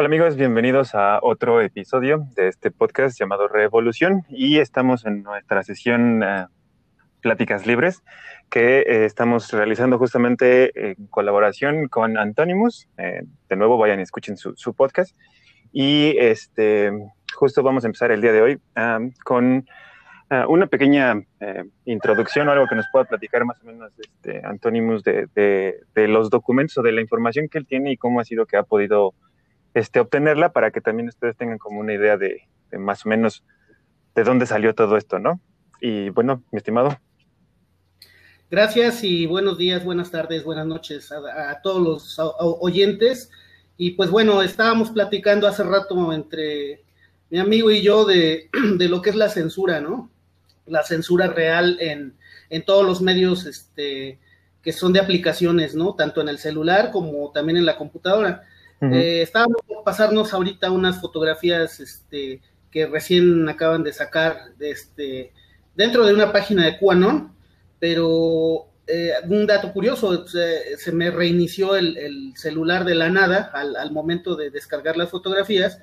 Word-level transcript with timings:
Hola 0.00 0.06
amigos, 0.06 0.36
bienvenidos 0.36 0.94
a 0.94 1.18
otro 1.20 1.60
episodio 1.60 2.26
de 2.34 2.48
este 2.48 2.70
podcast 2.70 3.20
llamado 3.20 3.48
Revolución 3.48 4.22
y 4.30 4.56
estamos 4.56 5.04
en 5.04 5.22
nuestra 5.22 5.62
sesión 5.62 6.22
uh, 6.22 6.46
Pláticas 7.20 7.66
Libres 7.66 8.02
que 8.48 8.78
eh, 8.78 9.04
estamos 9.04 9.52
realizando 9.52 9.98
justamente 9.98 10.92
en 10.92 11.06
colaboración 11.08 11.88
con 11.88 12.16
Anonymous. 12.16 12.88
Eh, 12.96 13.24
de 13.50 13.56
nuevo, 13.56 13.76
vayan 13.76 14.00
y 14.00 14.04
escuchen 14.04 14.38
su, 14.38 14.56
su, 14.56 14.72
podcast. 14.72 15.14
Y 15.70 16.16
este, 16.18 16.92
justo 17.34 17.62
vamos 17.62 17.84
a 17.84 17.88
empezar 17.88 18.10
el 18.10 18.22
día 18.22 18.32
de 18.32 18.40
hoy 18.40 18.58
um, 18.78 19.12
con 19.22 19.66
uh, 20.30 20.50
una 20.50 20.66
pequeña 20.66 21.22
eh, 21.40 21.64
introducción 21.84 22.48
o 22.48 22.52
algo 22.52 22.66
que 22.68 22.76
nos 22.76 22.86
pueda 22.90 23.04
platicar 23.04 23.44
más 23.44 23.60
o 23.62 23.66
menos 23.66 23.92
este, 23.98 24.40
Anonymous 24.46 25.02
de, 25.02 25.26
de, 25.34 25.80
de 25.94 26.08
los 26.08 26.30
documentos 26.30 26.78
o 26.78 26.82
de 26.82 26.92
la 26.92 27.02
información 27.02 27.50
que 27.50 27.58
él 27.58 27.66
tiene 27.66 27.92
y 27.92 27.98
cómo 27.98 28.18
ha 28.18 28.24
sido 28.24 28.46
que 28.46 28.56
ha 28.56 28.62
podido 28.62 29.12
este, 29.74 30.00
obtenerla 30.00 30.52
para 30.52 30.70
que 30.70 30.80
también 30.80 31.08
ustedes 31.08 31.36
tengan 31.36 31.58
como 31.58 31.80
una 31.80 31.94
idea 31.94 32.16
de, 32.16 32.48
más 32.78 33.06
o 33.06 33.08
menos 33.08 33.44
de 34.14 34.24
dónde 34.24 34.46
salió 34.46 34.74
todo 34.74 34.96
esto, 34.96 35.18
¿no? 35.18 35.40
Y 35.80 36.10
bueno, 36.10 36.42
mi 36.50 36.58
estimado. 36.58 36.98
Gracias 38.50 39.04
y 39.04 39.26
buenos 39.26 39.58
días, 39.58 39.84
buenas 39.84 40.10
tardes, 40.10 40.42
buenas 40.42 40.66
noches 40.66 41.12
a, 41.12 41.60
todos 41.62 41.80
los 41.80 42.16
oyentes. 42.38 43.30
Y 43.76 43.92
pues 43.92 44.10
bueno, 44.10 44.42
estábamos 44.42 44.90
platicando 44.90 45.46
hace 45.46 45.62
rato 45.62 46.12
entre 46.12 46.82
mi 47.30 47.38
amigo 47.38 47.70
y 47.70 47.80
yo 47.80 48.04
de, 48.04 48.50
de 48.76 48.88
lo 48.88 49.02
que 49.02 49.10
es 49.10 49.16
la 49.16 49.28
censura, 49.28 49.80
¿no? 49.80 50.10
La 50.66 50.82
censura 50.82 51.28
real 51.28 51.78
en, 51.80 52.16
en 52.50 52.64
todos 52.64 52.84
los 52.84 53.00
medios 53.00 53.46
este, 53.46 54.18
que 54.62 54.72
son 54.72 54.92
de 54.92 55.00
aplicaciones, 55.00 55.74
¿no? 55.74 55.94
Tanto 55.94 56.20
en 56.20 56.28
el 56.28 56.38
celular 56.38 56.90
como 56.90 57.30
también 57.30 57.56
en 57.56 57.66
la 57.66 57.78
computadora. 57.78 58.44
Eh, 58.82 59.22
estábamos 59.22 59.60
por 59.66 59.84
pasarnos 59.84 60.32
ahorita 60.32 60.70
unas 60.70 61.00
fotografías 61.00 61.80
este, 61.80 62.40
que 62.70 62.86
recién 62.86 63.48
acaban 63.48 63.82
de 63.82 63.92
sacar 63.92 64.54
de 64.56 64.70
este, 64.70 65.32
dentro 65.74 66.06
de 66.06 66.14
una 66.14 66.32
página 66.32 66.64
de 66.64 66.78
QAnon, 66.78 67.34
pero 67.78 68.66
eh, 68.86 69.12
un 69.28 69.46
dato 69.46 69.72
curioso, 69.72 70.26
se, 70.26 70.76
se 70.78 70.92
me 70.92 71.10
reinició 71.10 71.76
el, 71.76 71.96
el, 71.96 72.32
celular 72.36 72.84
de 72.84 72.94
la 72.94 73.10
nada 73.10 73.50
al, 73.52 73.76
al, 73.76 73.92
momento 73.92 74.34
de 74.34 74.50
descargar 74.50 74.96
las 74.96 75.10
fotografías, 75.10 75.80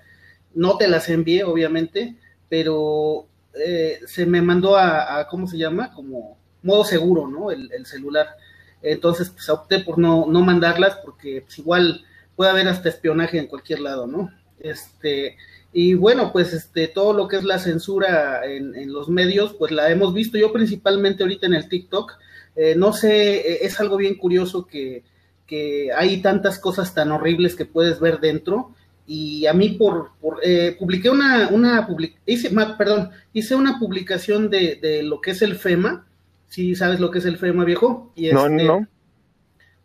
no 0.54 0.78
te 0.78 0.88
las 0.88 1.08
envié 1.10 1.44
obviamente, 1.44 2.18
pero 2.50 3.28
eh, 3.54 4.00
se 4.06 4.26
me 4.26 4.42
mandó 4.42 4.76
a, 4.76 5.20
a, 5.20 5.28
¿cómo 5.28 5.48
se 5.48 5.58
llama? 5.58 5.94
Como 5.94 6.38
modo 6.64 6.84
seguro, 6.84 7.28
¿no? 7.28 7.52
El, 7.52 7.72
el 7.72 7.86
celular. 7.86 8.36
Entonces, 8.82 9.30
pues 9.30 9.50
opté 9.50 9.80
por 9.80 9.98
no, 9.98 10.26
no 10.28 10.42
mandarlas 10.42 10.96
porque 10.98 11.42
pues, 11.42 11.60
igual 11.60 12.06
puede 12.38 12.52
haber 12.52 12.70
hasta 12.70 12.88
espionaje 12.88 13.38
en 13.40 13.48
cualquier 13.48 13.82
lado, 13.82 14.08
¿no? 14.08 14.32
Este, 14.60 15.36
y 15.74 15.96
bueno, 15.96 16.32
pues 16.32 16.54
este, 16.54 16.88
todo 16.88 17.12
lo 17.12 17.28
que 17.28 17.36
es 17.36 17.44
la 17.44 17.60
censura 17.60 18.46
en, 18.46 18.74
en 18.76 18.94
los 18.94 19.10
medios, 19.10 19.54
pues 19.54 19.72
la 19.72 19.92
hemos 19.92 20.14
visto 20.14 20.38
yo 20.38 20.54
principalmente 20.54 21.24
ahorita 21.24 21.48
en 21.48 21.56
el 21.56 21.68
TikTok. 21.68 22.14
Eh, 22.56 22.76
no 22.76 22.94
sé, 22.94 23.38
eh, 23.38 23.60
es 23.62 23.80
algo 23.80 23.98
bien 23.98 24.16
curioso 24.16 24.66
que, 24.66 25.04
que, 25.46 25.92
hay 25.96 26.22
tantas 26.22 26.58
cosas 26.60 26.94
tan 26.94 27.12
horribles 27.12 27.56
que 27.56 27.66
puedes 27.66 28.00
ver 28.00 28.20
dentro. 28.20 28.72
Y 29.06 29.46
a 29.46 29.54
mí 29.54 29.70
por, 29.70 30.12
por 30.20 30.40
eh, 30.44 30.76
publiqué 30.78 31.10
una, 31.10 31.48
una 31.50 31.88
public, 31.88 32.18
hice, 32.26 32.50
perdón, 32.78 33.12
hice 33.34 33.56
una 33.56 33.80
publicación 33.80 34.50
de, 34.50 34.76
de, 34.76 35.04
lo 35.04 35.22
que 35.22 35.32
es 35.32 35.42
el 35.42 35.56
FEMA. 35.56 36.06
Si 36.48 36.70
¿Sí 36.70 36.76
sabes 36.76 37.00
lo 37.00 37.12
que 37.12 37.20
es 37.20 37.26
el 37.26 37.38
FEMA, 37.38 37.64
viejo. 37.64 38.12
Y 38.16 38.28
este, 38.28 38.36
no, 38.36 38.50
no. 38.50 38.88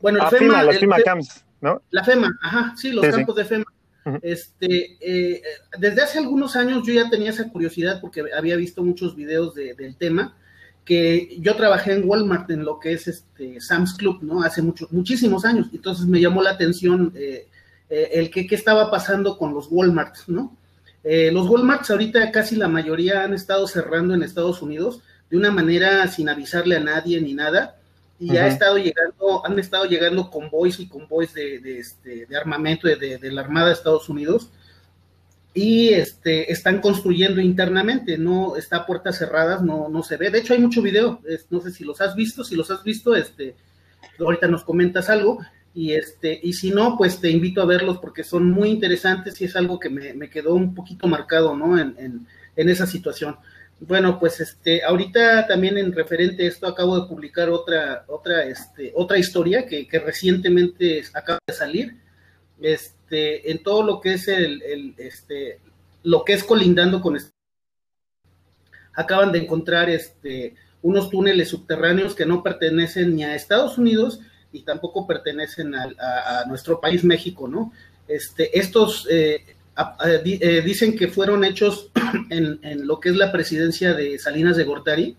Bueno, 0.00 0.18
el 0.18 0.24
ah, 0.24 0.30
FEMA, 0.30 0.40
FEMA, 0.40 0.62
los 0.64 0.74
el, 0.74 0.80
FEMA 0.80 0.96
camps. 1.02 1.44
¿No? 1.62 1.80
La 1.90 2.04
FEMA, 2.04 2.38
ajá, 2.42 2.74
sí, 2.76 2.90
los 2.92 3.06
sí, 3.06 3.10
campos 3.12 3.34
sí. 3.34 3.40
de 3.42 3.48
FEMA. 3.48 3.64
Uh 4.04 4.10
-huh. 4.10 4.20
Este, 4.22 4.98
eh, 5.00 5.42
desde 5.78 6.02
hace 6.02 6.18
algunos 6.18 6.56
años 6.56 6.82
yo 6.86 6.92
ya 6.92 7.08
tenía 7.08 7.30
esa 7.30 7.48
curiosidad 7.48 8.00
porque 8.00 8.24
había 8.36 8.56
visto 8.56 8.82
muchos 8.82 9.16
videos 9.16 9.54
de, 9.54 9.74
del 9.74 9.96
tema, 9.96 10.36
que 10.84 11.36
yo 11.40 11.54
trabajé 11.56 11.92
en 11.92 12.08
Walmart 12.08 12.50
en 12.50 12.64
lo 12.64 12.78
que 12.78 12.92
es 12.92 13.06
este 13.06 13.60
Sam's 13.60 13.94
Club, 13.94 14.22
¿no? 14.22 14.42
Hace 14.42 14.62
muchos, 14.62 14.90
muchísimos 14.92 15.44
años. 15.44 15.68
Entonces 15.72 16.06
me 16.06 16.20
llamó 16.20 16.42
la 16.42 16.50
atención 16.50 17.12
eh, 17.14 17.46
eh, 17.88 18.10
el 18.14 18.30
que 18.30 18.46
qué 18.46 18.54
estaba 18.54 18.90
pasando 18.90 19.38
con 19.38 19.54
los 19.54 19.68
Walmart, 19.70 20.16
¿no? 20.26 20.56
Eh, 21.04 21.30
los 21.32 21.48
Walmarts 21.48 21.90
ahorita 21.90 22.30
casi 22.30 22.56
la 22.56 22.68
mayoría 22.68 23.24
han 23.24 23.34
estado 23.34 23.66
cerrando 23.66 24.14
en 24.14 24.22
Estados 24.22 24.62
Unidos 24.62 25.02
de 25.30 25.36
una 25.36 25.50
manera 25.50 26.06
sin 26.08 26.28
avisarle 26.28 26.76
a 26.76 26.80
nadie 26.80 27.20
ni 27.20 27.34
nada 27.34 27.76
y 28.22 28.30
uh 28.30 28.34
-huh. 28.34 28.38
ha 28.38 28.46
estado 28.46 28.78
llegando, 28.78 29.44
han 29.44 29.58
estado 29.58 29.84
llegando 29.84 30.30
convoys 30.30 30.78
y 30.78 30.86
convoys 30.86 31.34
de, 31.34 31.58
de, 31.58 31.80
este, 31.80 32.26
de 32.26 32.36
armamento 32.36 32.86
de, 32.86 33.18
la 33.32 33.40
Armada 33.40 33.66
de 33.66 33.72
Estados 33.72 34.08
Unidos 34.08 34.48
y 35.52 35.88
este, 35.88 36.52
están 36.52 36.80
construyendo 36.80 37.40
internamente, 37.40 38.16
no 38.18 38.56
está 38.56 38.76
a 38.76 38.86
puertas 38.86 39.18
cerradas, 39.18 39.60
no, 39.62 39.88
no 39.88 40.04
se 40.04 40.16
ve. 40.16 40.30
De 40.30 40.38
hecho, 40.38 40.54
hay 40.54 40.60
mucho 40.60 40.80
video, 40.82 41.20
es, 41.26 41.46
no 41.50 41.60
sé 41.60 41.72
si 41.72 41.84
los 41.84 42.00
has 42.00 42.14
visto, 42.14 42.44
si 42.44 42.54
los 42.54 42.70
has 42.70 42.84
visto, 42.84 43.16
este, 43.16 43.56
ahorita 44.20 44.46
nos 44.46 44.62
comentas 44.62 45.10
algo, 45.10 45.40
y 45.74 45.92
este, 45.92 46.38
y 46.42 46.52
si 46.52 46.70
no, 46.70 46.96
pues 46.96 47.20
te 47.20 47.28
invito 47.28 47.60
a 47.60 47.66
verlos 47.66 47.98
porque 47.98 48.22
son 48.22 48.50
muy 48.50 48.70
interesantes 48.70 49.40
y 49.40 49.46
es 49.46 49.56
algo 49.56 49.80
que 49.80 49.90
me, 49.90 50.14
me 50.14 50.30
quedó 50.30 50.54
un 50.54 50.74
poquito 50.76 51.08
marcado, 51.08 51.56
¿no? 51.56 51.76
En, 51.76 51.96
en, 51.98 52.26
en 52.54 52.68
esa 52.68 52.86
situación. 52.86 53.36
Bueno, 53.84 54.20
pues 54.20 54.38
este, 54.38 54.84
ahorita 54.84 55.48
también 55.48 55.76
en 55.76 55.92
referente 55.92 56.44
a 56.44 56.48
esto 56.48 56.68
acabo 56.68 57.00
de 57.00 57.08
publicar 57.08 57.50
otra, 57.50 58.04
otra, 58.06 58.44
este, 58.44 58.92
otra 58.94 59.18
historia 59.18 59.66
que, 59.66 59.88
que 59.88 59.98
recientemente 59.98 61.02
acaba 61.12 61.40
de 61.44 61.52
salir, 61.52 61.96
este, 62.60 63.50
en 63.50 63.60
todo 63.64 63.82
lo 63.82 64.00
que 64.00 64.12
es 64.12 64.28
el, 64.28 64.62
el 64.62 64.94
este, 64.98 65.58
lo 66.04 66.24
que 66.24 66.34
es 66.34 66.44
colindando 66.44 67.00
con 67.00 67.16
este, 67.16 67.32
acaban 68.94 69.32
de 69.32 69.40
encontrar 69.40 69.90
este, 69.90 70.54
unos 70.80 71.10
túneles 71.10 71.48
subterráneos 71.48 72.14
que 72.14 72.24
no 72.24 72.40
pertenecen 72.44 73.16
ni 73.16 73.24
a 73.24 73.34
Estados 73.34 73.78
Unidos 73.78 74.20
y 74.52 74.62
tampoco 74.62 75.08
pertenecen 75.08 75.74
a, 75.74 75.88
a, 75.98 76.40
a 76.42 76.44
nuestro 76.44 76.80
país 76.80 77.02
México, 77.02 77.48
¿no? 77.48 77.72
Este, 78.06 78.56
estos 78.56 79.08
eh, 79.10 79.51
dicen 80.64 80.96
que 80.96 81.08
fueron 81.08 81.44
hechos 81.44 81.90
en, 82.30 82.86
lo 82.86 83.00
que 83.00 83.10
es 83.10 83.16
la 83.16 83.32
presidencia 83.32 83.94
de 83.94 84.18
Salinas 84.18 84.56
de 84.56 84.64
Gortari 84.64 85.16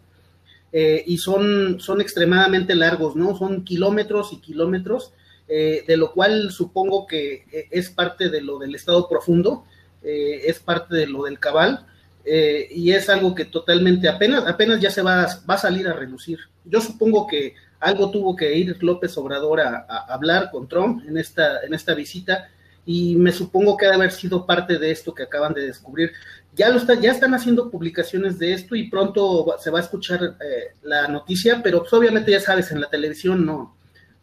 eh, 0.71 1.03
y 1.05 1.17
son, 1.17 1.79
son 1.79 2.01
extremadamente 2.01 2.75
largos, 2.75 3.15
¿no? 3.15 3.37
Son 3.37 3.63
kilómetros 3.63 4.33
y 4.33 4.41
kilómetros, 4.41 5.13
eh, 5.47 5.83
de 5.85 5.97
lo 5.97 6.13
cual 6.13 6.51
supongo 6.51 7.05
que 7.05 7.45
eh, 7.51 7.67
es 7.69 7.89
parte 7.89 8.29
de 8.29 8.41
lo 8.41 8.57
del 8.57 8.73
estado 8.73 9.07
profundo, 9.07 9.65
eh, 10.01 10.41
es 10.45 10.59
parte 10.59 10.95
de 10.95 11.07
lo 11.07 11.23
del 11.23 11.39
cabal, 11.39 11.85
y 12.25 12.91
es 12.91 13.09
algo 13.09 13.35
que 13.35 13.43
totalmente 13.43 14.07
apenas, 14.07 14.47
apenas 14.47 14.79
ya 14.79 14.89
se 14.89 15.01
va, 15.01 15.27
va 15.47 15.55
a 15.55 15.57
salir 15.57 15.89
a 15.89 15.93
relucir. 15.93 16.39
Yo 16.63 16.79
supongo 16.79 17.27
que 17.27 17.53
algo 17.81 18.11
tuvo 18.11 18.33
que 18.33 18.57
ir 18.57 18.81
López 18.81 19.17
Obrador 19.17 19.59
a, 19.59 19.85
a 19.89 20.13
hablar 20.13 20.49
con 20.49 20.69
Trump 20.69 21.03
en 21.05 21.17
esta, 21.17 21.59
en 21.63 21.73
esta 21.73 21.93
visita, 21.93 22.49
y 22.85 23.15
me 23.15 23.31
supongo 23.31 23.77
que 23.77 23.85
ha 23.85 23.89
de 23.89 23.95
haber 23.95 24.11
sido 24.11 24.45
parte 24.45 24.77
de 24.77 24.91
esto 24.91 25.13
que 25.13 25.23
acaban 25.23 25.53
de 25.53 25.67
descubrir. 25.67 26.11
Ya, 26.53 26.69
lo 26.69 26.77
está, 26.77 26.95
ya 26.95 27.11
están 27.11 27.33
haciendo 27.33 27.71
publicaciones 27.71 28.37
de 28.37 28.53
esto 28.53 28.75
y 28.75 28.89
pronto 28.89 29.55
se 29.59 29.71
va 29.71 29.79
a 29.79 29.81
escuchar 29.81 30.21
eh, 30.23 30.75
la 30.83 31.07
noticia, 31.07 31.61
pero 31.63 31.79
pues, 31.79 31.93
obviamente 31.93 32.31
ya 32.31 32.39
sabes, 32.39 32.71
en 32.71 32.81
la 32.81 32.89
televisión 32.89 33.45
no, 33.45 33.75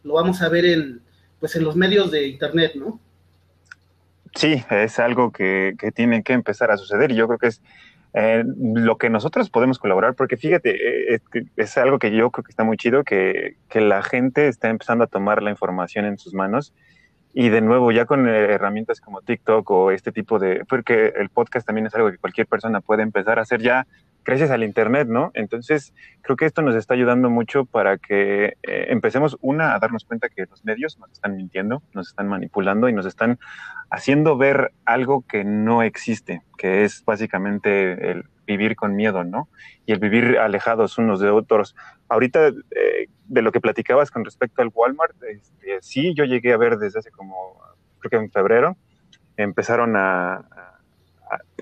lo 0.03 0.13
vamos 0.13 0.41
a 0.41 0.49
ver 0.49 0.65
en, 0.65 1.01
pues, 1.39 1.55
en 1.55 1.63
los 1.63 1.75
medios 1.75 2.11
de 2.11 2.27
internet, 2.27 2.73
¿no? 2.75 2.99
Sí, 4.35 4.63
es 4.69 4.99
algo 4.99 5.31
que, 5.31 5.73
que 5.77 5.91
tiene 5.91 6.23
que 6.23 6.33
empezar 6.33 6.71
a 6.71 6.77
suceder 6.77 7.11
y 7.11 7.15
yo 7.15 7.27
creo 7.27 7.39
que 7.39 7.47
es 7.47 7.61
eh, 8.13 8.43
lo 8.45 8.97
que 8.97 9.09
nosotros 9.09 9.49
podemos 9.49 9.77
colaborar, 9.77 10.15
porque 10.15 10.37
fíjate, 10.37 11.15
es, 11.15 11.21
eh, 11.33 11.45
es, 11.57 11.77
algo 11.77 11.99
que 11.99 12.11
yo 12.11 12.31
creo 12.31 12.43
que 12.43 12.51
está 12.51 12.63
muy 12.63 12.77
chido, 12.77 13.03
que, 13.03 13.57
que 13.67 13.81
la 13.81 14.03
gente 14.03 14.47
está 14.47 14.69
empezando 14.69 15.03
a 15.03 15.07
tomar 15.07 15.43
la 15.43 15.49
información 15.49 16.05
en 16.05 16.17
sus 16.17 16.33
manos 16.33 16.73
y 17.33 17.49
de 17.49 17.61
nuevo, 17.61 17.91
ya 17.91 18.05
con 18.05 18.27
eh, 18.27 18.53
herramientas 18.53 18.99
como 18.99 19.21
TikTok 19.21 19.69
o 19.71 19.91
este 19.91 20.11
tipo 20.11 20.39
de, 20.39 20.65
porque 20.67 21.13
el 21.15 21.29
podcast 21.29 21.65
también 21.65 21.87
es 21.87 21.95
algo 21.95 22.11
que 22.11 22.17
cualquier 22.17 22.47
persona 22.47 22.81
puede 22.81 23.03
empezar 23.03 23.39
a 23.39 23.43
hacer 23.43 23.61
ya 23.61 23.87
gracias 24.23 24.51
al 24.51 24.63
Internet, 24.63 25.07
¿no? 25.07 25.31
Entonces, 25.33 25.93
creo 26.21 26.35
que 26.35 26.45
esto 26.45 26.61
nos 26.61 26.75
está 26.75 26.93
ayudando 26.93 27.29
mucho 27.29 27.65
para 27.65 27.97
que 27.97 28.57
eh, 28.63 28.85
empecemos, 28.89 29.37
una, 29.41 29.73
a 29.73 29.79
darnos 29.79 30.05
cuenta 30.05 30.29
que 30.29 30.45
los 30.45 30.63
medios 30.65 30.99
nos 30.99 31.11
están 31.11 31.35
mintiendo, 31.35 31.81
nos 31.93 32.09
están 32.09 32.27
manipulando 32.27 32.89
y 32.89 32.93
nos 32.93 33.05
están 33.05 33.39
haciendo 33.89 34.37
ver 34.37 34.71
algo 34.85 35.23
que 35.27 35.43
no 35.43 35.83
existe, 35.83 36.41
que 36.57 36.83
es 36.83 37.03
básicamente 37.05 38.11
el 38.11 38.25
vivir 38.51 38.75
con 38.75 38.95
miedo, 38.95 39.23
¿no? 39.23 39.49
Y 39.85 39.93
el 39.93 39.99
vivir 39.99 40.37
alejados 40.37 40.97
unos 40.97 41.19
de 41.19 41.29
otros. 41.29 41.75
Ahorita, 42.09 42.47
eh, 42.47 43.07
de 43.25 43.41
lo 43.41 43.51
que 43.51 43.61
platicabas 43.61 44.11
con 44.11 44.25
respecto 44.25 44.61
al 44.61 44.71
Walmart, 44.73 45.15
este, 45.23 45.77
sí, 45.81 46.13
yo 46.13 46.25
llegué 46.25 46.53
a 46.53 46.57
ver 46.57 46.77
desde 46.77 46.99
hace 46.99 47.11
como, 47.11 47.57
creo 47.99 48.09
que 48.09 48.25
en 48.25 48.31
febrero, 48.31 48.77
empezaron 49.37 49.95
a, 49.95 50.45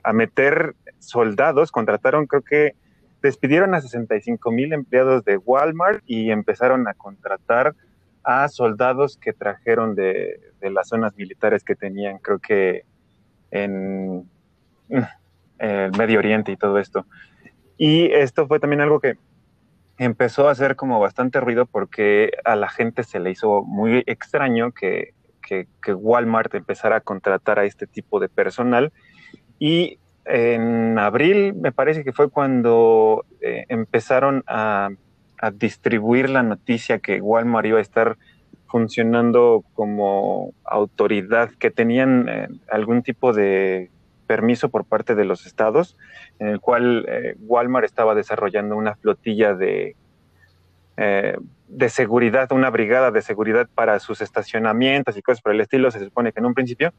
a, 0.04 0.14
meter 0.14 0.76
soldados, 0.98 1.72
contrataron, 1.72 2.26
creo 2.26 2.42
que 2.42 2.76
despidieron 3.22 3.76
a 3.76 3.82
65 3.82 4.52
mil 4.52 4.74
empleados 4.74 5.24
de 5.24 5.38
Walmart 5.38 6.02
y 6.06 6.32
empezaron 6.32 6.88
a 6.88 6.94
contratar 6.94 7.76
a 8.24 8.48
soldados 8.48 9.18
que 9.18 9.34
trajeron 9.34 9.96
de, 9.96 10.40
las 10.62 10.90
zonas 10.90 11.16
militares 11.16 11.64
que 11.64 11.76
tenían, 11.76 12.20
creo 12.20 12.40
que 12.40 12.84
en 13.52 14.30
el 15.60 15.92
Medio 15.98 16.20
Oriente 16.20 16.52
y 16.52 16.58
todo 16.58 16.80
esto. 16.80 17.06
Y 17.78 18.12
esto 18.12 18.48
fue 18.48 18.60
también 18.60 18.82
algo 18.82 19.00
que 19.00 19.16
empezó 19.98 20.48
a 20.48 20.52
hacer 20.52 20.76
como 20.76 21.00
bastante 21.00 21.40
ruido 21.40 21.66
porque 21.66 22.32
a 22.46 22.56
la 22.56 22.70
gente 22.70 23.04
se 23.04 23.20
le 23.20 23.32
hizo 23.32 23.64
muy 23.64 24.04
extraño 24.06 24.72
que, 24.72 25.14
que, 25.42 25.94
Walmart 25.94 26.54
empezara 26.56 26.98
a 26.98 27.02
contratar 27.02 27.60
a 27.60 27.66
este 27.66 27.88
tipo 27.88 28.20
de 28.20 28.30
personal. 28.30 28.92
Y 29.60 30.00
en 30.26 30.98
abril 31.00 31.54
me 31.54 31.72
parece 31.72 32.04
que 32.04 32.14
fue 32.14 32.30
cuando 32.30 33.26
eh, 33.42 33.66
empezaron 33.68 34.44
a, 34.48 34.90
a, 35.40 35.52
distribuir 35.52 36.30
la 36.30 36.44
noticia 36.44 37.00
que 37.00 37.20
Walmart 37.20 37.66
iba 37.68 37.80
a 37.80 37.82
estar 37.82 38.18
funcionando 38.68 39.64
como 39.74 40.54
autoridad, 40.64 41.50
que 41.60 41.72
tenían 41.72 42.30
eh, 42.30 42.48
algún 42.70 43.02
tipo 43.02 43.34
de 43.34 43.90
permiso 44.30 44.70
por 44.70 44.86
parte 44.86 45.16
de 45.16 45.26
los 45.26 45.48
estados, 45.48 45.98
en 46.38 46.50
el 46.50 46.60
cual 46.60 47.04
eh, 47.10 47.36
Walmart 47.40 47.84
estaba 47.84 48.14
desarrollando 48.14 48.78
una 48.78 48.94
flotilla 48.94 49.56
de, 49.56 49.96
eh, 50.98 51.36
de 51.68 51.90
seguridad, 51.90 52.52
una 52.52 52.70
brigada 52.70 53.10
de 53.10 53.24
seguridad 53.24 53.68
para 53.74 54.00
sus 54.00 54.22
estacionamientos 54.22 55.18
y 55.18 55.24
cosas 55.24 55.42
por 55.42 55.52
el 55.52 55.62
estilo, 55.62 55.90
se 55.90 56.06
supone 56.06 56.32
que 56.32 56.42
en 56.42 56.46
un 56.46 56.54
principio, 56.54 56.94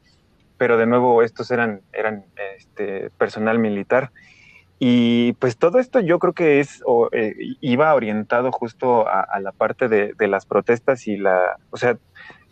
pero 0.57 0.75
de 0.75 0.85
nuevo 0.87 1.23
estos 1.23 1.51
eran, 1.51 1.79
eran 1.93 2.25
este, 2.57 3.11
personal 3.11 3.59
militar. 3.59 4.11
Y 4.77 5.31
pues 5.39 5.55
todo 5.55 5.79
esto 5.79 6.01
yo 6.01 6.19
creo 6.19 6.33
que 6.33 6.59
es 6.59 6.83
o, 6.85 7.07
eh, 7.13 7.33
iba 7.61 7.93
orientado 7.93 8.51
justo 8.51 9.07
a, 9.07 9.21
a 9.21 9.39
la 9.39 9.53
parte 9.53 9.87
de, 9.87 10.13
de, 10.17 10.27
las 10.27 10.45
protestas 10.45 11.07
y 11.07 11.15
la, 11.15 11.55
o 11.69 11.77
sea, 11.77 11.97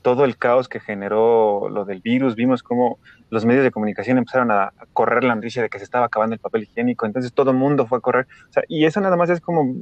todo 0.02 0.26
el 0.26 0.38
caos 0.38 0.70
que 0.70 0.80
generó 0.80 1.70
lo 1.70 1.86
del 1.86 2.02
virus, 2.02 2.36
vimos 2.36 2.64
cómo 2.64 3.00
los 3.30 3.46
medios 3.46 3.64
de 3.64 3.72
comunicación 3.72 4.18
empezaron 4.18 4.52
a, 4.52 4.72
correr 4.94 5.24
la 5.24 5.36
noticia 5.36 5.62
de 5.62 5.70
que 5.70 5.78
se 5.78 5.84
estaba 5.84 6.06
acabando 6.06 6.34
el 6.34 6.40
papel 6.40 6.64
higiénico, 6.64 7.06
entonces 7.06 7.34
todo 7.34 7.52
el 7.52 7.58
mundo 7.58 7.88
fue 7.88 7.98
a 7.98 8.02
correr, 8.02 8.28
o 8.50 8.54
sea, 8.54 8.64
y 8.68 8.86
eso 8.86 9.02
nada 9.02 9.18
más 9.18 9.30
es 9.30 9.42
como 9.42 9.76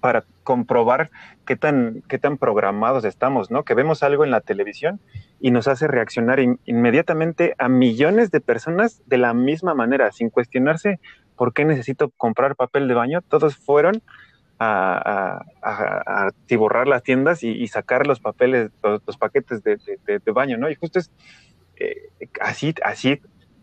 para 0.00 0.24
comprobar 0.42 1.10
qué 1.46 1.54
tan, 1.54 2.02
qué 2.08 2.18
tan 2.18 2.36
programados 2.36 3.04
estamos, 3.04 3.52
¿no? 3.52 3.62
Que 3.62 3.74
vemos 3.74 4.02
algo 4.02 4.24
en 4.24 4.32
la 4.32 4.40
televisión 4.40 4.98
y 5.40 5.52
nos 5.52 5.68
hace 5.68 5.86
reaccionar 5.86 6.40
inmediatamente 6.40 7.54
a 7.58 7.68
millones 7.68 8.32
de 8.32 8.40
personas 8.40 9.00
de 9.06 9.18
la 9.18 9.32
misma 9.32 9.74
manera, 9.74 10.10
sin 10.10 10.28
cuestionarse 10.28 10.98
por 11.36 11.54
qué 11.54 11.64
necesito 11.64 12.10
comprar 12.16 12.56
papel 12.56 12.88
de 12.88 12.94
baño. 12.94 13.20
Todos 13.28 13.56
fueron 13.56 14.02
a, 14.62 15.44
a, 15.62 16.84
las 16.86 17.02
tiendas 17.02 17.42
y, 17.42 17.66
sacar 17.68 18.06
los 18.06 18.20
papeles, 18.20 18.70
los, 18.82 19.16
paquetes 19.16 19.62
de, 19.62 20.32
baño, 20.32 20.58
¿no? 20.58 20.70
Y 20.70 20.74
justo 20.74 20.98
es 20.98 21.10
eh, 21.76 22.10
así, 22.40 22.74
así 22.84 23.20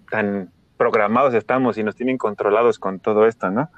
tan 0.10 0.52
programados 0.78 1.34
estamos 1.34 1.78
y 1.78 1.84
nos 1.84 1.96
tienen 1.96 2.18
controlados 2.18 2.80
con 2.80 3.00
todo 3.00 3.28
esto, 3.28 3.52
¿no? 3.52 3.70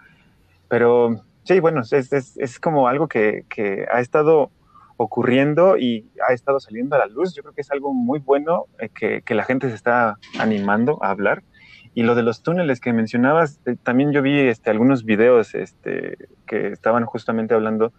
Pero 0.68 1.24
sí, 1.44 1.60
bueno, 1.60 1.82
es, 1.82 2.60
como 2.60 2.88
algo 2.88 3.08
que, 3.08 3.46
ha 3.92 4.00
estado 4.00 4.52
ocurriendo 4.98 5.78
y 5.78 6.12
ha 6.28 6.34
estado 6.34 6.60
saliendo 6.60 6.96
a 6.96 7.00
la 7.00 7.08
luz. 7.08 7.34
Yo 7.34 7.42
creo 7.42 7.54
que 7.54 7.62
es 7.62 7.72
algo 7.72 7.94
muy 7.94 8.20
bueno 8.20 8.66
eh, 8.80 8.90
que, 8.90 9.36
la 9.36 9.44
gente 9.44 9.70
se 9.70 9.76
está 9.76 10.18
animando 10.40 11.00
a 11.04 11.10
hablar. 11.10 11.44
Y 11.94 12.04
lo 12.04 12.16
de 12.16 12.24
los 12.24 12.42
túneles 12.42 12.80
que 12.80 12.94
mencionabas, 12.94 13.60
eh, 13.66 13.76
también 13.82 14.12
yo 14.12 14.22
vi 14.22 14.40
este, 14.40 14.70
algunos 14.70 15.04
videos 15.04 15.54
este, 15.56 16.18
que 16.48 16.68
estaban 16.68 17.06
justamente 17.06 17.54
hablando 17.54 17.92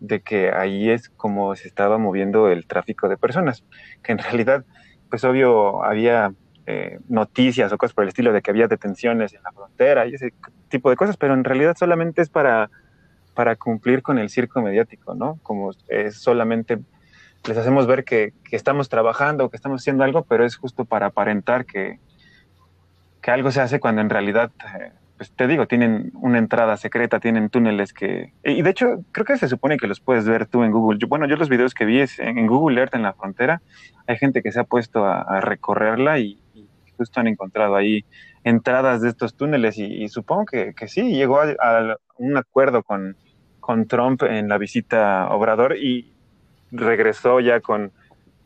de 0.00 0.20
que 0.20 0.50
ahí 0.50 0.90
es 0.90 1.08
como 1.10 1.54
se 1.56 1.68
estaba 1.68 1.98
moviendo 1.98 2.48
el 2.48 2.66
tráfico 2.66 3.08
de 3.08 3.16
personas, 3.16 3.64
que 4.02 4.12
en 4.12 4.18
realidad 4.18 4.64
pues 5.10 5.24
obvio 5.24 5.84
había 5.84 6.32
eh, 6.66 6.98
noticias 7.08 7.72
o 7.72 7.78
cosas 7.78 7.94
por 7.94 8.04
el 8.04 8.08
estilo 8.08 8.32
de 8.32 8.42
que 8.42 8.50
había 8.50 8.66
detenciones 8.66 9.34
en 9.34 9.42
la 9.42 9.52
frontera 9.52 10.06
y 10.06 10.14
ese 10.14 10.32
tipo 10.68 10.90
de 10.90 10.96
cosas, 10.96 11.16
pero 11.16 11.34
en 11.34 11.44
realidad 11.44 11.76
solamente 11.78 12.22
es 12.22 12.30
para, 12.30 12.70
para 13.34 13.56
cumplir 13.56 14.02
con 14.02 14.18
el 14.18 14.30
circo 14.30 14.62
mediático, 14.62 15.14
¿no? 15.14 15.38
Como 15.42 15.72
es 15.88 16.16
solamente 16.16 16.78
les 17.46 17.58
hacemos 17.58 17.86
ver 17.86 18.04
que, 18.04 18.32
que 18.48 18.56
estamos 18.56 18.88
trabajando, 18.88 19.50
que 19.50 19.56
estamos 19.56 19.82
haciendo 19.82 20.02
algo, 20.02 20.24
pero 20.24 20.46
es 20.46 20.56
justo 20.56 20.86
para 20.86 21.06
aparentar 21.06 21.66
que, 21.66 21.98
que 23.24 23.30
algo 23.30 23.50
se 23.50 23.62
hace 23.62 23.80
cuando 23.80 24.02
en 24.02 24.10
realidad, 24.10 24.52
eh, 24.78 24.92
pues 25.16 25.32
te 25.32 25.46
digo, 25.46 25.66
tienen 25.66 26.12
una 26.12 26.36
entrada 26.36 26.76
secreta, 26.76 27.20
tienen 27.20 27.48
túneles 27.48 27.94
que... 27.94 28.34
Y 28.44 28.60
de 28.60 28.68
hecho, 28.68 29.02
creo 29.12 29.24
que 29.24 29.38
se 29.38 29.48
supone 29.48 29.78
que 29.78 29.86
los 29.86 29.98
puedes 29.98 30.28
ver 30.28 30.44
tú 30.44 30.62
en 30.62 30.70
Google. 30.70 30.98
bueno, 31.08 31.26
yo 31.26 31.36
los 31.36 31.48
videos 31.48 31.72
que 31.72 31.86
vi 31.86 32.00
es 32.00 32.18
en 32.18 32.46
Google 32.46 32.78
Earth 32.78 32.94
en 32.94 33.02
la 33.02 33.14
frontera, 33.14 33.62
hay 34.06 34.18
gente 34.18 34.42
que 34.42 34.52
se 34.52 34.60
ha 34.60 34.64
puesto 34.64 35.06
a, 35.06 35.40
recorrerla 35.40 36.18
y, 36.18 36.38
justo 36.98 37.18
han 37.18 37.26
encontrado 37.26 37.76
ahí 37.76 38.04
entradas 38.44 39.00
de 39.00 39.08
estos 39.08 39.34
túneles 39.34 39.78
y, 39.78 40.06
supongo 40.08 40.44
que, 40.44 40.74
que, 40.74 40.86
sí, 40.86 41.14
llegó 41.14 41.40
a, 41.40 41.96
un 42.18 42.36
acuerdo 42.36 42.82
con, 42.82 43.16
con 43.58 43.86
Trump 43.86 44.22
en 44.24 44.50
la 44.50 44.58
visita 44.58 45.28
Obrador 45.30 45.78
y 45.78 46.12
regresó 46.70 47.40
ya 47.40 47.60
con 47.60 47.90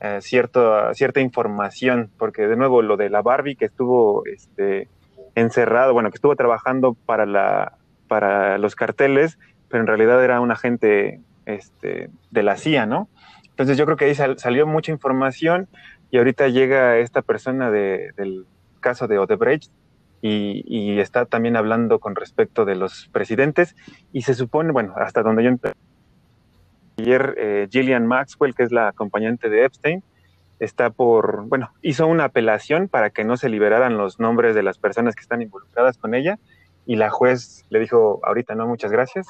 eh, 0.01 0.19
cierto, 0.21 0.95
cierta 0.95 1.21
información, 1.21 2.11
porque 2.19 2.47
de 2.47 2.57
nuevo 2.57 2.83
lo 2.83 2.97
de 2.97 3.11
la 3.11 3.23
Barbie 3.23 3.57
que 3.57 3.65
estuvo 3.65 4.25
este, 4.27 4.89
encerrado, 5.35 5.93
bueno, 5.93 6.11
que 6.11 6.17
estuvo 6.17 6.37
trabajando 6.37 6.95
para, 6.95 7.27
la, 7.27 7.79
para 8.07 8.59
los 8.59 8.77
carteles, 8.77 9.39
pero 9.69 9.83
en 9.83 9.87
realidad 9.87 10.23
era 10.23 10.41
un 10.41 10.51
agente 10.51 11.21
este, 11.47 12.11
de 12.31 12.43
la 12.43 12.57
CIA, 12.57 12.87
¿no? 12.87 13.09
Entonces 13.51 13.77
yo 13.77 13.87
creo 13.87 13.97
que 13.97 14.05
ahí 14.05 14.15
salió 14.15 14.67
mucha 14.69 14.93
información 14.93 15.69
y 16.11 16.19
ahorita 16.19 16.47
llega 16.49 16.99
esta 16.99 17.23
persona 17.23 17.71
de, 17.71 18.13
del 18.17 18.47
caso 18.79 19.09
de 19.09 19.19
Odebrecht 19.19 19.73
y, 20.21 20.63
y, 20.67 21.01
está 21.01 21.27
también 21.27 21.57
hablando 21.57 21.99
con 21.99 22.15
respecto 22.15 22.65
de 22.65 22.75
los 22.77 23.09
presidentes 23.13 23.77
y 24.13 24.23
se 24.23 24.35
supone, 24.35 24.73
bueno, 24.73 24.95
hasta 24.97 25.23
donde 25.23 25.45
yo 25.45 25.51
ayer 26.99 27.35
eh, 27.39 27.69
Gillian 27.71 28.07
Maxwell, 28.07 28.55
que 28.55 28.63
es 28.63 28.73
la 28.73 28.89
acompañante 28.89 29.49
de 29.49 29.65
Epstein, 29.65 30.03
está 30.59 30.91
por, 30.91 31.45
bueno, 31.47 31.71
hizo 31.83 32.07
una 32.07 32.25
apelación 32.25 32.89
para 32.89 33.11
que 33.11 33.25
no 33.25 33.37
se 33.37 33.49
liberaran 33.49 33.97
los 33.97 34.19
nombres 34.19 34.55
de 34.55 34.63
las 34.63 34.79
personas 34.79 35.15
que 35.15 35.23
están 35.23 35.43
involucradas 35.43 35.99
con 35.99 36.15
ella 36.15 36.39
y 36.87 36.97
la 36.97 37.11
juez 37.11 37.65
le 37.71 37.81
dijo, 37.81 38.21
ahorita 38.25 38.55
no, 38.55 38.67
muchas 38.67 38.91
gracias, 38.91 39.29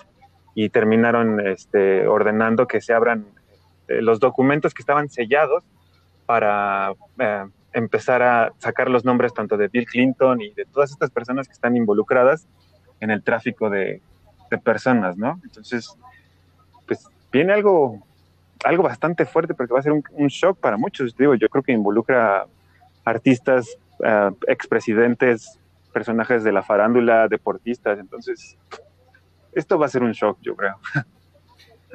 y 0.55 0.71
terminaron 0.71 1.47
este, 1.47 2.07
ordenando 2.07 2.67
que 2.67 2.81
se 2.81 2.95
abran 2.95 3.27
eh, 3.89 4.01
los 4.01 4.21
documentos 4.21 4.75
que 4.75 4.83
estaban 4.83 5.09
sellados 5.09 5.65
para 6.25 6.93
eh, 7.19 7.45
empezar 7.73 8.23
a 8.23 8.53
sacar 8.59 8.91
los 8.91 9.05
nombres 9.05 9.35
tanto 9.35 9.57
de 9.57 9.69
Bill 9.69 9.87
Clinton 9.87 10.41
y 10.41 10.53
de 10.53 10.65
todas 10.67 10.91
estas 10.91 11.11
personas 11.11 11.49
que 11.49 11.53
están 11.53 11.77
involucradas 11.77 12.47
en 13.01 13.11
el 13.11 13.23
tráfico 13.23 13.71
de, 13.71 14.03
personas, 14.65 15.19
¿no? 15.19 15.39
Entonces, 15.45 15.95
viene 17.33 17.53
algo, 17.53 18.05
algo 18.65 18.83
bastante 18.83 19.25
fuerte 19.25 19.55
porque 19.55 19.73
va 19.73 19.81
a 19.81 19.83
ser 19.83 19.93
un, 19.93 20.29
shock 20.29 20.59
para 20.59 20.77
muchos. 20.77 21.17
Digo, 21.17 21.35
yo 21.35 21.49
creo 21.49 21.63
que 21.63 21.73
involucra 21.73 22.47
artistas, 23.05 23.79
uh, 24.01 24.35
expresidentes, 24.47 25.59
personajes 25.93 26.45
de 26.45 26.53
la 26.53 26.63
farándula, 26.63 27.29
deportistas. 27.29 27.99
Entonces, 27.99 28.57
esto 29.53 29.79
va 29.79 29.87
a 29.87 29.91
ser 29.91 30.03
un 30.03 30.13
shock, 30.13 30.39
yo 30.43 30.55
creo. 30.55 30.77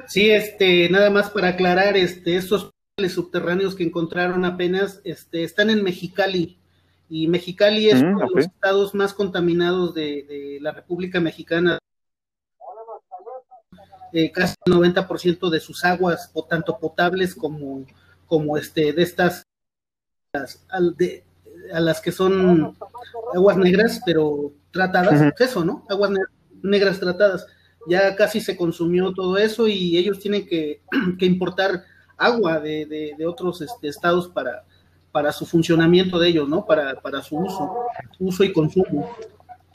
Sí, 0.06 0.30
este, 0.30 0.88
nada 0.90 1.10
más 1.10 1.30
para 1.30 1.48
aclarar, 1.48 1.96
este, 1.96 2.36
estos 2.36 2.70
subterráneos 3.08 3.74
que 3.74 3.84
encontraron 3.84 4.44
apenas, 4.44 5.00
este, 5.04 5.44
están 5.44 5.70
en 5.70 5.82
Mexicali 5.82 6.58
y 7.08 7.28
Mexicali 7.28 7.88
es 7.90 8.02
mm, 8.02 8.06
uno 8.06 8.20
de 8.20 8.26
los 8.34 8.44
estados 8.46 8.94
más 8.94 9.14
contaminados 9.14 9.94
de, 9.94 10.58
la 10.60 10.72
República 10.72 11.20
Mexicana. 11.20 11.78
Eh, 14.16 14.30
casi 14.30 14.54
el 14.64 14.72
90% 14.74 15.50
de 15.50 15.58
sus 15.58 15.84
aguas, 15.84 16.30
o 16.34 16.44
tanto 16.44 16.78
potables 16.78 17.34
como, 17.34 17.84
como 18.26 18.56
este, 18.56 18.92
de 18.92 19.02
estas, 19.02 19.44
a 20.32 21.80
las 21.80 22.00
que 22.00 22.12
son 22.12 22.76
aguas 23.34 23.56
negras, 23.56 24.00
pero 24.06 24.52
tratadas, 24.70 25.32
eso, 25.40 25.64
¿no? 25.64 25.84
Aguas 25.88 26.12
negras 26.62 27.00
tratadas 27.00 27.44
ya 27.88 28.14
casi 28.14 28.40
se 28.40 28.56
consumió 28.56 29.12
todo 29.12 29.36
eso 29.36 29.66
y 29.66 29.96
ellos 29.96 30.20
tienen 30.20 30.46
que, 30.46 30.82
importar 31.20 31.82
agua 32.16 32.60
de, 32.60 33.16
otros 33.26 33.62
este, 33.62 33.88
estados 33.88 34.28
para, 34.28 34.64
para 35.10 35.32
su 35.32 35.44
funcionamiento 35.44 36.20
de 36.20 36.28
ellos, 36.28 36.48
¿no? 36.48 36.64
Para, 36.64 37.00
para 37.00 37.20
su 37.20 37.36
uso, 37.36 37.68
uso 38.20 38.44
y 38.44 38.52
consumo. 38.52 39.10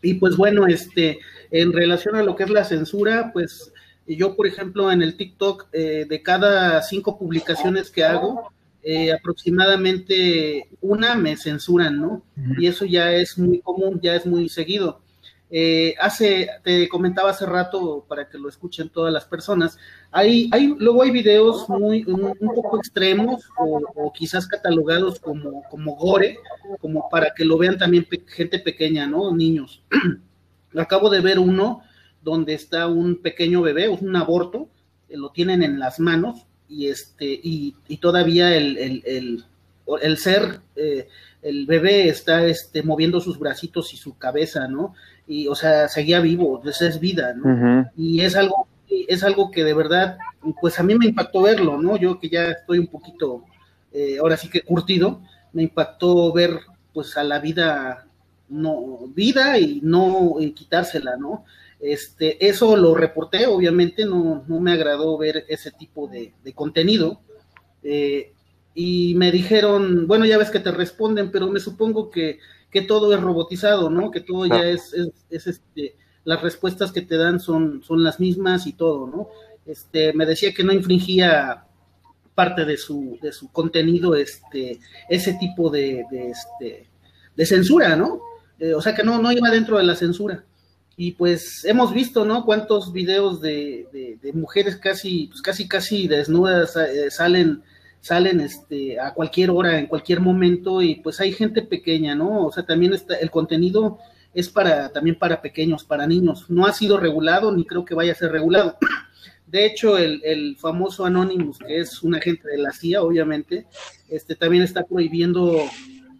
Y 0.01 0.13
pues 0.13 0.37
bueno, 0.37 0.65
este, 0.65 1.19
en 1.51 1.73
relación 1.73 2.15
a 2.15 2.23
lo 2.23 2.37
que 2.37 2.43
es 2.43 2.49
la 2.49 2.63
censura, 2.63 3.31
pues 3.33 3.73
yo, 4.15 4.35
por 4.35 4.47
ejemplo, 4.47 4.91
en 4.91 5.01
el 5.01 5.15
TikTok, 5.15 5.67
eh, 5.73 6.05
de 6.09 6.21
cada 6.21 6.81
cinco 6.81 7.17
publicaciones 7.17 7.91
que 7.91 8.03
hago, 8.03 8.51
eh, 8.81 9.11
aproximadamente 9.11 10.69
una 10.81 11.15
me 11.15 11.35
censuran, 11.35 11.99
¿no? 11.99 12.23
Y 12.57 12.67
eso 12.67 12.85
ya 12.85 13.11
es 13.11 13.37
muy 13.37 13.59
común, 13.59 13.99
ya 14.01 14.15
es 14.15 14.25
muy 14.25 14.47
seguido. 14.49 15.01
Eh, 15.51 15.95
hace, 15.99 16.47
te 16.63 16.87
comentaba 16.87 17.31
hace 17.31 17.45
rato 17.45 18.05
para 18.07 18.29
que 18.29 18.37
lo 18.37 18.49
escuchen 18.49 18.87
todas 18.89 19.11
las 19.11 19.25
personas, 19.25 19.79
hay, 20.11 20.47
hay, 20.51 20.75
luego 20.77 21.01
hay 21.01 21.09
videos 21.09 21.67
muy, 21.67 22.03
un, 22.05 22.35
poco 22.53 22.77
extremos 22.77 23.49
o, 23.57 24.13
quizás 24.13 24.47
catalogados 24.47 25.19
como, 25.19 25.63
como 25.69 25.95
gore, 25.95 26.37
como 26.79 27.09
para 27.09 27.33
que 27.33 27.45
lo 27.45 27.57
vean 27.57 27.79
también 27.79 28.07
gente 28.27 28.59
pequeña, 28.59 29.07
¿no? 29.07 29.35
Niños. 29.35 29.83
Acabo 30.77 31.09
de 31.09 31.21
ver 31.21 31.39
uno 31.39 31.81
donde 32.21 32.53
está 32.53 32.87
un 32.87 33.21
pequeño 33.21 33.61
bebé, 33.61 33.89
un 33.89 34.15
aborto, 34.15 34.69
eh, 35.09 35.17
lo 35.17 35.31
tienen 35.31 35.63
en 35.63 35.79
las 35.79 35.99
manos 35.99 36.45
y 36.67 36.87
este, 36.87 37.39
y, 37.41 37.75
todavía 37.97 38.55
el, 38.55 38.77
el, 38.77 39.43
el, 40.01 40.17
ser, 40.17 40.61
eh, 40.75 41.07
el 41.41 41.65
bebé 41.65 42.09
está 42.09 42.45
este, 42.45 42.83
moviendo 42.83 43.19
sus 43.19 43.39
bracitos 43.39 43.93
y 43.93 43.97
su 43.97 44.17
cabeza, 44.17 44.67
¿no? 44.67 44.93
y, 45.29 45.47
o 45.47 45.53
sea, 45.53 45.87
seguía 45.87 46.19
vivo, 46.19 46.61
es 46.65 46.99
vida, 46.99 47.33
¿no? 47.35 47.87
Y 47.95 48.21
es 48.21 48.35
algo, 48.35 48.67
es 48.89 49.23
algo 49.23 49.51
que 49.51 49.63
de 49.63 49.75
verdad, 49.75 50.17
pues 50.59 50.79
a 50.79 50.83
mí 50.83 50.95
me 50.95 51.05
impactó 51.05 51.43
verlo, 51.43 51.79
¿no? 51.79 51.97
Yo 51.97 52.19
que 52.19 52.29
ya 52.29 52.45
estoy 52.45 52.79
un 52.79 52.87
poquito, 52.87 53.43
eh, 53.93 54.17
ahora 54.19 54.35
sí 54.37 54.49
que 54.49 54.61
curtido, 54.61 55.21
me 55.53 55.61
impactó 55.61 56.33
ver, 56.33 56.59
pues, 56.93 57.15
a 57.15 57.23
la 57.23 57.37
vida, 57.37 58.07
no, 58.49 59.07
vida 59.13 59.59
y 59.59 59.81
no 59.83 60.37
quitársela, 60.55 61.15
¿no? 61.15 61.45
Este, 61.79 62.45
eso 62.47 62.75
lo 62.75 62.93
reporté, 62.93 63.47
obviamente, 63.47 64.05
no, 64.05 64.43
no 64.47 64.59
me 64.59 64.71
agradó 64.71 65.17
ver 65.17 65.45
ese 65.47 65.71
tipo 65.71 66.07
de, 66.07 66.33
contenido. 66.53 67.21
Eh, 67.83 68.33
y 68.75 69.15
me 69.15 69.31
dijeron, 69.31 70.07
bueno, 70.07 70.25
ya 70.25 70.37
ves 70.37 70.51
que 70.51 70.59
te 70.59 70.71
responden, 70.71 71.31
pero 71.31 71.47
me 71.47 71.59
supongo 71.59 72.09
que 72.09 72.39
que 72.71 72.81
todo 72.81 73.13
es 73.13 73.21
robotizado, 73.21 73.89
¿no? 73.89 74.11
Que 74.11 74.21
todo 74.21 74.45
ya 74.45 74.67
es, 74.67 74.93
es, 75.29 75.47
este, 75.47 75.95
las 76.23 76.41
respuestas 76.41 76.91
que 76.91 77.01
te 77.01 77.17
dan 77.17 77.39
son, 77.39 77.81
son 77.83 78.03
las 78.03 78.19
mismas 78.19 78.67
y 78.67 78.73
todo, 78.73 79.07
¿no? 79.07 79.29
Este, 79.65 80.13
me 80.13 80.25
decía 80.25 80.53
que 80.53 80.63
no 80.63 80.73
infringía 80.73 81.65
parte 82.35 82.65
de 82.65 82.77
su, 82.77 83.17
de 83.21 83.31
su 83.31 83.51
contenido, 83.51 84.15
este, 84.15 84.79
ese 85.09 85.33
tipo 85.33 85.69
de, 85.69 86.05
de 86.11 86.29
este, 86.29 86.89
de 87.35 87.45
censura, 87.45 87.95
¿no? 87.95 88.21
Eh, 88.59 88.73
o 88.73 88.81
sea 88.81 88.93
que 88.93 89.03
no, 89.03 89.21
no 89.21 89.31
iba 89.31 89.49
dentro 89.49 89.77
de 89.77 89.83
la 89.83 89.95
censura. 89.95 90.43
Y 91.01 91.13
pues 91.13 91.63
hemos 91.63 91.93
visto, 91.93 92.25
¿no? 92.25 92.43
Cuántos 92.43 92.91
videos 92.91 93.39
de, 93.39 94.17
de, 94.21 94.33
mujeres 94.33 94.75
casi, 94.75 95.27
pues 95.27 95.41
casi, 95.41 95.65
casi 95.65 96.09
desnudas 96.09 96.75
eh, 96.75 97.09
salen 97.09 97.63
salen 98.01 98.41
este, 98.41 98.99
a 98.99 99.13
cualquier 99.13 99.49
hora, 99.49 99.79
en 99.79 99.87
cualquier 99.87 100.19
momento, 100.19 100.81
y 100.81 100.95
pues 100.95 101.21
hay 101.21 101.31
gente 101.31 101.61
pequeña, 101.61 102.15
¿no? 102.15 102.47
O 102.47 102.51
sea, 102.51 102.65
también 102.65 102.91
está, 102.91 103.15
el 103.15 103.31
contenido 103.31 103.99
es 104.33 104.49
para, 104.49 104.89
también 104.89 105.17
para 105.17 105.41
pequeños, 105.41 105.85
para 105.85 106.05
niños. 106.05 106.49
No 106.49 106.65
ha 106.65 106.73
sido 106.73 106.97
regulado, 106.97 107.55
ni 107.55 107.63
creo 107.63 107.85
que 107.85 107.95
vaya 107.95 108.11
a 108.11 108.15
ser 108.15 108.33
regulado. 108.33 108.77
De 109.47 109.65
hecho, 109.65 109.97
el, 109.97 110.21
el 110.25 110.57
famoso 110.57 111.05
Anonymous, 111.05 111.59
que 111.59 111.79
es 111.79 112.03
un 112.03 112.15
agente 112.15 112.49
de 112.49 112.57
la 112.57 112.73
CIA, 112.73 113.03
obviamente, 113.03 113.67
este 114.09 114.35
también 114.35 114.63
está 114.63 114.83
prohibiendo 114.83 115.63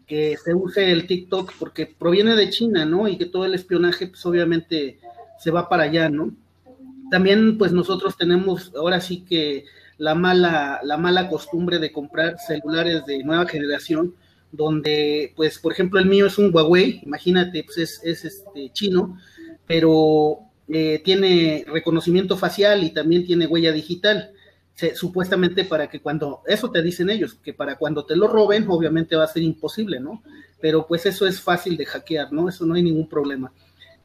que 0.10 0.36
se 0.44 0.56
use 0.56 0.92
el 0.92 1.06
TikTok 1.06 1.54
porque 1.60 1.86
proviene 1.86 2.36
de 2.36 2.50
China, 2.50 2.84
¿no? 2.84 3.08
Y 3.08 3.18
que 3.18 3.28
todo 3.28 3.46
el 3.46 3.54
espionaje, 3.54 4.08
pues 4.08 4.26
obviamente 4.26 5.00
se 5.38 5.52
va 5.52 5.70
para 5.70 5.84
allá, 5.84 6.10
¿no? 6.10 6.34
También, 7.12 7.60
pues 7.60 7.72
nosotros 7.72 8.18
tenemos 8.18 8.74
ahora 8.76 9.00
sí 9.02 9.24
que 9.24 9.66
la 10.00 10.16
mala, 10.16 10.80
la 10.84 10.98
mala 10.98 11.30
costumbre 11.30 11.78
de 11.78 11.92
comprar 11.92 12.38
celulares 12.40 13.06
de 13.06 13.24
nueva 13.24 13.46
generación, 13.46 14.16
donde, 14.52 15.32
pues, 15.36 15.60
por 15.60 15.72
ejemplo, 15.72 16.00
el 16.00 16.08
mío 16.08 16.26
es 16.26 16.40
un 16.40 16.54
Huawei, 16.54 17.02
imagínate, 17.04 17.64
pues 17.64 17.78
es, 17.78 18.02
es 18.04 18.26
este, 18.26 18.72
chino, 18.72 19.16
pero 19.68 20.40
eh, 20.68 21.02
tiene 21.06 21.66
reconocimiento 21.68 22.36
facial 22.36 22.84
y 22.84 22.90
también 22.90 23.26
tiene 23.26 23.46
huella 23.46 23.72
digital. 23.72 24.32
Supuestamente 24.94 25.66
para 25.66 25.90
que 25.90 26.02
cuando, 26.02 26.42
eso 26.46 26.72
te 26.72 26.82
dicen 26.82 27.10
ellos, 27.10 27.36
que 27.36 27.54
para 27.54 27.78
cuando 27.78 28.06
te 28.06 28.16
lo 28.16 28.28
roben, 28.28 28.66
obviamente 28.70 29.16
va 29.16 29.24
a 29.24 29.28
ser 29.28 29.44
imposible, 29.44 30.00
¿no? 30.00 30.24
Pero 30.62 30.86
pues 30.88 31.06
eso 31.06 31.28
es 31.28 31.42
fácil 31.42 31.78
de 31.78 31.86
hackear, 31.86 32.32
¿no? 32.32 32.50
Eso 32.50 32.66
no 32.66 32.76
hay 32.76 32.84
ningún 32.84 33.08
problema. 33.08 33.52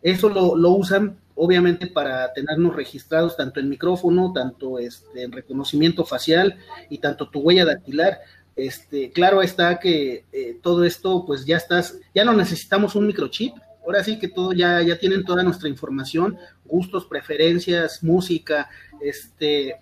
Eso 0.02 0.28
lo, 0.28 0.56
lo 0.56 0.70
usan 0.70 1.18
obviamente 1.34 1.86
para 1.86 2.32
tenernos 2.32 2.74
registrados 2.76 3.36
tanto 3.36 3.60
en 3.60 3.68
micrófono, 3.68 4.32
tanto 4.32 4.78
este, 4.78 5.22
en 5.22 5.32
reconocimiento 5.32 6.04
facial 6.04 6.58
y 6.88 6.98
tanto 6.98 7.28
tu 7.28 7.40
huella 7.40 7.64
dactilar. 7.64 8.20
Este, 8.56 9.10
claro 9.10 9.42
está 9.42 9.80
que 9.80 10.24
eh, 10.32 10.58
todo 10.62 10.84
esto, 10.84 11.24
pues 11.26 11.44
ya 11.44 11.56
estás, 11.56 11.98
ya 12.14 12.24
no 12.24 12.34
necesitamos 12.34 12.94
un 12.94 13.06
microchip. 13.06 13.54
Ahora 13.84 14.02
sí 14.02 14.18
que 14.18 14.28
todo 14.28 14.52
ya, 14.52 14.80
ya 14.82 14.98
tienen 14.98 15.24
toda 15.24 15.42
nuestra 15.42 15.68
información, 15.68 16.38
gustos, 16.64 17.04
preferencias, 17.04 18.02
música, 18.02 18.70
este, 19.02 19.76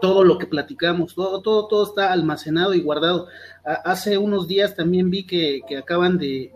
todo 0.00 0.24
lo 0.24 0.38
que 0.38 0.46
platicamos, 0.46 1.14
todo, 1.14 1.42
todo, 1.42 1.66
todo 1.68 1.84
está 1.84 2.12
almacenado 2.12 2.74
y 2.74 2.80
guardado. 2.80 3.28
hace 3.64 4.18
unos 4.18 4.48
días 4.48 4.74
también 4.74 5.10
vi 5.10 5.24
que, 5.24 5.62
acaban 5.78 6.18
de, 6.18 6.52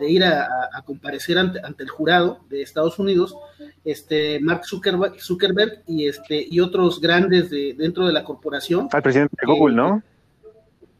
ir 0.00 0.24
a, 0.24 0.48
comparecer 0.84 1.38
ante, 1.38 1.60
el 1.78 1.88
jurado 1.88 2.40
de 2.48 2.62
Estados 2.62 2.98
Unidos, 2.98 3.36
este 3.84 4.40
Mark 4.40 4.64
Zuckerberg, 4.66 5.20
Zuckerberg 5.20 5.82
y 5.86 6.06
este 6.06 6.46
y 6.48 6.60
otros 6.60 7.00
grandes 7.00 7.50
de, 7.50 7.74
dentro 7.76 8.06
de 8.06 8.12
la 8.12 8.24
corporación. 8.24 8.88
Al 8.92 9.02
presidente 9.02 9.36
de 9.40 9.46
Google, 9.46 9.76
¿no? 9.76 10.02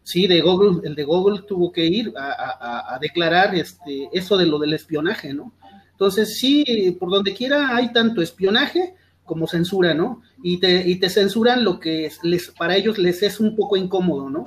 Sí, 0.03 0.27
de 0.27 0.41
Google, 0.41 0.81
el 0.89 0.95
de 0.95 1.05
Google 1.05 1.43
tuvo 1.43 1.71
que 1.71 1.85
ir 1.85 2.15
a, 2.17 2.95
a 2.95 2.99
declarar 2.99 3.55
este, 3.55 4.09
eso 4.13 4.39
de 4.39 4.47
lo 4.47 4.59
del 4.59 4.73
espionaje, 4.73 5.35
¿no? 5.35 5.53
Entonces, 5.99 6.39
sí, 6.39 6.97
por 6.99 7.11
donde 7.11 7.35
quiera 7.35 7.75
hay 7.75 7.93
tanto 7.93 8.23
espionaje 8.23 8.95
como 9.29 9.47
censura, 9.47 9.95
¿no? 9.95 10.23
Y 10.43 10.59
te, 10.59 10.89
y 10.89 10.97
te 10.97 11.09
censuran 11.09 11.63
lo 11.63 11.79
que 11.79 12.11
les, 12.25 12.51
para 12.51 12.75
ellos 12.75 12.99
les 12.99 13.23
es 13.23 13.39
un 13.39 13.55
poco 13.55 13.77
incómodo, 13.77 14.29
¿no? 14.29 14.45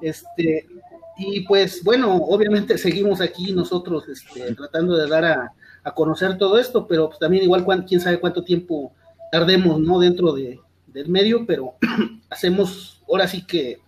Este, 0.00 0.68
y 1.16 1.40
pues 1.40 1.82
bueno, 1.82 2.14
obviamente 2.14 2.78
seguimos 2.78 3.20
aquí 3.20 3.52
nosotros 3.52 4.08
este, 4.08 4.54
tratando 4.54 4.96
de 4.96 5.08
dar 5.08 5.24
a, 5.24 5.52
conocer 5.96 6.36
todo 6.36 6.58
esto, 6.58 6.86
pero 6.86 7.08
pues, 7.08 7.18
también 7.18 7.44
igual 7.44 7.64
quién 7.86 7.98
sabe 7.98 8.20
cuánto 8.20 8.44
tiempo 8.44 8.92
tardemos, 9.32 9.80
¿no? 9.80 9.98
Dentro 9.98 10.34
de, 10.34 10.60
del 10.86 11.08
medio, 11.08 11.46
pero 11.46 11.76
hacemos 12.28 13.02
ahora 13.08 13.26
sí 13.26 13.46
que 13.46 13.78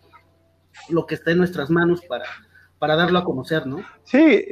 lo 0.89 1.05
que 1.05 1.17
está 1.17 1.33
en 1.33 1.39
nuestras 1.39 1.69
manos 1.69 2.01
para, 2.09 2.25
para 2.79 2.97
darlo 2.97 3.19
a 3.19 3.25
conocer, 3.25 3.67
¿no? 3.67 3.85
Sí, 4.05 4.43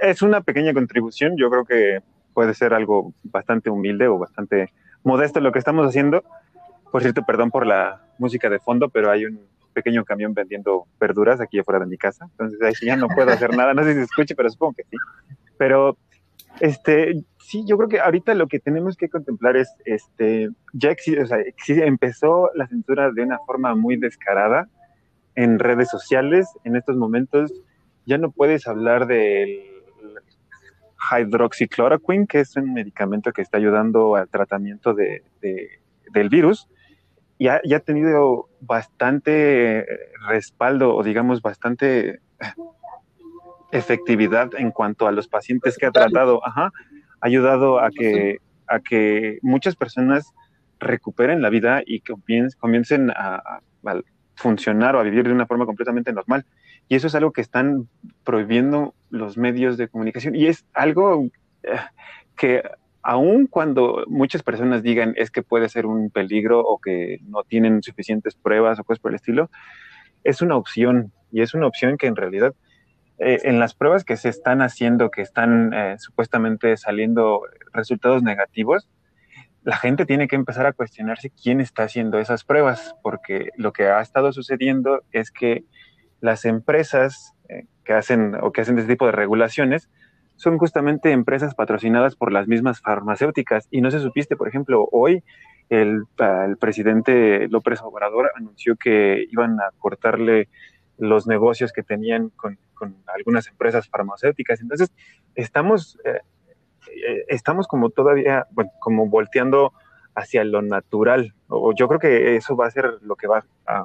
es 0.00 0.22
una 0.22 0.40
pequeña 0.40 0.74
contribución, 0.74 1.36
yo 1.36 1.48
creo 1.50 1.64
que 1.64 2.00
puede 2.34 2.52
ser 2.54 2.74
algo 2.74 3.14
bastante 3.22 3.70
humilde 3.70 4.08
o 4.08 4.18
bastante 4.18 4.72
modesto 5.04 5.40
lo 5.40 5.52
que 5.52 5.58
estamos 5.58 5.86
haciendo. 5.86 6.24
Por 6.90 7.02
cierto, 7.02 7.22
perdón 7.26 7.50
por 7.50 7.66
la 7.66 8.02
música 8.18 8.50
de 8.50 8.58
fondo, 8.58 8.88
pero 8.88 9.10
hay 9.10 9.24
un 9.24 9.40
pequeño 9.72 10.04
camión 10.04 10.34
vendiendo 10.34 10.86
verduras 11.00 11.40
aquí 11.40 11.58
afuera 11.58 11.80
de 11.80 11.86
mi 11.86 11.96
casa. 11.96 12.26
Entonces 12.30 12.60
ahí 12.62 12.74
sí 12.74 12.86
ya 12.86 12.96
no 12.96 13.08
puedo 13.08 13.30
hacer 13.30 13.56
nada. 13.56 13.74
No 13.74 13.82
sé 13.82 13.92
si 13.92 13.98
se 13.98 14.04
escuche, 14.04 14.34
pero 14.34 14.50
supongo 14.50 14.74
que 14.74 14.84
sí. 14.84 14.96
Pero 15.56 15.96
este, 16.60 17.24
sí, 17.38 17.64
yo 17.66 17.76
creo 17.76 17.88
que 17.88 18.00
ahorita 18.00 18.34
lo 18.34 18.46
que 18.46 18.60
tenemos 18.60 18.96
que 18.96 19.08
contemplar 19.08 19.56
es, 19.56 19.74
este, 19.84 20.50
ya 20.72 20.90
existe, 20.90 21.22
o 21.22 21.26
sea, 21.26 21.38
empezó 21.66 22.50
la 22.54 22.66
censura 22.66 23.10
de 23.10 23.22
una 23.22 23.38
forma 23.46 23.74
muy 23.74 23.96
descarada 23.96 24.68
en 25.34 25.58
redes 25.58 25.88
sociales. 25.88 26.48
En 26.64 26.76
estos 26.76 26.96
momentos 26.96 27.52
ya 28.06 28.18
no 28.18 28.30
puedes 28.30 28.66
hablar 28.66 29.06
del 29.06 29.71
hydroxychloroquine, 31.12 32.26
que 32.26 32.40
es 32.40 32.56
un 32.56 32.72
medicamento 32.72 33.32
que 33.32 33.42
está 33.42 33.58
ayudando 33.58 34.16
al 34.16 34.28
tratamiento 34.28 34.94
de, 34.94 35.22
del 35.40 36.28
virus, 36.28 36.68
y 37.38 37.48
ha, 37.48 37.60
ha, 37.74 37.80
tenido 37.80 38.48
bastante 38.60 39.86
respaldo, 40.28 40.94
o 40.94 41.02
digamos, 41.02 41.42
bastante 41.42 42.20
efectividad 43.72 44.50
en 44.56 44.70
cuanto 44.70 45.06
a 45.06 45.12
los 45.12 45.28
pacientes 45.28 45.76
que 45.76 45.86
ha 45.86 45.90
tratado. 45.90 46.46
Ajá, 46.46 46.70
ha 47.20 47.26
ayudado 47.26 47.80
a 47.80 47.90
que, 47.90 48.38
a 48.68 48.80
que 48.80 49.38
muchas 49.42 49.74
personas 49.76 50.32
recuperen 50.78 51.42
la 51.42 51.50
vida 51.50 51.82
y 51.84 52.00
comiencen 52.00 53.10
a, 53.10 53.36
a 53.36 53.60
funcionar 54.34 54.96
o 54.96 55.00
a 55.00 55.02
vivir 55.02 55.24
de 55.24 55.32
una 55.32 55.46
forma 55.46 55.66
completamente 55.66 56.12
normal. 56.12 56.44
Y 56.92 56.94
eso 56.94 57.06
es 57.06 57.14
algo 57.14 57.32
que 57.32 57.40
están 57.40 57.88
prohibiendo 58.22 58.94
los 59.08 59.38
medios 59.38 59.78
de 59.78 59.88
comunicación. 59.88 60.36
Y 60.36 60.44
es 60.44 60.66
algo 60.74 61.26
eh, 61.62 61.70
que 62.36 62.62
aun 63.00 63.46
cuando 63.46 64.04
muchas 64.08 64.42
personas 64.42 64.82
digan 64.82 65.14
es 65.16 65.30
que 65.30 65.42
puede 65.42 65.70
ser 65.70 65.86
un 65.86 66.10
peligro 66.10 66.60
o 66.60 66.78
que 66.78 67.20
no 67.22 67.44
tienen 67.44 67.82
suficientes 67.82 68.34
pruebas 68.34 68.78
o 68.78 68.84
cosas 68.84 69.00
por 69.00 69.10
el 69.10 69.14
estilo, 69.14 69.48
es 70.22 70.42
una 70.42 70.54
opción. 70.54 71.14
Y 71.30 71.40
es 71.40 71.54
una 71.54 71.66
opción 71.66 71.96
que 71.96 72.08
en 72.08 72.14
realidad 72.14 72.54
eh, 73.18 73.38
en 73.44 73.58
las 73.58 73.72
pruebas 73.72 74.04
que 74.04 74.18
se 74.18 74.28
están 74.28 74.60
haciendo, 74.60 75.10
que 75.10 75.22
están 75.22 75.72
eh, 75.72 75.96
supuestamente 75.98 76.76
saliendo 76.76 77.40
resultados 77.72 78.22
negativos, 78.22 78.90
la 79.62 79.78
gente 79.78 80.04
tiene 80.04 80.28
que 80.28 80.36
empezar 80.36 80.66
a 80.66 80.74
cuestionarse 80.74 81.30
quién 81.30 81.62
está 81.62 81.84
haciendo 81.84 82.18
esas 82.18 82.44
pruebas, 82.44 82.94
porque 83.02 83.48
lo 83.56 83.72
que 83.72 83.86
ha 83.86 84.02
estado 84.02 84.30
sucediendo 84.34 85.04
es 85.10 85.30
que 85.30 85.64
las 86.22 86.46
empresas 86.46 87.34
que 87.84 87.92
hacen 87.92 88.36
o 88.40 88.52
que 88.52 88.62
hacen 88.62 88.78
este 88.78 88.94
tipo 88.94 89.06
de 89.06 89.12
regulaciones 89.12 89.90
son 90.36 90.58
justamente 90.58 91.12
empresas 91.12 91.54
patrocinadas 91.54 92.16
por 92.16 92.32
las 92.32 92.48
mismas 92.48 92.80
farmacéuticas. 92.80 93.68
Y 93.70 93.80
no 93.80 93.90
se 93.90 94.00
supiste, 94.00 94.36
por 94.36 94.48
ejemplo, 94.48 94.88
hoy 94.90 95.22
el, 95.68 96.04
el 96.46 96.56
presidente 96.56 97.48
López 97.48 97.80
Obrador 97.82 98.30
anunció 98.34 98.76
que 98.76 99.24
iban 99.30 99.60
a 99.60 99.70
cortarle 99.78 100.48
los 100.98 101.26
negocios 101.26 101.72
que 101.72 101.82
tenían 101.82 102.30
con, 102.30 102.58
con 102.74 102.96
algunas 103.14 103.46
empresas 103.48 103.88
farmacéuticas. 103.88 104.60
Entonces, 104.60 104.92
estamos, 105.34 105.98
eh, 106.04 106.20
eh, 106.88 107.24
estamos 107.28 107.66
como 107.66 107.90
todavía, 107.90 108.46
bueno, 108.50 108.70
como 108.80 109.08
volteando 109.08 109.72
hacia 110.14 110.44
lo 110.44 110.62
natural. 110.62 111.34
O 111.48 111.72
yo 111.74 111.88
creo 111.88 112.00
que 112.00 112.36
eso 112.36 112.56
va 112.56 112.66
a 112.66 112.70
ser 112.70 112.98
lo 113.02 113.16
que 113.16 113.26
va 113.26 113.44
a, 113.66 113.84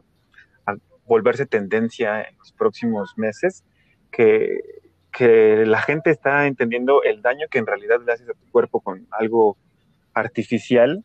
volverse 1.07 1.45
tendencia 1.45 2.21
en 2.21 2.37
los 2.37 2.51
próximos 2.53 3.17
meses, 3.17 3.63
que, 4.11 4.59
que, 5.11 5.65
la 5.65 5.81
gente 5.81 6.11
está 6.11 6.47
entendiendo 6.47 7.03
el 7.03 7.21
daño 7.21 7.47
que 7.49 7.59
en 7.59 7.67
realidad 7.67 7.99
le 8.05 8.13
haces 8.13 8.29
a 8.29 8.33
tu 8.33 8.51
cuerpo 8.51 8.81
con 8.81 9.07
algo 9.11 9.57
artificial, 10.13 11.03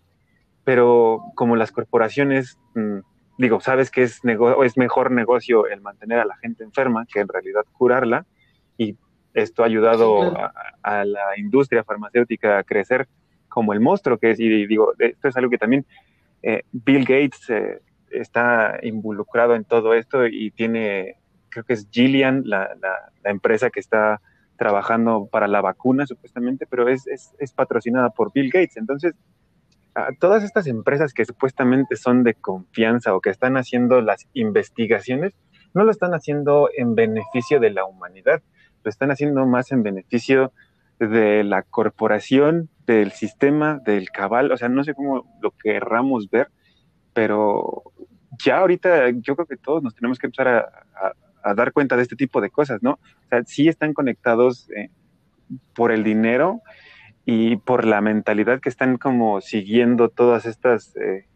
pero 0.65 1.23
como 1.35 1.57
las 1.57 1.73
corporaciones, 1.73 2.59
mm, 2.75 2.99
digo, 3.39 3.61
sabes 3.61 3.91
que 3.91 4.03
es, 4.03 4.21
es 4.65 4.77
mejor 4.77 5.11
negocio 5.11 5.67
el 5.67 5.81
mantener 5.81 6.21
a 6.21 6.25
la 6.25 6.37
gente 6.37 6.65
enferma 6.65 7.07
que 7.07 7.21
en 7.21 7.29
realidad 7.29 7.65
curarla, 7.73 8.27
y 8.79 8.97
esto 9.35 9.63
ha 9.63 9.67
ayudado 9.67 10.35
a 10.83 11.05
la 11.05 11.39
industria 11.39 11.85
farmacéutica 11.85 12.59
a 12.59 12.65
crecer 12.65 13.09
como 13.49 13.73
el 13.73 13.81
monstruo 13.81 14.19
que 14.19 14.31
es, 14.31 14.41
y 14.41 14.67
digo, 14.67 14.93
esto 14.99 15.29
es 15.29 15.37
algo 15.37 15.51
que 15.51 15.59
también 15.59 15.85
eh, 16.43 16.63
Bill 16.73 17.05
Gates 17.05 17.49
eh, 17.51 17.81
está 18.12 18.78
involucrado 18.83 19.54
en 19.54 19.64
todo 19.64 19.95
esto 19.95 20.26
y 20.26 20.50
tiene, 20.50 21.16
creo 21.49 21.64
que 21.64 21.75
es 21.75 21.88
Gillian, 21.90 22.42
la, 22.47 22.71
la, 22.81 23.31
empresa 23.31 23.71
que 23.71 23.81
está 23.81 24.21
trabajando 24.57 25.28
para 25.31 25.49
la 25.49 25.61
vacuna 25.61 26.07
supuestamente, 26.07 26.66
pero 26.69 26.88
es, 26.88 27.07
es, 27.07 27.35
es 27.38 27.52
patrocinada 27.52 28.11
por 28.11 28.33
Bill 28.33 28.50
Gates. 28.50 28.76
Entonces, 28.76 29.14
todas 30.19 30.42
estas 30.42 30.66
empresas 30.66 31.12
que 31.12 31.25
supuestamente 31.25 31.97
son 31.97 32.23
de 32.23 32.35
confianza 32.35 33.14
o 33.14 33.21
que 33.21 33.31
están 33.31 33.57
haciendo 33.57 34.00
las 34.00 34.26
investigaciones, 34.33 35.35
no 35.75 35.85
lo 35.85 35.90
están 35.90 36.14
haciendo 36.14 36.69
en 36.76 36.95
beneficio 36.95 37.61
de 37.61 37.71
la 37.71 37.85
humanidad, 37.85 38.42
lo 38.85 38.88
están 38.88 39.11
haciendo 39.11 39.47
más 39.47 39.73
en 39.73 39.83
beneficio 39.83 40.52
de 40.99 41.45
la 41.45 41.62
corporación, 41.62 42.69
del 42.87 43.12
sistema, 43.12 43.81
del 43.85 44.11
cabal, 44.11 44.50
o 44.52 44.57
sea, 44.57 44.69
no 44.69 44.85
sé 44.85 44.95
cómo 44.95 45.25
lo 45.40 45.52
querramos 45.52 46.31
ver, 46.31 46.49
pero 47.12 47.83
ya 48.38 48.59
ahorita 48.59 49.11
yo 49.11 49.37
creo 49.37 49.47
que 49.47 49.57
todos 49.57 49.83
nos 49.83 49.95
tenemos 49.95 50.19
que 50.19 50.26
empezar 50.26 50.49
a, 50.49 51.54
dar 51.54 51.73
cuenta 51.73 51.97
de 51.97 52.02
este 52.02 52.14
tipo 52.14 52.40
de 52.40 52.50
cosas, 52.50 52.83
¿no? 52.83 52.92
O 52.92 53.28
sea, 53.28 53.42
sí 53.45 53.66
están 53.66 53.95
conectados 53.95 54.71
eh, 54.71 54.90
por 55.75 55.90
el 55.90 56.04
dinero 56.04 56.62
y 57.25 57.57
por 57.57 57.85
la 57.85 58.00
mentalidad 58.00 58.61
que 58.61 58.69
están 58.69 58.97
como 58.97 59.40
siguiendo 59.40 60.09
todas 60.09 60.47
estas 60.47 60.95
eh, 60.97 61.26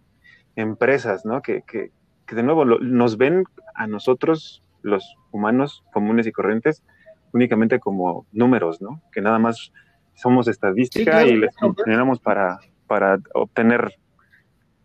empresas, 0.55 1.25
¿no? 1.25 1.43
Que, 1.43 1.63
que, 1.63 1.91
de 2.33 2.43
nuevo 2.45 2.65
nos 2.65 3.19
ven 3.19 3.45
a 3.75 3.89
nosotros, 3.89 4.63
los 4.83 5.17
humanos 5.33 5.85
comunes 5.93 6.27
y 6.29 6.33
corrientes, 6.33 6.85
únicamente 7.33 7.81
como 7.81 8.27
números, 8.33 8.81
¿no? 8.81 9.03
Que 9.11 9.21
nada 9.21 9.41
más 9.41 9.73
somos 10.15 10.47
estadística 10.47 11.25
y 11.27 11.37
les 11.37 11.57
funcionamos 11.57 12.21
para, 12.21 12.59
para 12.87 13.19
obtener 13.35 13.93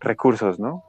recursos, 0.02 0.60
¿no? 0.60 0.84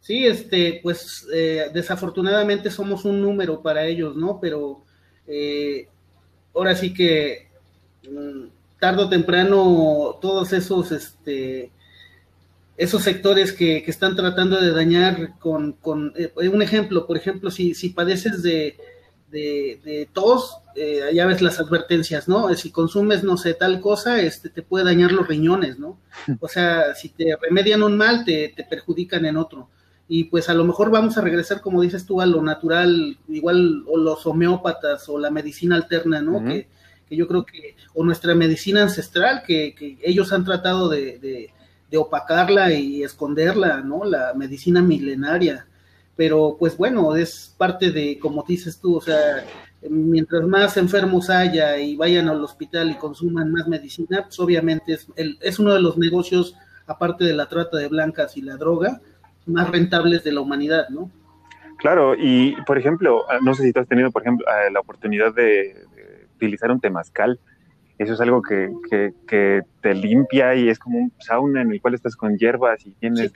Sí, 0.00 0.24
este, 0.24 0.80
pues 0.82 1.26
eh, 1.34 1.66
desafortunadamente 1.72 2.70
somos 2.70 3.04
un 3.04 3.20
número 3.20 3.60
para 3.62 3.86
ellos, 3.86 4.14
¿no? 4.16 4.38
Pero 4.40 4.84
eh, 5.26 5.88
ahora 6.54 6.76
sí 6.76 6.94
que 6.94 7.48
mm, 8.08 8.46
tarde 8.78 9.02
o 9.02 9.08
temprano 9.08 10.18
todos 10.20 10.52
esos, 10.52 10.92
este, 10.92 11.72
esos 12.76 13.02
sectores 13.02 13.52
que, 13.52 13.82
que 13.82 13.90
están 13.90 14.14
tratando 14.14 14.60
de 14.60 14.70
dañar 14.70 15.38
con, 15.38 15.72
con 15.72 16.12
eh, 16.16 16.32
un 16.48 16.62
ejemplo, 16.62 17.06
por 17.06 17.16
ejemplo, 17.16 17.50
si, 17.50 17.74
si 17.74 17.88
padeces 17.90 18.42
de, 18.42 18.76
de, 19.30 20.08
tos, 20.12 20.58
eh, 20.74 21.10
ya 21.12 21.26
ves 21.26 21.42
las 21.42 21.58
advertencias, 21.60 22.28
¿no? 22.28 22.52
Si 22.54 22.70
consumes, 22.70 23.24
no 23.24 23.36
sé, 23.36 23.54
tal 23.54 23.80
cosa, 23.80 24.20
este, 24.20 24.48
te 24.48 24.62
puede 24.62 24.84
dañar 24.84 25.12
los 25.12 25.26
riñones, 25.26 25.78
¿no? 25.78 25.98
O 26.40 26.48
sea, 26.48 26.94
si 26.94 27.08
te 27.10 27.36
remedian 27.40 27.82
un 27.82 27.96
mal, 27.96 28.24
te, 28.24 28.54
perjudican 28.68 29.26
en 29.26 29.36
otro. 29.36 29.68
Y 30.08 30.24
pues 30.24 30.48
a 30.48 30.54
lo 30.54 30.64
mejor 30.64 30.90
vamos 30.90 31.18
a 31.18 31.20
regresar, 31.20 31.60
como 31.60 31.82
dices 31.82 32.06
tú, 32.06 32.20
a 32.20 32.26
lo 32.26 32.40
natural, 32.40 33.18
igual, 33.28 33.84
o 33.88 33.96
los 33.96 34.24
homeópatas, 34.26 35.08
o 35.08 35.18
la 35.18 35.30
medicina 35.30 35.74
alterna, 35.74 36.22
¿no? 36.22 36.44
que, 36.44 36.68
yo 37.10 37.26
creo 37.28 37.44
que, 37.44 37.76
o 37.94 38.04
nuestra 38.04 38.34
medicina 38.34 38.82
ancestral, 38.82 39.42
que, 39.44 39.74
que 39.74 39.98
ellos 40.02 40.32
han 40.32 40.44
tratado 40.44 40.88
de, 40.88 41.18
de, 41.18 41.50
de 41.90 41.96
opacarla 41.96 42.72
y 42.72 43.02
esconderla, 43.02 43.80
¿no? 43.80 44.04
La 44.04 44.34
medicina 44.34 44.82
milenaria 44.82 45.66
pero 46.16 46.56
pues 46.58 46.76
bueno, 46.76 47.14
es 47.14 47.54
parte 47.56 47.90
de, 47.90 48.18
como 48.18 48.44
dices 48.46 48.80
tú, 48.80 48.96
o 48.96 49.00
sea, 49.00 49.44
mientras 49.88 50.42
más 50.46 50.76
enfermos 50.76 51.30
haya 51.30 51.78
y 51.78 51.96
vayan 51.96 52.28
al 52.28 52.42
hospital 52.42 52.90
y 52.90 52.96
consuman 52.96 53.52
más 53.52 53.68
medicina, 53.68 54.22
pues 54.22 54.40
obviamente 54.40 54.94
es, 54.94 55.06
el, 55.16 55.38
es 55.40 55.58
uno 55.58 55.74
de 55.74 55.80
los 55.80 55.98
negocios, 55.98 56.56
aparte 56.86 57.24
de 57.24 57.34
la 57.34 57.48
trata 57.48 57.76
de 57.76 57.88
blancas 57.88 58.36
y 58.36 58.42
la 58.42 58.56
droga, 58.56 59.00
más 59.46 59.70
rentables 59.70 60.24
de 60.24 60.32
la 60.32 60.40
humanidad, 60.40 60.88
¿no? 60.88 61.10
Claro, 61.78 62.14
y 62.16 62.56
por 62.66 62.78
ejemplo, 62.78 63.24
no 63.42 63.54
sé 63.54 63.64
si 63.64 63.72
tú 63.72 63.80
has 63.80 63.88
tenido, 63.88 64.10
por 64.10 64.22
ejemplo, 64.22 64.46
eh, 64.48 64.70
la 64.72 64.80
oportunidad 64.80 65.34
de, 65.34 65.84
utilizar 66.36 66.70
un 66.70 66.80
temazcal. 66.80 67.38
Eso 67.98 68.12
es 68.12 68.20
algo 68.20 68.42
que, 68.42 68.70
que, 69.26 69.62
te 69.80 69.94
limpia 69.94 70.54
y 70.54 70.68
es 70.68 70.78
como 70.78 70.98
un 70.98 71.12
sauna 71.18 71.62
en 71.62 71.72
el 71.72 71.80
cual 71.80 71.94
estás 71.94 72.14
con 72.14 72.36
hierbas 72.36 72.86
y 72.86 72.90
tienes 72.92 73.32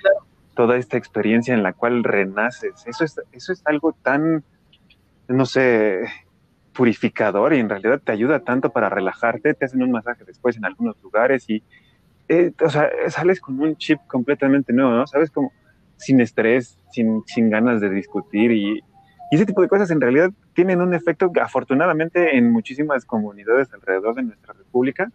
toda 0.60 0.76
esta 0.76 0.98
experiencia 0.98 1.54
en 1.54 1.62
la 1.62 1.72
cual 1.72 2.04
renaces. 2.04 2.84
Eso 2.86 3.02
es, 3.02 3.18
eso 3.32 3.50
es 3.54 3.62
algo 3.64 3.94
tan, 3.94 4.44
no 5.26 5.46
sé, 5.46 6.02
purificador 6.74 7.54
y 7.54 7.60
en 7.60 7.70
realidad 7.70 7.98
te 8.04 8.12
ayuda 8.12 8.40
tanto 8.40 8.68
para 8.68 8.90
relajarte. 8.90 9.54
Te 9.54 9.64
hacen 9.64 9.82
un 9.82 9.90
masaje 9.90 10.22
después 10.26 10.58
en 10.58 10.66
algunos 10.66 11.02
lugares 11.02 11.48
y, 11.48 11.62
eh, 12.28 12.52
o 12.62 12.68
sea, 12.68 12.90
sales 13.08 13.40
con 13.40 13.58
un 13.58 13.74
chip 13.76 14.00
completamente 14.06 14.74
nuevo, 14.74 14.90
¿no? 14.90 15.06
Sabes, 15.06 15.30
como 15.30 15.50
sin 15.96 16.20
estrés, 16.20 16.76
sin, 16.92 17.22
sin 17.24 17.48
ganas 17.48 17.80
de 17.80 17.88
discutir 17.88 18.52
y, 18.52 18.80
y 19.30 19.34
ese 19.34 19.46
tipo 19.46 19.62
de 19.62 19.68
cosas 19.68 19.90
en 19.90 20.02
realidad 20.02 20.30
tienen 20.52 20.82
un 20.82 20.92
efecto 20.92 21.32
que 21.32 21.40
afortunadamente 21.40 22.36
en 22.36 22.52
muchísimas 22.52 23.06
comunidades 23.06 23.72
alrededor 23.72 24.14
de 24.14 24.24
nuestra 24.24 24.52
república 24.52 25.10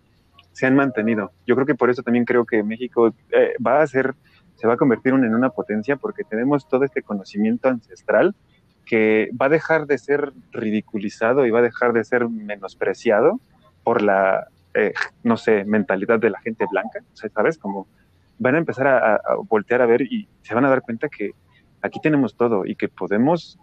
se 0.54 0.66
han 0.66 0.76
mantenido. 0.76 1.34
Yo 1.46 1.54
creo 1.54 1.68
que 1.68 1.76
por 1.76 1.92
eso 1.92 2.02
también 2.02 2.26
creo 2.26 2.46
que 2.46 2.64
México 2.64 3.14
eh, 3.30 3.54
va 3.64 3.84
a 3.84 3.86
ser 3.86 4.16
se 4.56 4.68
va 4.68 4.74
a 4.74 4.78
convertir 4.78 5.14
en 5.14 5.36
una 5.36 5.50
potencia 5.50 5.96
porque 5.96 6.24
tenemos 6.24 6.68
todo 6.68 6.84
este 6.84 7.02
conocimiento 7.02 7.70
ancestral 7.70 8.36
que 8.86 9.30
va 9.40 9.48
a 9.48 9.50
dejar 9.50 9.88
de 9.88 9.98
ser 9.98 10.32
ridiculizado 10.52 11.46
y 11.46 11.52
va 11.52 11.60
a 11.60 11.64
dejar 11.64 11.92
de 11.94 12.04
ser 12.04 12.30
menospreciado 12.30 13.40
por 13.84 14.02
la, 14.02 14.48
eh, 14.74 14.94
no 15.24 15.38
sé, 15.38 15.66
mentalidad 15.66 16.20
de 16.20 16.30
la 16.30 16.40
gente 16.40 16.66
blanca, 16.70 17.00
¿sabes? 17.14 17.58
Como 17.58 17.88
van 18.38 18.56
a 18.56 18.60
empezar 18.60 18.88
a, 18.88 19.22
voltear 19.50 19.82
a 19.82 19.86
ver 19.86 20.02
y 20.02 20.28
se 20.42 20.54
van 20.54 20.66
a 20.66 20.70
dar 20.70 20.82
cuenta 20.82 21.10
que 21.10 21.32
aquí 21.82 22.00
tenemos 22.02 22.36
todo 22.36 22.66
y 22.66 22.76
que 22.76 22.88
podemos 22.88 23.60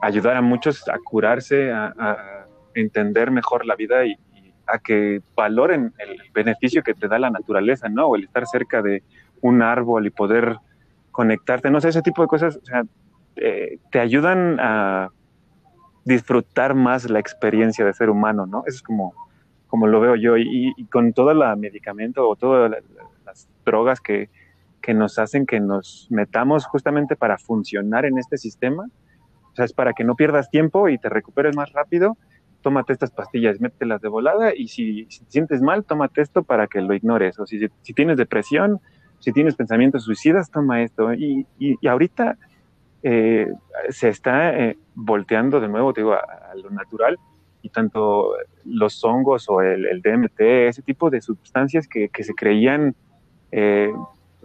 ayudar 0.00 0.36
a 0.36 0.42
muchos 0.42 0.88
a 0.88 0.98
curarse, 0.98 1.72
a, 1.72 2.46
entender 2.74 3.30
mejor 3.30 3.64
la 3.64 3.74
vida 3.74 4.04
y, 4.04 4.18
y, 4.34 4.52
a 4.66 4.78
que 4.78 5.22
valoren 5.34 5.94
el 5.98 6.18
beneficio 6.34 6.82
que 6.82 6.92
te 6.92 7.08
da 7.08 7.18
la 7.18 7.30
naturaleza, 7.30 7.88
¿no? 7.88 8.08
O 8.08 8.16
el 8.16 8.24
estar 8.24 8.46
cerca 8.46 8.82
de 8.82 9.02
un 9.40 9.62
árbol 9.62 10.06
y 10.06 10.10
poder 10.10 10.58
conectarte, 11.10 11.70
no 11.70 11.80
sé, 11.80 11.88
ese 11.88 12.02
tipo 12.02 12.22
de 12.22 12.28
cosas, 12.28 12.60
eh, 13.36 13.78
te 13.90 14.00
ayudan 14.00 14.58
a 14.60 15.10
disfrutar 16.04 16.74
más 16.74 17.08
la 17.10 17.18
experiencia 17.18 17.84
de 17.84 17.92
ser 17.92 18.10
humano, 18.10 18.46
¿no? 18.46 18.64
Eso 18.66 18.76
es 18.76 18.82
como, 18.82 19.14
como 19.66 19.86
lo 19.86 20.00
veo 20.00 20.14
yo. 20.14 20.36
Y, 20.36 20.72
con 20.92 21.12
todo 21.12 21.30
el 21.30 21.58
medicamento 21.58 22.28
o 22.28 22.36
todas 22.36 22.70
las 23.24 23.48
drogas 23.64 24.00
que, 24.00 24.28
que, 24.80 24.94
nos 24.94 25.18
hacen 25.18 25.46
que 25.46 25.58
nos 25.58 26.06
metamos 26.10 26.66
justamente 26.66 27.16
para 27.16 27.38
funcionar 27.38 28.04
en 28.04 28.18
este 28.18 28.36
sistema, 28.38 28.88
o 29.52 29.54
sea, 29.56 29.64
es 29.64 29.72
para 29.72 29.94
que 29.94 30.04
no 30.04 30.16
pierdas 30.16 30.50
tiempo 30.50 30.88
y 30.88 30.98
te 30.98 31.08
recuperes 31.08 31.56
más 31.56 31.72
rápido, 31.72 32.16
tómate 32.60 32.92
estas 32.92 33.10
pastillas, 33.10 33.60
mételas 33.60 34.00
de 34.00 34.08
volada 34.08 34.54
y 34.54 34.68
si, 34.68 35.06
si 35.08 35.24
te 35.24 35.30
sientes 35.30 35.62
mal, 35.62 35.84
tómate 35.84 36.20
esto 36.20 36.42
para 36.42 36.66
que 36.66 36.80
lo 36.80 36.94
ignores. 36.94 37.38
O 37.38 37.46
si 37.46 37.68
tienes 37.94 38.16
depresión, 38.16 38.80
si 39.20 39.32
tienes 39.32 39.54
pensamientos 39.56 40.04
suicidas, 40.04 40.50
toma 40.50 40.82
esto. 40.82 41.12
Y, 41.14 41.46
y, 41.58 41.86
ahorita 41.86 42.36
eh, 43.02 43.48
se 43.90 44.08
está 44.08 44.56
eh, 44.58 44.76
volteando 44.94 45.60
de 45.60 45.68
nuevo, 45.68 45.92
digo, 45.92 46.14
a, 46.14 46.54
lo 46.54 46.70
natural 46.70 47.18
y 47.62 47.68
tanto 47.70 48.34
los 48.64 49.02
hongos 49.04 49.48
o 49.48 49.60
el, 49.60 50.00
DMT, 50.00 50.40
ese 50.40 50.82
tipo 50.82 51.10
de 51.10 51.20
sustancias 51.20 51.88
que, 51.88 52.08
que 52.08 52.22
se 52.22 52.34
creían, 52.34 52.94
eh, 53.50 53.92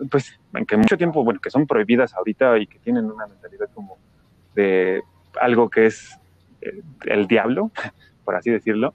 pues, 0.10 0.40
que 0.68 0.78
mucho 0.78 0.98
tiempo, 0.98 1.24
bueno, 1.24 1.40
que 1.40 1.50
son 1.50 1.68
prohibidas 1.68 2.14
ahorita 2.16 2.58
y 2.58 2.68
que 2.68 2.80
tienen 2.80 3.06
una 3.06 3.28
mentalidad 3.28 3.70
como 3.74 3.98
de 4.56 5.02
algo 5.40 5.70
que 5.70 5.86
es 5.86 6.18
el 7.06 7.28
diablo, 7.28 7.72
por 8.26 8.36
así 8.36 8.50
decirlo, 8.50 8.94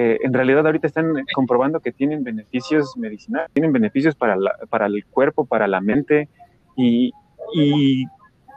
eh, 0.00 0.16
en 0.22 0.32
realidad 0.32 0.64
ahorita 0.64 0.86
están 0.86 1.12
comprobando 1.34 1.80
que 1.80 1.90
tienen 1.90 2.22
beneficios 2.22 2.96
medicinales, 2.96 3.50
tienen 3.52 3.72
beneficios 3.72 4.14
para, 4.14 4.36
para 4.70 4.86
el 4.86 5.04
cuerpo, 5.06 5.44
para 5.44 5.66
la 5.66 5.80
mente 5.80 6.28
y, 6.76 7.12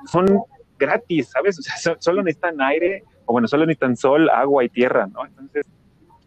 son 0.06 0.28
gratis, 0.78 1.30
¿sabes? 1.30 1.58
O 1.58 1.62
sea, 1.64 1.96
solo 1.98 2.22
necesitan 2.22 2.62
aire, 2.62 3.04
o 3.26 3.34
bueno, 3.34 3.48
solo 3.48 3.66
necesitan 3.66 3.98
sol, 3.98 4.30
agua 4.30 4.64
y 4.64 4.70
tierra, 4.70 5.08
¿no? 5.08 5.26
Entonces, 5.26 5.66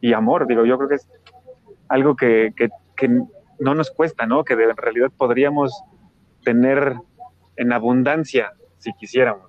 y 0.01 0.13
amor, 0.13 0.49
digo, 0.49 0.65
yo 0.65 0.77
creo 0.79 0.89
que 0.89 0.97
es 0.97 1.09
algo 1.89 2.17
que, 2.17 2.53
que, 2.57 2.71
que 2.97 3.09
no 3.61 3.75
nos 3.77 3.93
cuesta, 3.93 4.27
¿no? 4.27 4.43
Que 4.43 4.55
en 4.55 4.77
realidad 4.77 5.13
podríamos 5.17 5.81
tener 6.43 6.97
en 7.55 7.73
abundancia 7.73 8.53
si 8.79 8.93
quisiéramos. 8.95 9.49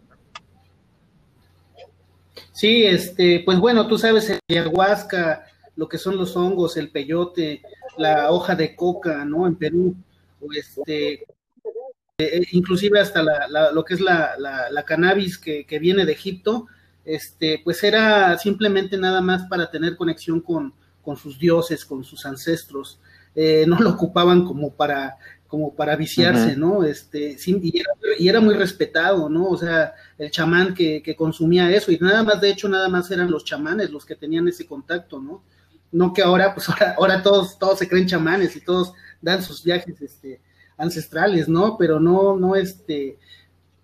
Sí, 2.51 2.85
este, 2.85 3.41
pues 3.43 3.59
bueno, 3.59 3.87
tú 3.87 3.97
sabes, 3.97 4.29
el 4.29 4.39
ayahuasca, 4.47 5.45
lo 5.75 5.87
que 5.89 5.97
son 5.97 6.17
los 6.17 6.35
hongos, 6.35 6.77
el 6.77 6.89
peyote, 6.89 7.61
la 7.97 8.31
hoja 8.31 8.55
de 8.55 8.75
coca, 8.75 9.25
¿no? 9.25 9.47
En 9.47 9.55
Perú, 9.55 9.95
o 10.41 10.51
este, 10.53 11.25
eh, 12.17 12.45
inclusive 12.51 12.99
hasta 12.99 13.21
la, 13.23 13.71
lo 13.71 13.83
que 13.83 13.95
es 13.95 14.01
la, 14.01 14.35
la, 14.37 14.83
cannabis 14.83 15.37
que, 15.37 15.65
que, 15.65 15.79
viene 15.79 16.05
de 16.05 16.13
Egipto, 16.13 16.67
este, 17.03 17.61
pues 17.63 17.83
era 17.83 18.37
simplemente 18.37 18.97
nada 18.97 19.21
más 19.21 19.47
para 19.49 19.69
tener 19.69 19.95
conexión 19.95 20.41
con, 20.41 20.73
con 21.01 21.17
sus 21.17 21.37
dioses, 21.37 21.85
con 21.85 22.03
sus 22.03 22.25
ancestros. 22.25 22.99
Eh, 23.35 23.65
no 23.67 23.77
lo 23.79 23.89
ocupaban 23.91 24.45
como 24.45 24.73
para 24.73 25.17
como 25.47 25.73
para 25.75 25.95
viciarse, 25.95 26.55
¿no? 26.57 26.83
Este, 26.83 27.37
y, 27.45 28.27
era, 28.27 28.41
muy 28.41 28.55
respetado, 28.55 29.29
¿no? 29.29 29.45
O 29.45 29.57
sea, 29.57 29.93
el 30.17 30.31
chamán 30.31 30.73
que, 30.73 31.15
consumía 31.17 31.71
eso, 31.71 31.91
y 31.91 31.99
nada 31.99 32.23
más, 32.23 32.41
de 32.41 32.49
hecho, 32.49 32.67
nada 32.67 32.89
más 32.89 33.09
eran 33.11 33.31
los 33.31 33.45
chamanes 33.45 33.89
los 33.89 34.05
que 34.05 34.15
tenían 34.15 34.47
ese 34.47 34.65
contacto, 34.65 35.21
¿no? 35.21 35.43
No 35.95 36.13
que 36.13 36.21
ahora, 36.21 36.53
pues 36.53 36.69
ahora, 36.69 36.95
ahora 36.97 37.23
todos, 37.23 37.57
todos 37.57 37.79
se 37.79 37.87
creen 37.87 38.07
chamanes 38.07 38.55
y 38.55 38.61
todos 38.61 38.93
dan 39.21 39.41
sus 39.41 39.63
viajes 39.63 40.01
este, 40.01 40.41
ancestrales, 40.77 41.47
¿no? 41.47 41.77
Pero 41.77 41.99
no, 41.99 42.37
no, 42.37 42.55
este, 42.55 43.17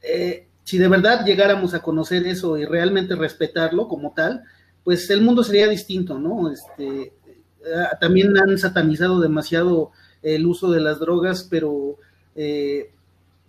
eh, 0.02 0.48
si 0.64 0.78
de 0.78 0.88
verdad 0.88 1.26
llegáramos 1.26 1.74
a 1.74 1.82
conocer 1.82 2.28
eso 2.28 2.58
y 2.58 2.66
realmente 2.66 3.16
respetarlo 3.16 3.88
como 3.88 4.14
tal, 4.14 4.44
pues 4.84 5.10
el 5.10 5.22
mundo 5.22 5.44
sería 5.44 5.68
distinto, 5.68 6.20
¿no? 6.20 6.52
Este, 6.52 7.02
eh, 7.02 7.86
también 8.00 8.38
han 8.38 8.58
satanizado 8.58 9.20
demasiado 9.20 9.92
el 10.22 10.46
uso 10.46 10.72
de 10.72 10.82
las 10.82 11.00
drogas, 11.00 11.48
pero 11.50 11.98
eh, 12.36 12.92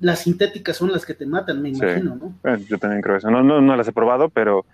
las 0.01 0.20
sintéticas 0.20 0.77
son 0.77 0.92
las 0.92 1.07
que 1.07 1.14
te 1.14 1.27
matan, 1.27 1.62
me 1.62 1.70
imagino, 1.70 2.16
¿no? 2.16 2.51
Eh, 2.51 2.64
yo 2.68 2.79
también 2.79 3.03
creo 3.03 3.16
eso. 3.16 3.31
No, 3.31 3.42
no, 3.42 3.61
no 3.61 3.77
las 3.77 3.88
he 3.88 3.92
probado, 3.92 4.29
pero 4.29 4.64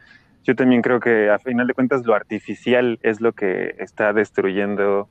yo 0.44 0.55
también 0.55 0.83
creo 0.83 1.01
que 1.01 1.31
a 1.31 1.38
final 1.38 1.66
de 1.66 1.74
cuentas 1.74 2.05
lo 2.07 2.14
artificial 2.14 2.98
es 3.03 3.20
lo 3.20 3.33
que 3.33 3.74
está 3.79 4.12
destruyendo 4.12 5.09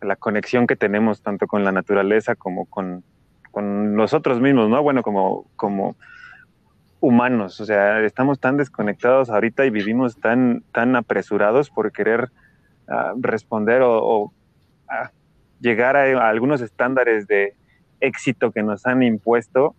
la 0.00 0.16
conexión 0.16 0.66
que 0.66 0.76
tenemos 0.76 1.22
tanto 1.22 1.46
con 1.46 1.64
la 1.64 1.72
naturaleza 1.72 2.34
como 2.34 2.66
con, 2.66 3.02
con 3.50 3.94
nosotros 3.94 4.40
mismos, 4.40 4.68
¿no? 4.68 4.82
Bueno, 4.82 5.02
como, 5.02 5.46
como 5.56 5.96
humanos, 7.00 7.60
o 7.60 7.64
sea, 7.64 8.00
estamos 8.00 8.40
tan 8.40 8.56
desconectados 8.56 9.30
ahorita 9.30 9.64
y 9.64 9.70
vivimos 9.70 10.18
tan, 10.18 10.62
tan 10.72 10.96
apresurados 10.96 11.70
por 11.70 11.92
querer 11.92 12.30
ah, 12.88 13.12
responder 13.18 13.82
o, 13.82 14.32
ah, 14.88 15.10
llegar 15.60 15.96
a, 15.96 16.28
algunos 16.28 16.60
estándares 16.60 17.26
de 17.26 17.54
éxito 18.00 18.52
que 18.52 18.62
nos 18.62 18.86
han 18.86 19.02
impuesto 19.02 19.74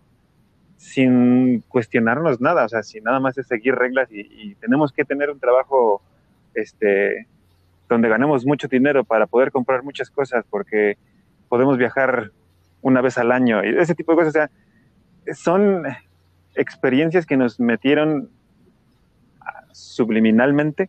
sin 0.76 1.62
cuestionarnos 1.68 2.40
nada, 2.40 2.64
o 2.64 2.68
sea, 2.68 2.82
si 2.82 3.00
nada 3.00 3.20
más 3.20 3.38
es 3.38 3.46
seguir 3.46 3.74
reglas 3.74 4.08
y, 4.10 4.54
tenemos 4.56 4.92
que 4.92 5.04
tener 5.04 5.30
un 5.30 5.40
trabajo 5.40 6.02
este, 6.54 7.26
donde 7.88 8.08
ganemos 8.08 8.44
mucho 8.44 8.68
dinero 8.68 9.04
para 9.04 9.26
poder 9.26 9.50
comprar 9.50 9.82
muchas 9.82 10.10
cosas 10.10 10.44
porque 10.50 10.96
podemos 11.48 11.78
viajar 11.78 12.30
una 12.82 13.00
vez 13.00 13.18
al 13.18 13.32
año 13.32 13.64
y 13.64 13.76
ese 13.78 13.94
tipo 13.94 14.12
de 14.12 14.18
cosas, 14.18 14.28
o 14.28 14.32
sea, 14.32 15.34
son 15.34 15.84
experiencias 16.54 17.26
que 17.26 17.36
nos 17.36 17.58
metieron 17.58 18.28
subliminalmente 19.72 20.88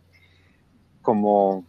como 1.02 1.64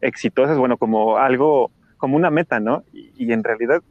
exitosas, 0.00 0.58
bueno, 0.58 0.76
como 0.76 1.16
algo 1.16 1.70
como 1.96 2.16
una 2.16 2.30
meta, 2.30 2.60
¿no? 2.60 2.82
Y, 2.92 3.32
en 3.32 3.44
realidad 3.44 3.82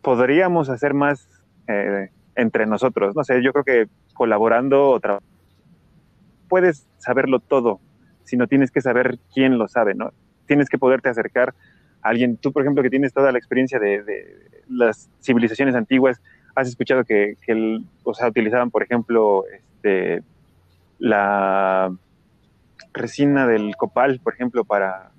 podríamos 0.00 0.70
hacer 0.70 0.94
más 0.94 1.28
eh, 1.68 2.08
entre 2.34 2.66
nosotros, 2.66 3.14
no 3.16 3.24
sé, 3.24 3.42
yo 3.42 3.52
creo 3.52 3.64
que 3.64 3.88
colaborando 4.14 4.90
o 4.90 5.00
puedes 6.48 6.86
saberlo 6.98 7.38
todo, 7.38 7.80
sino 8.24 8.46
tienes 8.46 8.70
que 8.70 8.80
saber 8.80 9.18
quién 9.32 9.58
lo 9.58 9.68
sabe, 9.68 9.94
¿no? 9.94 10.12
Tienes 10.46 10.68
que 10.68 10.78
poderte 10.78 11.08
acercar 11.08 11.54
a 12.02 12.08
alguien, 12.08 12.36
tú 12.36 12.52
por 12.52 12.62
ejemplo 12.62 12.82
que 12.82 12.90
tienes 12.90 13.12
toda 13.12 13.32
la 13.32 13.38
experiencia 13.38 13.78
de, 13.78 14.02
las 14.68 15.10
civilizaciones 15.22 15.74
antiguas, 15.74 16.20
has 16.54 16.68
escuchado 16.68 17.04
que, 17.04 17.36
o 18.04 18.14
sea, 18.14 18.28
utilizaban 18.28 18.70
por 18.70 18.82
ejemplo 18.82 19.44
este, 19.52 20.22
la 20.98 21.92
resina 22.92 23.46
del 23.46 23.76
copal, 23.76 24.20
por 24.22 24.34
ejemplo, 24.34 24.64
para 24.64 25.10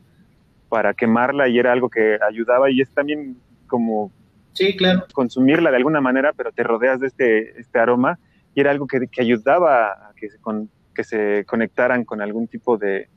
para 0.71 0.93
quemarla 0.93 1.49
y 1.49 1.59
era 1.59 1.73
algo 1.73 1.89
que 1.89 2.17
ayudaba 2.25 2.71
y 2.71 2.79
es 2.79 2.89
también 2.91 3.35
como 3.67 4.09
sí, 4.53 4.75
claro. 4.75 5.05
consumirla 5.13 5.71
de 5.71 5.77
alguna 5.77 6.01
manera, 6.01 6.33
pero 6.33 6.51
te 6.51 6.63
rodeas 6.63 6.99
de 6.99 7.07
este, 7.07 7.59
este 7.59 7.79
aroma 7.79 8.19
y 8.53 8.61
era 8.61 8.71
algo 8.71 8.87
que, 8.87 9.07
ayudaba 9.19 9.91
a 9.91 10.13
que 10.15 10.29
se, 10.29 10.37
que 10.93 11.03
se 11.03 11.45
conectaran 11.45 12.03
con 12.03 12.21
algún 12.21 12.47
tipo 12.47 12.77
de, 12.77 13.09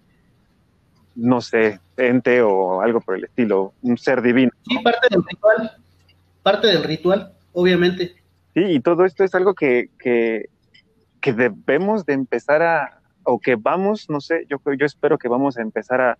no 1.17 1.41
sé, 1.41 1.81
ente 1.97 2.43
o 2.43 2.81
algo 2.81 3.01
por 3.01 3.17
el 3.17 3.25
estilo, 3.25 3.75
un 3.83 3.99
ser 3.99 4.23
divino. 4.23 4.53
Sí, 4.69 4.79
parte 4.83 5.09
del 5.11 5.25
ritual, 5.25 5.71
parte 6.43 6.67
del 6.69 6.85
ritual, 6.85 7.33
obviamente. 7.53 8.15
Sí, 8.55 8.63
y 8.63 8.81
todo 8.81 9.05
esto 9.05 9.25
es 9.25 9.35
algo 9.35 9.55
que, 9.55 9.91
que, 9.99 10.49
que 11.21 11.33
debemos 11.33 12.07
de 12.07 12.13
empezar 12.13 12.63
a, 12.63 13.01
o 13.25 13.41
que 13.41 13.57
vamos, 13.57 14.09
no 14.09 14.21
sé, 14.21 14.47
yo, 14.49 14.59
yo 14.79 14.87
espero 14.87 15.19
que 15.19 15.29
vamos 15.29 15.59
a 15.59 15.63
empezar 15.63 16.01
a, 16.01 16.19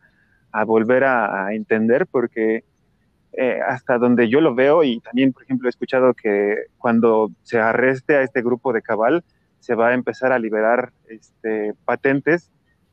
a 0.55 0.65
volver 0.65 1.03
a, 1.03 1.53
entender 1.53 2.07
porque 2.07 2.63
eh, 3.37 3.59
hasta 3.67 3.99
donde 3.99 4.29
yo 4.29 4.41
lo 4.41 4.55
veo 4.55 4.85
y 4.85 5.01
también, 5.01 5.33
por 5.33 5.43
ejemplo, 5.43 5.69
he 5.69 5.71
escuchado 5.71 6.15
que 6.15 6.67
cuando 6.79 7.33
se 7.43 7.59
arreste 7.59 8.17
a 8.17 8.23
este 8.23 8.43
grupo 8.43 8.73
de 8.73 8.83
cabal, 8.83 9.25
se 9.59 9.75
va 9.75 9.89
a 9.89 9.95
empezar 9.95 10.31
a 10.31 10.39
liberar 10.39 10.93
este, 11.09 11.75
patentes 11.85 12.53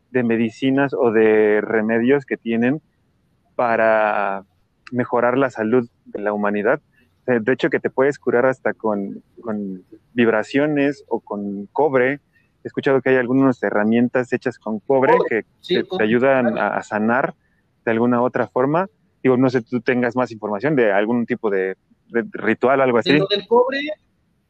de 0.10 0.23
medicinas 0.23 0.93
o 0.93 1.12
de 1.12 1.62
remedios 1.62 2.25
que 2.25 2.38
tienen 2.38 2.82
para 3.56 4.45
mejorar 4.91 5.38
la 5.38 5.49
salud 5.49 5.88
de 6.06 6.21
la 6.21 6.34
humanidad. 6.34 6.82
De 7.25 7.54
hecho, 7.54 7.69
que 7.69 7.80
te 7.80 7.89
puedes 7.89 8.17
curar 8.17 8.45
hasta 8.47 8.73
con, 8.73 9.23
vibraciones 10.13 11.04
o 11.08 11.19
con 11.19 11.67
cobre. 11.67 12.13
He 12.63 12.67
escuchado 12.67 13.01
que 13.01 13.12
hay 13.12 13.17
algunas 13.17 13.62
herramientas 13.62 14.34
hechas 14.34 14.58
con 14.58 14.80
cobre 14.80 15.13
que, 15.30 15.45
te 15.67 16.04
ayudan 16.04 16.58
a 16.58 16.82
sanar 16.82 17.36
de 17.86 17.91
alguna 17.91 18.21
otra 18.21 18.47
forma. 18.47 18.88
Digo, 19.23 19.38
no 19.38 19.49
sé 19.49 19.62
tú 19.62 19.81
tengas 19.81 20.15
más 20.15 20.31
información 20.31 20.75
de 20.75 20.91
algún 20.91 21.25
tipo 21.25 21.49
de, 21.49 21.77
ritual, 22.12 22.81
algo 22.81 22.97
así. 22.97 23.12
De 23.12 23.19
lo 23.19 23.27
del 23.27 23.47
cobre, 23.47 23.79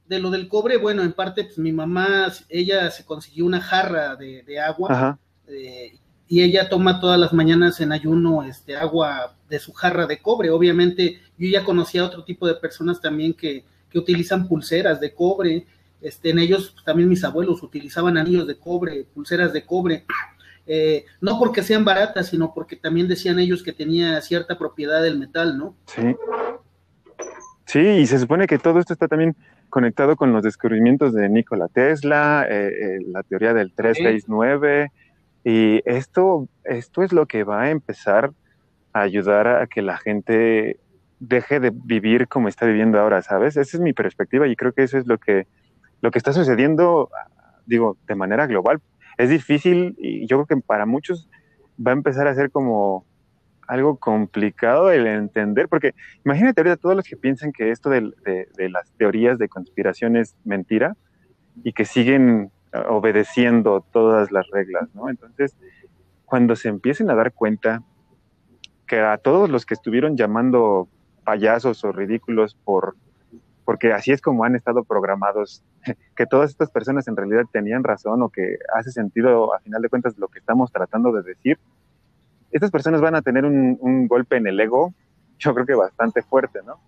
de 0.07 0.19
lo 0.19 0.29
del 0.29 0.47
cobre, 0.47 0.77
bueno, 0.77 1.03
en 1.03 1.13
parte, 1.13 1.45
pues 1.45 1.57
mi 1.57 1.71
mamá, 1.71 2.31
ella 2.49 2.91
se 2.91 3.05
consiguió 3.05 3.45
una 3.45 3.62
jarra 3.62 4.15
de, 4.15 4.60
agua 4.60 5.17
eh, 5.47 5.93
y 6.27 6.41
ella 6.41 6.69
toma 6.69 6.99
todas 6.99 7.19
las 7.19 7.34
mañanas 7.34 7.79
en 7.81 7.91
ayuno 7.91 8.43
este 8.43 8.75
agua 8.75 9.36
de 9.49 9.60
su 9.60 9.73
jarra 9.73 10.07
de 10.07 10.21
cobre. 10.21 10.49
Obviamente, 10.49 11.19
yo 11.38 11.49
ya 11.49 11.63
conocía 11.63 12.05
otro 12.05 12.23
tipo 12.23 12.47
de 12.47 12.55
personas 12.55 13.01
también 13.01 13.34
que, 13.34 13.63
que 13.89 13.99
utilizan 13.99 14.47
pulseras 14.47 14.99
de 14.99 15.13
cobre. 15.13 15.65
Este, 16.01 16.31
en 16.31 16.39
ellos 16.39 16.71
pues, 16.71 16.84
también 16.84 17.10
mis 17.10 17.23
abuelos 17.23 17.62
utilizaban 17.62 18.17
anillos 18.17 18.47
de 18.47 18.57
cobre, 18.57 19.05
pulseras 19.13 19.53
de 19.53 19.65
cobre. 19.65 20.05
Eh, 20.67 21.06
no 21.19 21.39
porque 21.39 21.63
sean 21.63 21.84
baratas, 21.84 22.28
sino 22.28 22.54
porque 22.54 22.76
también 22.76 23.08
decían 23.08 23.39
ellos 23.39 23.63
que 23.63 23.74
tenía 23.74 24.21
cierta 24.21 24.58
propiedad 24.58 25.02
del 25.02 25.17
metal, 25.17 25.58
¿no? 25.58 25.76
Sí. 25.88 26.15
Sí, 27.65 27.80
y 27.80 28.06
se 28.06 28.19
supone 28.19 28.47
que 28.47 28.58
todo 28.58 28.80
esto 28.80 28.93
está 28.93 29.08
también 29.08 29.36
conectado 29.69 30.17
con 30.17 30.34
los 30.34 30.43
descubrimientos 30.43 31.13
de 31.13 31.30
Nikola 31.30 31.69
Tesla, 31.69 32.45
eh, 32.50 32.67
eh, 32.67 33.00
la 33.08 33.24
teoría 33.24 33.54
del 33.54 33.74
369, 33.74 34.91
y 35.45 35.82
esto, 35.86 36.47
esto 36.65 37.02
es 37.02 37.13
lo 37.13 37.26
que 37.26 37.43
va 37.43 37.63
a 37.63 37.69
empezar 37.69 38.32
a 38.93 39.02
ayudar 39.02 39.47
a 39.47 39.67
que 39.67 39.82
la 39.82 39.97
gente 39.97 40.80
deje 41.19 41.60
de 41.60 41.71
vivir 41.74 42.28
como 42.28 42.50
está 42.50 42.65
viviendo 42.65 43.00
ahora, 43.00 43.21
¿sabes? 43.21 43.56
Esa 43.56 43.78
es 43.78 43.82
mi 43.82 43.93
perspectiva 43.93 44.47
y 44.47 44.56
creo 44.56 44.74
que 44.74 44.84
eso 44.84 44.97
es 44.97 45.08
lo 45.08 45.17
que, 45.17 45.47
lo 46.02 46.12
que 46.12 46.17
está 46.17 46.34
sucediendo, 46.34 47.10
digo, 47.65 47.97
de 48.08 48.15
manera 48.15 48.47
global, 48.47 48.82
es 49.21 49.29
difícil 49.29 49.95
y 49.99 50.25
yo 50.25 50.43
creo 50.43 50.57
que 50.57 50.65
para 50.65 50.86
muchos 50.86 51.29
va 51.79 51.91
a 51.91 51.93
empezar 51.93 52.27
a 52.27 52.34
ser 52.34 52.49
como 52.49 53.05
algo 53.67 53.97
complicado 53.97 54.91
el 54.91 55.05
entender, 55.05 55.69
porque 55.69 55.93
imagínate 56.25 56.60
ahorita 56.60 56.77
todos 56.77 56.95
los 56.95 57.05
que 57.05 57.15
piensan 57.15 57.51
que 57.51 57.69
esto 57.69 57.89
de, 57.89 58.12
las 58.69 58.91
teorías 58.97 59.38
de 59.38 59.47
conspiración 59.47 60.17
es 60.17 60.36
mentira 60.43 60.97
y 61.63 61.73
que 61.73 61.86
siguen 61.86 62.51
uh, 62.73 62.93
obedeciendo 62.93 63.86
todas 63.93 64.31
las 64.31 64.49
reglas, 64.49 64.89
¿no? 64.95 65.10
Entonces, 65.10 65.55
cuando 66.25 66.55
se 66.55 66.69
empiecen 66.69 67.10
a 67.10 67.15
dar 67.15 67.31
cuenta 67.31 67.84
que 68.88 68.99
a 68.99 69.17
todos 69.17 69.49
los 69.49 69.65
que 69.65 69.75
estuvieron 69.75 70.17
llamando 70.17 70.89
payasos 71.23 71.84
o 71.84 71.91
ridículos 71.91 72.55
por 72.55 72.95
porque 73.65 73.93
así 73.93 74.12
es 74.12 74.21
como 74.21 74.43
han 74.43 74.56
estado 74.56 74.84
programados, 74.84 75.63
que 76.15 76.26
todas 76.26 76.50
estas 76.50 76.69
personas 76.71 77.08
en 77.08 77.15
realidad 77.15 77.43
tenían 77.52 77.84
razón 77.84 78.21
o 78.21 78.30
que 78.30 78.58
hace 78.74 78.91
sentido 78.91 79.54
a 79.54 79.60
final 79.60 79.82
de 79.82 79.89
cuentas 79.89 80.17
lo 80.17 80.28
que 80.28 80.39
estamos 80.39 80.71
tratando 80.71 81.12
de 81.12 81.24
decir, 81.24 81.60
estas 82.52 82.71
personas 82.71 83.02
van 83.02 83.15
a 83.15 83.21
tener 83.21 83.45
un, 83.45 84.08
golpe 84.08 84.38
en 84.38 84.47
el 84.47 84.60
ego, 84.60 84.93
yo 85.39 85.54
creo 85.54 85.65
que 85.65 85.74
bastante 85.74 86.21
fuerte, 86.21 86.60
¿no? 86.65 86.80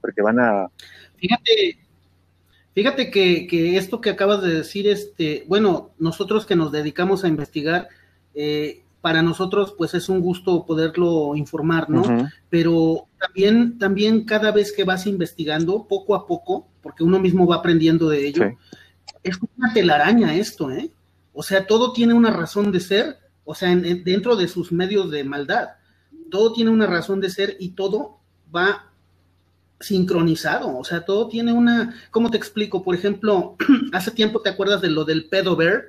Porque 0.00 0.20
van 0.20 0.38
a... 0.38 0.70
Fíjate, 1.16 1.78
fíjate 2.74 3.10
que, 3.10 3.76
esto 3.76 4.00
que 4.00 4.10
acabas 4.10 4.42
de 4.42 4.52
decir, 4.52 4.86
este, 4.86 5.44
bueno, 5.48 5.90
nosotros 5.98 6.44
que 6.44 6.54
nos 6.54 6.70
dedicamos 6.70 7.24
a 7.24 7.28
investigar, 7.28 7.88
eh, 8.34 8.82
para 9.06 9.22
nosotros 9.22 9.72
pues 9.78 9.94
es 9.94 10.08
un 10.08 10.20
gusto 10.20 10.66
poderlo 10.66 11.36
informar, 11.36 11.88
¿no? 11.88 12.02
Pero 12.50 13.06
también, 13.20 13.78
también 13.78 14.24
cada 14.24 14.50
vez 14.50 14.72
que 14.72 14.82
vas 14.82 15.06
investigando, 15.06 15.86
poco 15.86 16.16
a 16.16 16.26
poco, 16.26 16.66
porque 16.82 17.04
uno 17.04 17.20
mismo 17.20 17.46
va 17.46 17.54
aprendiendo 17.54 18.08
de 18.08 18.26
ello, 18.26 18.56
es 19.22 19.38
una 19.56 19.72
telaraña 19.72 20.34
esto, 20.34 20.72
¿eh? 20.72 20.90
O 21.32 21.44
sea, 21.44 21.68
todo 21.68 21.92
tiene 21.92 22.14
una 22.14 22.32
razón 22.32 22.72
de 22.72 22.80
ser, 22.80 23.16
o 23.44 23.54
sea, 23.54 23.76
dentro 23.76 24.34
de 24.34 24.48
sus 24.48 24.72
medios 24.72 25.08
de 25.12 25.22
maldad, 25.22 25.68
todo 26.28 26.52
tiene 26.52 26.72
una 26.72 26.88
razón 26.88 27.20
de 27.20 27.30
ser 27.30 27.56
y 27.60 27.68
todo 27.76 28.18
va 28.52 28.86
sincronizado, 29.78 30.76
o 30.76 30.82
sea, 30.82 31.04
todo 31.04 31.28
tiene 31.28 31.52
una, 31.52 31.94
¿cómo 32.10 32.28
te 32.28 32.38
explico? 32.38 32.82
Por 32.82 32.96
ejemplo, 32.96 33.54
hace 33.92 34.10
tiempo 34.10 34.40
te 34.40 34.50
acuerdas 34.50 34.80
de 34.80 34.90
lo 34.90 35.04
del 35.04 35.26
pedo 35.26 35.54
bear, 35.54 35.84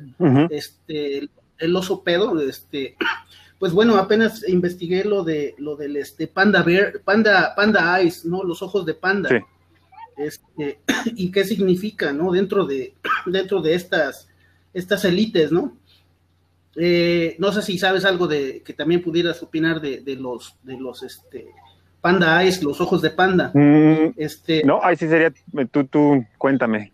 este, 0.52 1.30
el 1.60 1.76
oso 1.76 2.04
pedo, 2.04 2.40
este, 2.42 2.96
pues 3.60 3.74
bueno, 3.74 3.98
apenas 3.98 4.48
investigué 4.48 5.04
lo 5.04 5.24
de 5.24 5.56
lo 5.58 5.76
del 5.76 5.98
este 5.98 6.28
panda 6.28 6.64
bear, 6.64 7.02
panda, 7.04 7.54
panda 7.56 8.00
eyes, 8.00 8.26
¿no? 8.26 8.44
Los 8.44 8.62
ojos 8.62 8.86
de 8.86 8.94
panda. 8.94 9.30
Este, 10.18 10.80
y 11.16 11.32
qué 11.32 11.44
significa, 11.44 12.12
¿no? 12.14 12.32
Dentro 12.32 12.66
de, 12.66 12.94
dentro 13.26 13.62
de 13.62 13.76
estas, 13.76 14.30
estas 14.74 15.06
élites, 15.06 15.52
¿no? 15.52 15.78
Eh, 16.76 17.36
no 17.40 17.52
sé 17.52 17.64
si 17.64 17.80
sabes 17.80 18.06
algo 18.06 18.28
de 18.28 18.62
que 18.62 18.74
también 18.74 19.02
pudieras 19.02 19.42
opinar 19.42 19.82
de, 19.82 20.02
de 20.02 20.16
los, 20.16 20.56
de 20.64 20.80
los, 20.80 21.02
este, 21.02 21.48
panda 22.02 22.44
eyes, 22.44 22.64
los 22.64 22.80
ojos 22.82 23.02
de 23.02 23.10
panda. 23.10 23.52
Mm, 23.54 24.14
este, 24.16 24.64
no, 24.64 24.80
ahí 24.84 24.96
sí 24.96 25.08
sería, 25.08 25.34
tú, 25.72 25.84
tú, 25.86 26.26
cuéntame. 26.38 26.92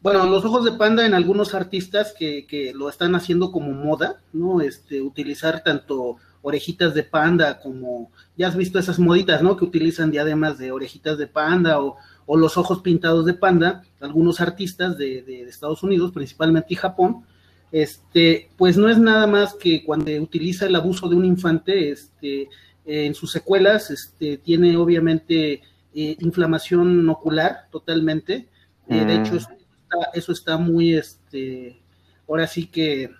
Bueno, 0.00 0.26
los 0.26 0.44
ojos 0.44 0.64
de 0.64 0.72
panda 0.72 1.04
en 1.04 1.14
algunos 1.14 1.54
artistas 1.54 2.14
que, 2.16 2.46
que, 2.46 2.72
lo 2.72 2.88
están 2.88 3.14
haciendo 3.14 3.50
como 3.50 3.72
moda, 3.72 4.20
¿no? 4.32 4.60
Este, 4.60 5.02
utilizar 5.02 5.62
tanto 5.64 6.16
orejitas 6.40 6.94
de 6.94 7.02
panda 7.02 7.58
como, 7.60 8.10
ya 8.36 8.46
has 8.46 8.56
visto 8.56 8.78
esas 8.78 8.98
moditas, 9.00 9.42
¿no? 9.42 9.56
Que 9.56 9.64
utilizan 9.64 10.12
diademas 10.12 10.56
de 10.56 10.70
orejitas 10.70 11.18
de 11.18 11.26
panda 11.26 11.80
o, 11.80 11.96
o 12.26 12.36
los 12.36 12.56
ojos 12.56 12.80
pintados 12.80 13.26
de 13.26 13.34
panda, 13.34 13.82
algunos 14.00 14.40
artistas 14.40 14.96
de, 14.96 15.22
de, 15.22 15.42
Estados 15.42 15.82
Unidos, 15.82 16.12
principalmente 16.12 16.74
y 16.74 16.76
Japón, 16.76 17.24
este, 17.72 18.50
pues 18.56 18.76
no 18.76 18.88
es 18.88 18.98
nada 18.98 19.26
más 19.26 19.54
que 19.54 19.82
cuando 19.84 20.12
utiliza 20.22 20.66
el 20.66 20.76
abuso 20.76 21.08
de 21.08 21.16
un 21.16 21.24
infante, 21.24 21.90
este, 21.90 22.48
en 22.84 23.14
sus 23.14 23.32
secuelas, 23.32 23.90
este, 23.90 24.38
tiene 24.38 24.76
obviamente 24.76 25.62
eh, 25.94 26.16
inflamación 26.20 27.08
ocular 27.08 27.66
totalmente, 27.70 28.48
eh, 28.88 29.04
de 29.04 29.16
hecho, 29.16 29.38
eso 30.14 30.32
está 30.32 30.56
muy, 30.56 30.94
este, 30.94 31.78
ahora 32.28 32.46
sí 32.46 32.66
que, 32.66 33.10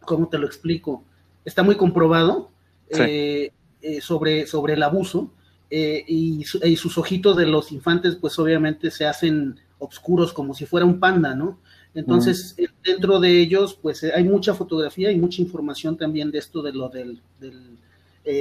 ¿cómo 0.00 0.28
te 0.28 0.38
lo 0.38 0.46
explico? 0.46 1.04
Está 1.44 1.62
muy 1.62 1.76
comprobado 1.76 2.50
eh, 2.90 3.52
eh, 3.82 4.00
sobre, 4.00 4.46
sobre 4.46 4.74
el 4.74 4.82
abuso 4.82 5.30
eh, 5.70 6.04
y, 6.06 6.44
sus 6.44 6.98
ojitos 6.98 7.36
de 7.36 7.46
los 7.46 7.72
infantes 7.72 8.14
pues 8.14 8.38
obviamente 8.38 8.90
se 8.90 9.06
hacen 9.06 9.58
oscuros 9.78 10.32
como 10.32 10.54
si 10.54 10.64
fuera 10.64 10.86
un 10.86 11.00
panda, 11.00 11.34
¿no? 11.34 11.58
Entonces, 11.94 12.54
dentro 12.84 13.18
de 13.20 13.40
ellos, 13.40 13.78
pues 13.80 14.04
hay 14.04 14.22
mucha 14.22 14.52
fotografía 14.52 15.10
y 15.10 15.18
mucha 15.18 15.40
información 15.40 15.96
también 15.96 16.30
de 16.30 16.38
esto 16.38 16.60
de 16.60 16.72
lo 16.72 16.90
del, 16.90 17.22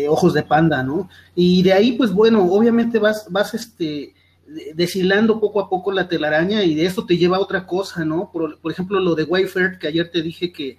ojos 0.09 0.33
de 0.33 0.43
panda, 0.43 0.83
¿no? 0.83 1.09
Y 1.35 1.63
de 1.63 1.71
ahí, 1.71 1.93
pues 1.93 2.11
bueno, 2.11 2.43
obviamente 2.43 2.99
vas, 2.99 3.27
vas 3.29 3.53
este, 3.53 4.13
deshilando 4.45 5.39
poco 5.39 5.59
a 5.59 5.69
poco 5.69 5.91
la 5.91 6.07
telaraña 6.07 6.63
y 6.63 6.75
de 6.75 6.85
eso 6.85 7.05
te 7.05 7.17
lleva 7.17 7.37
a 7.37 7.41
otra 7.41 7.65
cosa, 7.65 8.05
¿no? 8.05 8.31
Por, 8.31 8.59
ejemplo, 8.71 8.99
lo 8.99 9.15
de 9.15 9.23
Wayfair, 9.23 9.79
que 9.79 9.87
ayer 9.87 10.09
te 10.09 10.21
dije 10.21 10.51
que, 10.51 10.77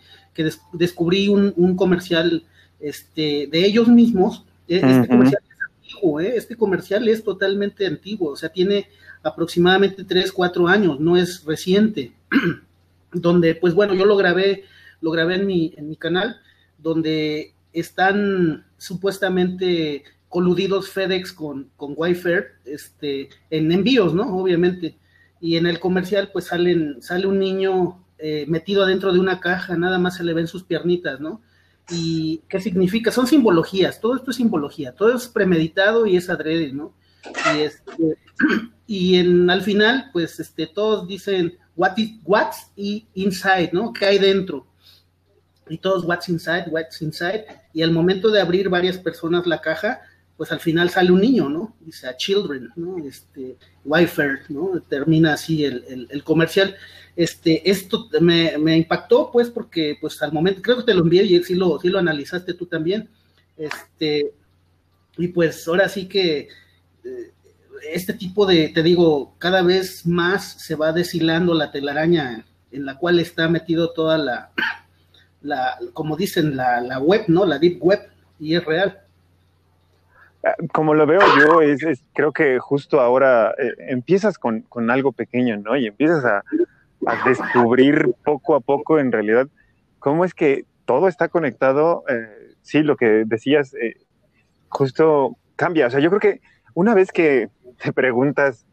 descubrí 0.72 1.28
un, 1.28 1.76
comercial 1.76 2.44
este, 2.78 3.48
de 3.50 3.64
ellos 3.64 3.88
mismos. 3.88 4.44
E, 4.68 4.76
este 4.76 5.08
comercial 5.08 5.42
es 5.48 5.58
antiguo, 5.62 6.20
¿eh? 6.20 6.36
Este 6.36 6.56
comercial 6.56 7.08
es 7.08 7.24
totalmente 7.24 7.86
antiguo, 7.86 8.32
o 8.32 8.36
sea, 8.36 8.50
tiene 8.50 8.88
aproximadamente 9.22 10.04
3, 10.04 10.30
4 10.30 10.68
años, 10.68 11.00
no 11.00 11.16
es 11.16 11.44
reciente. 11.44 12.12
donde, 13.12 13.54
pues 13.54 13.74
bueno, 13.74 13.94
yo 13.94 14.04
lo 14.04 14.16
grabé, 14.16 14.64
lo 15.00 15.10
grabé 15.10 15.36
en 15.36 15.46
mi, 15.46 15.74
en 15.76 15.88
mi 15.88 15.96
canal, 15.96 16.40
donde 16.78 17.52
están 17.72 18.64
supuestamente 18.78 20.04
coludidos 20.28 20.90
FedEx 20.90 21.32
con, 21.32 21.70
con 21.76 21.94
Wayfair, 21.96 22.52
este, 22.64 23.28
en 23.50 23.72
envíos, 23.72 24.14
¿no? 24.14 24.36
Obviamente. 24.36 24.98
Y 25.40 25.56
en 25.56 25.66
el 25.66 25.78
comercial, 25.80 26.30
pues 26.32 26.46
salen, 26.46 27.00
sale 27.02 27.26
un 27.26 27.38
niño 27.38 28.04
eh, 28.18 28.46
metido 28.48 28.82
adentro 28.82 29.12
de 29.12 29.20
una 29.20 29.40
caja, 29.40 29.76
nada 29.76 29.98
más 29.98 30.16
se 30.16 30.24
le 30.24 30.32
ven 30.32 30.46
sus 30.46 30.64
piernitas, 30.64 31.20
¿no? 31.20 31.42
¿Y 31.90 32.42
qué 32.48 32.60
significa? 32.60 33.12
Son 33.12 33.26
simbologías, 33.26 34.00
todo 34.00 34.16
esto 34.16 34.30
es 34.30 34.38
simbología, 34.38 34.92
todo 34.92 35.14
es 35.14 35.28
premeditado 35.28 36.06
y 36.06 36.16
es 36.16 36.30
adrede, 36.30 36.72
¿no? 36.72 36.94
Y, 37.54 37.60
este, 37.60 38.16
y 38.86 39.16
en, 39.16 39.50
al 39.50 39.62
final, 39.62 40.10
pues 40.12 40.40
este, 40.40 40.66
todos 40.66 41.06
dicen, 41.06 41.58
what 41.76 41.96
is, 41.98 42.18
what's 42.24 42.72
inside, 42.76 43.70
¿no? 43.72 43.92
¿Qué 43.92 44.06
hay 44.06 44.18
dentro? 44.18 44.66
Y 45.68 45.78
todos, 45.78 46.04
what's 46.04 46.28
inside, 46.28 46.64
what's 46.70 47.02
inside. 47.02 47.44
Y 47.72 47.82
al 47.82 47.90
momento 47.90 48.30
de 48.30 48.40
abrir 48.40 48.68
varias 48.68 48.98
personas 48.98 49.46
la 49.46 49.60
caja, 49.60 50.00
pues 50.36 50.52
al 50.52 50.60
final 50.60 50.90
sale 50.90 51.12
un 51.12 51.20
niño, 51.20 51.48
¿no? 51.48 51.74
Dice 51.80 52.06
a 52.08 52.16
Children, 52.16 52.70
¿no? 52.76 52.98
Este, 53.04 53.56
Wifer, 53.84 54.40
¿no? 54.48 54.80
Termina 54.88 55.32
así 55.32 55.64
el, 55.64 56.06
el, 56.10 56.24
comercial. 56.24 56.76
Este, 57.14 57.68
esto 57.70 58.08
me, 58.20 58.58
me, 58.58 58.76
impactó, 58.76 59.30
pues, 59.32 59.48
porque, 59.48 59.96
pues, 60.00 60.20
al 60.22 60.32
momento, 60.32 60.60
creo 60.60 60.76
que 60.78 60.82
te 60.82 60.94
lo 60.94 61.02
envié 61.02 61.24
y 61.24 61.42
sí 61.42 61.54
lo, 61.54 61.78
sí 61.80 61.88
lo 61.88 61.98
analizaste 61.98 62.52
tú 62.52 62.66
también. 62.66 63.08
Este, 63.56 64.34
y 65.16 65.28
pues 65.28 65.66
ahora 65.66 65.88
sí 65.88 66.06
que 66.06 66.48
eh, 67.04 67.32
este 67.92 68.12
tipo 68.12 68.46
de, 68.46 68.68
te 68.68 68.82
digo, 68.82 69.34
cada 69.38 69.62
vez 69.62 70.06
más 70.06 70.62
se 70.62 70.74
va 70.74 70.92
deshilando 70.92 71.54
la 71.54 71.70
telaraña 71.70 72.44
en 72.70 72.84
la 72.84 72.98
cual 72.98 73.18
está 73.18 73.48
metido 73.48 73.92
toda 73.92 74.18
la, 74.18 74.52
la 75.40 75.78
como 75.94 76.16
dicen, 76.16 76.56
la, 76.56 76.80
la 76.80 76.98
web, 76.98 77.24
¿no? 77.28 77.46
La 77.46 77.58
deep 77.58 77.82
web, 77.82 78.00
y 78.38 78.54
es 78.54 78.64
real. 78.64 79.05
Como 80.72 80.94
lo 80.94 81.06
veo 81.06 81.20
yo, 81.38 81.60
es, 81.60 82.04
creo 82.14 82.32
que 82.32 82.58
justo 82.58 83.00
ahora 83.00 83.54
eh, 83.58 83.74
empiezas 83.88 84.38
con, 84.38 84.62
con, 84.62 84.90
algo 84.90 85.12
pequeño, 85.12 85.56
¿no? 85.56 85.76
Y 85.76 85.86
empiezas 85.86 86.24
a, 86.24 86.44
a, 87.06 87.28
descubrir 87.28 88.14
poco 88.24 88.54
a 88.54 88.60
poco, 88.60 88.98
en 88.98 89.12
realidad, 89.12 89.48
cómo 89.98 90.24
es 90.24 90.34
que 90.34 90.64
todo 90.84 91.08
está 91.08 91.28
conectado. 91.28 92.04
Eh, 92.08 92.54
sí, 92.62 92.82
lo 92.82 92.96
que 92.96 93.24
decías, 93.26 93.74
eh, 93.74 93.96
justo 94.68 95.36
cambia. 95.56 95.88
O 95.88 95.90
sea, 95.90 96.00
yo 96.00 96.10
creo 96.10 96.20
que 96.20 96.40
una 96.74 96.94
vez 96.94 97.12
que 97.12 97.48
te 97.82 97.92
preguntas 97.92 98.66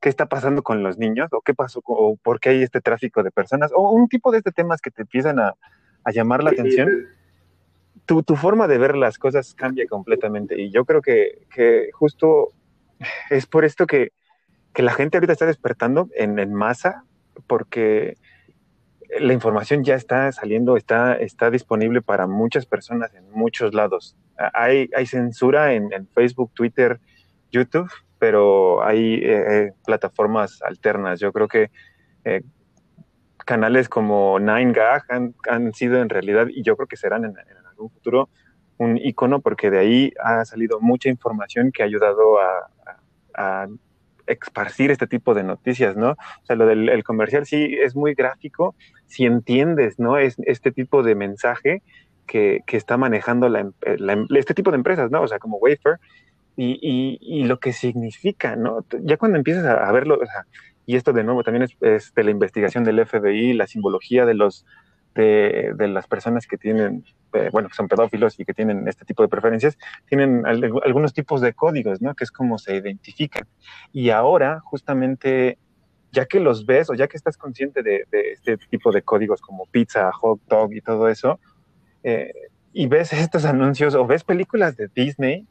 qué 0.00 0.08
está 0.08 0.26
pasando 0.26 0.62
con 0.62 0.82
los 0.82 0.98
niños, 0.98 1.28
o 1.32 1.40
qué 1.40 1.54
pasó, 1.54 1.80
o 1.84 2.16
por 2.16 2.40
qué 2.40 2.50
hay 2.50 2.62
este 2.62 2.80
tráfico 2.80 3.22
de 3.22 3.30
personas, 3.30 3.70
o 3.74 3.90
un 3.90 4.08
tipo 4.08 4.32
de 4.32 4.38
este 4.38 4.52
temas 4.52 4.80
que 4.80 4.90
te 4.90 5.02
empiezan 5.02 5.38
a, 5.38 5.54
a 6.04 6.10
llamar 6.10 6.44
la 6.44 6.50
atención 6.50 7.08
tu, 8.06 8.22
tu, 8.22 8.36
forma 8.36 8.68
de 8.68 8.78
ver 8.78 8.96
las 8.96 9.18
cosas 9.18 9.54
cambia 9.54 9.86
completamente. 9.86 10.60
Y 10.60 10.70
yo 10.70 10.84
creo 10.84 11.02
que, 11.02 11.46
que 11.54 11.90
justo 11.92 12.48
es 13.30 13.46
por 13.46 13.64
esto 13.64 13.86
que, 13.86 14.12
que, 14.72 14.82
la 14.82 14.92
gente 14.92 15.16
ahorita 15.16 15.32
está 15.32 15.46
despertando 15.46 16.08
en, 16.14 16.38
en, 16.38 16.52
masa, 16.52 17.04
porque 17.46 18.16
la 19.18 19.32
información 19.32 19.84
ya 19.84 19.94
está 19.94 20.30
saliendo, 20.32 20.76
está, 20.76 21.14
está 21.14 21.50
disponible 21.50 22.02
para 22.02 22.26
muchas 22.26 22.66
personas 22.66 23.14
en 23.14 23.30
muchos 23.30 23.74
lados. 23.74 24.16
Hay, 24.52 24.90
hay 24.96 25.06
censura 25.06 25.74
en, 25.74 26.08
Facebook, 26.08 26.50
Twitter, 26.54 27.00
YouTube, 27.50 27.90
pero 28.18 28.84
hay 28.84 29.20
eh, 29.22 29.72
plataformas 29.84 30.60
alternas. 30.62 31.20
Yo 31.20 31.32
creo 31.32 31.48
que 31.48 31.70
eh, 32.24 32.42
canales 33.44 33.88
como 33.88 34.38
9gag 34.40 35.04
han, 35.08 35.34
han, 35.48 35.72
sido 35.72 36.00
en 36.00 36.08
realidad, 36.08 36.48
y 36.48 36.62
yo 36.62 36.76
creo 36.76 36.88
que 36.88 36.96
serán 36.96 37.24
en, 37.24 37.30
en 37.30 37.63
un 37.78 37.90
futuro 37.90 38.28
un 38.76 38.98
icono 38.98 39.40
porque 39.40 39.70
de 39.70 39.78
ahí 39.78 40.12
ha 40.22 40.44
salido 40.44 40.80
mucha 40.80 41.08
información 41.08 41.70
que 41.70 41.82
ha 41.82 41.86
ayudado 41.86 42.40
a, 42.40 42.70
a, 43.34 43.66
esparcir 44.26 44.90
este 44.90 45.06
tipo 45.06 45.34
de 45.34 45.42
noticias, 45.42 45.96
¿no? 45.96 46.12
O 46.12 46.46
sea, 46.46 46.56
lo 46.56 46.66
del 46.66 47.04
comercial 47.04 47.44
sí 47.44 47.76
es 47.78 47.94
muy 47.94 48.14
gráfico, 48.14 48.74
si 49.06 49.26
entiendes, 49.26 49.98
¿no? 49.98 50.16
Es 50.16 50.36
este 50.46 50.72
tipo 50.72 51.02
de 51.02 51.14
mensaje, 51.14 51.82
que, 52.26 52.62
está 52.68 52.96
manejando 52.96 53.48
la, 53.48 53.70
este 54.34 54.54
tipo 54.54 54.70
de 54.70 54.76
empresas, 54.76 55.10
¿no? 55.10 55.22
O 55.22 55.28
sea, 55.28 55.38
como 55.38 55.58
Wafer, 55.58 55.98
y, 56.56 57.44
lo 57.44 57.58
que 57.58 57.72
significa, 57.72 58.56
¿no? 58.56 58.84
Ya 59.02 59.16
cuando 59.16 59.36
empiezas 59.38 59.66
a, 59.66 59.92
verlo, 59.92 60.18
y 60.86 60.96
esto 60.96 61.12
de 61.12 61.24
nuevo 61.24 61.42
también 61.42 61.68
es, 61.80 62.14
de 62.14 62.24
la 62.24 62.30
investigación 62.30 62.84
del 62.84 63.04
FBI, 63.04 63.54
la 63.54 63.66
simbología 63.66 64.24
de 64.24 64.34
los 64.34 64.64
de, 65.14 65.88
las 65.88 66.06
personas 66.06 66.46
que 66.46 66.56
tienen, 66.56 67.04
eh, 67.32 67.48
bueno, 67.52 67.68
que 67.68 67.74
son 67.74 67.88
pedófilos 67.88 68.38
y 68.38 68.44
que 68.44 68.54
tienen 68.54 68.88
este 68.88 69.04
tipo 69.04 69.22
de 69.22 69.28
preferencias, 69.28 69.78
tienen 70.08 70.44
algunos 70.46 71.12
tipos 71.12 71.40
de 71.40 71.52
códigos, 71.52 72.02
¿no? 72.02 72.14
Que 72.14 72.24
es 72.24 72.30
como 72.30 72.58
se 72.58 72.76
identifican. 72.76 73.46
Y 73.92 74.10
ahora, 74.10 74.60
justamente, 74.60 75.58
ya 76.10 76.26
que 76.26 76.40
los 76.40 76.66
ves 76.66 76.90
o 76.90 76.94
ya 76.94 77.06
que 77.06 77.16
estás 77.16 77.36
consciente 77.36 77.82
de, 77.82 78.06
este 78.10 78.56
tipo 78.56 78.90
de 78.92 79.02
códigos 79.02 79.40
como 79.40 79.66
pizza, 79.66 80.10
hot 80.12 80.40
dog 80.48 80.72
y 80.74 80.80
todo 80.80 81.08
eso, 81.08 81.38
eh, 82.02 82.32
y 82.72 82.86
ves 82.88 83.12
estos 83.12 83.44
anuncios 83.44 83.94
o 83.94 84.06
ves 84.06 84.24
películas 84.24 84.76
de 84.76 84.88
Disney, 84.94 85.46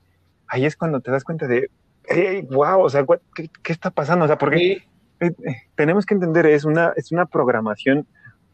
ahí 0.47 0.65
es 0.65 0.75
cuando 0.75 0.99
te 0.99 1.09
das 1.09 1.23
cuenta 1.23 1.47
de, 1.47 1.69
hey, 2.05 2.45
wow, 2.51 2.81
o 2.81 2.89
sea, 2.89 3.05
¿qué, 3.33 3.49
está 3.71 3.91
pasando? 3.91 4.25
O 4.25 4.27
sea, 4.27 4.37
porque 4.37 4.83
eh, 5.21 5.31
tenemos 5.75 6.05
que 6.05 6.15
entender, 6.15 6.45
es 6.47 6.65
una, 6.65 6.91
es 6.97 7.13
una 7.13 7.25
programación 7.25 8.05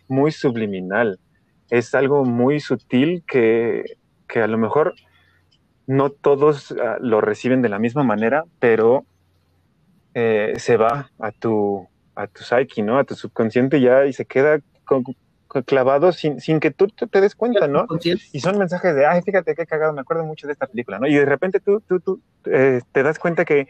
muy 0.10 0.32
subliminal, 0.32 1.20
es 1.70 1.96
algo 1.96 2.26
muy 2.26 2.60
sutil 2.60 3.24
que, 3.28 3.84
que 4.28 4.42
a 4.42 4.48
lo 4.48 4.58
mejor 4.58 4.96
no 5.88 6.10
todos 6.10 6.72
ah, 6.72 6.98
lo 7.00 7.22
reciben 7.22 7.62
de 7.62 7.70
la 7.70 7.80
misma 7.80 8.04
manera, 8.04 8.44
pero 8.60 9.06
eh, 10.14 10.54
se 10.58 10.78
va 10.78 11.12
a 11.20 11.32
tu, 11.32 11.88
a 12.16 12.28
tu 12.28 12.44
psyche, 12.44 12.82
¿no? 12.84 12.98
A 13.00 13.04
tu 13.04 13.16
subconsciente 13.16 13.80
ya 13.80 14.06
y 14.06 14.14
se 14.14 14.26
queda 14.26 14.60
clavado 15.66 16.12
sin, 16.12 16.40
sin 16.40 16.60
que 16.60 16.72
tú 16.72 16.88
te, 16.88 17.22
des 17.22 17.36
cuenta, 17.36 17.68
¿no? 17.68 17.88
Y 18.04 18.40
son 18.40 18.58
mensajes 18.58 18.96
de, 18.96 19.06
ay, 19.06 19.22
fíjate 19.22 19.56
qué 19.56 19.66
cagado, 19.66 19.94
me 19.94 20.02
acuerdo 20.02 20.24
mucho 20.26 20.46
de 20.48 20.54
esta 20.54 20.68
película, 20.68 21.00
¿no? 21.00 21.08
Y 21.08 21.16
de 21.16 21.26
repente 21.26 21.60
tú, 21.60 21.82
tú, 21.82 22.00
tú 22.00 22.22
eh, 22.46 22.82
te 22.92 23.04
das 23.04 23.18
cuenta 23.18 23.46
que 23.46 23.68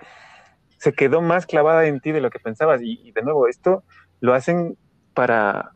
se 0.77 0.93
quedó 0.93 1.21
más 1.21 1.45
clavada 1.45 1.85
en 1.85 1.99
ti 1.99 2.11
de 2.11 2.21
lo 2.21 2.29
que 2.29 2.39
pensabas. 2.39 2.81
Y, 2.81 3.11
de 3.11 3.21
nuevo, 3.21 3.47
esto 3.47 3.83
lo 4.21 4.33
hacen 4.33 4.77
para, 5.13 5.71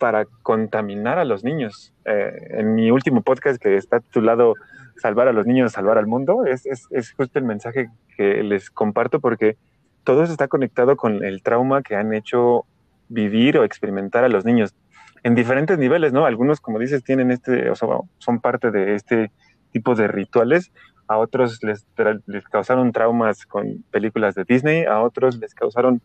para 0.00 0.24
contaminar 0.42 1.18
a 1.18 1.26
los 1.26 1.44
niños. 1.44 1.92
Eh, 2.06 2.32
en 2.52 2.74
mi 2.74 2.90
último 2.90 3.20
podcast 3.20 3.62
que 3.62 3.76
está 3.76 4.00
titulado 4.00 4.54
Salvar 4.96 5.28
a 5.28 5.32
los 5.32 5.46
niños, 5.46 5.72
salvar 5.72 5.98
al 5.98 6.06
mundo, 6.06 6.44
es, 6.44 6.66
es, 6.66 7.12
justo 7.12 7.38
el 7.38 7.44
mensaje 7.44 7.88
que 8.16 8.42
les 8.42 8.70
comparto 8.70 9.20
porque 9.20 9.56
todo 10.04 10.22
eso 10.22 10.32
está 10.32 10.48
conectado 10.48 10.96
con 10.96 11.24
el 11.24 11.42
trauma 11.42 11.82
que 11.82 11.96
han 11.96 12.12
hecho 12.12 12.64
vivir 13.08 13.56
o 13.56 13.64
experimentar 13.64 14.24
a 14.24 14.28
los 14.28 14.44
niños 14.44 14.74
en 15.22 15.34
diferentes 15.34 15.78
niveles, 15.78 16.12
¿no? 16.12 16.26
Algunos, 16.26 16.60
como 16.60 16.78
dices, 16.78 17.02
tienen 17.02 17.30
este, 17.30 17.70
o 17.70 17.76
sea, 17.76 17.88
son 18.18 18.40
parte 18.40 18.70
de 18.70 18.94
este 18.94 19.30
tipo 19.70 19.94
de 19.94 20.08
rituales, 20.08 20.72
a 21.08 21.18
otros 21.18 21.62
les, 21.62 21.86
les 22.26 22.44
causaron 22.44 22.92
traumas 22.92 23.46
con 23.46 23.84
películas 23.90 24.34
de 24.34 24.44
Disney, 24.44 24.84
a 24.84 25.00
otros 25.00 25.38
les 25.38 25.54
causaron 25.54 26.02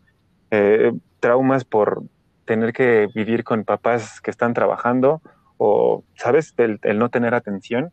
eh, 0.50 0.92
traumas 1.20 1.64
por 1.64 2.02
tener 2.46 2.72
que 2.72 3.08
vivir 3.14 3.44
con 3.44 3.64
papás 3.64 4.20
que 4.22 4.30
están 4.30 4.54
trabajando 4.54 5.20
o, 5.58 6.04
¿sabes?, 6.14 6.54
el, 6.56 6.80
no 6.98 7.10
tener 7.10 7.34
atención. 7.34 7.92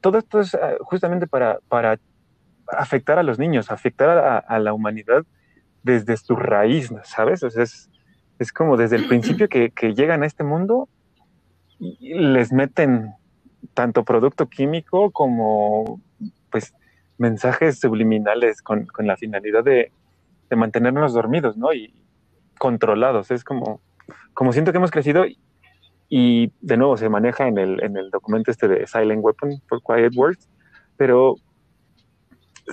todo 0.00 0.18
esto 0.18 0.40
es 0.40 0.54
ah, 0.54 0.76
justamente 0.80 1.26
para, 1.26 1.58
para 1.68 1.98
afectar 2.66 3.18
a 3.18 3.22
los 3.22 3.38
niños, 3.38 3.70
afectar 3.70 4.44
a, 4.46 4.58
la 4.58 4.72
humanidad 4.72 5.24
desde 5.82 6.16
su 6.16 6.36
raíz, 6.36 6.92
¿sabes? 7.04 7.42
O 7.42 7.50
sea, 7.50 7.64
es, 7.64 7.90
es 8.38 8.52
como 8.52 8.76
desde 8.76 8.96
el 8.96 9.06
principio 9.06 9.48
que, 9.48 9.70
llegan 9.94 10.22
a 10.22 10.26
este 10.26 10.44
mundo 10.44 10.88
y 11.78 12.14
les 12.14 12.52
meten 12.52 13.14
tanto 13.74 14.04
producto 14.04 14.48
químico 14.48 15.10
como 15.10 16.00
pues 16.50 16.74
mensajes 17.18 17.78
subliminales 17.78 18.62
con, 18.62 18.88
la 18.98 19.16
finalidad 19.16 19.62
de, 19.62 19.92
mantenernos 20.56 21.12
dormidos, 21.12 21.56
¿no? 21.56 21.72
Y 21.72 21.94
controlados. 22.60 23.30
Es 23.30 23.42
como, 23.42 23.80
como 24.34 24.52
siento 24.52 24.70
que 24.70 24.76
hemos 24.76 24.90
crecido 24.90 25.24
y, 26.10 26.52
de 26.60 26.76
nuevo 26.76 26.98
se 26.98 27.08
maneja 27.08 27.48
en 27.48 27.56
el, 27.56 27.82
en 27.82 27.96
el 27.96 28.10
documento 28.10 28.50
este 28.50 28.68
de 28.68 28.86
Silent 28.86 29.24
Weapon 29.24 29.62
por 29.66 29.80
Quiet 29.82 30.14
Words, 30.14 30.46
pero 30.98 31.36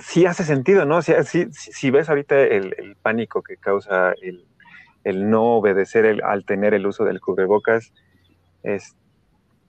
sí 0.02 0.26
hace 0.26 0.44
sentido, 0.44 0.84
¿no? 0.84 1.00
Si, 1.00 1.14
si, 1.52 1.90
ves 1.90 2.10
ahorita 2.10 2.38
el, 2.38 2.96
pánico 3.00 3.42
que 3.42 3.56
causa 3.56 4.12
el, 4.20 4.44
no 5.30 5.56
obedecer 5.56 6.22
al 6.22 6.44
tener 6.44 6.74
el 6.74 6.86
uso 6.86 7.04
del 7.04 7.20
cubrebocas, 7.20 7.94
es 8.62 8.94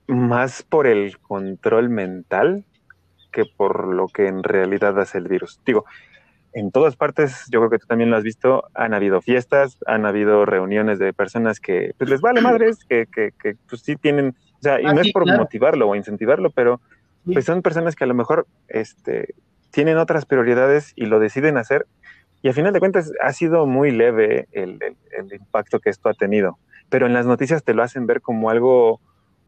más 0.06 0.62
por 0.62 0.86
el 0.86 1.18
control 1.18 1.88
mental 1.88 2.66
que 3.32 3.46
por 3.46 3.86
lo 3.86 4.08
que 4.08 4.26
en 4.26 4.42
realidad 4.42 5.00
hace 5.00 5.16
el 5.16 5.28
virus. 5.28 5.60
Digo, 5.64 5.86
en 6.52 6.70
todas 6.70 6.96
partes, 6.96 7.46
yo 7.50 7.60
creo 7.60 7.70
que 7.70 7.78
tú 7.78 7.86
también 7.86 8.10
lo 8.10 8.16
has 8.16 8.24
visto, 8.24 8.64
han 8.74 8.94
habido 8.94 9.22
fiestas, 9.22 9.78
han 9.86 10.04
habido 10.04 10.44
reuniones 10.44 10.98
de 10.98 11.12
personas 11.12 11.60
que 11.60 11.92
pues, 11.96 12.10
les 12.10 12.20
vale 12.20 12.40
madres, 12.40 12.84
que, 12.84 13.06
que, 13.06 13.32
que 13.40 13.56
pues 13.68 13.82
sí 13.82 13.96
tienen, 13.96 14.34
o 14.58 14.62
sea, 14.62 14.80
y 14.80 14.84
no 14.84 15.00
es 15.00 15.12
por 15.12 15.26
motivarlo 15.26 15.88
o 15.88 15.94
incentivarlo, 15.94 16.50
pero 16.50 16.80
pues 17.24 17.44
son 17.44 17.62
personas 17.62 17.96
que 17.96 18.04
a 18.04 18.06
lo 18.06 18.14
mejor 18.14 18.46
este, 18.68 19.34
tienen 19.70 19.98
otras 19.98 20.26
prioridades 20.26 20.92
y 20.96 21.06
lo 21.06 21.20
deciden 21.20 21.56
hacer. 21.56 21.86
Y 22.42 22.48
a 22.48 22.52
final 22.52 22.72
de 22.72 22.80
cuentas 22.80 23.12
ha 23.22 23.32
sido 23.32 23.66
muy 23.66 23.90
leve 23.90 24.48
el, 24.52 24.78
el, 24.82 25.32
impacto 25.32 25.78
que 25.78 25.90
esto 25.90 26.08
ha 26.08 26.14
tenido. 26.14 26.58
Pero 26.88 27.06
en 27.06 27.12
las 27.12 27.26
noticias 27.26 27.62
te 27.62 27.74
lo 27.74 27.82
hacen 27.82 28.06
ver 28.06 28.22
como 28.22 28.50
algo, 28.50 29.00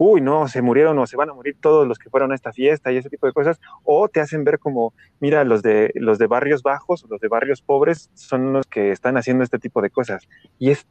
uy, 0.03 0.21
no, 0.21 0.49
se 0.49 0.63
murieron 0.63 0.99
o 0.99 1.07
se 1.07 1.17
van 1.17 1.31
a 1.31 1.35
morir 1.35 1.57
todos 1.61 1.87
los 1.87 1.99
que 1.99 2.11
fueron 2.11 2.33
a 2.33 2.35
esta 2.35 2.53
fiesta 2.53 2.93
y 2.93 2.97
ese 2.97 3.11
tipo 3.11 3.27
de 3.27 3.33
cosas. 3.33 3.61
O 3.85 4.09
te 4.09 4.21
hacen 4.21 4.45
ver 4.45 4.59
como, 4.59 4.95
mira, 5.21 5.45
los 5.45 5.63
de, 5.63 5.91
los 5.95 6.19
de 6.19 6.27
barrios 6.27 6.63
bajos 6.63 7.05
o 7.05 7.09
los 7.09 7.21
de 7.21 7.29
barrios 7.29 7.63
pobres 7.63 8.11
son 8.15 8.53
los 8.53 8.67
que 8.67 8.91
están 8.91 9.17
haciendo 9.17 9.45
este 9.45 9.59
tipo 9.59 9.81
de 9.83 9.91
cosas. 9.91 10.29
Y 10.59 10.71
es 10.71 10.87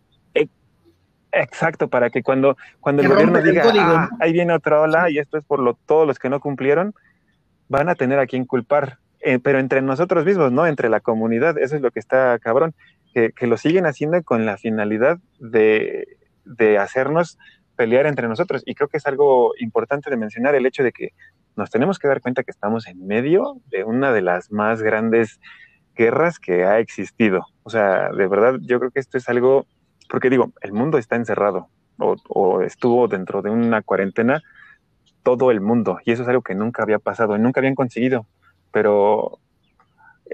exacto 1.33 1.87
para 1.87 2.09
que 2.09 2.23
cuando, 2.23 2.57
cuando 2.81 3.01
el 3.01 3.07
gobierno 3.07 3.41
diga, 3.41 3.63
ah, 3.79 4.09
ahí 4.19 4.33
viene 4.33 4.53
otra 4.53 4.81
ola 4.81 5.09
y 5.09 5.17
esto 5.17 5.37
es 5.37 5.45
por 5.45 5.59
lo, 5.59 5.75
todos 5.75 6.05
los 6.05 6.19
que 6.19 6.29
no 6.29 6.41
cumplieron, 6.41 6.93
van 7.69 7.87
a 7.87 7.95
tener 7.95 8.19
a 8.19 8.27
quien 8.27 8.43
culpar 8.43 8.97
eh, 9.21 9.39
pero 9.39 9.59
entre 9.59 9.81
nosotros 9.81 10.25
mismos, 10.25 10.51
¿no? 10.51 10.65
Entre 10.65 10.89
la 10.89 10.99
comunidad, 10.99 11.57
eso 11.59 11.75
es 11.75 11.81
lo 11.81 11.91
que 11.91 11.99
está 11.99 12.39
cabrón, 12.39 12.73
que, 13.13 13.31
lo 13.41 13.57
siguen 13.57 13.85
haciendo 13.85 14.21
con 14.23 14.45
la 14.45 14.57
finalidad 14.57 15.19
de, 15.39 16.07
hacernos 16.79 17.37
pelear 17.81 18.05
entre 18.05 18.27
nosotros. 18.27 18.61
Y 18.63 18.75
creo 18.75 18.87
que 18.87 18.97
es 18.97 19.07
algo 19.07 19.53
importante 19.57 20.11
de 20.11 20.15
mencionar 20.15 20.53
el 20.53 20.67
hecho 20.67 20.83
de 20.83 20.91
que 20.91 21.13
nos 21.55 21.71
tenemos 21.71 21.97
que 21.97 22.07
dar 22.07 22.21
cuenta 22.21 22.43
que 22.43 22.51
estamos 22.51 22.85
en 22.85 23.07
medio 23.07 23.59
de 23.71 23.83
una 23.83 24.13
de 24.13 24.21
las 24.21 24.51
más 24.51 24.83
grandes 24.83 25.39
guerras 25.95 26.37
que 26.37 26.63
ha 26.63 26.77
existido. 26.77 27.47
O 27.63 27.71
sea, 27.71 28.11
de 28.11 28.27
verdad, 28.27 28.59
yo 28.61 28.77
creo 28.77 28.91
que 28.91 28.99
esto 28.99 29.17
es 29.17 29.27
algo, 29.29 29.65
porque 30.11 30.29
digo, 30.29 30.53
el 30.61 30.73
mundo 30.73 30.99
está 30.99 31.15
encerrado 31.15 31.69
o, 31.97 32.61
estuvo 32.61 33.07
dentro 33.07 33.41
de 33.41 33.49
una 33.49 33.81
cuarentena 33.81 34.43
todo 35.23 35.49
el 35.49 35.59
mundo 35.59 35.97
y 36.05 36.11
eso 36.11 36.21
es 36.21 36.29
algo 36.29 36.43
que 36.43 36.53
nunca 36.53 36.83
había 36.83 36.99
pasado 36.99 37.35
y 37.35 37.39
nunca 37.39 37.61
habían 37.61 37.75
conseguido 37.75 38.27
pero 38.71 39.39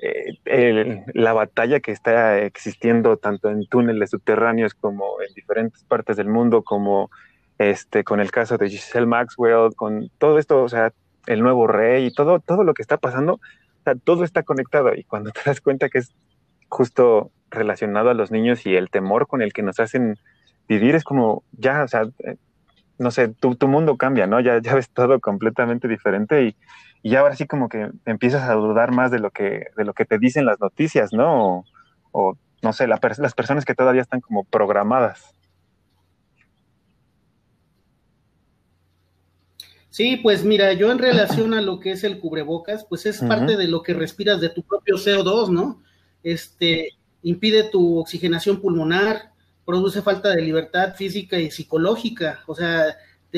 eh, 0.02 1.04
la 1.14 1.34
batalla 1.34 1.80
que 1.80 1.92
está 1.92 2.40
existiendo 2.40 3.18
tanto 3.18 3.50
en 3.50 3.66
túneles 3.68 4.12
subterráneos 4.12 4.76
como 4.76 5.22
en 5.28 5.34
diferentes 5.34 5.84
partes 5.84 6.18
del 6.18 6.30
mundo, 6.30 6.64
como 6.64 7.10
este, 7.58 8.04
con 8.04 8.20
el 8.20 8.32
caso 8.32 8.58
de 8.58 8.70
Giselle 8.70 9.08
Maxwell, 9.08 9.76
con 9.76 10.10
todo 10.18 10.38
esto, 10.40 10.64
o 10.64 10.70
sea, 10.70 10.94
el 11.26 11.42
nuevo 11.42 11.68
rey 11.68 12.06
y 12.06 12.14
todo, 12.14 12.40
todo 12.40 12.64
lo 12.64 12.74
que 12.74 12.82
está 12.82 12.98
pasando, 12.98 13.40
todo 14.04 14.24
está 14.24 14.44
conectado 14.44 14.94
y 14.96 15.04
cuando 15.04 15.32
te 15.32 15.42
das 15.46 15.62
cuenta 15.62 15.90
que 15.90 16.00
es 16.00 16.14
justo 16.70 17.32
relacionado 17.50 18.10
a 18.10 18.14
los 18.14 18.32
niños 18.32 18.66
y 18.66 18.76
el 18.76 18.90
temor 18.90 19.28
con 19.28 19.42
el 19.42 19.54
que 19.54 19.64
nos 19.64 19.80
hacen 19.80 20.18
vivir 20.68 20.96
es 20.96 21.04
como 21.04 21.44
ya, 21.54 21.84
o 21.84 21.88
sea, 21.88 22.04
eh, 22.24 22.36
no 22.98 23.12
sé, 23.12 23.30
tu, 23.30 23.56
tu 23.56 23.68
mundo 23.68 23.96
cambia, 23.98 24.28
¿no? 24.28 24.40
Ya, 24.40 24.60
ya 24.60 24.76
ves 24.76 24.90
todo 24.90 25.20
completamente 25.20 25.88
diferente 25.88 26.44
y, 26.44 26.56
y 27.04 27.16
ahora 27.16 27.36
sí 27.36 27.46
como 27.48 27.70
que 27.70 27.90
empiezas 28.06 28.50
a 28.50 28.54
dudar 28.54 28.92
más 28.92 29.12
de 29.12 29.20
lo 29.20 29.32
que, 29.32 29.68
de 29.78 29.86
lo 29.86 29.94
que 29.94 30.06
te 30.06 30.18
dicen 30.18 30.46
las 30.46 30.60
noticias, 30.60 31.14
¿no? 31.14 31.64
O, 32.12 32.38
no 32.62 32.74
sé, 32.74 32.88
las 32.88 33.00
personas 33.00 33.66
que 33.66 33.76
todavía 33.76 34.02
están 34.02 34.20
como 34.20 34.44
programadas. 34.44 35.37
Sí, 39.98 40.16
pues 40.18 40.44
mira, 40.44 40.74
yo 40.74 40.92
en 40.92 41.00
relación 41.00 41.56
a 41.56 41.62
lo 41.62 41.80
que 41.80 41.94
es 41.94 42.04
el 42.04 42.20
cubrebocas, 42.20 42.86
pues 42.88 43.08
es 43.08 43.18
parte 43.18 43.58
de 43.58 43.68
lo 43.68 43.82
que 43.82 43.96
respiras 43.96 44.40
de 44.40 44.50
tu 44.50 44.62
propio 44.62 44.96
CO2, 44.96 45.50
¿no? 45.50 45.82
Este 46.22 46.90
impide 47.24 47.64
tu 47.64 47.98
oxigenación 47.98 48.62
pulmonar, 48.62 49.32
produce 49.66 50.04
falta 50.04 50.30
de 50.30 50.44
libertad 50.44 50.94
física 50.94 51.40
y 51.40 51.50
psicológica, 51.50 52.42
o 52.46 52.54
sea, 52.54 52.96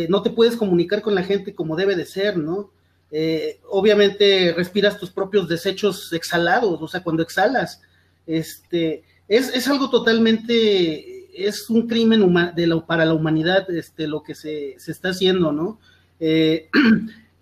no 0.10 0.22
te 0.22 0.32
puedes 0.32 0.58
comunicar 0.58 1.02
con 1.02 1.16
la 1.16 1.24
gente 1.24 1.56
como 1.56 1.78
debe 1.78 1.96
de 1.96 2.06
ser, 2.06 2.36
¿no? 2.36 2.74
Eh, 3.10 3.62
obviamente 3.70 4.54
respiras 4.54 5.00
tus 5.00 5.12
propios 5.12 5.48
desechos 5.48 6.12
exhalados, 6.12 6.82
o 6.82 6.90
sea, 6.90 7.04
cuando 7.04 7.24
exhalas, 7.24 7.82
este, 8.28 9.06
es, 9.30 9.56
es 9.56 9.66
algo 9.70 9.90
totalmente, 9.90 11.48
es 11.48 11.70
un 11.70 11.88
crimen 11.88 12.20
de 12.54 12.82
para 12.86 13.06
la 13.06 13.14
humanidad 13.14 13.72
este, 13.72 14.08
lo 14.08 14.24
que 14.24 14.36
se, 14.36 14.76
se, 14.78 14.92
está 14.92 15.12
haciendo, 15.12 15.54
¿no? 15.54 15.80
Eh, 16.20 16.70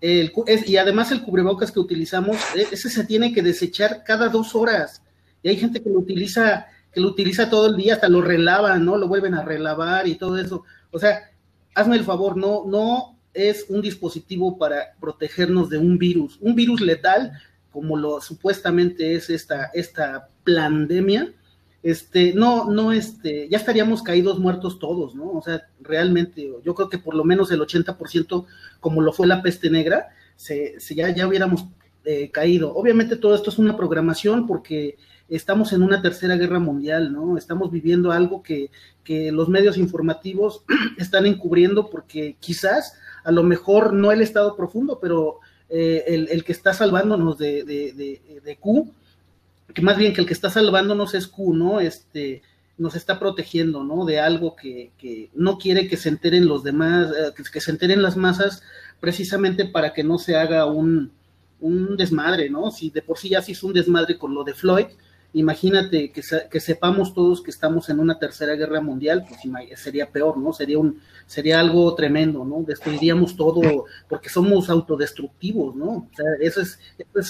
y 0.00 0.76
además 0.76 1.10
el 1.12 1.22
cubrebocas 1.22 1.72
que 1.72 1.80
utilizamos, 1.80 2.36
e, 2.54 2.66
ese 2.70 2.88
se 2.90 3.04
tiene 3.04 3.32
que 3.32 3.42
desechar 3.42 4.04
cada 4.04 4.28
dos 4.28 4.54
horas. 4.54 5.02
Y 5.42 5.48
hay 5.48 5.56
gente 5.56 5.82
que 5.82 5.90
lo 5.90 6.00
utiliza, 6.00 6.66
que 6.92 7.00
lo 7.00 7.08
utiliza 7.08 7.50
todo 7.50 7.68
el 7.68 7.76
día, 7.76 7.94
hasta 7.94 8.08
lo 8.08 8.20
relavan, 8.20 8.84
¿no? 8.84 8.96
Lo 8.96 9.08
vuelven 9.08 9.34
a 9.34 9.44
relavar 9.44 10.06
y 10.06 10.16
todo 10.16 10.38
eso. 10.38 10.64
O 10.90 10.98
sea, 10.98 11.30
hazme 11.74 11.96
el 11.96 12.04
favor, 12.04 12.36
no, 12.36 12.64
no 12.66 13.18
es 13.34 13.66
un 13.68 13.80
dispositivo 13.80 14.58
para 14.58 14.94
protegernos 15.00 15.70
de 15.70 15.78
un 15.78 15.98
virus. 15.98 16.38
Un 16.40 16.54
virus 16.54 16.80
letal, 16.80 17.32
como 17.70 17.96
lo 17.96 18.20
supuestamente 18.20 19.14
es 19.14 19.30
esta, 19.30 19.70
esta 19.74 20.28
pandemia, 20.44 21.32
este, 21.82 22.32
no, 22.34 22.70
no, 22.70 22.92
este, 22.92 23.48
ya 23.48 23.58
estaríamos 23.58 24.02
caídos 24.02 24.38
muertos 24.38 24.78
todos, 24.78 25.14
¿no? 25.14 25.30
O 25.32 25.42
sea, 25.42 25.68
realmente, 25.80 26.50
yo 26.64 26.74
creo 26.74 26.88
que 26.88 26.98
por 26.98 27.14
lo 27.14 27.24
menos 27.24 27.50
el 27.50 27.60
80%, 27.60 28.46
como 28.80 29.00
lo 29.00 29.12
fue 29.12 29.26
la 29.26 29.42
peste 29.42 29.70
negra, 29.70 30.08
se, 30.36 30.76
ya, 30.94 31.14
ya 31.14 31.26
hubiéramos 31.26 31.66
eh, 32.04 32.30
caído. 32.30 32.74
Obviamente 32.74 33.16
todo 33.16 33.34
esto 33.34 33.50
es 33.50 33.58
una 33.58 33.76
programación 33.76 34.46
porque 34.46 34.96
estamos 35.28 35.72
en 35.72 35.82
una 35.82 36.02
tercera 36.02 36.36
guerra 36.36 36.58
mundial, 36.58 37.12
¿no? 37.12 37.36
Estamos 37.36 37.70
viviendo 37.70 38.10
algo 38.12 38.42
que, 38.42 38.70
que 39.04 39.30
los 39.30 39.48
medios 39.48 39.76
informativos 39.76 40.64
están 40.98 41.26
encubriendo 41.26 41.90
porque 41.90 42.36
quizás, 42.40 42.94
a 43.24 43.30
lo 43.30 43.42
mejor 43.42 43.92
no 43.92 44.10
el 44.10 44.22
estado 44.22 44.56
profundo, 44.56 44.98
pero 45.00 45.38
eh, 45.68 46.04
el, 46.08 46.28
el, 46.30 46.44
que 46.44 46.52
está 46.52 46.72
salvándonos 46.72 47.38
de, 47.38 47.62
de, 47.62 47.92
de, 47.92 48.40
de 48.42 48.56
Q, 48.56 48.90
que 49.78 49.84
más 49.84 49.96
bien 49.96 50.12
que 50.12 50.20
el 50.20 50.26
que 50.26 50.32
está 50.32 50.50
salvándonos 50.50 51.14
es 51.14 51.28
Q, 51.28 51.54
¿no? 51.54 51.78
Este, 51.78 52.42
nos 52.78 52.96
está 52.96 53.20
protegiendo, 53.20 53.84
¿no? 53.84 54.04
De 54.04 54.18
algo 54.18 54.56
que, 54.56 54.90
que 54.98 55.30
no 55.34 55.56
quiere 55.56 55.86
que 55.86 55.96
se 55.96 56.08
enteren 56.08 56.48
los 56.48 56.64
demás, 56.64 57.12
eh, 57.12 57.32
que, 57.52 57.60
se 57.60 57.70
enteren 57.70 58.02
las 58.02 58.16
masas, 58.16 58.64
precisamente 58.98 59.66
para 59.66 59.92
que 59.92 60.02
no 60.02 60.18
se 60.18 60.34
haga 60.34 60.66
un, 60.66 61.12
un 61.60 61.96
desmadre, 61.96 62.50
¿no? 62.50 62.72
Si 62.72 62.90
de 62.90 63.02
por 63.02 63.18
sí 63.18 63.28
ya 63.28 63.40
se 63.40 63.52
hizo 63.52 63.68
un 63.68 63.72
desmadre 63.72 64.18
con 64.18 64.34
lo 64.34 64.42
de 64.42 64.54
Floyd, 64.54 64.86
imagínate 65.32 66.10
que, 66.10 66.22
que, 66.50 66.60
sepamos 66.60 67.14
todos 67.14 67.42
que 67.42 67.50
estamos 67.50 67.88
en 67.90 68.00
una 68.00 68.18
tercera 68.18 68.54
guerra 68.54 68.80
mundial, 68.80 69.24
pues 69.28 69.40
sería 69.78 70.10
peor, 70.10 70.38
¿no? 70.38 70.52
Sería 70.52 70.78
un 70.78 71.00
sería 71.26 71.60
algo 71.60 71.94
tremendo, 71.94 72.44
¿no? 72.44 72.62
Destruiríamos 72.66 73.36
todo 73.36 73.84
porque 74.08 74.30
somos 74.30 74.70
autodestructivos, 74.70 75.76
¿no? 75.76 75.86
O 75.86 76.10
sea, 76.16 76.26
eso 76.40 76.62
es, 76.62 76.80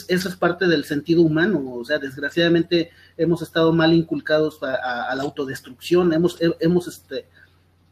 eso 0.09 0.29
es, 0.29 0.37
parte 0.37 0.69
del 0.69 0.85
sentido 0.85 1.23
humano, 1.23 1.61
o 1.75 1.85
sea, 1.85 1.99
desgraciadamente 1.99 2.91
hemos 3.17 3.43
estado 3.43 3.73
mal 3.73 3.93
inculcados 3.93 4.61
a, 4.63 5.13
la 5.15 5.23
autodestrucción, 5.23 6.13
hemos, 6.13 6.39
hemos 6.61 6.87
este, 6.87 7.27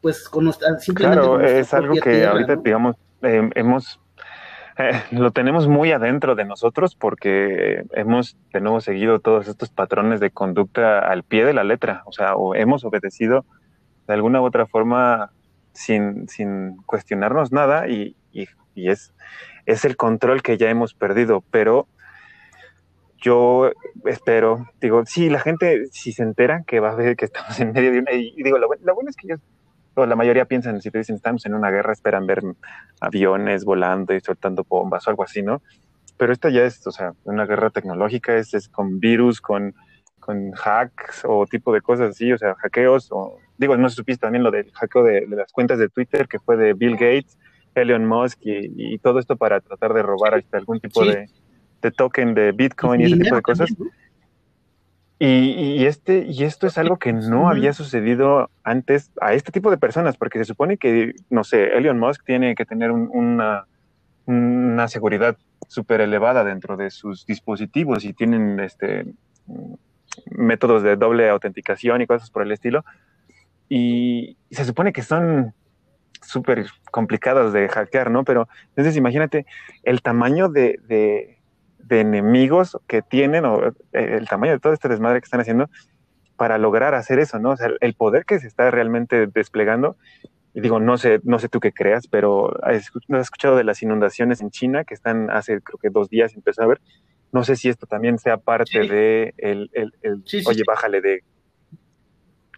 pues, 0.01 0.29
con 0.29 0.45
nuestra, 0.45 0.79
simplemente 0.79 1.21
Claro, 1.21 1.41
es 1.41 1.73
algo 1.73 1.95
que 1.95 2.25
ahorita, 2.25 2.55
digamos, 2.55 2.95
eh, 3.21 3.49
hemos 3.55 3.99
lo 5.11 5.31
tenemos 5.31 5.67
muy 5.67 5.91
adentro 5.91 6.35
de 6.35 6.45
nosotros 6.45 6.95
porque 6.95 7.83
hemos 7.91 8.37
de 8.53 8.81
seguido 8.81 9.19
todos 9.19 9.47
estos 9.47 9.69
patrones 9.69 10.19
de 10.19 10.31
conducta 10.31 10.99
al 10.99 11.23
pie 11.23 11.45
de 11.45 11.53
la 11.53 11.63
letra, 11.63 12.03
o 12.05 12.11
sea, 12.11 12.35
o 12.35 12.55
hemos 12.55 12.83
obedecido 12.83 13.45
de 14.07 14.13
alguna 14.13 14.41
u 14.41 14.45
otra 14.45 14.67
forma 14.67 15.31
sin, 15.73 16.27
sin 16.27 16.77
cuestionarnos 16.85 17.51
nada 17.51 17.87
y, 17.87 18.15
y, 18.31 18.47
es, 18.89 19.13
es 19.65 19.85
el 19.85 19.97
control 19.97 20.43
que 20.43 20.57
ya 20.57 20.69
hemos 20.69 20.93
perdido, 20.93 21.43
pero 21.49 21.87
yo 23.17 23.71
espero, 24.05 24.67
digo, 24.79 25.03
sí, 25.05 25.29
la 25.29 25.39
gente 25.39 25.87
si 25.91 26.11
se 26.11 26.21
entera 26.21 26.63
que 26.67 26.79
va 26.79 26.91
a 26.91 26.95
ver 26.95 27.15
que 27.15 27.25
estamos 27.25 27.59
en 27.59 27.71
medio 27.71 27.91
de 27.91 27.99
una, 27.99 28.11
y, 28.13 28.31
digo, 28.43 28.59
lo, 28.59 28.69
lo 28.83 28.95
bueno 28.95 29.09
es 29.09 29.15
que 29.15 29.35
yo 29.97 30.05
la 30.05 30.15
mayoría 30.15 30.45
piensan, 30.45 30.81
si 30.81 30.91
te 30.91 30.99
dicen 30.99 31.15
estamos 31.15 31.45
en 31.45 31.55
una 31.55 31.71
guerra, 31.71 31.93
esperan 31.93 32.27
ver 32.27 32.43
aviones 32.99 33.65
volando 33.65 34.13
y 34.13 34.21
soltando 34.21 34.65
bombas 34.67 35.07
o 35.07 35.09
algo 35.09 35.23
así, 35.23 35.41
¿no? 35.41 35.61
Pero 36.17 36.33
esta 36.33 36.49
ya 36.49 36.63
es, 36.63 36.85
o 36.85 36.91
sea, 36.91 37.13
una 37.23 37.45
guerra 37.45 37.69
tecnológica, 37.69 38.35
es, 38.37 38.53
es 38.53 38.69
con 38.69 38.99
virus, 38.99 39.41
con, 39.41 39.73
con 40.19 40.53
hacks 40.53 41.23
o 41.25 41.45
tipo 41.45 41.73
de 41.73 41.81
cosas 41.81 42.11
así, 42.11 42.31
o 42.31 42.37
sea, 42.37 42.55
hackeos, 42.55 43.09
o 43.11 43.39
digo, 43.57 43.75
no 43.77 43.89
supiste 43.89 44.21
también 44.21 44.43
lo 44.43 44.51
del 44.51 44.71
hackeo 44.71 45.03
de, 45.03 45.27
las 45.27 45.51
cuentas 45.51 45.79
de 45.79 45.89
Twitter, 45.89 46.27
que 46.27 46.39
fue 46.39 46.57
de 46.57 46.73
Bill 46.73 46.93
Gates, 46.93 47.37
Elon 47.75 48.05
Musk 48.05 48.39
y, 48.41 48.97
todo 48.99 49.19
esto 49.19 49.35
para 49.35 49.61
tratar 49.61 49.93
de 49.93 50.01
robar 50.01 50.35
hasta 50.35 50.57
algún 50.57 50.79
tipo 50.79 51.05
de, 51.05 51.29
de, 51.81 51.91
token 51.91 52.33
de 52.33 52.51
Bitcoin 52.51 53.01
y 53.01 53.05
ese 53.05 53.17
tipo 53.17 53.35
de 53.35 53.41
cosas. 53.41 53.69
Y, 55.19 55.83
este, 55.85 56.27
y 56.29 56.43
esto 56.43 56.67
es 56.67 56.77
algo 56.77 56.97
que 56.97 57.11
no 57.11 57.49
había 57.49 57.73
sucedido 57.73 58.51
antes 58.63 59.11
a 59.19 59.33
este 59.33 59.51
tipo 59.51 59.71
de 59.71 59.77
personas, 59.77 60.15
porque 60.15 60.37
se 60.37 60.45
supone 60.45 60.77
que, 60.77 61.15
no 61.31 61.43
sé, 61.43 61.75
Elon 61.75 61.97
Musk 61.97 62.23
tiene 62.23 62.53
que 62.53 62.65
tener 62.65 62.91
una, 62.91 63.65
una 64.25 64.87
seguridad 64.87 65.35
súper 65.67 66.01
elevada 66.01 66.43
dentro 66.43 66.77
de 66.77 66.91
sus 66.91 67.25
dispositivos 67.25 68.05
y 68.05 68.13
tienen 68.13 68.59
este, 68.59 69.05
métodos 70.29 70.83
de 70.83 70.95
doble 70.95 71.27
autenticación 71.29 72.01
y 72.01 72.07
cosas 72.07 72.29
por 72.29 72.43
el 72.43 72.51
estilo. 72.51 72.85
Y 73.69 74.37
se 74.51 74.65
supone 74.65 74.93
que 74.93 75.01
son 75.01 75.55
súper 76.21 76.67
complicados 76.91 77.53
de 77.53 77.67
hackear, 77.69 78.11
¿no? 78.11 78.23
Pero 78.23 78.47
entonces 78.69 78.95
imagínate 78.95 79.47
el 79.81 80.03
tamaño 80.03 80.47
de 80.47 80.79
de 80.87 81.36
enemigos 81.89 82.77
que 82.87 83.01
tienen 83.01 83.45
o 83.45 83.67
eh, 83.67 83.73
el 83.93 84.27
tamaño 84.27 84.53
de 84.53 84.59
todo 84.59 84.73
este 84.73 84.89
desmadre 84.89 85.19
que 85.21 85.25
están 85.25 85.41
haciendo 85.41 85.69
para 86.35 86.57
lograr 86.57 86.93
hacer 86.93 87.19
eso, 87.19 87.39
¿no? 87.39 87.51
O 87.51 87.57
sea, 87.57 87.69
el 87.79 87.93
poder 87.95 88.25
que 88.25 88.39
se 88.39 88.47
está 88.47 88.69
realmente 88.69 89.27
desplegando, 89.27 89.97
y 90.53 90.61
digo, 90.61 90.79
no 90.79 90.97
sé, 90.97 91.19
no 91.23 91.37
sé 91.37 91.49
tú 91.49 91.59
qué 91.59 91.71
creas, 91.71 92.07
pero 92.07 92.51
has 92.63 92.89
escuchado 93.19 93.57
de 93.57 93.63
las 93.63 93.83
inundaciones 93.83 94.41
en 94.41 94.49
China 94.49 94.85
que 94.85 94.95
están 94.95 95.29
hace 95.29 95.61
creo 95.61 95.77
que 95.77 95.89
dos 95.89 96.09
días 96.09 96.33
empezó 96.33 96.63
a 96.63 96.67
ver. 96.67 96.81
No 97.31 97.43
sé 97.43 97.55
si 97.55 97.69
esto 97.69 97.85
también 97.85 98.17
sea 98.17 98.37
parte 98.37 98.87
de 98.87 99.35
el, 99.37 99.69
el, 99.73 100.23
oye, 100.47 100.63
bájale 100.65 101.01
de 101.01 101.23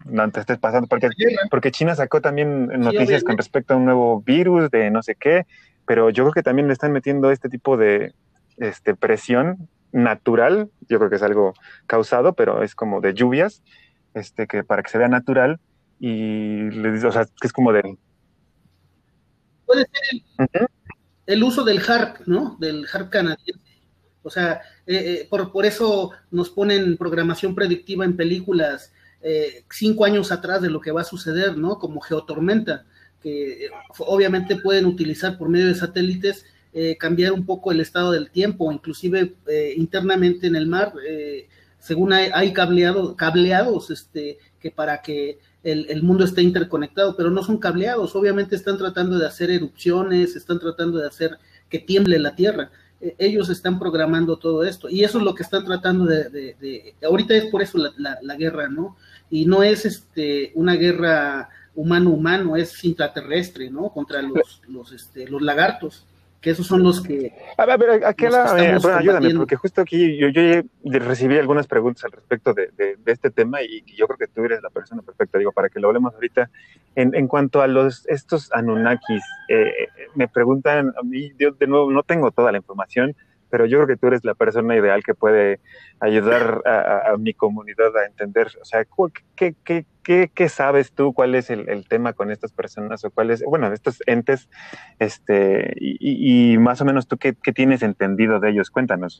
no 0.05 0.31
te 0.31 0.39
estés 0.39 0.57
pasando, 0.59 0.87
porque, 0.87 1.09
porque 1.51 1.71
China 1.71 1.93
sacó 1.93 2.21
también 2.21 2.67
noticias 2.67 3.23
con 3.23 3.35
respecto 3.35 3.73
a 3.73 3.77
un 3.77 3.83
nuevo 3.83 4.21
virus 4.21 4.71
de 4.71 4.89
no 4.91 5.03
sé 5.03 5.15
qué, 5.15 5.45
pero 5.85 6.09
yo 6.09 6.23
creo 6.23 6.33
que 6.33 6.43
también 6.43 6.67
le 6.67 6.73
están 6.73 6.93
metiendo 6.93 7.31
este 7.31 7.49
tipo 7.49 7.75
de, 7.75 8.13
este, 8.59 8.95
presión 8.95 9.69
natural, 9.91 10.69
yo 10.87 10.97
creo 10.99 11.09
que 11.09 11.15
es 11.15 11.23
algo 11.23 11.53
causado, 11.87 12.33
pero 12.33 12.63
es 12.63 12.75
como 12.75 13.01
de 13.01 13.13
lluvias, 13.13 13.63
este, 14.13 14.47
que 14.47 14.63
para 14.63 14.83
que 14.83 14.89
se 14.89 14.97
vea 14.97 15.07
natural 15.07 15.59
y 15.99 16.69
les 16.71 17.03
o 17.03 17.11
sea, 17.11 17.25
que 17.25 17.47
es 17.47 17.53
como 17.53 17.73
de... 17.73 17.97
Puede 19.65 19.85
ser 19.85 20.69
el, 21.25 21.43
uso 21.43 21.63
del 21.63 21.79
HARP, 21.79 22.25
¿no? 22.25 22.57
Del 22.59 22.85
HARP 22.91 23.09
canadiense. 23.09 23.61
O 24.23 24.29
sea, 24.29 24.61
eh, 24.85 24.95
eh, 25.21 25.27
por, 25.29 25.51
por, 25.51 25.65
eso 25.65 26.11
nos 26.31 26.49
ponen 26.49 26.97
programación 26.97 27.55
predictiva 27.55 28.03
en 28.03 28.17
películas 28.17 28.91
eh, 29.21 29.65
cinco 29.69 30.05
años 30.05 30.31
atrás 30.31 30.61
de 30.61 30.69
lo 30.69 30.79
que 30.79 30.91
va 30.91 31.01
a 31.01 31.05
suceder, 31.05 31.57
¿no? 31.57 31.77
Como 31.77 31.99
Geotormenta, 31.99 32.85
que 33.21 33.69
obviamente 33.99 34.55
pueden 34.55 34.85
utilizar 34.85 35.37
por 35.37 35.49
medio 35.49 35.67
de 35.67 35.75
satélites 35.75 36.45
eh, 36.71 36.97
cambiar 36.97 37.31
un 37.31 37.47
poco 37.47 37.71
el 37.71 37.79
estado 37.79 38.11
del 38.11 38.29
tiempo, 38.29 38.71
inclusive 38.71 39.33
eh, 39.47 39.73
internamente 39.75 40.45
en 40.45 40.55
el 40.55 40.67
mar, 40.67 40.93
eh, 41.07 41.47
según 41.79 42.13
hay, 42.13 42.53
cableado, 42.53 43.15
cableados 43.15 43.89
este, 43.89 44.37
que 44.59 44.69
para 44.69 45.01
que 45.01 45.39
el, 45.63 46.03
mundo 46.03 46.25
esté 46.25 46.43
interconectado, 46.43 47.15
pero 47.17 47.31
no 47.31 47.41
son 47.41 47.57
cableados, 47.57 48.15
obviamente 48.15 48.55
están 48.55 48.77
tratando 48.77 49.17
de 49.17 49.25
hacer 49.25 49.49
erupciones, 49.49 50.35
están 50.35 50.59
tratando 50.59 50.99
de 50.99 51.07
hacer 51.07 51.39
que 51.69 51.79
tiemble 51.79 52.19
la 52.19 52.35
Tierra. 52.35 52.69
ellos 53.17 53.49
están 53.49 53.79
programando 53.79 54.37
todo 54.37 54.63
esto 54.63 54.89
y 54.89 55.03
eso 55.03 55.17
es 55.17 55.23
lo 55.23 55.33
que 55.33 55.43
están 55.43 55.65
tratando 55.65 56.05
de, 56.05 56.93
ahorita 57.01 57.33
es 57.33 57.45
por 57.45 57.63
eso 57.63 57.79
la, 57.97 58.35
guerra, 58.35 58.67
¿no? 58.67 58.95
Y 59.31 59.45
no 59.45 59.63
es 59.63 59.85
este 59.85 60.51
una 60.53 60.75
guerra 60.75 61.49
humano-humano, 61.73 62.55
es 62.57 62.83
intraterrestre, 62.83 63.71
¿no? 63.71 63.89
Contra 63.89 64.21
los, 64.21 64.61
los, 64.67 64.91
este, 64.91 65.27
los 65.27 65.41
lagartos 65.41 66.05
que 66.41 66.51
esos 66.51 66.67
son 66.67 66.83
los 66.83 67.01
que... 67.01 67.33
A 67.57 67.65
ver, 67.77 68.05
aquí 68.05 68.27
la, 68.27 68.57
eh, 68.57 68.77
bueno, 68.81 68.97
ayúdame, 68.97 69.35
porque 69.35 69.55
justo 69.55 69.81
aquí 69.81 70.17
yo, 70.17 70.29
yo 70.29 70.61
recibí 70.83 71.37
algunas 71.37 71.67
preguntas 71.67 72.05
al 72.05 72.11
respecto 72.11 72.53
de, 72.53 72.69
de, 72.77 72.97
este 73.05 73.29
tema 73.29 73.61
y 73.61 73.83
yo 73.95 74.07
creo 74.07 74.17
que 74.17 74.27
tú 74.27 74.45
eres 74.45 74.61
la 74.61 74.69
persona 74.69 75.01
perfecta, 75.01 75.37
digo, 75.37 75.51
para 75.51 75.69
que 75.69 75.79
lo 75.79 75.87
hablemos 75.87 76.13
ahorita. 76.13 76.49
En, 76.95 77.13
en 77.13 77.27
cuanto 77.27 77.61
a 77.61 77.67
los 77.67 78.07
estos 78.07 78.51
Anunnakis, 78.53 79.23
eh, 79.49 79.89
me 80.15 80.27
preguntan, 80.27 80.93
a 80.97 81.03
mí, 81.03 81.31
yo 81.37 81.51
de 81.51 81.67
nuevo 81.67 81.91
no 81.91 82.03
tengo 82.03 82.31
toda 82.31 82.51
la 82.51 82.57
información, 82.57 83.15
pero 83.49 83.65
yo 83.65 83.77
creo 83.77 83.87
que 83.87 83.97
tú 83.97 84.07
eres 84.07 84.23
la 84.23 84.35
persona 84.35 84.75
ideal 84.75 85.03
que 85.03 85.13
puede 85.13 85.59
ayudar 85.99 86.61
a, 86.65 87.15
mi 87.17 87.33
comunidad 87.33 87.95
a 87.97 88.05
entender, 88.05 88.47
o 88.61 88.65
sea, 88.65 88.85
¿qué, 89.35 89.55
qué, 89.63 89.85
qué, 90.03 90.31
qué 90.33 90.49
sabes 90.49 90.91
tú? 90.91 91.13
¿Cuál 91.13 91.35
es 91.35 91.49
el, 91.49 91.85
tema 91.87 92.13
con 92.13 92.31
estas 92.31 92.51
personas 92.51 93.03
o 93.05 93.11
cuál 93.11 93.31
es, 93.31 93.43
bueno, 93.43 93.71
estos 93.73 94.01
entes, 94.05 94.49
este, 94.99 95.73
y, 95.79 96.57
más 96.57 96.81
o 96.81 96.85
menos 96.85 97.07
tú 97.07 97.17
qué, 97.17 97.33
tienes 97.33 97.81
entendido 97.81 98.39
de 98.39 98.51
ellos? 98.51 98.69
Cuéntanos. 98.69 99.19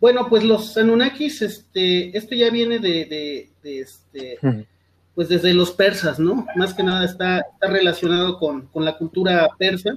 Bueno, 0.00 0.28
pues 0.28 0.44
los 0.44 0.76
Anunnakis, 0.78 1.42
este, 1.42 2.16
esto 2.16 2.34
ya 2.34 2.50
viene 2.50 2.78
de, 2.78 3.50
de, 3.62 3.80
este, 3.80 4.38
pues 5.14 5.28
desde 5.28 5.52
los 5.52 5.72
persas, 5.72 6.18
¿no? 6.18 6.46
Más 6.56 6.72
que 6.72 6.82
nada 6.82 7.04
está, 7.04 7.44
relacionado 7.60 8.38
con, 8.38 8.70
la 8.74 8.96
cultura 8.96 9.48
persa. 9.58 9.94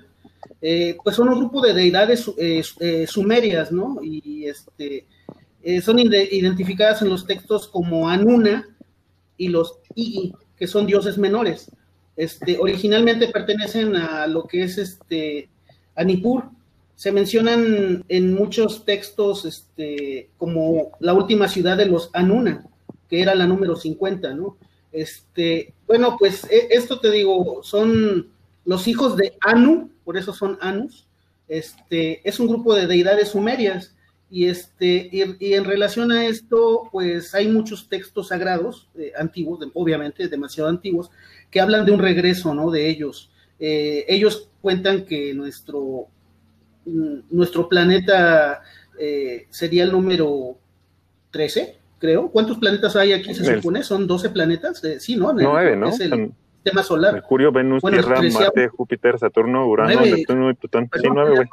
Eh, 0.62 0.98
pues 1.04 1.16
son 1.16 1.30
un 1.30 1.40
grupo 1.40 1.62
de 1.62 1.74
deidades 1.74 2.30
eh, 2.38 3.06
sumerias, 3.08 3.72
¿no? 3.72 4.00
Y 4.02 4.46
este, 4.46 5.06
son 5.82 6.00
identificadas 6.00 7.02
en 7.02 7.10
los 7.10 7.26
textos 7.26 7.68
como 7.68 8.10
Anuna 8.10 8.68
y 9.38 9.48
los 9.48 9.80
Igi, 9.96 10.34
que 10.58 10.68
son 10.68 10.86
dioses 10.86 11.18
menores. 11.18 11.72
Este, 12.16 12.58
originalmente 12.60 13.28
pertenecen 13.28 13.96
a 13.96 14.28
lo 14.28 14.46
que 14.46 14.64
es 14.64 14.78
este, 14.78 15.50
Anipur, 15.96 16.44
se 16.96 17.12
mencionan 17.12 18.06
en 18.08 18.34
muchos 18.34 18.86
textos 18.86 19.46
este, 19.46 20.30
como 20.38 20.92
la 21.00 21.14
última 21.14 21.48
ciudad 21.48 21.76
de 21.76 21.88
los 21.88 22.10
Anuna, 22.14 22.66
que 23.10 23.22
era 23.22 23.36
la 23.36 23.48
número 23.48 23.76
50, 23.76 24.34
¿no? 24.36 24.58
Este, 24.92 25.74
bueno, 25.88 26.18
pues 26.20 26.46
e, 26.52 26.68
esto 26.70 27.00
te 27.00 27.10
digo, 27.10 27.62
son 27.64 28.30
los 28.66 28.88
hijos 28.88 29.18
de 29.18 29.34
Anu, 29.42 29.90
por 30.04 30.18
eso 30.18 30.34
son 30.34 30.58
Anus. 30.62 31.08
Este, 31.48 32.28
es 32.28 32.40
un 32.40 32.48
grupo 32.48 32.74
de 32.74 32.88
deidades 32.88 33.30
sumerias 33.30 33.96
y 34.30 34.46
este 34.46 35.10
y, 35.12 35.54
en 35.54 35.66
relación 35.66 36.12
a 36.12 36.26
esto, 36.26 36.90
pues 36.92 37.36
hay 37.36 37.48
muchos 37.48 37.90
textos 37.90 38.30
sagrados 38.30 38.90
eh, 38.98 39.12
antiguos, 39.18 39.60
obviamente 39.74 40.28
demasiado 40.28 40.70
antiguos, 40.70 41.12
que 41.52 41.60
hablan 41.60 41.86
de 41.86 41.92
un 41.92 42.00
regreso, 42.00 42.54
¿no? 42.54 42.72
De 42.72 42.90
ellos. 42.90 43.30
Eh, 43.60 44.06
ellos 44.08 44.50
cuentan 44.62 45.06
que 45.06 45.34
nuestro 45.34 46.08
Mm, 46.86 47.20
nuestro 47.32 47.70
planeta 47.70 48.62
eh, 49.00 49.48
sería 49.50 49.84
el 49.84 49.92
número 49.92 50.58
13, 51.32 51.78
creo. 51.98 52.30
¿Cuántos 52.30 52.58
planetas 52.58 52.96
hay 52.96 53.14
aquí, 53.14 53.34
se 53.34 53.56
supone? 53.56 53.84
¿Son 53.84 54.06
12 54.06 54.30
planetas? 54.30 54.82
Sí, 55.00 55.16
¿no? 55.16 55.34
Nueve, 55.34 55.76
¿no? 55.76 55.90
Es 55.90 56.00
el 56.00 56.32
sistema 56.64 56.84
solar. 56.84 57.14
Mercurio, 57.14 57.52
Venus, 57.52 57.84
Tierra, 57.84 58.22
Marte, 58.22 58.70
Júpiter, 58.70 59.20
Saturno, 59.20 59.68
Urano, 59.68 60.02
Neptuno 60.02 60.50
y 60.50 60.54
Plutón. 60.54 60.90
sí, 60.94 61.08
nueve, 61.12 61.36
güey. 61.36 61.48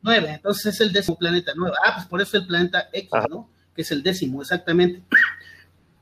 Nueve, 0.00 0.30
entonces 0.34 0.74
es 0.74 0.80
el 0.80 0.92
décimo 0.92 1.18
planeta, 1.18 1.52
nueve. 1.54 1.76
Ah, 1.84 1.92
pues 1.94 2.06
por 2.06 2.22
eso 2.22 2.38
el 2.38 2.46
planeta 2.46 2.88
X, 2.92 3.10
¿no? 3.28 3.50
Que 3.74 3.82
es 3.82 3.90
el 3.90 4.02
décimo, 4.02 4.40
exactamente. 4.40 5.02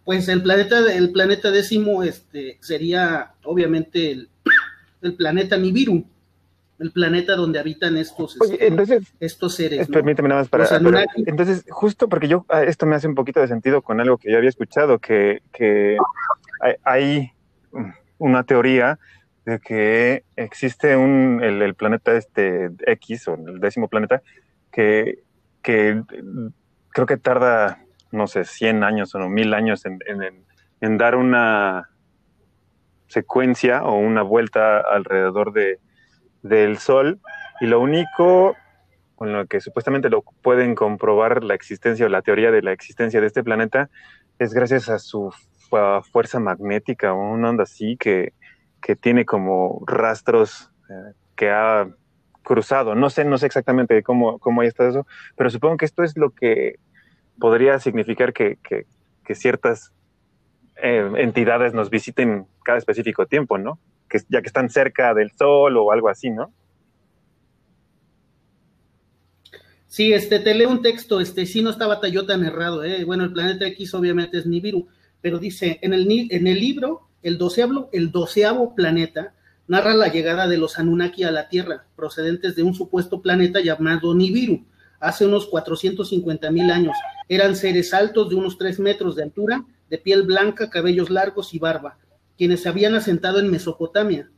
Pues 0.05 0.29
el 0.29 0.43
planeta, 0.43 0.81
el 0.93 1.11
planeta 1.11 1.51
décimo 1.51 2.03
este, 2.03 2.59
sería 2.61 3.33
obviamente 3.45 4.12
el, 4.12 4.29
el 5.03 5.15
planeta 5.15 5.57
Nibiru, 5.57 6.05
el 6.79 6.93
planeta 6.93 7.37
donde 7.37 7.59
habitan 7.59 7.97
estos, 7.97 8.37
este, 8.41 9.01
estos 9.20 9.55
seres. 9.55 9.89
Permíteme 9.89 10.29
nada 10.29 10.41
más 10.41 10.49
para, 10.49 10.66
Entonces, 11.27 11.64
justo 11.68 12.09
porque 12.09 12.29
yo, 12.29 12.45
ah, 12.49 12.64
esto 12.64 12.87
me 12.87 12.97
hace 12.97 13.07
un 13.07 13.14
poquito 13.14 13.41
de 13.41 13.49
sentido 13.49 13.83
con 13.83 14.01
algo 14.01 14.18
que 14.18 14.31
ya 14.31 14.39
había 14.39 14.49
escuchado, 14.49 14.99
que, 14.99 15.43
que 15.53 15.97
hay 16.83 17.31
una 18.18 18.45
teoría 18.45 18.99
de 19.45 19.61
que 19.61 20.25
existe 20.37 20.97
un, 20.97 21.41
el, 21.43 21.75
planeta 21.75 22.16
este 22.16 22.70
X, 22.87 23.29
o 23.29 23.35
el 23.35 23.61
décimo 23.61 23.89
planeta, 23.89 24.22
que, 24.72 25.20
que 25.62 26.03
creo 26.89 27.07
que 27.07 27.18
tarda, 27.18 27.85
no 28.11 28.27
sé, 28.27 28.45
100 28.45 28.83
años 28.83 29.14
o 29.14 29.18
no, 29.18 29.29
mil 29.29 29.55
años 29.55 29.85
en, 29.87 29.99
en, 30.07 30.45
en 30.81 30.99
dar 30.99 31.14
una 31.14 31.91
secuencia 33.07 33.85
o 33.85 33.97
una 33.97 34.22
vuelta 34.22 34.81
alrededor 34.81 35.53
de, 35.53 35.79
del 36.45 36.78
Sol 36.78 37.18
y 37.61 37.66
lo 37.66 37.80
único 37.80 38.55
con 39.16 39.32
lo 39.32 39.47
que 39.47 39.61
supuestamente 39.61 40.11
lo 40.11 40.22
pueden 40.22 40.74
comprobar 40.74 41.42
la 41.42 41.55
existencia 41.55 42.07
o 42.07 42.09
la 42.09 42.22
teoría 42.22 42.51
de 42.51 42.62
la 42.62 42.72
existencia 42.72 43.20
de 43.20 43.26
este 43.26 43.42
planeta 43.42 43.88
es 44.38 44.53
gracias 44.53 44.88
a 44.88 44.99
su 44.99 45.32
fuerza 46.12 46.38
magnética 46.38 47.14
una 47.14 47.51
onda 47.51 47.64
así 47.64 47.97
que, 47.97 48.32
tiene 49.01 49.24
como 49.24 49.82
rastros 49.86 50.70
eh, 50.90 51.14
que 51.34 51.51
ha 51.51 51.88
cruzado. 52.42 52.95
No 52.95 53.09
sé, 53.09 53.24
no 53.24 53.38
sé 53.38 53.47
exactamente 53.47 54.03
cómo, 54.03 54.38
cómo 54.38 54.61
ahí 54.61 54.68
está 54.68 54.86
eso, 54.86 55.07
pero 55.36 55.49
supongo 55.49 55.78
que 55.78 55.86
esto 55.86 56.03
es 56.03 56.18
lo 56.18 56.30
que 56.30 56.74
podría 57.40 57.78
significar 57.78 58.34
que, 58.34 58.59
ciertas 59.34 59.95
eh, 60.76 61.11
entidades 61.16 61.72
nos 61.72 61.88
visiten 61.88 62.47
cada 62.62 62.76
específico 62.76 63.24
tiempo, 63.24 63.57
¿no? 63.57 63.78
Ya 64.29 64.41
que 64.41 64.47
están 64.49 64.71
cerca 64.71 65.15
del 65.15 65.31
Sol 65.33 65.77
o 65.77 65.93
algo 65.93 66.09
así, 66.09 66.31
¿no? 66.31 66.53
Sí, 69.87 70.12
este, 70.12 70.41
te 70.41 70.55
leo 70.55 70.71
un 70.71 70.83
texto, 70.83 71.21
este, 71.21 71.47
sí 71.47 71.62
no 71.62 71.71
estaba 71.71 72.01
yo 72.09 72.27
tan 72.27 72.45
errado, 72.45 72.83
¿eh? 72.83 73.05
Bueno, 73.05 73.25
el 73.25 73.33
planeta 73.33 73.67
X 73.67 73.95
obviamente 73.95 74.39
es 74.39 74.47
Nibiru, 74.47 74.89
pero 75.21 75.39
dice, 75.39 75.79
en 75.83 75.93
el, 75.95 76.11
en 76.11 76.47
el 76.47 76.59
libro, 76.59 77.09
el 77.23 77.39
doceavo, 77.39 77.91
el 77.93 78.11
doceavo 78.11 78.75
planeta 78.75 79.35
narra 79.69 79.95
la 79.95 80.09
llegada 80.09 80.49
de 80.49 80.59
los 80.59 80.79
Anunnaki 80.79 81.23
a 81.23 81.31
la 81.31 81.49
Tierra, 81.49 81.87
procedentes 81.95 82.57
de 82.57 82.65
un 82.65 82.75
supuesto 82.75 83.23
planeta 83.23 83.61
llamado 83.61 84.15
Nibiru, 84.15 84.65
hace 84.99 85.27
unos 85.27 85.47
450 85.47 86.51
mil 86.51 86.71
años. 86.71 86.97
Eran 87.29 87.55
seres 87.55 87.95
altos 87.95 88.29
de 88.31 88.35
unos 88.35 88.59
3 88.59 88.81
metros 88.81 89.15
de 89.15 89.23
altura, 89.23 89.65
de 89.89 89.99
piel 89.99 90.25
blanca, 90.25 90.71
cabellos 90.71 91.09
largos 91.09 91.55
y 91.55 91.59
barba 91.59 91.99
quienes 92.37 92.62
se 92.62 92.68
habían 92.68 92.95
asentado 92.95 93.39
en 93.39 93.51
Mesopotamia. 93.51 94.30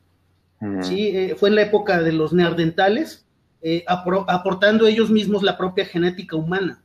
¿sí? 0.81 1.07
Eh, 1.07 1.35
fue 1.37 1.49
en 1.49 1.55
la 1.55 1.63
época 1.63 2.01
de 2.01 2.11
los 2.11 2.33
neardentales, 2.33 3.25
eh, 3.61 3.83
aportando 3.87 4.87
ellos 4.87 5.09
mismos 5.09 5.43
la 5.43 5.57
propia 5.57 5.85
genética 5.85 6.35
humana. 6.35 6.81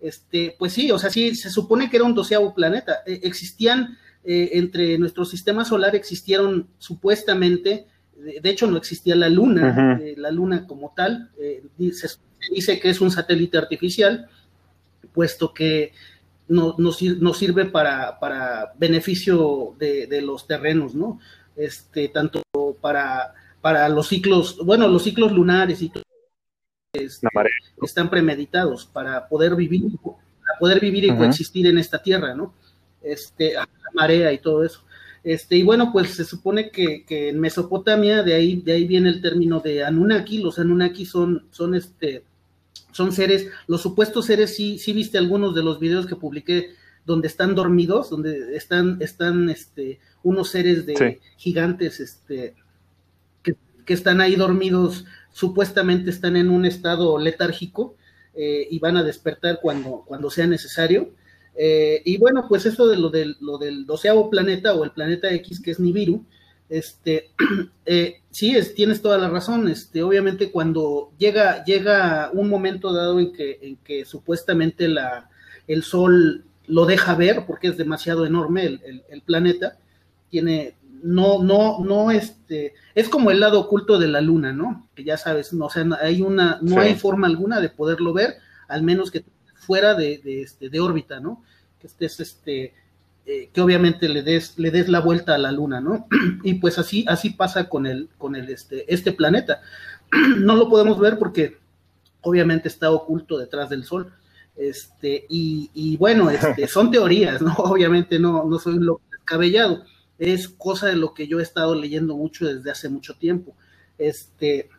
Este, 0.00 0.54
pues 0.58 0.72
sí, 0.72 0.90
o 0.90 0.98
sea, 0.98 1.10
sí, 1.10 1.34
se 1.34 1.50
supone 1.50 1.88
que 1.88 1.96
era 1.96 2.04
un 2.04 2.14
doceavo 2.14 2.54
planeta. 2.54 2.98
Eh, 3.06 3.20
existían, 3.22 3.96
entre 4.28 4.98
nuestro 4.98 5.24
sistema 5.24 5.64
solar 5.64 5.94
existieron 5.94 6.66
supuestamente, 6.78 7.86
de, 8.16 8.50
hecho 8.50 8.66
no 8.66 8.76
existía 8.76 9.14
la 9.14 9.28
luna, 9.28 10.00
la 10.16 10.32
luna 10.32 10.66
como 10.66 10.92
tal, 10.96 11.30
se 11.36 12.18
dice 12.50 12.80
que 12.80 12.90
es 12.90 13.00
un 13.00 13.12
satélite 13.12 13.56
artificial, 13.56 14.28
puesto 15.12 15.54
que 15.54 15.92
nos, 16.48 16.78
nos 16.78 17.38
sirve 17.38 17.64
para, 17.66 18.18
para 18.18 18.72
beneficio 18.78 19.74
de, 19.78 20.20
los 20.22 20.46
terrenos, 20.46 20.94
¿no? 20.94 21.18
Este, 21.56 22.08
tanto 22.08 22.42
para, 22.80 23.34
para 23.60 23.88
los 23.88 24.08
ciclos, 24.08 24.58
bueno, 24.64 24.88
los 24.88 25.04
ciclos 25.04 25.32
lunares 25.32 25.82
y 25.82 25.88
todo, 25.88 26.02
este, 26.92 27.28
están 27.82 28.10
premeditados 28.10 28.86
para 28.86 29.28
poder 29.28 29.56
vivir, 29.56 29.84
para 30.02 30.58
poder 30.58 30.80
vivir 30.80 31.04
y 31.04 31.16
coexistir 31.16 31.66
en 31.66 31.78
esta 31.78 32.02
tierra, 32.02 32.34
¿no? 32.34 32.54
Este, 33.02 33.54
la 33.54 33.66
marea 33.94 34.32
y 34.32 34.38
todo 34.38 34.64
eso. 34.64 34.82
Este, 35.24 35.56
y 35.56 35.64
bueno, 35.64 35.90
pues 35.92 36.14
se 36.14 36.24
supone 36.24 36.70
que, 36.70 37.04
que, 37.04 37.30
en 37.30 37.40
Mesopotamia, 37.40 38.22
de 38.22 38.34
ahí, 38.34 38.60
de 38.60 38.72
ahí 38.72 38.86
viene 38.86 39.08
el 39.08 39.20
término 39.20 39.58
de 39.58 39.82
Anunnaki, 39.82 40.38
los 40.38 40.58
Anunnaki 40.60 41.04
son, 41.04 41.46
son 41.50 41.74
este, 41.74 42.22
son 42.96 43.12
seres, 43.12 43.48
los 43.66 43.82
supuestos 43.82 44.24
seres, 44.24 44.56
sí, 44.56 44.78
sí 44.78 44.94
viste 44.94 45.18
algunos 45.18 45.54
de 45.54 45.62
los 45.62 45.78
videos 45.78 46.06
que 46.06 46.16
publiqué 46.16 46.70
donde 47.04 47.28
están 47.28 47.54
dormidos, 47.54 48.08
donde 48.08 48.56
están, 48.56 48.96
están 49.00 49.50
este, 49.50 50.00
unos 50.22 50.48
seres 50.48 50.86
de 50.86 51.20
gigantes, 51.36 52.00
este, 52.00 52.54
que, 53.42 53.54
están 53.92 54.22
ahí 54.22 54.34
dormidos, 54.34 55.04
supuestamente 55.30 56.08
están 56.08 56.36
en 56.36 56.48
un 56.48 56.64
estado 56.64 57.18
letárgico 57.18 57.96
eh, 58.34 58.66
y 58.70 58.78
van 58.78 58.96
a 58.96 59.04
despertar 59.04 59.60
cuando, 59.60 60.02
cuando 60.06 60.30
sea 60.30 60.46
necesario. 60.46 61.10
Eh, 61.54 62.00
y 62.04 62.16
bueno, 62.16 62.46
pues 62.48 62.64
eso 62.64 62.88
de 62.88 62.96
lo 62.96 63.10
del, 63.10 63.36
lo 63.40 63.58
del 63.58 63.84
doceavo 63.84 64.30
planeta 64.30 64.74
o 64.74 64.84
el 64.84 64.90
planeta 64.92 65.30
X, 65.32 65.60
que 65.60 65.70
es 65.70 65.78
Nibiru, 65.78 66.24
este, 66.68 67.30
eh, 67.86 68.22
sí, 68.30 68.56
es, 68.56 68.74
tienes 68.74 69.02
toda 69.02 69.18
la 69.18 69.28
razón. 69.28 69.68
Este, 69.68 70.02
obviamente, 70.02 70.50
cuando 70.50 71.12
llega, 71.18 71.64
llega 71.64 72.30
un 72.32 72.48
momento 72.48 72.92
dado 72.92 73.20
en 73.20 73.32
que, 73.32 73.58
en 73.62 73.76
que 73.76 74.04
supuestamente 74.04 74.88
la, 74.88 75.28
el 75.66 75.82
Sol 75.82 76.44
lo 76.66 76.86
deja 76.86 77.14
ver, 77.14 77.44
porque 77.46 77.68
es 77.68 77.76
demasiado 77.76 78.26
enorme 78.26 78.66
el, 78.66 79.04
el, 79.08 79.22
planeta, 79.22 79.78
tiene, 80.30 80.76
no, 81.02 81.42
no, 81.42 81.78
no, 81.84 82.10
este, 82.10 82.74
es 82.94 83.08
como 83.08 83.30
el 83.30 83.38
lado 83.38 83.60
oculto 83.60 83.98
de 83.98 84.08
la 84.08 84.20
Luna, 84.20 84.52
¿no? 84.52 84.88
Que 84.94 85.04
ya 85.04 85.16
sabes, 85.16 85.52
no, 85.52 85.66
o 85.66 85.70
sea, 85.70 85.86
hay 86.00 86.22
una, 86.22 86.58
no 86.62 86.80
hay 86.80 86.96
forma 86.96 87.28
alguna 87.28 87.60
de 87.60 87.68
poderlo 87.68 88.12
ver, 88.12 88.38
al 88.66 88.82
menos 88.82 89.12
que 89.12 89.24
fuera 89.54 89.94
de, 89.94 90.18
de, 90.18 90.42
este, 90.42 90.68
de 90.68 90.80
órbita, 90.80 91.20
¿no? 91.20 91.44
Que 91.78 91.86
estés, 91.86 92.18
este, 92.18 92.74
eh, 93.28 93.50
que 93.52 93.60
obviamente 93.60 94.08
le 94.08 94.22
des, 94.22 94.56
le 94.56 94.70
des 94.70 94.88
la 94.88 95.00
vuelta 95.00 95.34
a 95.34 95.38
la 95.38 95.50
luna, 95.50 95.80
¿no? 95.80 96.06
y 96.44 96.54
pues 96.54 96.78
así, 96.78 97.04
así 97.08 97.30
pasa 97.30 97.68
con 97.68 97.86
el, 97.86 98.08
con 98.18 98.36
el, 98.36 98.48
este, 98.50 98.92
este 98.92 99.10
planeta. 99.10 99.60
no 100.38 100.54
lo 100.54 100.68
podemos 100.68 101.00
ver 101.00 101.18
porque 101.18 101.56
obviamente 102.20 102.68
está 102.68 102.90
oculto 102.92 103.36
detrás 103.36 103.68
del 103.68 103.84
sol. 103.84 104.12
Este, 104.54 105.26
y, 105.28 105.96
bueno, 105.96 106.30
este, 106.30 106.68
son 106.68 106.92
teorías, 106.92 107.42
¿no? 107.42 107.52
Obviamente 107.58 108.20
no, 108.20 108.44
no 108.44 108.60
soy 108.60 108.74
un 108.74 108.86
loco 108.86 109.02
descabellado. 109.10 109.82
Es 110.18 110.48
cosa 110.48 110.86
de 110.86 110.96
lo 110.96 111.12
que 111.12 111.26
yo 111.26 111.40
he 111.40 111.42
estado 111.42 111.74
leyendo 111.74 112.16
mucho 112.16 112.46
desde 112.46 112.70
hace 112.70 112.88
mucho 112.88 113.14
tiempo. 113.14 113.56
Este, 113.98 114.70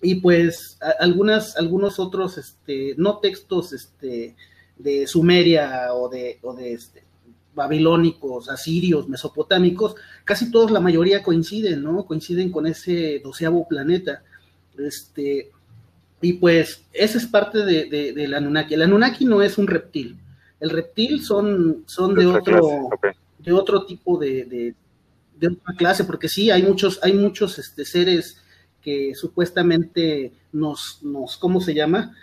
y 0.00 0.16
pues 0.16 0.78
algunas, 1.00 1.56
algunos 1.56 1.98
otros, 1.98 2.38
este, 2.38 2.94
no 2.96 3.18
textos, 3.18 3.72
este, 3.72 4.36
de 4.78 5.06
Sumeria 5.06 5.92
o 5.92 6.08
de, 6.08 6.38
o 6.42 6.54
de 6.54 6.72
este, 6.72 7.04
babilónicos, 7.54 8.48
asirios, 8.48 9.08
mesopotámicos, 9.08 9.94
casi 10.24 10.50
todos, 10.50 10.70
la 10.70 10.80
mayoría 10.80 11.22
coinciden, 11.22 11.82
¿no? 11.82 12.04
Coinciden 12.06 12.50
con 12.50 12.66
ese 12.66 13.20
doceavo 13.22 13.66
planeta. 13.68 14.22
Este, 14.78 15.50
y 16.20 16.34
pues, 16.34 16.84
esa 16.92 17.18
es 17.18 17.26
parte 17.26 17.64
de, 17.64 17.86
de, 17.86 18.12
del 18.12 18.34
Anunnaki. 18.34 18.74
El 18.74 18.82
Anunnaki 18.82 19.24
no 19.24 19.42
es 19.42 19.58
un 19.58 19.66
reptil. 19.66 20.18
El 20.60 20.70
reptil 20.70 21.22
son, 21.22 21.84
son 21.86 22.14
de, 22.14 22.26
otro, 22.26 22.90
de 23.38 23.52
otro 23.52 23.86
tipo 23.86 24.18
de, 24.18 24.74
de, 25.38 25.48
otra 25.48 25.74
clase, 25.74 26.04
porque 26.04 26.28
sí, 26.28 26.50
hay 26.50 26.62
muchos, 26.62 27.00
hay 27.02 27.14
muchos 27.14 27.58
este, 27.58 27.86
seres 27.86 28.42
que 28.82 29.14
supuestamente 29.14 30.32
nos, 30.52 30.98
nos, 31.02 31.38
¿cómo 31.38 31.62
se 31.62 31.74
llama? 31.74 32.14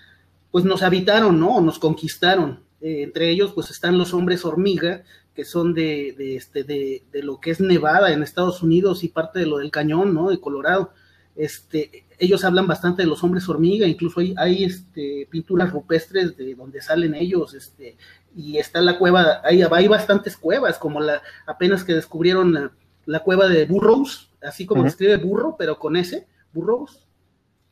Pues 0.52 0.66
nos 0.66 0.84
habitaron, 0.84 1.40
¿no? 1.40 1.60
Nos 1.62 1.80
conquistaron. 1.80 2.67
Eh, 2.82 3.04
entre 3.04 3.30
ellos, 3.30 3.54
pues 3.54 3.72
están 3.72 3.98
los 3.98 4.14
hombres 4.14 4.46
hormiga, 4.46 5.04
que 5.34 5.46
son 5.46 5.74
de, 5.74 6.16
de, 6.18 6.36
este, 6.36 6.64
de, 6.64 7.04
de, 7.12 7.24
lo 7.24 7.40
que 7.40 7.52
es 7.52 7.60
Nevada 7.60 8.12
en 8.12 8.24
Estados 8.24 8.64
Unidos 8.64 9.04
y 9.04 9.10
parte 9.10 9.40
de 9.40 9.46
lo 9.46 9.58
del 9.58 9.72
cañón, 9.72 10.14
¿no? 10.14 10.30
De 10.30 10.40
Colorado. 10.40 10.94
Este, 11.36 12.06
ellos 12.18 12.44
hablan 12.44 12.66
bastante 12.66 13.04
de 13.04 13.08
los 13.08 13.24
hombres 13.24 13.48
hormiga, 13.48 13.86
incluso 13.86 14.20
hay, 14.20 14.34
hay 14.38 14.64
este, 14.64 15.28
pinturas 15.30 15.72
rupestres 15.72 16.36
de 16.36 16.56
donde 16.56 16.82
salen 16.82 17.14
ellos, 17.14 17.54
este, 17.54 17.98
y 18.36 18.58
está 18.58 18.82
la 18.82 18.98
cueva, 18.98 19.42
hay, 19.44 19.62
hay 19.62 19.88
bastantes 19.88 20.36
cuevas, 20.36 20.80
como 20.80 21.00
la, 21.00 21.22
apenas 21.46 21.84
que 21.84 21.94
descubrieron 21.94 22.72
la, 23.06 23.20
cueva 23.20 23.48
de 23.48 23.66
Burroughs, 23.66 24.32
así 24.42 24.66
como 24.66 24.82
uh 24.82 24.88
escribe 24.88 25.18
burro, 25.18 25.56
pero 25.58 25.78
con 25.78 25.96
ese, 25.96 26.28
Burroughs. 26.54 27.04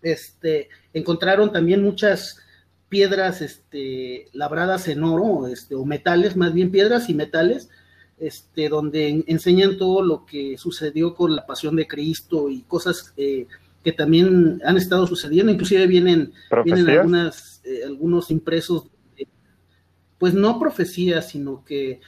Este, 0.02 0.70
encontraron 0.94 1.52
también 1.52 1.82
muchas 1.82 2.38
piedras 2.90 3.42
este, 3.42 4.28
labradas 4.34 4.88
en 4.88 5.04
oro, 5.04 5.48
este, 5.48 5.76
o 5.76 5.86
metales, 5.86 6.36
más 6.36 6.54
bien 6.54 6.72
piedras 6.72 7.10
y 7.10 7.14
metales, 7.14 7.70
este, 8.18 8.70
donde 8.70 9.24
enseñan 9.28 9.78
todo 9.78 10.02
lo 10.02 10.26
que 10.26 10.58
sucedió 10.58 11.16
con 11.16 11.36
la 11.36 11.46
pasión 11.46 11.76
de 11.76 11.88
Cristo 11.88 12.50
y 12.50 12.62
cosas 12.62 13.14
eh, 13.18 13.48
que 13.84 13.92
también 13.92 14.62
han 14.66 14.78
estado 14.78 15.06
sucediendo, 15.06 15.52
inclusive 15.52 15.86
vienen, 15.88 16.32
vienen 16.64 16.90
algunas, 16.90 17.62
eh, 17.66 17.82
algunos 17.86 18.32
impresos, 18.32 18.88
pues 20.18 20.34
no 20.34 20.60
profecías, 20.60 21.30
sino 21.30 21.64
que 21.66 22.00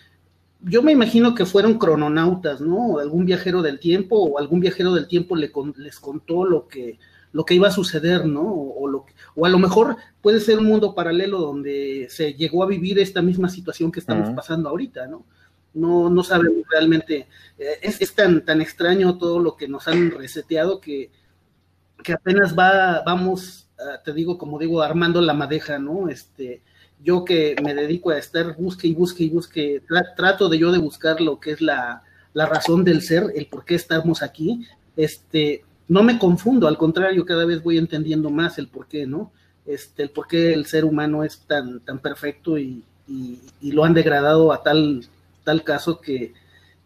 yo 0.61 0.81
me 0.81 0.91
imagino 0.91 1.35
que 1.35 1.45
fueron 1.45 1.77
crononautas, 1.77 2.61
¿no? 2.61 2.97
Algún 2.97 3.25
viajero 3.25 3.61
del 3.61 3.79
tiempo 3.79 4.17
o 4.17 4.39
algún 4.39 4.59
viajero 4.59 4.93
del 4.93 5.07
tiempo 5.07 5.35
le 5.35 5.51
les 5.75 5.99
contó 5.99 6.45
lo 6.45 6.67
que, 6.67 6.97
lo 7.31 7.45
que 7.45 7.53
iba 7.53 7.67
a 7.67 7.71
suceder, 7.71 8.25
¿no? 8.25 8.41
O, 8.41 8.87
lo, 8.87 9.05
o 9.35 9.45
a 9.45 9.49
lo 9.49 9.59
mejor 9.59 9.97
puede 10.21 10.39
ser 10.39 10.59
un 10.59 10.65
mundo 10.65 10.95
paralelo 10.95 11.39
donde 11.39 12.07
se 12.09 12.33
llegó 12.33 12.63
a 12.63 12.67
vivir 12.67 12.99
esta 12.99 13.21
misma 13.21 13.49
situación 13.49 13.91
que 13.91 13.99
estamos 13.99 14.29
pasando 14.31 14.69
ahorita, 14.69 15.07
¿no? 15.07 15.25
No, 15.73 16.09
no 16.09 16.23
sabemos 16.23 16.63
realmente, 16.71 17.27
eh, 17.59 17.79
es, 17.81 18.15
tan, 18.15 18.43
tan 18.43 18.61
extraño 18.61 19.17
todo 19.17 19.39
lo 19.39 19.55
que 19.55 19.67
nos 19.67 19.87
han 19.87 20.11
reseteado 20.11 20.81
que, 20.81 21.11
que 22.03 22.13
apenas 22.13 22.57
va, 22.57 23.03
vamos, 23.05 23.69
te 24.03 24.13
digo, 24.13 24.37
como 24.37 24.57
digo, 24.57 24.81
armando 24.81 25.21
la 25.21 25.33
madeja, 25.33 25.77
¿no? 25.77 26.09
Este, 26.09 26.63
yo 27.03 27.23
que 27.25 27.55
me 27.63 27.75
dedico 27.75 28.09
a 28.09 28.17
estar 28.17 28.55
busque 28.55 28.87
y 28.87 28.95
busque 28.95 29.23
y 29.23 29.29
busque, 29.29 29.83
trato 30.15 30.49
de 30.49 30.57
yo 30.57 30.71
de 30.71 30.79
buscar 30.79 31.21
lo 31.21 31.39
que 31.39 31.51
es 31.51 31.61
la, 31.61 32.03
la 32.33 32.45
razón 32.45 32.83
del 32.83 33.01
ser, 33.01 33.31
el 33.35 33.47
por 33.47 33.65
qué 33.65 33.75
estamos 33.75 34.23
aquí, 34.23 34.65
este, 34.95 35.63
no 35.87 36.03
me 36.03 36.19
confundo, 36.19 36.67
al 36.67 36.77
contrario, 36.77 37.25
cada 37.25 37.45
vez 37.45 37.63
voy 37.63 37.77
entendiendo 37.77 38.29
más 38.29 38.57
el 38.57 38.67
por 38.67 38.87
qué, 38.87 39.07
¿no? 39.07 39.31
Este, 39.65 40.03
el 40.03 40.09
por 40.09 40.27
qué 40.27 40.53
el 40.53 40.65
ser 40.65 40.85
humano 40.85 41.23
es 41.23 41.39
tan, 41.39 41.79
tan 41.81 41.99
perfecto 41.99 42.57
y, 42.57 42.83
y, 43.07 43.71
lo 43.71 43.83
han 43.83 43.93
degradado 43.93 44.51
a 44.51 44.63
tal, 44.63 45.05
tal 45.43 45.63
caso 45.63 45.99
que, 46.01 46.33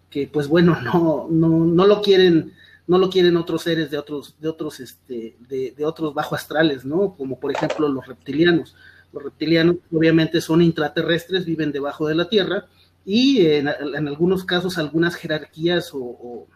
que 0.09 0.27
pues 0.27 0.47
bueno, 0.47 0.79
no, 0.83 1.27
no, 1.29 1.49
no 1.65 1.87
lo 1.87 2.01
quieren, 2.01 2.53
no 2.87 2.97
lo 2.97 3.09
quieren 3.09 3.37
otros 3.37 3.63
seres 3.63 3.89
de 3.89 3.97
otros, 3.97 4.35
de 4.39 4.49
otros, 4.49 4.79
este, 4.79 5.35
de, 5.47 5.73
de 5.75 5.85
otros 5.85 6.13
bajo 6.13 6.35
astrales, 6.35 6.85
¿no? 6.85 7.15
Como 7.15 7.39
por 7.39 7.51
ejemplo 7.51 7.87
los 7.87 8.05
reptilianos. 8.05 8.75
Los 9.13 9.23
reptilianos 9.23 9.77
obviamente 9.91 10.39
son 10.41 10.61
intraterrestres, 10.61 11.45
viven 11.45 11.71
debajo 11.71 12.07
de 12.07 12.15
la 12.15 12.29
Tierra 12.29 12.67
y 13.03 13.45
en, 13.45 13.67
en 13.67 14.07
algunos 14.07 14.45
casos 14.45 14.77
algunas 14.77 15.15
jerarquías 15.15 15.89
o 15.93 16.47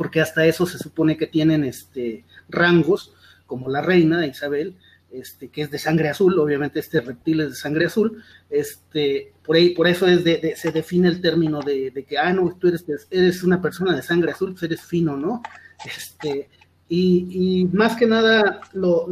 porque 0.00 0.22
hasta 0.22 0.46
eso 0.46 0.64
se 0.64 0.78
supone 0.78 1.18
que 1.18 1.26
tienen 1.26 1.62
este, 1.62 2.24
rangos, 2.48 3.12
como 3.44 3.68
la 3.68 3.82
reina 3.82 4.26
Isabel, 4.26 4.74
este, 5.12 5.48
que 5.48 5.60
es 5.60 5.70
de 5.70 5.78
sangre 5.78 6.08
azul, 6.08 6.38
obviamente 6.38 6.80
este 6.80 7.02
reptil 7.02 7.42
es 7.42 7.50
de 7.50 7.56
sangre 7.56 7.84
azul, 7.84 8.24
este, 8.48 9.34
por, 9.44 9.56
ahí, 9.56 9.74
por 9.74 9.86
eso 9.86 10.06
es 10.06 10.24
de, 10.24 10.54
se 10.56 10.72
define 10.72 11.08
el 11.08 11.20
término 11.20 11.60
de, 11.60 11.92
que, 12.08 12.16
ah, 12.16 12.32
no, 12.32 12.56
tú 12.58 12.68
eres, 12.68 12.86
eres 13.10 13.42
una 13.42 13.60
persona 13.60 13.94
de 13.94 14.00
sangre 14.00 14.32
azul, 14.32 14.52
pues 14.52 14.62
eres 14.62 14.80
fino, 14.80 15.18
¿no? 15.18 15.42
Este, 15.84 16.48
y, 16.88 17.68
más 17.70 17.94
que 17.94 18.06
nada 18.06 18.62
los, 18.72 19.06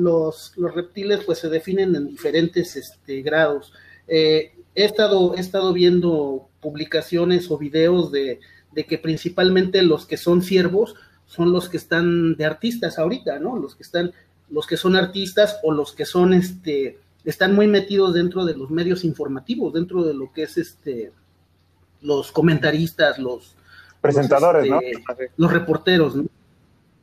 los, 0.57 0.74
reptiles 0.74 1.20
pues 1.26 1.41
se 1.41 1.51
definen 1.51 1.95
en 1.97 2.09
diferentes 2.09 2.76
este, 2.76 3.20
grados. 3.20 3.74
Eh, 4.07 4.55
he, 4.74 4.86
estado, 4.86 5.36
he 5.36 5.41
estado 5.41 5.74
viendo 5.74 6.49
publicaciones 6.62 7.51
o 7.51 7.59
videos 7.59 8.11
de, 8.11 8.41
de 8.73 8.87
que 8.87 8.99
principalmente 8.99 9.83
los 9.83 10.07
que 10.07 10.16
son 10.16 10.43
siervos 10.43 10.95
son 11.27 11.53
los 11.53 11.69
que 11.69 11.77
están 11.77 12.37
de 12.37 12.47
artistas 12.47 12.99
ahorita, 12.99 13.39
¿no? 13.39 13.57
Los 13.59 13.77
que 13.77 13.83
están, 13.83 14.12
los 14.51 14.66
que 14.66 14.77
son 14.77 14.97
artistas 14.97 15.59
o 15.62 15.73
los 15.73 15.93
que 15.93 16.07
son, 16.07 16.33
este, 16.33 16.99
están 17.25 17.55
muy 17.55 17.66
metidos 17.66 18.14
dentro 18.14 18.45
de 18.45 18.57
los 18.57 18.71
medios 18.71 19.05
informativos, 19.05 19.75
dentro 19.75 20.03
de 20.03 20.14
lo 20.14 20.33
que 20.33 20.45
es, 20.45 20.57
este, 20.57 21.12
los 22.01 22.33
comentaristas, 22.33 23.19
los 23.19 23.55
presentadores, 24.01 24.71
¿no? 24.71 24.81
Este, 24.81 25.31
los 25.37 25.53
reporteros, 25.53 26.16
¿no? 26.16 26.25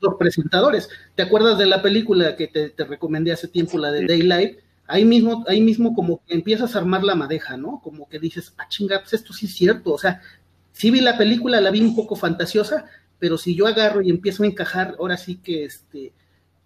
Los 0.02 0.16
presentadores. 0.16 0.90
¿Te 1.14 1.24
acuerdas 1.24 1.58
de 1.58 1.68
la 1.68 1.82
película 1.82 2.36
que 2.36 2.48
te, 2.48 2.84
recomendé 2.84 3.32
hace 3.32 3.48
tiempo, 3.48 3.78
la 3.78 3.92
de 3.92 4.06
Daylight? 4.06 4.60
Ahí 4.88 5.06
mismo, 5.06 5.44
ahí 5.48 5.62
mismo 5.62 5.96
como 5.96 6.22
que 6.26 6.36
empiezas 6.36 6.76
a 6.76 6.80
armar 6.80 7.04
la 7.04 7.16
madeja, 7.16 7.58
¿no? 7.58 7.82
Como 7.84 8.08
que 8.08 8.20
dices, 8.20 8.54
ah, 8.58 8.68
chinga, 8.70 9.00
pues 9.00 9.14
esto 9.14 9.34
sí 9.34 9.48
es 9.48 9.56
cierto, 9.56 9.94
o 9.94 9.98
sea, 9.98 10.22
sí 10.76 10.92
vi 10.92 11.00
la 11.02 11.18
película, 11.18 11.62
la 11.62 11.72
vi 11.72 11.82
un 11.82 11.96
poco 11.96 12.16
fantasiosa, 12.16 12.86
pero 13.18 13.38
si 13.38 13.56
yo 13.56 13.66
agarro 13.66 14.02
y 14.02 14.10
empiezo 14.10 14.44
a 14.44 14.48
encajar, 14.48 14.96
ahora 15.00 15.18
sí 15.18 15.38
que 15.38 15.64
este 15.64 16.12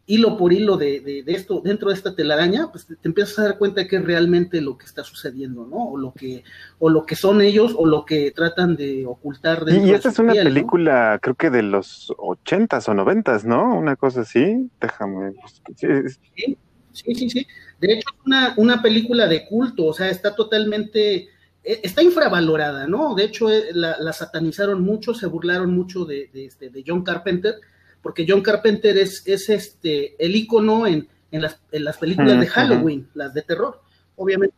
hilo 0.07 0.35
por 0.37 0.51
hilo 0.51 0.75
de, 0.75 1.23
esto 1.27 1.61
dentro 1.63 1.89
de 1.89 1.95
esta 1.95 2.15
telaraña, 2.15 2.71
pues 2.71 2.87
te, 2.87 2.95
empiezas 3.03 3.37
a 3.37 3.43
dar 3.43 3.57
cuenta 3.59 3.81
de 3.81 3.87
que 3.87 3.97
es 3.97 4.03
realmente 4.03 4.59
lo 4.59 4.75
que 4.75 4.87
está 4.87 5.03
sucediendo, 5.03 5.67
¿no? 5.67 5.91
O 5.91 5.97
lo 5.97 6.11
que, 6.13 6.43
o 6.79 6.89
lo 6.89 7.05
que 7.05 7.15
son 7.15 7.41
ellos, 7.41 7.75
o 7.77 7.85
lo 7.85 8.05
que 8.05 8.31
tratan 8.31 8.75
de 8.75 9.05
ocultar. 9.05 9.63
Y 9.67 9.91
esta 9.91 10.09
es 10.09 10.17
una 10.17 10.33
película, 10.33 11.19
creo 11.21 11.35
que 11.35 11.51
de 11.51 11.61
los 11.61 12.11
ochentas 12.17 12.89
o 12.89 12.95
noventas, 12.95 13.45
¿no? 13.45 13.77
Una 13.77 13.95
cosa 13.95 14.21
así. 14.21 14.71
Déjame. 14.81 15.33
Sí, 15.75 15.87
sí, 16.91 17.15
sí, 17.15 17.29
sí. 17.29 17.47
De 17.79 17.93
hecho, 17.93 18.09
es 18.09 18.25
una, 18.25 18.55
una 18.57 18.81
película 18.81 19.27
de 19.27 19.45
culto, 19.45 19.85
o 19.85 19.93
sea, 19.93 20.09
está 20.09 20.33
totalmente 20.33 21.29
está 21.69 22.01
infravalorada, 22.01 22.87
¿no? 22.87 23.13
De 23.13 23.25
hecho, 23.25 23.49
eh, 23.49 23.65
la, 23.73 24.11
satanizaron 24.11 24.81
mucho, 24.81 25.13
se 25.13 25.27
burlaron 25.27 25.73
mucho 25.73 26.03
de, 26.03 26.29
este, 26.33 26.69
de, 26.69 26.83
John 26.85 27.03
Carpenter, 27.03 27.55
porque 28.01 28.25
John 28.27 28.41
Carpenter 28.41 28.97
es, 28.97 29.21
es 29.27 29.49
este, 29.49 30.15
el 30.23 30.35
icono 30.35 30.87
en, 30.87 31.07
en, 31.31 31.41
las, 31.41 31.59
en 31.71 31.83
las 31.83 31.97
películas 31.97 32.39
de 32.39 32.47
Halloween, 32.47 33.07
las 33.13 33.33
de 33.33 33.43
terror. 33.43 33.81
Obviamente, 34.15 34.55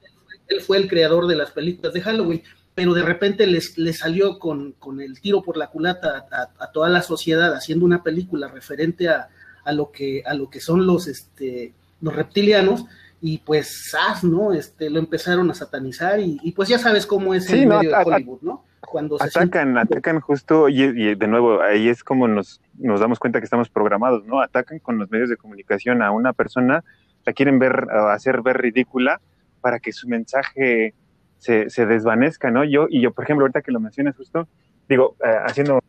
él 0.47 0.61
fue 0.61 0.77
el 0.77 0.87
creador 0.87 1.27
de 1.27 1.35
las 1.35 1.51
películas 1.51 1.93
de 1.93 2.01
Halloween, 2.01 2.43
pero 2.73 2.93
de 2.93 3.03
repente 3.03 3.45
les, 3.45 3.77
les 3.77 3.99
salió 3.99 4.39
con, 4.39 4.71
con, 4.73 5.01
el 5.01 5.19
tiro 5.19 5.41
por 5.41 5.57
la 5.57 5.67
culata 5.67 6.27
a, 6.31 6.71
toda 6.71 6.89
la 6.89 7.01
sociedad 7.01 7.53
haciendo 7.53 7.85
una 7.85 8.03
película 8.03 8.47
referente 8.47 9.09
a, 9.09 9.27
a, 9.65 9.71
lo, 9.73 9.91
que, 9.91 10.23
a 10.25 10.33
lo 10.33 10.49
que 10.49 10.61
son 10.61 10.87
los, 10.87 11.07
este, 11.07 11.73
los 11.99 12.15
reptilianos 12.15 12.85
y 13.21 13.37
pues 13.37 13.91
SAS, 13.91 14.23
¿no? 14.23 14.51
Este, 14.51 14.89
lo 14.89 14.99
empezaron 14.99 15.49
a 15.51 15.53
satanizar 15.53 16.19
y, 16.19 16.51
pues 16.55 16.67
ya 16.67 16.79
sabes 16.79 17.05
cómo 17.05 17.33
es 17.35 17.49
el 17.51 17.67
medio 17.67 17.91
de 17.91 18.03
Hollywood, 18.03 18.41
¿no? 18.41 18.65
Cuando 18.81 19.19
se 19.19 19.25
atacan, 19.25 19.77
atacan 19.77 20.19
justo, 20.19 20.67
y, 20.67 21.15
de 21.15 21.27
nuevo, 21.27 21.61
ahí 21.61 21.87
es 21.87 22.03
como 22.03 22.27
nos, 22.27 22.59
nos 22.79 22.99
damos 22.99 23.19
cuenta 23.19 23.39
que 23.39 23.45
estamos 23.45 23.69
programados, 23.69 24.25
¿no? 24.25 24.41
Atacan 24.41 24.79
con 24.79 24.97
los 24.97 25.09
medios 25.11 25.29
de 25.29 25.37
comunicación 25.37 26.01
a 26.01 26.11
una 26.11 26.33
persona, 26.33 26.83
la 27.23 27.33
quieren 27.33 27.59
ver, 27.59 27.87
hacer 28.09 28.41
ver 28.41 28.57
ridícula 28.57 29.21
para 29.61 29.79
que 29.79 29.93
su 29.93 30.07
mensaje 30.07 30.95
se, 31.37 31.69
se 31.69 31.85
desvanezca, 31.85 32.49
¿no? 32.49 32.63
Yo, 32.63 32.87
y 32.89 33.01
yo, 33.01 33.13
por 33.13 33.23
ejemplo, 33.23 33.43
ahorita 33.43 33.61
que 33.61 33.71
lo 33.71 33.79
mencionas 33.79 34.17
justo, 34.17 34.47
digo, 34.89 35.15
eh, 35.23 35.37
haciendo 35.45 35.80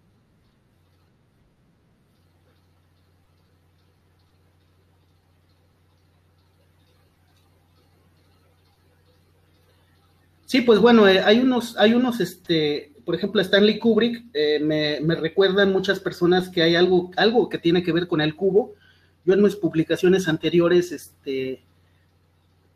Sí, 10.52 10.60
pues 10.60 10.80
bueno, 10.80 11.08
eh, 11.08 11.18
hay 11.20 11.38
unos, 11.40 11.78
hay 11.78 11.94
unos, 11.94 12.20
este, 12.20 12.92
por 13.06 13.14
ejemplo, 13.14 13.40
Stanley 13.40 13.78
Kubrick, 13.78 14.26
eh, 14.34 14.60
me, 14.60 15.14
recuerdan 15.14 15.72
muchas 15.72 15.98
personas 15.98 16.50
que 16.50 16.62
hay 16.62 16.76
algo, 16.76 17.10
algo 17.16 17.48
que 17.48 17.56
tiene 17.56 17.82
que 17.82 17.90
ver 17.90 18.06
con 18.06 18.20
el 18.20 18.36
cubo. 18.36 18.74
Yo 19.24 19.32
en 19.32 19.40
mis 19.40 19.56
publicaciones 19.56 20.28
anteriores, 20.28 20.92
este, 20.92 21.64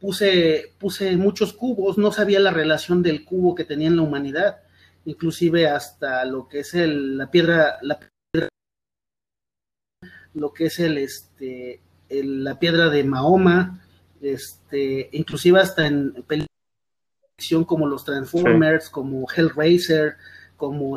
puse, 0.01 0.73
puse 0.79 1.19
muchos 1.19 1.53
cubos, 1.53 1.99
no 1.99 2.13
sabía 2.13 2.41
la 2.41 2.51
relación 2.51 3.03
del 3.03 3.27
cubo 3.27 3.55
que 3.55 3.65
tenía 3.65 3.89
en 3.89 3.97
la 3.97 4.03
humanidad. 4.05 4.57
inclusive 5.05 5.69
hasta 5.69 6.25
lo 6.25 6.49
que 6.49 6.61
es 6.61 6.73
el, 6.73 7.19
la 7.19 7.31
piedra, 7.31 7.77
la 7.83 8.01
lo 10.33 10.55
que 10.55 10.65
es 10.65 10.79
el, 10.79 10.97
este, 10.97 11.83
la 12.09 12.59
piedra 12.59 12.89
de 12.89 13.05
Mahoma, 13.05 13.85
este, 14.23 15.11
inclusive 15.13 15.61
hasta 15.61 15.87
en 15.87 16.25
películas 16.27 16.56
como 17.67 17.87
los 17.87 18.05
Transformers, 18.05 18.89
como 18.89 19.27
Hellraiser, 19.31 20.17
como 20.57 20.97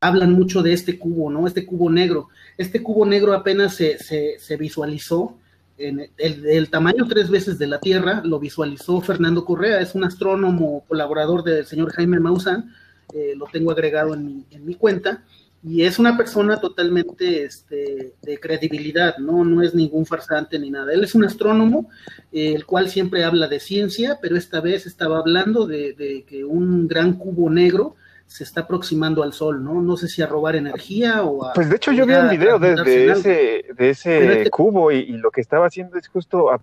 hablan 0.00 0.32
mucho 0.32 0.62
de 0.62 0.72
este 0.72 0.98
cubo, 0.98 1.30
¿no? 1.30 1.46
Este 1.46 1.66
cubo 1.66 1.90
negro. 1.90 2.28
Este 2.56 2.82
cubo 2.82 3.04
negro 3.04 3.34
apenas 3.34 3.74
se, 3.74 3.98
se, 3.98 4.56
visualizó 4.56 5.36
en 5.76 6.10
el, 6.16 6.70
tamaño 6.70 7.06
tres 7.06 7.30
veces 7.30 7.58
de 7.58 7.66
la 7.66 7.78
Tierra, 7.78 8.22
lo 8.24 8.38
visualizó 8.38 9.00
Fernando 9.00 9.44
Correa, 9.44 9.80
es 9.80 9.94
un 9.94 10.04
astrónomo 10.04 10.84
colaborador 10.88 11.44
del 11.44 11.66
señor 11.66 11.92
Jaime 11.92 12.18
Maussan, 12.18 12.74
eh, 13.14 13.34
lo 13.36 13.46
tengo 13.46 13.70
agregado 13.70 14.14
en 14.14 14.24
mi, 14.24 14.46
en 14.50 14.64
mi 14.64 14.74
cuenta, 14.74 15.24
y 15.62 15.82
es 15.82 15.98
una 15.98 16.16
persona 16.16 16.60
totalmente 16.60 17.42
este, 17.42 18.14
de 18.22 18.38
credibilidad, 18.38 19.18
¿no? 19.18 19.44
no 19.44 19.62
es 19.62 19.74
ningún 19.74 20.06
farsante 20.06 20.58
ni 20.58 20.70
nada. 20.70 20.92
Él 20.92 21.02
es 21.02 21.14
un 21.16 21.24
astrónomo, 21.24 21.90
eh, 22.32 22.54
el 22.54 22.64
cual 22.64 22.88
siempre 22.88 23.24
habla 23.24 23.48
de 23.48 23.58
ciencia, 23.58 24.18
pero 24.22 24.36
esta 24.36 24.60
vez 24.60 24.86
estaba 24.86 25.18
hablando 25.18 25.66
de, 25.66 26.24
que 26.28 26.44
un 26.44 26.86
gran 26.86 27.14
cubo 27.14 27.50
negro 27.50 27.96
se 28.26 28.44
está 28.44 28.62
aproximando 28.62 29.22
al 29.22 29.32
Sol, 29.32 29.64
¿no? 29.64 29.80
No 29.80 29.96
sé 29.96 30.06
si 30.06 30.22
a 30.22 30.26
robar 30.26 30.54
energía 30.54 31.24
o 31.24 31.44
a... 31.44 31.54
Pues 31.54 31.70
de 31.70 31.76
hecho 31.76 31.92
yo 31.92 32.06
vi 32.06 32.14
un 32.14 32.28
video 32.28 32.58
de, 32.58 32.74
ese, 33.10 33.64
de 33.74 33.90
ese 33.90 34.32
este 34.38 34.50
cubo 34.50 34.92
y, 34.92 35.06
lo 35.16 35.30
que 35.30 35.40
estaba 35.40 35.66
haciendo 35.66 35.98
es 35.98 36.06
justo 36.08 36.52
a 36.52 36.60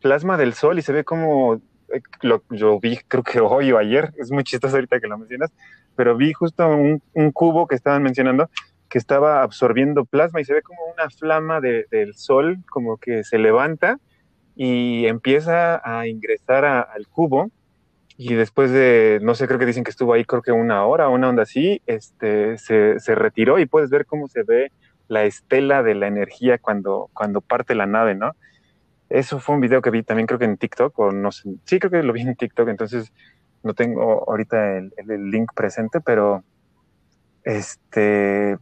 plasma 0.00 0.38
del 0.38 0.54
Sol 0.54 0.78
y 0.78 0.82
se 0.82 0.92
ve 0.92 1.04
como 1.04 1.60
eh, 1.92 2.00
lo, 2.22 2.44
yo 2.50 2.78
vi 2.80 2.98
creo 3.08 3.22
que 3.22 3.40
hoy 3.40 3.72
o 3.72 3.78
ayer, 3.78 4.14
es 4.18 4.30
muy 4.30 4.44
chistoso 4.44 4.76
ahorita 4.76 5.00
que 5.00 5.08
lo 5.08 5.18
mencionas, 5.18 5.50
pero 5.96 6.16
vi 6.16 6.32
justo 6.32 6.68
un, 6.68 7.00
cubo 7.32 7.66
que 7.66 7.74
estaban 7.74 8.02
mencionando 8.02 8.48
que 8.88 8.98
estaba 8.98 9.42
absorbiendo 9.42 10.04
plasma 10.04 10.40
y 10.40 10.44
se 10.44 10.54
ve 10.54 10.62
como 10.62 10.78
una 10.92 11.10
flama 11.10 11.60
del 11.60 12.14
sol, 12.14 12.58
como 12.70 12.98
que 12.98 13.24
se 13.24 13.38
levanta 13.38 13.98
y 14.54 15.06
empieza 15.06 15.82
a 15.84 16.06
ingresar 16.06 16.64
al 16.64 17.08
cubo 17.08 17.50
y 18.18 18.34
después 18.34 18.70
de, 18.70 19.18
no 19.22 19.34
sé, 19.34 19.46
creo 19.46 19.58
que 19.58 19.66
dicen 19.66 19.84
que 19.84 19.90
estuvo 19.90 20.12
ahí 20.14 20.24
creo 20.24 20.40
que 20.40 20.52
una 20.52 20.86
hora, 20.86 21.08
una 21.08 21.28
onda 21.28 21.42
así, 21.42 21.82
este, 21.86 22.56
se, 22.58 22.98
se 22.98 23.14
retiró 23.14 23.58
y 23.58 23.66
puedes 23.66 23.90
ver 23.90 24.06
cómo 24.06 24.28
se 24.28 24.42
ve 24.42 24.72
la 25.08 25.24
estela 25.24 25.82
de 25.82 25.94
la 25.94 26.06
energía 26.06 26.58
cuando, 26.58 27.10
cuando 27.12 27.40
parte 27.40 27.74
la 27.74 27.86
nave, 27.86 28.14
¿no? 28.14 28.32
Eso 29.08 29.38
fue 29.38 29.54
un 29.54 29.60
video 29.60 29.82
que 29.82 29.90
vi 29.90 30.02
también 30.02 30.26
creo 30.26 30.38
que 30.38 30.46
en 30.46 30.56
TikTok, 30.56 30.98
o 30.98 31.12
no 31.12 31.30
sé, 31.30 31.50
sí 31.64 31.78
creo 31.78 31.90
que 31.90 32.02
lo 32.02 32.12
vi 32.12 32.22
en 32.22 32.34
TikTok, 32.34 32.68
entonces 32.68 33.12
no 33.66 33.74
tengo 33.74 34.24
ahorita 34.28 34.78
el, 34.78 35.30
link 35.30 35.50
presente, 35.54 36.00
pero 36.00 36.42
este, 37.44 38.56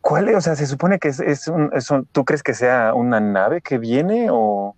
¿cuál 0.00 0.28
es? 0.28 0.36
O 0.36 0.40
sea, 0.40 0.56
se 0.56 0.66
supone 0.66 0.98
que 0.98 1.08
es, 1.08 1.20
es, 1.20 1.48
un, 1.48 1.70
¿tú 2.12 2.24
crees 2.24 2.42
que 2.42 2.54
sea 2.54 2.94
una 2.94 3.20
nave 3.20 3.60
que 3.60 3.78
viene 3.78 4.28
o...? 4.30 4.74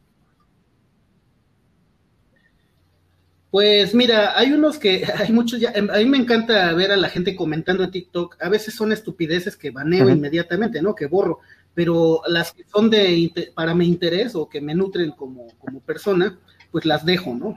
Pues 3.51 3.95
mira, 3.95 4.37
hay 4.39 4.53
unos 4.53 4.79
que, 4.79 5.05
hay 5.19 5.31
muchos 5.31 5.61
ya, 5.61 5.73
a 5.77 5.99
mí 5.99 6.07
me 6.07 6.17
encanta 6.17 6.73
ver 6.73 6.91
a 6.91 6.97
la 6.97 7.11
gente 7.11 7.37
comentando 7.37 7.85
en 7.85 7.91
TikTok, 7.91 8.39
a 8.41 8.49
veces 8.49 8.75
son 8.75 8.93
estupideces 8.93 9.57
que 9.57 9.71
baneo 9.71 10.09
inmediatamente, 10.09 10.81
¿no? 10.81 10.95
Que 10.95 11.07
borro, 11.07 11.41
pero 11.75 12.23
las 12.27 12.53
que 12.53 12.65
son 12.65 12.91
de, 12.91 13.53
para 13.55 13.75
mi 13.75 13.87
interés 13.87 14.35
o 14.35 14.49
que 14.49 14.61
me 14.61 14.75
nutren 14.75 15.11
como, 15.13 15.49
como 15.59 15.81
persona, 15.81 16.39
pues 16.71 16.87
las 16.87 17.05
dejo, 17.05 17.35
¿no? 17.35 17.55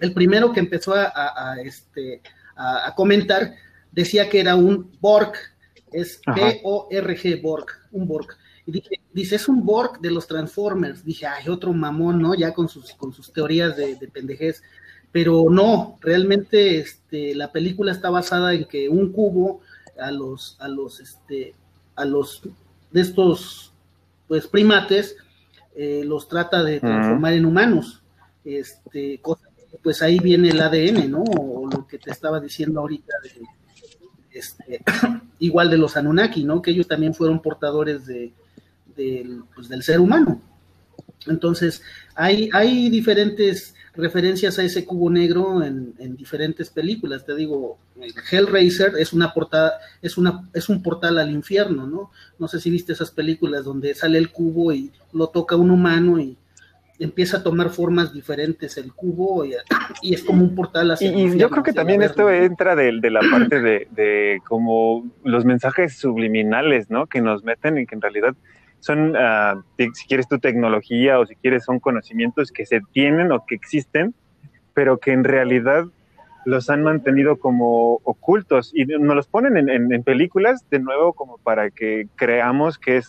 El 0.00 0.12
primero 0.12 0.52
que 0.52 0.60
empezó 0.60 0.94
a, 0.94 1.56
este, 1.62 2.22
a, 2.56 2.94
comentar 2.94 3.54
decía 3.92 4.28
que 4.28 4.40
era 4.40 4.54
un 4.54 4.90
Borg, 5.00 5.32
es 5.92 6.20
B-O-R-G, 6.26 7.40
Borg, 7.40 7.66
un 7.92 8.06
Borg. 8.06 8.36
Y 8.66 8.72
dije, 8.72 9.00
dice, 9.12 9.36
es 9.36 9.48
un 9.48 9.64
Borg 9.64 10.00
de 10.00 10.10
los 10.10 10.26
Transformers. 10.26 11.04
Dije, 11.04 11.26
ay, 11.26 11.48
otro 11.48 11.72
mamón, 11.72 12.20
¿no? 12.20 12.34
Ya 12.34 12.52
con 12.52 12.68
sus, 12.68 12.92
con 12.94 13.12
sus 13.12 13.32
teorías 13.32 13.76
de, 13.76 13.94
de 13.94 14.08
pendejez. 14.08 14.62
Pero 15.12 15.46
no, 15.48 15.98
realmente 16.00 16.78
este, 16.78 17.34
la 17.34 17.52
película 17.52 17.92
está 17.92 18.10
basada 18.10 18.52
en 18.52 18.64
que 18.64 18.88
un 18.88 19.12
cubo 19.12 19.60
a 19.98 20.10
los, 20.10 20.56
a 20.60 20.68
los, 20.68 21.00
este, 21.00 21.54
a 21.94 22.04
los 22.04 22.42
de 22.90 23.00
estos 23.00 23.72
pues 24.28 24.46
primates 24.46 25.16
eh, 25.74 26.02
los 26.04 26.28
trata 26.28 26.62
de 26.62 26.80
transformar 26.80 27.34
en 27.34 27.46
humanos. 27.46 28.02
Este, 28.44 29.18
cosa 29.20 29.45
pues 29.82 30.02
ahí 30.02 30.18
viene 30.18 30.50
el 30.50 30.60
ADN, 30.60 31.10
¿no? 31.10 31.22
O 31.22 31.68
lo 31.68 31.86
que 31.86 31.98
te 31.98 32.10
estaba 32.10 32.40
diciendo 32.40 32.80
ahorita 32.80 33.14
este, 34.36 34.82
igual 35.38 35.70
de 35.70 35.78
los 35.78 35.96
Anunnaki, 35.96 36.44
¿no? 36.44 36.60
Que 36.60 36.70
ellos 36.70 36.86
también 36.86 37.14
fueron 37.14 37.40
portadores 37.40 38.06
de, 38.06 38.32
pues, 39.54 39.68
del 39.68 39.82
ser 39.82 40.00
humano. 40.00 40.40
Entonces, 41.26 41.82
hay, 42.14 42.88
diferentes 42.90 43.74
referencias 43.94 44.58
a 44.58 44.62
ese 44.62 44.84
cubo 44.84 45.10
negro 45.10 45.62
en, 45.62 46.16
diferentes 46.16 46.70
películas. 46.70 47.24
Te 47.24 47.34
digo, 47.34 47.78
Hellraiser 48.30 48.92
es 48.98 49.12
una 49.12 49.32
portada, 49.32 49.78
es 50.02 50.18
una, 50.18 50.48
es 50.52 50.68
un 50.68 50.82
portal 50.82 51.18
al 51.18 51.30
infierno, 51.30 51.86
¿no? 51.86 52.10
No 52.38 52.46
sé 52.46 52.60
si 52.60 52.70
viste 52.70 52.92
esas 52.92 53.10
películas 53.10 53.64
donde 53.64 53.94
sale 53.94 54.18
el 54.18 54.30
cubo 54.30 54.72
y 54.72 54.92
lo 55.12 55.28
toca 55.28 55.56
un 55.56 55.70
humano 55.70 56.20
y 56.20 56.36
empieza 56.98 57.38
a 57.38 57.42
tomar 57.42 57.70
formas 57.70 58.12
diferentes 58.12 58.76
el 58.76 58.92
cubo 58.92 59.44
y, 59.44 59.54
es 60.02 60.22
como 60.22 60.42
un 60.42 60.54
portal 60.54 60.90
hacia 60.90 61.12
Y, 61.12 61.38
yo 61.38 61.50
creo 61.50 61.62
que 61.62 61.72
también 61.72 62.02
esto 62.02 62.30
entra 62.30 62.74
de, 62.74 62.92
la 63.10 63.20
parte 63.30 63.60
de, 63.60 64.40
como 64.46 65.04
los 65.24 65.44
mensajes 65.44 65.96
subliminales, 65.96 66.90
¿no? 66.90 67.06
Que 67.06 67.20
nos 67.20 67.44
meten 67.44 67.78
y 67.78 67.86
que 67.86 67.94
en 67.94 68.00
realidad 68.00 68.34
son, 68.80 69.14
ah, 69.16 69.62
si 69.78 70.06
quieres 70.06 70.28
tu 70.28 70.38
tecnología 70.38 71.18
o 71.18 71.26
si 71.26 71.34
quieres 71.36 71.64
son 71.64 71.80
conocimientos 71.80 72.52
que 72.52 72.66
se 72.66 72.80
tienen 72.92 73.32
o 73.32 73.44
que 73.46 73.54
existen, 73.54 74.14
pero 74.74 74.98
que 74.98 75.12
en 75.12 75.24
realidad 75.24 75.84
los 76.44 76.70
han 76.70 76.84
mantenido 76.84 77.38
como 77.38 77.94
ocultos 78.04 78.70
y 78.72 78.84
nos 78.84 79.16
los 79.16 79.26
ponen 79.26 79.56
en, 79.56 79.92
en 79.92 80.02
películas 80.04 80.64
de 80.70 80.78
nuevo 80.78 81.12
como 81.12 81.38
para 81.38 81.70
que 81.70 82.06
creamos 82.14 82.78
que 82.78 82.98
es 82.98 83.08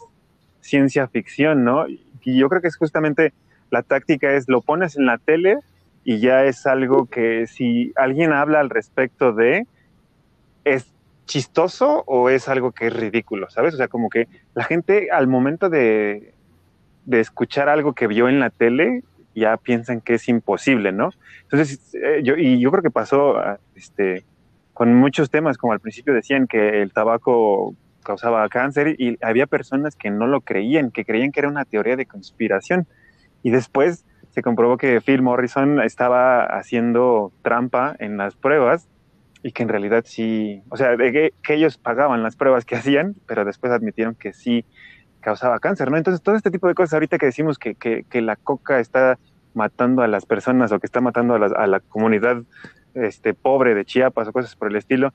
ciencia 0.61 1.07
ficción, 1.07 1.63
¿no? 1.63 1.85
Y 1.87 2.37
yo 2.37 2.49
creo 2.49 2.61
que 2.61 2.67
es 2.67 2.75
justamente 2.75 3.33
la 3.69 3.83
táctica 3.83 4.33
es 4.33 4.47
lo 4.47 4.61
pones 4.61 4.97
en 4.97 5.05
la 5.05 5.17
tele 5.17 5.57
y 6.03 6.19
ya 6.19 6.45
es 6.45 6.65
algo 6.65 7.05
que 7.05 7.47
si 7.47 7.91
alguien 7.95 8.31
habla 8.31 8.59
al 8.59 8.69
respecto 8.69 9.33
de, 9.33 9.67
es 10.63 10.93
chistoso 11.25 12.03
o 12.05 12.29
es 12.29 12.47
algo 12.47 12.71
que 12.71 12.87
es 12.87 12.93
ridículo, 12.93 13.49
¿sabes? 13.49 13.73
O 13.73 13.77
sea, 13.77 13.87
como 13.87 14.09
que 14.09 14.27
la 14.53 14.63
gente 14.63 15.09
al 15.11 15.27
momento 15.27 15.69
de, 15.69 16.33
de 17.05 17.19
escuchar 17.19 17.69
algo 17.69 17.93
que 17.93 18.07
vio 18.07 18.29
en 18.29 18.39
la 18.39 18.49
tele, 18.49 19.03
ya 19.35 19.55
piensan 19.57 20.01
que 20.01 20.15
es 20.15 20.27
imposible, 20.29 20.91
¿no? 20.91 21.11
Entonces, 21.43 21.93
eh, 21.93 22.21
yo, 22.23 22.35
y 22.35 22.59
yo 22.59 22.71
creo 22.71 22.83
que 22.83 22.89
pasó 22.89 23.35
este, 23.75 24.25
con 24.73 24.93
muchos 24.95 25.29
temas, 25.29 25.57
como 25.57 25.73
al 25.73 25.79
principio 25.79 26.13
decían 26.13 26.47
que 26.47 26.81
el 26.81 26.91
tabaco 26.91 27.75
causaba 28.03 28.47
cáncer 28.49 28.95
y 28.97 29.17
había 29.21 29.45
personas 29.45 29.95
que 29.95 30.09
no 30.09 30.27
lo 30.27 30.41
creían, 30.41 30.91
que 30.91 31.05
creían 31.05 31.31
que 31.31 31.41
era 31.41 31.49
una 31.49 31.65
teoría 31.65 31.95
de 31.95 32.05
conspiración. 32.05 32.87
Y 33.43 33.51
después 33.51 34.05
se 34.29 34.41
comprobó 34.41 34.77
que 34.77 35.01
Phil 35.01 35.21
Morrison 35.21 35.81
estaba 35.81 36.43
haciendo 36.43 37.31
trampa 37.41 37.95
en 37.99 38.17
las 38.17 38.35
pruebas 38.35 38.87
y 39.43 39.51
que 39.51 39.63
en 39.63 39.69
realidad 39.69 40.03
sí, 40.05 40.61
o 40.69 40.77
sea, 40.77 40.95
que, 40.97 41.33
ellos 41.49 41.77
pagaban 41.77 42.23
las 42.23 42.35
pruebas 42.35 42.65
que 42.65 42.75
hacían, 42.77 43.15
pero 43.25 43.45
después 43.45 43.71
admitieron 43.71 44.15
que 44.15 44.33
sí 44.33 44.65
causaba 45.21 45.59
cáncer, 45.59 45.89
¿no? 45.91 45.97
Entonces, 45.97 46.21
todo 46.21 46.35
este 46.35 46.51
tipo 46.51 46.67
de 46.67 46.75
cosas 46.75 46.93
ahorita 46.93 47.17
que 47.17 47.25
decimos 47.25 47.57
que, 47.57 47.75
que, 47.75 48.21
la 48.21 48.35
coca 48.35 48.79
está 48.79 49.17
matando 49.53 50.03
a 50.03 50.07
las 50.07 50.25
personas 50.25 50.71
o 50.71 50.79
que 50.79 50.85
está 50.85 51.01
matando 51.01 51.33
a 51.33 51.39
la, 51.39 51.47
a 51.47 51.67
la 51.67 51.79
comunidad 51.79 52.43
este, 52.93 53.33
pobre 53.33 53.75
de 53.75 53.85
Chiapas 53.85 54.27
o 54.27 54.33
cosas 54.33 54.55
por 54.55 54.69
el 54.69 54.75
estilo, 54.75 55.13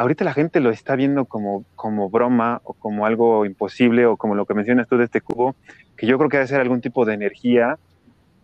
ahorita 0.00 0.24
la 0.24 0.32
gente 0.32 0.60
lo 0.60 0.70
está 0.70 0.96
viendo 0.96 1.26
como, 1.26 1.64
como 1.76 2.08
broma 2.08 2.62
o 2.64 2.72
como 2.72 3.04
algo 3.04 3.44
imposible 3.44 4.06
o 4.06 4.16
como 4.16 4.34
lo 4.34 4.46
que 4.46 4.54
mencionas 4.54 4.88
tú 4.88 4.96
de 4.96 5.04
este 5.04 5.20
cubo, 5.20 5.54
que 5.96 6.06
yo 6.06 6.16
creo 6.16 6.30
que 6.30 6.38
debe 6.38 6.48
ser 6.48 6.60
algún 6.60 6.80
tipo 6.80 7.04
de 7.04 7.14
energía. 7.14 7.78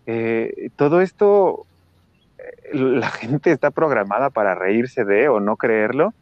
Eh, 0.05 0.69
todo 0.77 1.01
esto, 1.01 1.67
eh, 2.39 2.77
la 2.77 3.09
gente 3.09 3.53
está 3.53 3.71
programada 3.71 4.29
para 4.29 4.55
reírse 4.55 5.05
de 5.05 5.29
o 5.29 5.41
no 5.41 5.57
creerlo, 5.57 6.13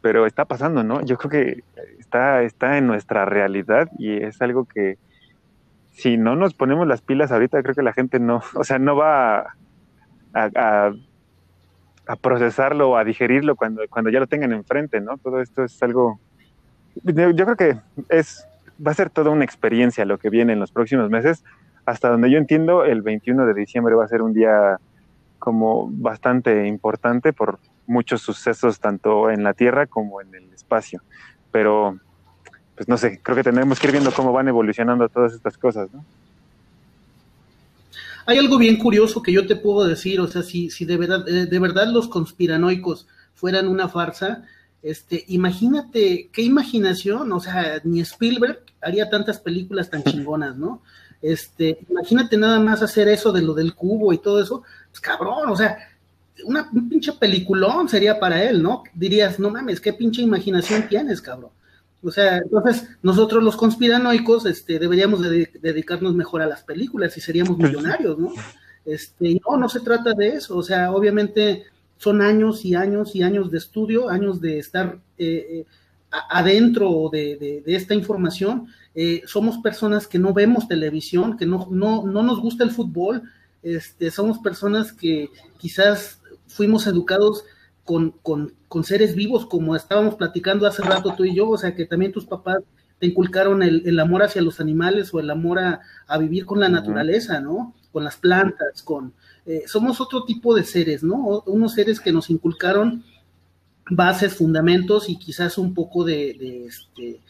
pero 0.00 0.26
está 0.26 0.44
pasando, 0.44 0.82
¿no? 0.82 1.00
Yo 1.04 1.16
creo 1.16 1.30
que 1.30 1.64
está, 2.00 2.42
está 2.42 2.76
en 2.76 2.88
nuestra 2.88 3.24
realidad 3.24 3.88
y 3.98 4.16
es 4.16 4.42
algo 4.42 4.64
que 4.64 4.98
si 5.92 6.16
no 6.16 6.34
nos 6.34 6.54
ponemos 6.54 6.88
las 6.88 7.02
pilas 7.02 7.30
ahorita, 7.30 7.62
creo 7.62 7.74
que 7.76 7.82
la 7.82 7.92
gente 7.92 8.18
no, 8.18 8.42
o 8.54 8.64
sea, 8.64 8.80
no 8.80 8.96
va 8.96 9.38
a 9.38 9.56
a 10.34 10.92
procesarlo 12.14 12.90
o 12.90 12.96
a 12.96 13.02
digerirlo 13.02 13.56
cuando, 13.56 13.82
cuando 13.90 14.10
ya 14.10 14.20
lo 14.20 14.28
tengan 14.28 14.52
enfrente, 14.52 15.00
¿no? 15.00 15.18
Todo 15.18 15.40
esto 15.40 15.64
es 15.64 15.82
algo, 15.82 16.20
yo 17.02 17.34
creo 17.34 17.56
que 17.56 17.76
es, 18.08 18.46
va 18.84 18.92
a 18.92 18.94
ser 18.94 19.10
toda 19.10 19.30
una 19.30 19.44
experiencia 19.44 20.04
lo 20.04 20.18
que 20.18 20.30
viene 20.30 20.52
en 20.52 20.60
los 20.60 20.70
próximos 20.70 21.10
meses. 21.10 21.42
Hasta 21.84 22.08
donde 22.08 22.30
yo 22.30 22.38
entiendo, 22.38 22.84
el 22.84 23.02
21 23.02 23.46
de 23.46 23.54
diciembre 23.54 23.94
va 23.96 24.04
a 24.04 24.08
ser 24.08 24.22
un 24.22 24.32
día 24.32 24.78
como 25.38 25.88
bastante 25.90 26.66
importante 26.66 27.32
por 27.32 27.58
muchos 27.86 28.22
sucesos 28.22 28.80
tanto 28.80 29.30
en 29.30 29.42
la 29.42 29.54
Tierra 29.54 29.86
como 29.86 30.20
en 30.20 30.34
el 30.34 30.52
espacio. 30.52 31.02
Pero, 31.50 31.98
pues 32.74 32.88
no 32.88 32.96
sé, 32.96 33.20
creo 33.22 33.36
que 33.36 33.42
tenemos 33.42 33.78
que 33.80 33.86
ir 33.86 33.92
viendo 33.92 34.12
cómo 34.12 34.32
van 34.32 34.48
evolucionando 34.48 35.08
todas 35.08 35.34
estas 35.34 35.56
cosas, 35.58 35.92
¿no? 35.92 36.04
Hay 38.26 38.38
algo 38.38 38.58
bien 38.58 38.76
curioso 38.76 39.22
que 39.22 39.32
yo 39.32 39.46
te 39.46 39.54
puedo 39.54 39.86
decir, 39.86 40.20
o 40.20 40.26
sea, 40.26 40.42
si, 40.42 40.68
si 40.70 40.84
de, 40.84 40.96
verdad, 40.96 41.28
eh, 41.28 41.46
de 41.46 41.58
verdad 41.60 41.86
los 41.86 42.08
conspiranoicos 42.08 43.06
fueran 43.34 43.68
una 43.68 43.88
farsa, 43.88 44.42
este, 44.82 45.24
imagínate 45.28 46.28
qué 46.32 46.42
imaginación, 46.42 47.32
o 47.32 47.40
sea, 47.40 47.80
ni 47.84 48.00
Spielberg 48.00 48.62
haría 48.80 49.08
tantas 49.08 49.38
películas 49.38 49.90
tan 49.90 50.02
chingonas, 50.02 50.56
¿no? 50.56 50.82
Este, 51.22 51.78
imagínate 51.88 52.36
nada 52.36 52.58
más 52.58 52.82
hacer 52.82 53.08
eso 53.08 53.32
de 53.32 53.42
lo 53.42 53.54
del 53.54 53.74
cubo 53.74 54.12
y 54.12 54.18
todo 54.18 54.42
eso, 54.42 54.64
pues 54.90 55.00
cabrón, 55.00 55.48
o 55.48 55.56
sea, 55.56 55.78
una, 56.44 56.68
un 56.72 56.88
pinche 56.88 57.12
peliculón 57.12 57.88
sería 57.88 58.18
para 58.18 58.42
él, 58.42 58.62
¿no? 58.62 58.82
Dirías, 58.92 59.38
no 59.38 59.50
mames, 59.50 59.80
qué 59.80 59.92
pinche 59.92 60.22
imaginación 60.22 60.88
tienes, 60.88 61.22
cabrón. 61.22 61.50
O 62.02 62.10
sea, 62.10 62.38
entonces 62.38 62.88
nosotros 63.02 63.42
los 63.42 63.56
conspiranoicos 63.56 64.46
este, 64.46 64.78
deberíamos 64.78 65.20
dedicarnos 65.22 66.14
mejor 66.14 66.42
a 66.42 66.46
las 66.46 66.62
películas 66.62 67.16
y 67.16 67.20
seríamos 67.20 67.58
millonarios, 67.58 68.18
¿no? 68.18 68.32
Este, 68.84 69.40
no, 69.44 69.56
no 69.56 69.68
se 69.68 69.80
trata 69.80 70.12
de 70.14 70.28
eso, 70.28 70.56
o 70.56 70.62
sea, 70.62 70.92
obviamente 70.92 71.64
son 71.98 72.22
años 72.22 72.64
y 72.64 72.74
años 72.74 73.16
y 73.16 73.22
años 73.22 73.50
de 73.50 73.58
estudio, 73.58 74.08
años 74.08 74.40
de 74.40 74.58
estar 74.58 74.98
eh, 75.18 75.46
eh, 75.50 75.66
adentro 76.30 77.08
de, 77.10 77.62
esta 77.66 77.94
información. 77.94 78.68
Eh, 78.94 79.22
somos 79.26 79.58
personas 79.58 80.06
que 80.06 80.18
no 80.18 80.32
vemos 80.32 80.68
televisión, 80.68 81.36
que 81.36 81.46
no, 81.46 81.68
no, 81.70 82.06
no 82.06 82.22
nos 82.22 82.40
gusta 82.40 82.64
el 82.64 82.70
fútbol, 82.70 83.22
este, 83.62 84.10
somos 84.10 84.38
personas 84.38 84.92
que 84.92 85.30
quizás 85.58 86.20
fuimos 86.46 86.86
educados 86.86 87.44
con, 87.86 88.10
con, 88.10 88.52
con, 88.68 88.84
seres 88.84 89.14
vivos, 89.14 89.46
como 89.46 89.74
estábamos 89.74 90.16
platicando 90.16 90.66
hace 90.66 90.82
rato 90.82 91.14
tú 91.16 91.24
y 91.24 91.34
yo, 91.34 91.48
o 91.48 91.56
sea, 91.56 91.74
que 91.74 91.86
también 91.86 92.12
tus 92.12 92.26
papás 92.26 92.58
te 92.98 93.06
inculcaron 93.06 93.62
el, 93.62 93.98
amor 94.00 94.22
hacia 94.22 94.42
los 94.42 94.60
animales 94.60 95.14
o 95.14 95.20
el 95.20 95.30
amor 95.30 95.58
a, 95.60 96.18
vivir 96.18 96.44
con 96.44 96.60
la 96.60 96.68
naturaleza, 96.68 97.40
¿no? 97.40 97.74
Con 97.92 98.04
las 98.04 98.16
plantas, 98.16 98.82
con... 98.82 99.14
Eh, 99.46 99.62
somos 99.66 100.00
otro 100.00 100.24
tipo 100.24 100.54
de 100.54 100.64
seres, 100.64 101.02
¿no? 101.02 101.42
Unos 101.46 101.74
seres 101.74 102.00
que 102.00 102.12
nos 102.12 102.28
inculcaron 102.28 103.04
bases, 103.88 104.34
fundamentos 104.34 105.08
y 105.08 105.16
quizás 105.16 105.56
un 105.56 105.72
poco 105.72 106.04
de, 106.04 106.36
de 106.38 106.66
este, 106.66 107.20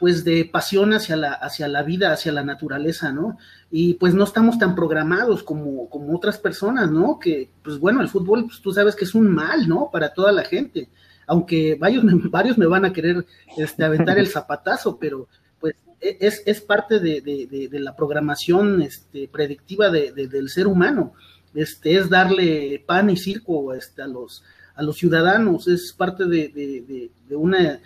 pues 0.00 0.24
de 0.24 0.46
pasión 0.46 0.94
hacia 0.94 1.14
la, 1.14 1.32
hacia 1.32 1.68
la 1.68 1.82
vida, 1.82 2.10
hacia 2.10 2.32
la 2.32 2.42
naturaleza, 2.42 3.12
¿no? 3.12 3.36
Y 3.70 3.94
pues 3.94 4.14
no 4.14 4.24
estamos 4.24 4.58
tan 4.58 4.74
programados 4.74 5.42
como, 5.42 5.90
como 5.90 6.16
otras 6.16 6.38
personas, 6.38 6.90
¿no? 6.90 7.18
Que, 7.18 7.50
pues 7.62 7.78
bueno, 7.78 8.00
el 8.00 8.08
fútbol, 8.08 8.46
pues 8.46 8.62
tú 8.62 8.72
sabes 8.72 8.96
que 8.96 9.04
es 9.04 9.14
un 9.14 9.28
mal, 9.28 9.68
¿no? 9.68 9.90
Para 9.92 10.14
toda 10.14 10.32
la 10.32 10.42
gente. 10.42 10.88
Aunque 11.26 11.76
varios, 11.78 12.02
varios 12.30 12.56
me 12.56 12.66
van 12.66 12.86
a 12.86 12.94
querer 12.94 13.26
este, 13.58 13.84
aventar 13.84 14.18
el 14.18 14.28
zapatazo, 14.28 14.98
pero 14.98 15.28
pues 15.60 15.74
e, 16.00 16.16
es, 16.18 16.42
es 16.46 16.62
parte 16.62 16.98
de, 16.98 17.20
de, 17.20 17.68
de, 17.70 17.80
la 17.80 17.94
programación 17.94 18.80
este, 18.80 19.28
predictiva 19.28 19.90
del 19.90 20.48
ser 20.48 20.66
humano. 20.66 21.12
Este, 21.52 21.96
es 21.96 22.08
darle 22.08 22.82
pan 22.86 23.10
y 23.10 23.18
circo 23.18 23.74
este, 23.74 24.00
a, 24.00 24.06
los, 24.06 24.42
a 24.76 24.82
los 24.82 24.96
ciudadanos, 24.96 25.68
es 25.68 25.92
parte 25.92 26.24
de, 26.24 27.10
una 27.30 27.80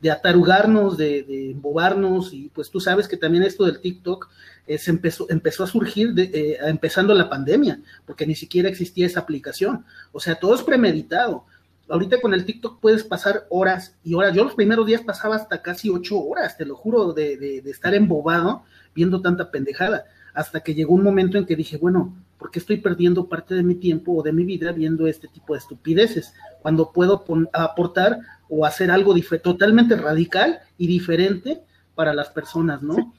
de 0.00 0.10
atarugarnos, 0.10 0.96
de, 0.96 1.22
de, 1.22 1.50
embobarnos, 1.50 2.32
y 2.32 2.50
pues 2.54 2.70
tú 2.70 2.80
sabes 2.80 3.06
que 3.06 3.16
también 3.16 3.44
esto 3.44 3.64
del 3.64 3.80
TikTok 3.80 4.28
es, 4.66 4.88
empezó, 4.88 5.26
empezó 5.28 5.64
a 5.64 5.66
surgir 5.66 6.14
de, 6.14 6.24
eh, 6.32 6.58
empezando 6.62 7.12
la 7.14 7.28
pandemia, 7.28 7.80
porque 8.06 8.26
ni 8.26 8.34
siquiera 8.34 8.68
existía 8.68 9.06
esa 9.06 9.20
aplicación. 9.20 9.84
O 10.12 10.20
sea, 10.20 10.36
todo 10.36 10.54
es 10.54 10.62
premeditado. 10.62 11.44
Ahorita 11.88 12.20
con 12.20 12.32
el 12.32 12.44
TikTok 12.44 12.80
puedes 12.80 13.04
pasar 13.04 13.46
horas 13.50 13.96
y 14.04 14.14
horas. 14.14 14.34
Yo 14.34 14.44
los 14.44 14.54
primeros 14.54 14.86
días 14.86 15.02
pasaba 15.02 15.36
hasta 15.36 15.60
casi 15.60 15.90
ocho 15.90 16.18
horas, 16.20 16.56
te 16.56 16.64
lo 16.64 16.76
juro, 16.76 17.12
de, 17.12 17.36
de 17.36 17.70
estar 17.70 17.94
embobado 17.94 18.62
viendo 18.94 19.20
tanta 19.20 19.50
pendejada. 19.50 20.04
Hasta 20.32 20.60
que 20.60 20.74
llegó 20.74 20.94
un 20.94 21.02
momento 21.02 21.36
en 21.36 21.46
que 21.46 21.56
dije, 21.56 21.76
bueno, 21.76 22.14
¿por 22.40 22.50
qué 22.50 22.58
estoy 22.58 22.78
perdiendo 22.78 23.28
parte 23.28 23.54
de 23.54 23.62
mi 23.62 23.74
tiempo 23.74 24.16
o 24.16 24.22
de 24.22 24.32
mi 24.32 24.44
vida 24.44 24.72
viendo 24.72 25.06
este 25.06 25.28
tipo 25.28 25.52
de 25.52 25.58
estupideces? 25.58 26.32
Cuando 26.62 26.90
puedo 26.90 27.22
aportar 27.52 28.18
o 28.48 28.64
hacer 28.64 28.90
algo 28.90 29.14
totalmente 29.44 29.94
radical 29.94 30.60
y 30.78 30.86
diferente 30.86 31.60
para 31.94 32.14
las 32.14 32.30
personas, 32.30 32.82
¿no? 32.82 33.14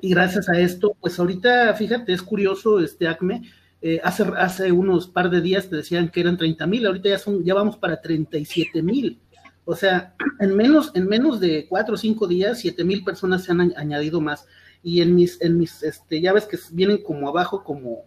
Y 0.00 0.10
gracias 0.10 0.48
a 0.48 0.58
esto, 0.58 0.96
pues 1.00 1.18
ahorita, 1.20 1.72
fíjate, 1.74 2.12
es 2.12 2.20
curioso, 2.20 2.80
este 2.80 3.06
ACME, 3.06 3.42
eh, 3.80 4.00
hace, 4.02 4.24
hace 4.36 4.72
unos 4.72 5.06
par 5.06 5.30
de 5.30 5.40
días 5.40 5.70
te 5.70 5.76
decían 5.76 6.08
que 6.08 6.20
eran 6.20 6.36
30 6.36 6.66
mil, 6.66 6.84
ahorita 6.84 7.10
ya, 7.10 7.18
son, 7.18 7.44
ya 7.44 7.54
vamos 7.54 7.76
para 7.76 8.00
37 8.00 8.82
mil. 8.82 9.20
O 9.64 9.76
sea, 9.76 10.14
en 10.40 10.56
menos, 10.56 10.90
en 10.94 11.06
menos 11.06 11.38
de 11.38 11.66
cuatro 11.68 11.94
o 11.94 11.98
cinco 11.98 12.26
días, 12.26 12.58
7 12.58 12.82
mil 12.82 13.04
personas 13.04 13.44
se 13.44 13.52
han 13.52 13.72
añadido 13.76 14.20
más. 14.20 14.46
Y 14.82 15.00
en 15.00 15.14
mis, 15.14 15.40
en 15.40 15.58
mis, 15.58 15.82
este, 15.84 16.20
ya 16.20 16.32
ves 16.32 16.46
que 16.46 16.58
vienen 16.72 17.02
como 17.02 17.28
abajo, 17.28 17.62
como 17.62 18.04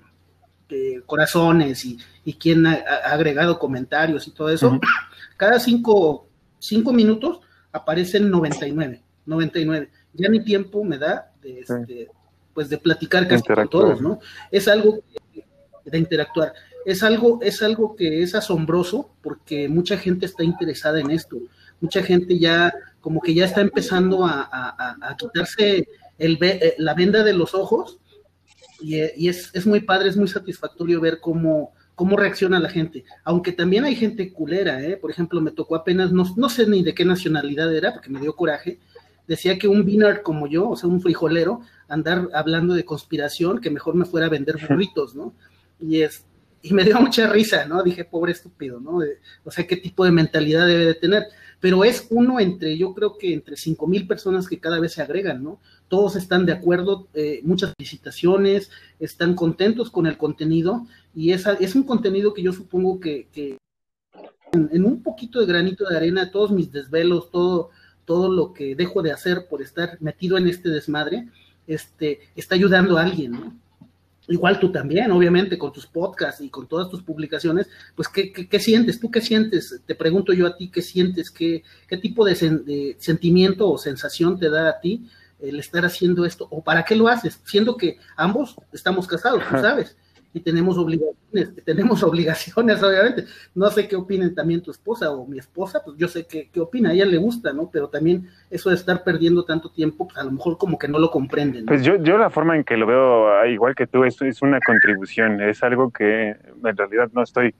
eh, 0.71 1.01
corazones 1.05 1.85
y, 1.85 1.97
y 2.25 2.33
quien 2.33 2.65
ha, 2.65 2.73
agregado 3.05 3.59
comentarios 3.59 4.27
y 4.27 4.31
todo 4.31 4.49
eso. 4.49 4.79
Cada 5.37 5.59
cinco 5.59 6.27
cinco 6.61 6.93
minutos 6.93 7.39
aparecen 7.71 8.29
99, 8.29 9.01
99. 9.25 9.89
Ya 10.13 10.29
ni 10.29 10.43
tiempo 10.43 10.83
me 10.83 10.97
da 10.97 11.31
de, 11.41 11.59
este, 11.59 12.09
pues 12.53 12.69
de 12.69 12.77
platicar 12.77 13.27
casi 13.27 13.43
con 13.43 13.69
todos, 13.69 14.01
¿no? 14.01 14.19
Es 14.51 14.67
algo 14.67 14.99
de 15.85 15.97
interactuar. 15.97 16.53
Es 16.85 17.03
algo, 17.03 17.39
es 17.41 17.61
algo 17.61 17.95
que 17.95 18.23
es 18.23 18.35
asombroso 18.35 19.11
porque 19.21 19.67
mucha 19.67 19.97
gente 19.97 20.25
está 20.25 20.43
interesada 20.43 20.99
en 20.99 21.11
esto. 21.11 21.37
Mucha 21.79 22.03
gente 22.03 22.37
ya, 22.37 22.73
como 22.99 23.21
que 23.21 23.33
ya 23.33 23.45
está 23.45 23.61
empezando 23.61 24.25
a, 24.25 25.15
quitarse 25.17 25.87
el, 26.17 26.37
eh, 26.41 26.75
la 26.77 26.93
venda 26.93 27.23
de 27.23 27.33
los 27.33 27.55
ojos 27.55 27.99
y, 28.81 28.95
y 29.15 29.29
es, 29.29 29.49
es, 29.53 29.65
muy 29.65 29.81
padre, 29.81 30.09
es 30.09 30.17
muy 30.17 30.27
satisfactorio 30.27 30.99
ver 30.99 31.19
cómo, 31.19 31.73
cómo 31.95 32.17
reacciona 32.17 32.59
la 32.59 32.69
gente. 32.69 33.03
Aunque 33.23 33.51
también 33.51 33.85
hay 33.85 33.95
gente 33.95 34.31
culera, 34.33 34.81
¿eh? 34.81 34.97
Por 34.97 35.11
ejemplo, 35.11 35.39
me 35.41 35.51
tocó 35.51 35.75
apenas, 35.75 36.11
no, 36.11 36.25
no 36.35 36.49
sé 36.49 36.67
ni 36.67 36.83
de 36.83 36.93
qué 36.93 37.05
nacionalidad 37.05 37.73
era, 37.73 37.93
porque 37.93 38.09
me 38.09 38.19
dio 38.19 38.35
coraje. 38.35 38.79
Decía 39.27 39.57
que 39.57 39.67
un 39.67 39.85
beaner 39.85 40.23
como 40.23 40.47
yo, 40.47 40.69
o 40.69 40.75
sea, 40.75 40.89
un 40.89 41.01
frijolero, 41.01 41.61
andar 41.87 42.27
hablando 42.33 42.73
de 42.73 42.85
conspiración, 42.85 43.61
que 43.61 43.69
mejor 43.69 43.95
me 43.95 44.05
fuera 44.05 44.27
a 44.27 44.29
vender 44.29 44.57
burritos, 44.67 45.15
¿no? 45.15 45.33
Y 45.79 46.01
es, 46.01 46.25
y 46.61 46.73
me 46.73 46.83
dio 46.83 46.99
mucha 46.99 47.27
risa, 47.27 47.65
¿no? 47.65 47.83
Dije, 47.83 48.05
pobre 48.05 48.31
estúpido, 48.31 48.79
¿no? 48.79 48.99
o 49.43 49.51
sea, 49.51 49.65
qué 49.65 49.77
tipo 49.77 50.05
de 50.05 50.11
mentalidad 50.11 50.67
debe 50.67 50.85
de 50.85 50.93
tener. 50.93 51.23
Pero 51.61 51.85
es 51.85 52.07
uno 52.09 52.39
entre, 52.39 52.75
yo 52.75 52.93
creo 52.93 53.17
que 53.17 53.33
entre 53.33 53.55
cinco 53.55 53.87
mil 53.87 54.07
personas 54.07 54.47
que 54.47 54.59
cada 54.59 54.79
vez 54.79 54.93
se 54.93 55.01
agregan, 55.01 55.43
¿no? 55.43 55.61
Todos 55.87 56.15
están 56.15 56.45
de 56.45 56.51
acuerdo, 56.51 57.07
eh, 57.13 57.39
muchas 57.43 57.73
felicitaciones, 57.77 58.71
están 58.99 59.35
contentos 59.35 59.91
con 59.91 60.07
el 60.07 60.17
contenido 60.17 60.87
y 61.15 61.31
es, 61.31 61.45
es 61.59 61.75
un 61.75 61.83
contenido 61.83 62.33
que 62.33 62.41
yo 62.41 62.51
supongo 62.51 62.99
que, 62.99 63.27
en, 64.53 64.83
un 64.83 65.03
poquito 65.03 65.39
de 65.39 65.45
granito 65.45 65.87
de 65.87 65.95
arena, 65.95 66.31
todos 66.31 66.51
mis 66.51 66.71
desvelos, 66.71 67.29
todo, 67.29 67.69
todo 68.05 68.29
lo 68.29 68.53
que 68.53 68.75
dejo 68.75 69.03
de 69.03 69.11
hacer 69.11 69.47
por 69.47 69.61
estar 69.61 69.97
metido 70.01 70.37
en 70.37 70.47
este 70.47 70.69
desmadre, 70.69 71.29
este, 71.67 72.21
está 72.35 72.55
ayudando 72.55 72.97
a 72.97 73.03
alguien, 73.03 73.33
¿no? 73.33 73.55
Igual 74.27 74.59
tú 74.59 74.71
también, 74.71 75.11
obviamente, 75.11 75.57
con 75.57 75.73
tus 75.73 75.87
podcasts 75.87 76.41
y 76.41 76.49
con 76.49 76.67
todas 76.67 76.89
tus 76.89 77.01
publicaciones, 77.01 77.67
pues, 77.95 78.07
¿qué, 78.07 78.31
qué, 78.31 78.59
sientes? 78.59 78.99
¿Tú 78.99 79.09
qué 79.09 79.19
sientes? 79.19 79.81
Te 79.85 79.95
pregunto 79.95 80.31
yo 80.31 80.47
a 80.47 80.55
ti, 80.55 80.69
¿qué 80.69 80.81
sientes? 80.81 81.31
¿Qué, 81.31 81.63
qué 81.87 81.97
tipo 81.97 82.23
de, 82.23 82.35
de, 82.35 82.95
sentimiento 82.99 83.69
o 83.69 83.77
sensación 83.77 84.39
te 84.39 84.49
da 84.49 84.69
a 84.69 84.79
ti 84.79 85.09
el 85.39 85.59
estar 85.59 85.85
haciendo 85.85 86.25
esto? 86.25 86.47
¿O 86.51 86.63
para 86.63 86.85
qué 86.85 86.95
lo 86.95 87.07
haces? 87.07 87.41
Siendo 87.45 87.75
que 87.77 87.97
ambos 88.15 88.55
estamos 88.71 89.07
casados, 89.07 89.43
tú 89.49 89.57
sabes 89.57 89.95
y 90.33 90.39
tenemos 90.39 90.77
obligaciones, 90.77 91.55
tenemos 91.65 92.03
obligaciones, 92.03 92.81
obviamente. 92.81 93.25
No 93.55 93.69
sé 93.69 93.87
qué 93.87 93.95
opinen 93.95 94.33
también 94.33 94.61
tu 94.61 94.71
esposa 94.71 95.11
o 95.11 95.25
mi 95.25 95.39
esposa, 95.39 95.81
pues 95.83 95.97
yo 95.97 96.07
sé 96.07 96.25
qué, 96.25 96.49
qué 96.51 96.59
opina, 96.59 96.89
a 96.89 96.93
ella 96.93 97.05
le 97.05 97.17
gusta, 97.17 97.53
¿no? 97.53 97.69
Pero 97.71 97.89
también 97.89 98.29
eso 98.49 98.69
de 98.69 98.75
estar 98.75 99.03
perdiendo 99.03 99.43
tanto 99.43 99.69
tiempo, 99.69 100.07
pues 100.07 100.17
a 100.17 100.23
lo 100.23 100.31
mejor 100.31 100.57
como 100.57 100.77
que 100.77 100.87
no 100.87 100.99
lo 100.99 101.11
comprenden. 101.11 101.65
Pues 101.65 101.83
yo, 101.83 101.97
yo 101.97 102.17
la 102.17 102.29
forma 102.29 102.55
en 102.55 102.63
que 102.63 102.77
lo 102.77 102.85
veo, 102.85 103.33
ah, 103.33 103.47
igual 103.47 103.75
que 103.75 103.87
tú, 103.87 104.03
es, 104.03 104.21
es 104.21 104.41
una 104.41 104.59
contribución, 104.59 105.41
es 105.41 105.63
algo 105.63 105.91
que 105.91 106.29
en 106.29 106.77
realidad 106.77 107.09
no 107.13 107.23
estoy 107.23 107.53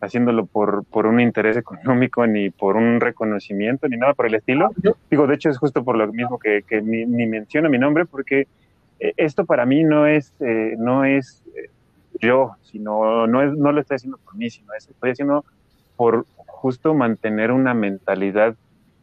haciéndolo 0.00 0.46
por, 0.46 0.84
por 0.84 1.06
un 1.06 1.20
interés 1.20 1.56
económico 1.56 2.26
ni 2.26 2.50
por 2.50 2.76
un 2.76 3.00
reconocimiento 3.00 3.86
ni 3.88 3.96
nada 3.96 4.14
por 4.14 4.26
el 4.26 4.34
estilo. 4.34 4.70
Digo, 5.10 5.26
de 5.26 5.34
hecho 5.34 5.50
es 5.50 5.58
justo 5.58 5.84
por 5.84 5.96
lo 5.96 6.10
mismo 6.10 6.38
que, 6.38 6.62
que 6.66 6.80
ni, 6.80 7.04
ni 7.04 7.26
menciono 7.26 7.68
mi 7.68 7.78
nombre 7.78 8.06
porque 8.06 8.46
eh, 8.98 9.12
esto 9.16 9.44
para 9.44 9.66
mí 9.66 9.84
no 9.84 10.06
es, 10.06 10.34
eh, 10.40 10.74
no 10.78 11.04
es 11.04 11.42
eh, 11.54 11.70
yo, 12.20 12.56
sino 12.62 13.26
no, 13.26 13.42
es, 13.42 13.52
no 13.56 13.72
lo 13.72 13.80
estoy 13.80 13.96
haciendo 13.96 14.18
por 14.18 14.36
mí, 14.36 14.50
sino 14.50 14.72
estoy 14.74 15.10
haciendo 15.10 15.44
por 15.96 16.26
justo 16.46 16.94
mantener 16.94 17.52
una 17.52 17.74
mentalidad 17.74 18.54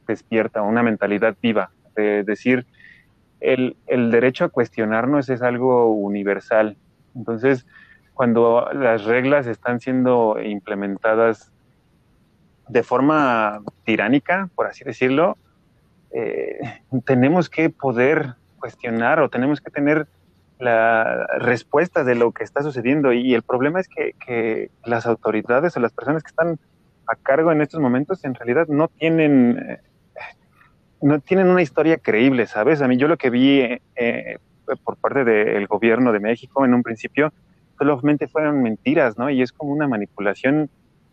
despierta, 0.07 0.61
una 0.61 0.83
mentalidad 0.83 1.35
viva, 1.41 1.71
de 1.95 2.23
decir, 2.23 2.65
el, 3.39 3.75
el 3.87 4.11
derecho 4.11 4.45
a 4.45 4.49
cuestionarnos 4.49 5.29
es 5.29 5.41
algo 5.41 5.91
universal. 5.91 6.77
Entonces, 7.15 7.65
cuando 8.13 8.67
las 8.73 9.05
reglas 9.05 9.47
están 9.47 9.79
siendo 9.79 10.37
implementadas 10.41 11.51
de 12.67 12.83
forma 12.83 13.61
tiránica, 13.83 14.49
por 14.55 14.67
así 14.67 14.83
decirlo, 14.83 15.37
eh, 16.11 16.59
tenemos 17.05 17.49
que 17.49 17.69
poder 17.69 18.35
cuestionar 18.59 19.19
o 19.19 19.29
tenemos 19.29 19.61
que 19.61 19.69
tener 19.69 20.07
la 20.59 21.27
respuesta 21.39 22.03
de 22.03 22.15
lo 22.15 22.31
que 22.31 22.43
está 22.43 22.63
sucediendo. 22.63 23.13
Y 23.13 23.33
el 23.33 23.43
problema 23.43 23.79
es 23.79 23.87
que, 23.87 24.69
las 24.85 25.05
autoridades 25.05 25.75
o 25.77 25.79
las 25.79 25.93
personas 25.93 26.23
que 26.23 26.29
están 26.29 26.59
a 27.07 27.15
cargo 27.15 27.51
en 27.51 27.61
estos 27.61 27.79
momentos 27.79 28.23
en 28.25 28.35
realidad 28.35 28.67
no 28.67 28.89
tienen, 28.89 29.57
eh, 29.59 29.79
no 31.01 31.19
tienen 31.19 31.47
una 31.47 31.61
historia 31.61 31.97
creíble, 31.97 32.47
¿sabes? 32.47 32.81
A 32.81 32.87
mí 32.87 32.97
yo 32.97 33.07
lo 33.07 33.17
que 33.17 33.29
vi 33.29 33.79
eh, 33.95 34.39
por 34.83 34.97
parte 34.97 35.23
del 35.23 35.67
gobierno 35.67 36.11
de 36.11 36.19
México 36.19 36.65
en 36.65 36.73
un 36.73 36.83
principio 36.83 37.31
solamente 37.77 38.27
fueron 38.27 38.61
mentiras, 38.61 39.17
¿no? 39.17 39.29
Y 39.29 39.41
es 39.41 39.51
como 39.51 39.71
una 39.71 39.87
manipulación 39.87 40.69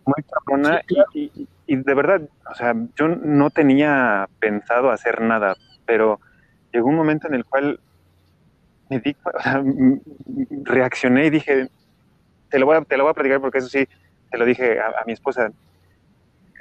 muy 0.07 0.23
cabrona 0.25 0.83
y, 1.15 1.77
de 1.77 1.95
verdad, 1.95 2.23
o 2.51 2.55
sea, 2.55 2.75
yo 2.97 3.09
no 3.09 3.51
tenía 3.51 4.29
pensado 4.39 4.91
hacer 4.91 5.21
nada, 5.23 5.57
pero 5.87 6.21
llegó 6.73 6.89
un 6.89 6.97
momento 6.97 7.27
en 7.27 7.35
el 7.35 7.45
cual 7.45 7.81
me 8.95 9.01
di, 9.01 9.17
o 9.25 9.43
sea, 9.43 9.63
reaccioné 10.63 11.27
y 11.27 11.31
dije, 11.31 11.69
te 12.51 12.59
lo, 12.59 12.67
voy 12.67 12.77
a, 12.77 12.83
te 12.83 12.97
lo 12.97 13.05
voy 13.05 13.11
a 13.11 13.15
platicar 13.15 13.41
porque 13.41 13.59
eso 13.59 13.69
sí, 13.69 13.87
te 14.31 14.39
lo 14.39 14.45
dije 14.45 14.79
a, 14.81 15.05
mi 15.07 15.13
esposa. 15.13 15.51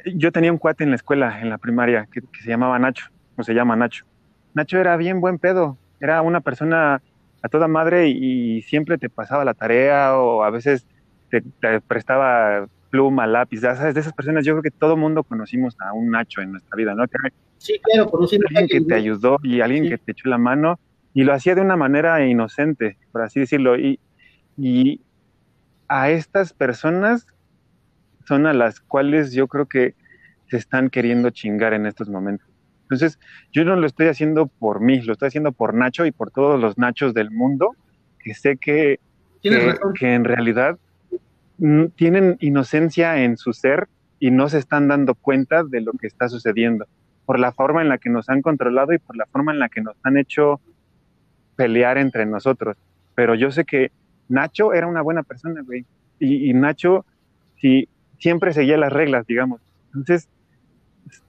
Yo 0.05 0.31
tenía 0.31 0.51
un 0.51 0.57
cuate 0.57 0.83
en 0.83 0.89
la 0.89 0.95
escuela, 0.95 1.39
en 1.41 1.49
la 1.49 1.57
primaria, 1.57 2.07
que, 2.11 2.21
se 2.41 2.49
llamaba 2.49 2.77
Nacho, 2.79 3.07
o 3.37 3.43
se 3.43 3.53
llama 3.53 3.75
Nacho. 3.75 4.05
Nacho 4.53 4.77
era 4.79 4.97
bien 4.97 5.21
buen 5.21 5.39
pedo, 5.39 5.77
era 5.99 6.21
una 6.21 6.41
persona 6.41 7.01
a 7.41 7.49
toda 7.49 7.67
madre 7.67 8.07
y, 8.09 8.61
siempre 8.63 8.97
te 8.97 9.09
pasaba 9.09 9.45
la 9.45 9.53
tarea 9.53 10.17
o 10.17 10.43
a 10.43 10.49
veces 10.49 10.85
te, 11.29 11.41
te 11.41 11.81
prestaba 11.81 12.67
pluma, 12.89 13.25
lápiz, 13.25 13.61
¿sabes? 13.61 13.95
De 13.95 14.01
esas 14.01 14.13
personas, 14.13 14.45
yo 14.45 14.53
creo 14.53 14.61
que 14.61 14.71
todo 14.71 14.95
mundo 14.95 15.23
conocimos 15.23 15.75
a 15.79 15.93
un 15.93 16.11
Nacho 16.11 16.41
en 16.41 16.51
nuestra 16.51 16.75
vida, 16.75 16.93
¿no? 16.93 17.05
sí, 17.57 17.79
claro, 17.81 18.09
conocimos 18.09 18.45
alguien 18.55 18.67
que 18.67 18.81
te 18.87 18.93
ayudó 18.93 19.39
y 19.41 19.61
alguien 19.61 19.89
que 19.89 19.97
te 19.97 20.11
echó 20.11 20.29
la 20.29 20.37
mano 20.37 20.79
y 21.13 21.23
lo 21.23 21.33
hacía 21.33 21.55
de 21.55 21.61
una 21.61 21.75
manera 21.75 22.25
inocente, 22.25 22.97
por 23.11 23.21
así 23.21 23.39
decirlo. 23.39 23.77
Y, 23.77 23.99
y 24.57 25.01
a 25.87 26.09
estas 26.09 26.53
personas 26.53 27.27
son 28.25 28.47
a 28.47 28.53
las 28.53 28.79
cuales 28.79 29.33
yo 29.33 29.47
creo 29.47 29.67
que 29.67 29.95
se 30.49 30.57
están 30.57 30.89
queriendo 30.89 31.29
chingar 31.29 31.73
en 31.73 31.85
estos 31.85 32.09
momentos. 32.09 32.47
Entonces, 32.83 33.19
yo 33.51 33.65
no 33.65 33.75
lo 33.75 33.87
estoy 33.87 34.07
haciendo 34.07 34.47
por 34.47 34.81
mí, 34.81 35.01
lo 35.01 35.13
estoy 35.13 35.27
haciendo 35.27 35.51
por 35.51 35.73
Nacho 35.73 36.05
y 36.05 36.11
por 36.11 36.31
todos 36.31 36.59
los 36.59 36.77
Nachos 36.77 37.13
del 37.13 37.31
mundo, 37.31 37.75
que 38.19 38.33
sé 38.33 38.57
que, 38.57 38.99
que 39.41 40.13
en 40.13 40.23
realidad 40.23 40.77
tienen 41.95 42.37
inocencia 42.39 43.23
en 43.23 43.37
su 43.37 43.53
ser 43.53 43.87
y 44.19 44.31
no 44.31 44.49
se 44.49 44.57
están 44.57 44.87
dando 44.87 45.15
cuenta 45.15 45.63
de 45.63 45.81
lo 45.81 45.91
que 45.93 46.07
está 46.07 46.29
sucediendo, 46.29 46.87
por 47.25 47.39
la 47.39 47.51
forma 47.51 47.81
en 47.81 47.89
la 47.89 47.97
que 47.97 48.09
nos 48.09 48.29
han 48.29 48.41
controlado 48.41 48.93
y 48.93 48.99
por 48.99 49.15
la 49.15 49.25
forma 49.25 49.51
en 49.51 49.59
la 49.59 49.69
que 49.69 49.81
nos 49.81 49.95
han 50.03 50.17
hecho 50.17 50.61
pelear 51.55 51.97
entre 51.97 52.25
nosotros. 52.25 52.77
Pero 53.15 53.35
yo 53.35 53.51
sé 53.51 53.65
que 53.65 53.91
Nacho 54.29 54.73
era 54.73 54.87
una 54.87 55.01
buena 55.01 55.23
persona, 55.23 55.61
güey. 55.61 55.85
Y, 56.19 56.53
Nacho 56.53 57.05
sí, 57.59 57.89
siempre 58.19 58.53
seguía 58.53 58.77
las 58.77 58.93
reglas, 58.93 59.27
digamos. 59.27 59.61
Entonces, 59.87 60.29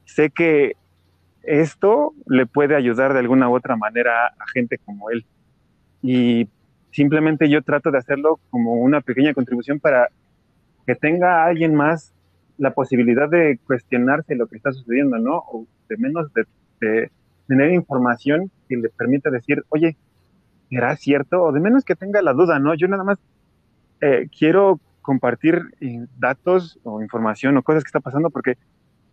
sé 0.05 0.31
que 0.31 0.73
esto 1.43 2.15
le 2.27 2.47
puede 2.47 2.77
ayudar 2.77 3.13
de 3.13 3.19
alguna 3.19 3.49
u 3.49 3.55
otra 3.55 3.77
manera 3.77 4.29
a 4.29 4.49
gente 4.53 4.79
como 4.79 5.11
él. 5.11 5.25
Y 6.03 6.49
simplemente 6.93 7.49
yo 7.49 7.63
trato 7.63 7.91
de 7.91 7.99
hacerlo 7.99 8.39
como 8.51 8.75
una 8.75 9.01
pequeña 9.01 9.35
contribución 9.35 9.81
para 9.81 10.09
que 10.87 10.95
tenga 10.95 11.45
alguien 11.45 11.75
más 11.75 12.13
la 12.59 12.73
posibilidad 12.73 13.29
de 13.29 13.59
cuestionarse 13.67 14.37
lo 14.37 14.47
que 14.47 14.57
está 14.57 14.73
sucediendo, 14.73 15.19
¿no? 15.19 15.39
O 15.39 15.67
de 15.89 15.97
menos 15.97 16.33
de, 16.33 17.11
tener 17.47 17.73
información 17.73 18.51
que 18.69 18.77
le 18.77 18.89
permita 18.91 19.31
decir, 19.31 19.65
oye, 19.71 19.97
¿será 20.75 20.97
cierto? 20.97 21.43
O 21.43 21.53
de 21.53 21.61
menos 21.61 21.85
que 21.85 21.95
tenga 21.95 22.21
la 22.21 22.33
duda, 22.33 22.59
¿no? 22.59 22.75
Yo 22.75 22.89
nada 22.89 23.05
más 23.05 23.19
eh, 24.01 24.29
quiero 24.37 24.81
compartir 25.03 25.63
eh, 25.81 26.07
datos 26.19 26.79
o 26.83 27.01
información 27.01 27.57
o 27.57 27.63
cosas 27.63 27.85
que 27.85 27.89
está 27.89 28.01
pasando 28.01 28.31
porque 28.31 28.57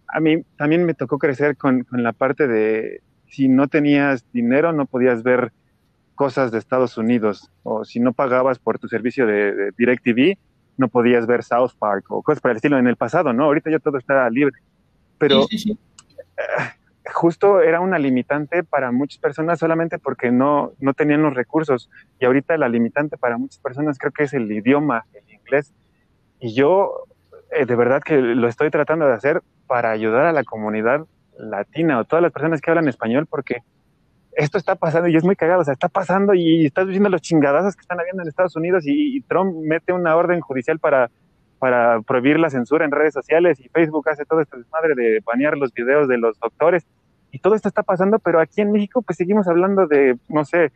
a 0.08 0.20
mí 0.20 0.44
también 0.58 0.86
me 0.86 0.94
tocó 0.94 1.20
crecer 1.20 1.58
con, 1.58 1.84
con 1.84 2.02
la 2.02 2.14
parte 2.14 2.48
de 2.48 3.02
si 3.28 3.48
no 3.48 3.68
tenías 3.68 4.26
dinero 4.32 4.74
no 4.74 4.86
podías 4.86 5.22
ver 5.24 5.52
cosas 6.16 6.52
de 6.52 6.58
Estados 6.58 6.98
Unidos 6.98 7.50
o 7.64 7.86
si 7.86 8.00
no 8.00 8.14
pagabas 8.14 8.60
por 8.60 8.80
tu 8.80 8.88
servicio 8.88 9.26
de, 9.26 9.72
DirecTV, 9.78 10.38
no 10.78 10.88
podías 10.88 11.26
ver 11.26 11.44
South 11.44 11.72
Park 11.78 12.06
o 12.10 12.22
cosas 12.22 12.42
por 12.42 12.52
el 12.52 12.58
estilo 12.58 12.78
en 12.78 12.88
el 12.88 12.96
pasado, 12.96 13.34
¿no? 13.34 13.46
Ahorita 13.46 13.72
ya 13.72 13.80
todo 13.80 13.98
está 13.98 14.30
libre. 14.30 14.56
Pero 15.18 15.48
eh, 15.52 15.68
justo 17.12 17.62
era 17.62 17.80
una 17.80 18.00
limitante 18.00 18.64
para 18.64 18.92
muchas 18.92 19.20
personas 19.20 19.60
solamente 19.60 20.00
porque 20.00 20.32
no, 20.32 20.72
no 20.80 20.94
tenían 20.94 21.22
los 21.22 21.34
recursos. 21.34 21.90
Y 22.20 22.26
ahorita 22.26 22.58
la 22.58 22.70
limitante 22.70 23.18
para 23.18 23.38
muchas 23.38 23.60
personas 23.60 23.98
creo 23.98 24.12
que 24.12 24.24
es 24.24 24.34
el 24.34 24.52
idioma, 24.52 25.06
el 25.14 25.34
inglés. 25.34 25.74
Y 26.40 26.54
yo 26.54 27.06
eh, 27.52 27.66
de 27.66 27.76
verdad 27.76 28.02
que 28.02 28.18
lo 28.18 28.48
estoy 28.48 28.70
tratando 28.70 29.06
de 29.08 29.14
hacer 29.14 29.42
para 29.68 29.92
ayudar 29.92 30.26
a 30.26 30.32
la 30.32 30.44
comunidad 30.44 31.06
latina 31.38 32.00
o 32.00 32.06
todas 32.06 32.24
las 32.24 32.32
personas 32.32 32.62
que 32.62 32.72
hablan 32.72 32.88
español 32.88 33.28
porque 33.28 33.58
esto 34.34 34.58
está 34.58 34.76
pasando 34.76 35.10
y 35.10 35.18
es 35.18 35.24
muy 35.26 35.36
cagado, 35.36 35.62
o 35.62 35.66
sea, 35.66 35.74
está 35.74 35.90
pasando 35.90 36.34
y 36.34 36.66
estás 36.66 36.88
viendo 36.88 37.10
los 37.10 37.22
chingadazos 37.22 37.76
que 37.76 37.82
están 37.82 38.00
habiendo 38.00 38.24
en 38.24 38.30
Estados 38.30 38.56
Unidos 38.56 38.86
y, 38.88 39.20
Trump 39.24 39.54
mete 39.62 39.92
una 39.92 40.16
orden 40.16 40.40
judicial 40.40 40.80
para, 40.80 41.12
para 41.60 42.02
prohibir 42.02 42.40
la 42.40 42.50
censura 42.50 42.86
en 42.86 42.92
redes 42.92 43.14
sociales 43.14 43.60
y 43.60 43.68
Facebook 43.68 44.08
hace 44.08 44.24
todo 44.24 44.40
este 44.40 44.58
desmadre 44.58 44.96
de 44.96 45.22
banear 45.26 45.58
los 45.58 45.74
videos 45.74 46.08
de 46.08 46.18
los 46.18 46.40
doctores 46.40 46.86
y 47.32 47.40
todo 47.40 47.56
esto 47.56 47.68
está 47.68 47.84
pasando, 47.84 48.20
pero 48.20 48.40
aquí 48.40 48.62
en 48.62 48.72
México 48.72 49.02
pues 49.02 49.18
seguimos 49.18 49.48
hablando 49.48 49.88
de, 49.88 50.18
no 50.28 50.46
sé, 50.46 50.72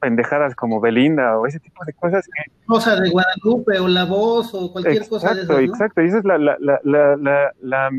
pendejadas 0.00 0.54
como 0.54 0.80
Belinda 0.80 1.38
o 1.38 1.46
ese 1.46 1.60
tipo 1.60 1.84
de 1.84 1.92
cosas 1.92 2.26
que... 2.26 2.50
Cosas 2.66 3.00
de 3.00 3.10
Guadalupe 3.10 3.78
o 3.78 3.88
La 3.88 4.04
Voz 4.04 4.54
o 4.54 4.72
cualquier 4.72 5.08
cosa 5.08 5.34
de 5.34 5.42
eso, 5.42 5.58
Exacto, 5.58 6.02
y 6.02 6.06
esa 6.06 6.18
es 6.18 6.24
la, 6.24 6.38
la, 6.38 6.56
la, 6.60 6.80
la, 6.82 7.52
la, 7.60 7.90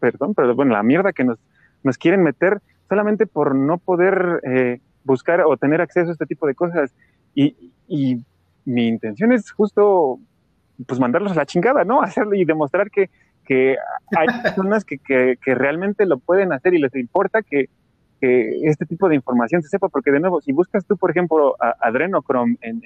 perdón, 0.00 0.34
pero 0.34 0.54
bueno, 0.54 0.72
la 0.72 0.82
mierda 0.82 1.12
que 1.12 1.24
nos, 1.24 1.38
nos 1.82 1.98
quieren 1.98 2.22
meter 2.22 2.60
solamente 2.88 3.26
por 3.26 3.54
no 3.54 3.78
poder 3.78 4.40
eh, 4.44 4.80
buscar 5.04 5.40
o 5.42 5.56
tener 5.56 5.80
acceso 5.80 6.10
a 6.10 6.12
este 6.12 6.26
tipo 6.26 6.46
de 6.46 6.54
cosas. 6.54 6.94
Y, 7.34 7.56
mi 8.64 8.86
intención 8.86 9.32
es 9.32 9.50
justo 9.50 10.20
pues 10.86 11.00
mandarlos 11.00 11.32
a 11.32 11.34
la 11.34 11.46
chingada, 11.46 11.84
¿no? 11.84 12.00
Hacerlo 12.02 12.34
y 12.34 12.44
demostrar 12.44 12.90
que, 12.90 13.10
que 13.44 13.76
hay 14.16 14.26
personas 14.42 14.84
que, 14.84 14.98
que, 14.98 15.54
realmente 15.54 16.06
lo 16.06 16.18
pueden 16.18 16.52
hacer 16.52 16.74
y 16.74 16.78
les 16.78 16.94
importa 16.94 17.42
que, 17.42 17.68
este 18.20 18.86
tipo 18.86 19.08
de 19.08 19.16
información 19.16 19.62
se 19.62 19.68
sepa, 19.68 19.88
porque 19.88 20.12
de 20.12 20.20
nuevo, 20.20 20.40
si 20.40 20.52
buscas 20.52 20.86
tú, 20.86 20.96
por 20.96 21.10
ejemplo, 21.10 21.56
Adrenochrome 21.80 22.56
en, 22.60 22.80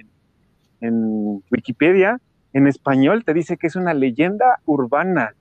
en 0.80 1.42
Wikipedia, 1.50 2.18
en 2.54 2.66
español 2.66 3.22
te 3.22 3.34
dice 3.34 3.59
que 3.59 3.66
es 3.66 3.76
una 3.76 3.92
leyenda 3.92 4.61
urbana 4.64 5.34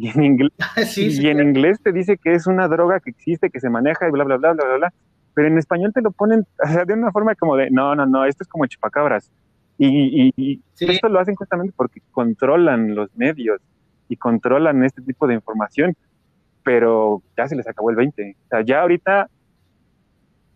y 0.00 0.08
en 0.08 0.24
inglés, 0.24 0.52
y 0.96 1.28
en 1.28 1.40
inglés 1.40 1.78
te 1.82 1.92
dice 1.92 2.16
que 2.16 2.32
es 2.32 2.46
una 2.46 2.68
droga 2.68 3.00
que 3.00 3.10
existe, 3.10 3.50
que 3.50 3.60
se 3.60 3.68
maneja 3.68 4.08
y 4.08 4.10
bla, 4.10 4.24
bla, 4.24 4.38
bla, 4.38 4.52
bla, 4.52 4.64
bla, 4.64 4.76
bla. 4.76 4.92
Pero 5.34 5.48
en 5.48 5.58
español 5.58 5.92
te 5.92 6.00
lo 6.00 6.10
ponen 6.10 6.46
de 6.86 6.94
una 6.94 7.12
forma 7.12 7.34
como 7.34 7.56
de, 7.56 7.70
no, 7.70 7.94
no, 7.94 8.06
no, 8.06 8.24
esto 8.24 8.42
es 8.42 8.48
como 8.48 8.66
chupacabras. 8.66 9.30
Y, 9.76 10.32
y, 10.36 10.62
esto 10.78 11.08
lo 11.08 11.18
hacen 11.20 11.34
justamente 11.34 11.72
porque 11.76 12.00
controlan 12.10 12.94
los 12.94 13.14
medios 13.16 13.60
y 14.10 14.16
controlan 14.16 14.84
este 14.84 15.00
tipo 15.00 15.26
de 15.26 15.34
información. 15.34 15.96
Pero 16.62 17.22
ya 17.38 17.48
se 17.48 17.56
les 17.56 17.66
acabó 17.66 17.88
el 17.90 17.96
20. 17.96 18.36
O 18.44 18.48
sea, 18.48 18.60
ya 18.60 18.82
ahorita, 18.82 19.30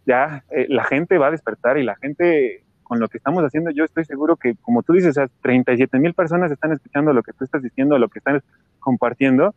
ya 0.05 0.45
eh, 0.51 0.67
la 0.69 0.85
gente 0.85 1.17
va 1.17 1.29
a 1.29 1.31
despertar 1.31 1.79
y 1.79 1.85
la 1.85 1.97
gente 1.97 2.65
con 2.83 3.01
lo 3.01 3.09
que 3.09 3.17
estamos 3.17 3.43
haciendo, 3.43 3.71
yo 3.71 3.85
estoy 3.85 4.05
seguro 4.05 4.37
que, 4.37 4.57
como 4.57 4.83
tú 4.83 4.93
dices, 4.93 5.17
o 5.17 5.27
37 5.41 5.99
mil 5.99 6.13
personas 6.13 6.53
están 6.53 6.73
escuchando 6.73 7.15
lo 7.15 7.23
que 7.23 7.33
tú 7.33 7.45
estás 7.45 7.63
diciendo, 7.63 7.99
lo 7.99 8.09
que 8.09 8.19
están 8.19 8.43
compartiendo, 8.79 9.55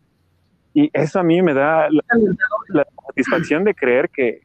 y 0.74 0.90
eso 0.94 1.20
a 1.20 1.24
mí 1.24 1.42
me 1.42 1.54
da 1.54 1.90
la, 1.90 2.86
satisfacción 3.08 3.64
de 3.66 3.76
creer 3.76 4.10
que... 4.10 4.42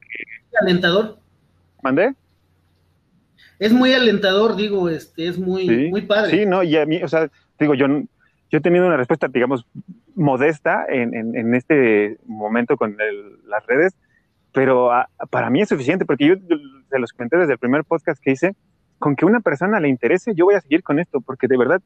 que 0.00 0.56
alentador. 0.60 1.18
¿Mandé? 1.82 2.14
Es 3.58 3.72
muy 3.72 3.92
alentador, 3.92 4.56
digo, 4.56 4.88
este, 4.88 5.28
es 5.28 5.38
muy, 5.38 5.90
muy 5.90 6.02
padre. 6.02 6.30
Sí, 6.30 6.46
no, 6.46 6.62
y 6.62 6.76
a 6.76 6.86
mí, 6.86 7.02
o 7.02 7.08
sea, 7.08 7.30
digo, 7.58 7.74
yo, 7.74 7.86
yo 8.50 8.58
he 8.58 8.60
tenido 8.60 8.86
una 8.86 8.96
respuesta, 8.96 9.28
digamos, 9.28 9.66
modesta 10.14 10.84
en, 10.88 11.14
en, 11.14 11.54
este 11.54 12.18
momento 12.26 12.76
con 12.76 12.96
las 13.46 13.66
redes, 13.66 13.96
pero 14.52 14.92
ah, 14.92 15.08
para 15.30 15.50
mí 15.50 15.62
es 15.62 15.68
suficiente 15.68 16.04
porque 16.04 16.28
yo 16.28 16.34
se 16.88 16.98
los 16.98 17.12
comenté 17.12 17.36
desde 17.36 17.54
el 17.54 17.58
primer 17.58 17.84
podcast 17.84 18.22
que 18.22 18.32
hice, 18.32 18.54
con 18.98 19.16
que 19.16 19.26
una 19.26 19.40
persona 19.40 19.80
le 19.80 19.88
interese, 19.88 20.34
yo 20.34 20.44
voy 20.44 20.54
a 20.54 20.60
seguir 20.60 20.82
con 20.82 20.98
esto, 21.00 21.20
porque 21.20 21.48
de 21.48 21.56
verdad 21.56 21.82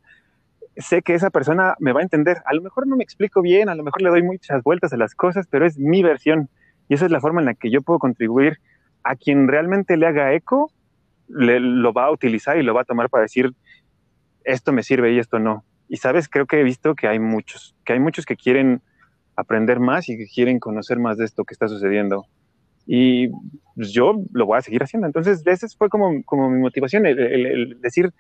sé 0.76 1.02
que 1.02 1.14
esa 1.14 1.30
persona 1.30 1.74
me 1.80 1.92
va 1.92 2.00
a 2.00 2.02
entender. 2.02 2.38
A 2.44 2.54
lo 2.54 2.62
mejor 2.62 2.86
no 2.86 2.96
me 2.96 3.04
explico 3.04 3.42
bien, 3.42 3.68
a 3.68 3.74
lo 3.74 3.82
mejor 3.82 4.02
le 4.02 4.10
doy 4.10 4.22
muchas 4.22 4.62
vueltas 4.62 4.92
a 4.92 4.96
las 4.96 5.14
cosas, 5.14 5.46
pero 5.50 5.66
es 5.66 5.78
mi 5.78 6.02
versión 6.02 6.48
y 6.88 6.94
esa 6.94 7.04
es 7.04 7.10
la 7.10 7.20
forma 7.20 7.40
en 7.40 7.46
la 7.46 7.54
que 7.54 7.70
yo 7.70 7.82
puedo 7.82 7.98
contribuir 7.98 8.58
a 9.02 9.16
quien 9.16 9.48
realmente 9.48 9.96
le 9.96 10.06
haga 10.06 10.32
eco, 10.32 10.70
le, 11.28 11.60
lo 11.60 11.92
va 11.92 12.06
a 12.06 12.10
utilizar 12.10 12.56
y 12.58 12.62
lo 12.62 12.74
va 12.74 12.82
a 12.82 12.84
tomar 12.84 13.10
para 13.10 13.22
decir, 13.22 13.52
esto 14.44 14.72
me 14.72 14.82
sirve 14.82 15.12
y 15.12 15.18
esto 15.18 15.38
no. 15.38 15.64
Y 15.88 15.96
sabes, 15.96 16.28
creo 16.28 16.46
que 16.46 16.60
he 16.60 16.64
visto 16.64 16.94
que 16.94 17.08
hay 17.08 17.18
muchos, 17.18 17.74
que 17.84 17.94
hay 17.94 18.00
muchos 18.00 18.26
que 18.26 18.36
quieren 18.36 18.82
aprender 19.36 19.80
más 19.80 20.08
y 20.08 20.16
que 20.16 20.26
quieren 20.26 20.58
conocer 20.58 20.98
más 20.98 21.16
de 21.16 21.24
esto 21.24 21.44
que 21.44 21.54
está 21.54 21.68
sucediendo. 21.68 22.26
Y 22.86 23.28
pues, 23.74 23.92
yo 23.92 24.14
lo 24.32 24.46
voy 24.46 24.58
a 24.58 24.62
seguir 24.62 24.82
haciendo. 24.82 25.06
Entonces, 25.06 25.42
esa 25.46 25.66
fue 25.76 25.88
como, 25.88 26.22
como 26.24 26.50
mi 26.50 26.60
motivación, 26.60 27.06
el, 27.06 27.78
decir, 27.80 28.12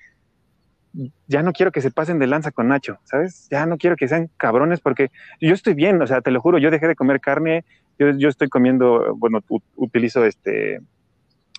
ya 1.26 1.42
no 1.42 1.52
quiero 1.52 1.72
que 1.72 1.80
se 1.80 1.90
pasen 1.90 2.18
de 2.18 2.26
lanza 2.26 2.50
con 2.50 2.68
Nacho, 2.68 2.98
¿sabes? 3.04 3.48
Ya 3.50 3.66
no 3.66 3.78
quiero 3.78 3.96
que 3.96 4.08
sean 4.08 4.30
cabrones 4.36 4.80
porque 4.80 5.10
yo 5.40 5.54
estoy 5.54 5.74
bien, 5.74 6.00
o 6.00 6.06
sea, 6.06 6.20
te 6.20 6.30
lo 6.30 6.40
juro, 6.40 6.58
yo 6.58 6.70
dejé 6.70 6.88
de 6.88 6.96
comer 6.96 7.20
carne, 7.20 7.64
yo, 7.98 8.10
yo 8.10 8.28
estoy 8.28 8.48
comiendo, 8.48 9.14
bueno, 9.16 9.40
utilizo 9.76 10.24
este 10.24 10.80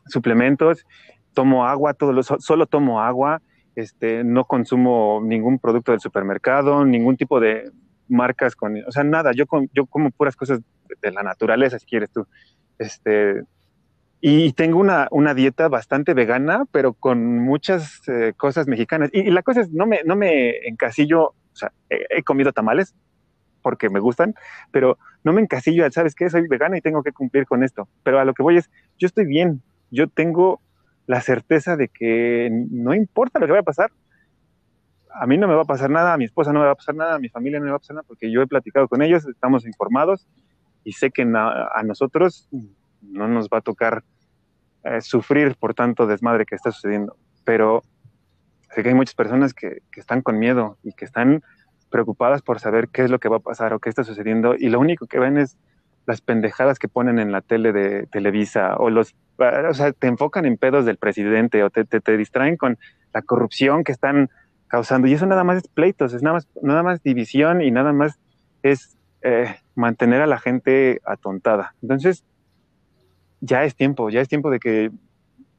suplementos, 0.07 0.85
tomo 1.33 1.65
agua, 1.65 1.93
todo 1.93 2.21
solo 2.23 2.65
tomo 2.65 3.01
agua, 3.01 3.41
este, 3.79 4.23
no 4.23 4.45
consumo 4.45 5.21
ningún 5.23 5.59
producto 5.59 5.91
del 5.91 6.01
supermercado, 6.01 6.83
ningún 6.85 7.15
tipo 7.15 7.39
de 7.39 7.71
marcas 8.09 8.55
con, 8.55 8.75
o 8.85 8.91
sea, 8.91 9.03
nada, 9.03 9.31
yo, 9.33 9.45
yo 9.73 9.85
como 9.85 10.11
puras 10.11 10.35
cosas 10.35 10.59
de 11.01 11.11
la 11.11 11.23
naturaleza, 11.23 11.79
si 11.79 11.85
quieres 11.85 12.09
tú. 12.11 12.25
Este, 12.77 13.43
y 14.21 14.51
tengo 14.53 14.79
una, 14.79 15.07
una 15.11 15.33
dieta 15.33 15.69
bastante 15.69 16.13
vegana, 16.13 16.65
pero 16.71 16.93
con 16.93 17.39
muchas 17.39 18.01
eh, 18.09 18.33
cosas 18.35 18.67
mexicanas. 18.67 19.09
Y, 19.13 19.31
la 19.31 19.43
cosa 19.43 19.61
es, 19.61 19.71
no 19.71 19.85
me, 19.85 20.01
no 20.03 20.15
me 20.15 20.67
encasillo, 20.67 21.27
o 21.27 21.55
sea, 21.55 21.71
he, 21.89 22.21
comido 22.23 22.51
tamales 22.51 22.95
porque 23.61 23.89
me 23.89 23.99
gustan, 23.99 24.35
pero 24.71 24.97
no 25.23 25.33
me 25.33 25.41
encasillo 25.41 25.89
¿sabes 25.91 26.15
qué? 26.15 26.29
Soy 26.29 26.47
vegana 26.47 26.77
y 26.77 26.81
tengo 26.81 27.03
que 27.03 27.11
cumplir 27.13 27.45
con 27.45 27.63
esto. 27.63 27.87
Pero 28.03 28.19
a 28.19 28.25
lo 28.25 28.33
que 28.33 28.43
voy 28.43 28.57
es, 28.57 28.69
yo 28.97 29.05
estoy 29.05 29.25
bien, 29.25 29.61
yo 29.89 30.07
tengo 30.07 30.61
la 31.09 31.21
certeza 31.21 31.75
de 31.75 31.87
que 31.87 32.51
no 32.69 32.93
importa 32.93 33.39
lo 33.39 33.47
que 33.47 33.53
vaya 33.53 33.61
a 33.61 33.63
pasar, 33.63 33.91
a 35.09 35.25
mí 35.25 35.39
no 35.39 35.47
me 35.47 35.55
va 35.55 35.63
a 35.63 35.65
pasar 35.65 35.89
nada, 35.89 36.13
a 36.13 36.17
mi 36.17 36.25
esposa 36.25 36.53
no 36.53 36.59
me 36.59 36.67
va 36.67 36.73
a 36.73 36.75
pasar 36.75 36.93
nada, 36.93 37.15
a 37.15 37.19
mi 37.19 37.29
familia 37.29 37.57
no 37.57 37.65
me 37.65 37.71
va 37.71 37.77
a 37.77 37.79
pasar 37.79 37.95
nada, 37.95 38.05
porque 38.07 38.31
yo 38.31 38.43
he 38.43 38.47
platicado 38.47 38.87
con 38.87 39.01
ellos, 39.01 39.25
estamos 39.25 39.65
informados 39.65 40.27
y 40.83 40.91
sé 40.91 41.09
que 41.09 41.23
a 41.23 41.81
nosotros 41.83 42.47
no 43.01 43.27
nos 43.27 43.47
va 43.47 43.57
a 43.57 43.61
tocar 43.61 44.03
eh, 44.83 45.01
sufrir 45.01 45.55
por 45.55 45.73
tanto 45.73 46.05
desmadre 46.05 46.45
que 46.45 46.53
está 46.53 46.71
sucediendo. 46.71 47.17
Pero 47.43 47.81
sé 48.75 48.83
que 48.83 48.89
hay 48.89 48.95
muchas 48.95 49.15
personas 49.15 49.55
que, 49.55 49.81
que, 49.91 50.01
están 50.01 50.21
con 50.21 50.37
miedo 50.37 50.77
y 50.83 50.93
que 50.93 51.05
están 51.05 51.41
preocupadas 51.89 52.43
por 52.43 52.59
saber 52.59 52.89
qué 52.89 53.05
es 53.05 53.09
lo 53.09 53.17
que 53.17 53.29
va 53.29 53.37
a 53.37 53.39
pasar 53.39 53.73
o 53.73 53.79
qué 53.79 53.89
está 53.89 54.03
sucediendo 54.03 54.53
y 54.55 54.69
lo 54.69 54.79
único 54.79 55.07
que 55.07 55.17
ven 55.17 55.39
es 55.39 55.57
las 56.09 56.21
pendejadas 56.21 56.79
que 56.79 56.87
ponen 56.87 57.19
en 57.19 57.31
la 57.31 57.41
tele 57.41 57.71
de 57.71 58.07
Televisa 58.07 58.77
o 58.77 58.89
los, 58.89 59.13
o 59.37 59.73
sea, 59.75 59.91
te 59.91 60.07
enfocan 60.07 60.43
en 60.45 60.57
pedos 60.57 60.83
del 60.83 60.97
presidente 60.97 61.63
o 61.63 61.69
te, 61.69 61.85
te, 61.85 62.17
distraen 62.17 62.57
con 62.57 62.79
la 63.13 63.21
corrupción 63.21 63.83
que 63.83 63.91
están 63.91 64.31
causando 64.67 65.07
y 65.07 65.13
eso 65.13 65.27
nada 65.27 65.43
más 65.43 65.57
es 65.57 65.67
pleitos, 65.67 66.15
es 66.15 66.23
nada 66.23 66.33
más, 66.33 66.47
nada 66.63 66.81
más 66.81 67.03
división 67.03 67.61
y 67.61 67.69
nada 67.69 67.93
más 67.93 68.19
es 68.63 68.97
eh, 69.21 69.55
mantener 69.75 70.23
a 70.23 70.25
la 70.25 70.39
gente 70.39 70.99
atontada. 71.05 71.75
Entonces, 71.83 72.25
ya 73.39 73.63
es 73.63 73.75
tiempo, 73.75 74.09
ya 74.09 74.21
es 74.21 74.27
tiempo 74.27 74.49
de 74.49 74.59
que 74.59 74.89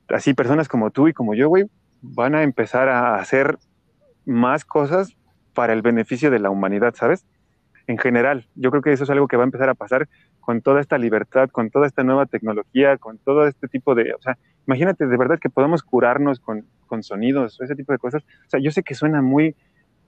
así 0.08 0.34
personas 0.34 0.66
como 0.66 0.90
tú 0.90 1.06
y 1.06 1.12
como 1.12 1.34
yo, 1.34 1.48
güey, 1.48 1.66
van 2.02 2.34
a 2.34 2.42
empezar 2.42 2.88
a 2.88 3.14
hacer 3.20 3.56
más 4.26 4.64
cosas 4.64 5.16
para 5.54 5.74
el 5.74 5.82
beneficio 5.82 6.28
de 6.28 6.40
la 6.40 6.50
humanidad, 6.50 6.92
¿sabes? 6.96 7.24
En 7.86 7.98
general, 7.98 8.48
yo 8.56 8.70
creo 8.70 8.82
que 8.82 8.92
eso 8.92 9.04
es 9.04 9.10
algo 9.10 9.28
que 9.28 9.36
va 9.36 9.44
a 9.44 9.50
empezar 9.50 9.68
a 9.68 9.74
pasar 9.74 10.08
con 10.40 10.62
toda 10.62 10.80
esta 10.80 10.98
libertad, 10.98 11.50
con 11.50 11.70
toda 11.70 11.86
esta 11.86 12.02
nueva 12.02 12.26
tecnología, 12.26 12.96
con 12.96 13.18
todo 13.18 13.46
este 13.46 13.68
tipo 13.68 13.94
de, 13.94 14.14
o 14.14 14.22
sea, 14.22 14.36
imagínate 14.66 15.06
de 15.06 15.16
verdad 15.16 15.38
que 15.38 15.50
podamos 15.50 15.82
curarnos 15.82 16.40
con, 16.40 16.64
con 16.86 17.02
sonidos, 17.02 17.60
ese 17.60 17.76
tipo 17.76 17.92
de 17.92 17.98
cosas. 17.98 18.22
O 18.22 18.50
sea, 18.50 18.60
yo 18.60 18.70
sé 18.70 18.82
que 18.82 18.94
suena 18.94 19.22
muy, 19.22 19.54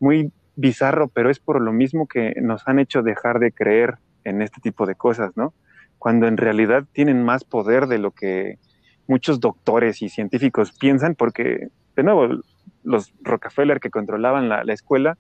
muy 0.00 0.32
bizarro, 0.56 1.08
pero 1.08 1.30
es 1.30 1.38
por 1.38 1.60
lo 1.60 1.72
mismo 1.72 2.06
que 2.06 2.34
nos 2.40 2.66
han 2.66 2.78
hecho 2.78 3.02
dejar 3.02 3.38
de 3.38 3.52
creer 3.52 3.98
en 4.24 4.42
este 4.42 4.60
tipo 4.60 4.86
de 4.86 4.94
cosas, 4.94 5.36
¿no? 5.36 5.54
Cuando 5.98 6.26
en 6.26 6.36
realidad 6.36 6.84
tienen 6.92 7.24
más 7.24 7.44
poder 7.44 7.86
de 7.86 7.98
lo 7.98 8.10
que 8.10 8.58
muchos 9.06 9.40
doctores 9.40 10.02
y 10.02 10.08
científicos 10.08 10.72
piensan, 10.78 11.14
porque, 11.14 11.68
de 11.96 12.02
nuevo, 12.02 12.40
los 12.82 13.12
Rockefeller 13.22 13.80
que 13.80 13.90
controlaban 13.90 14.48
la, 14.48 14.62
escuela 14.72 15.16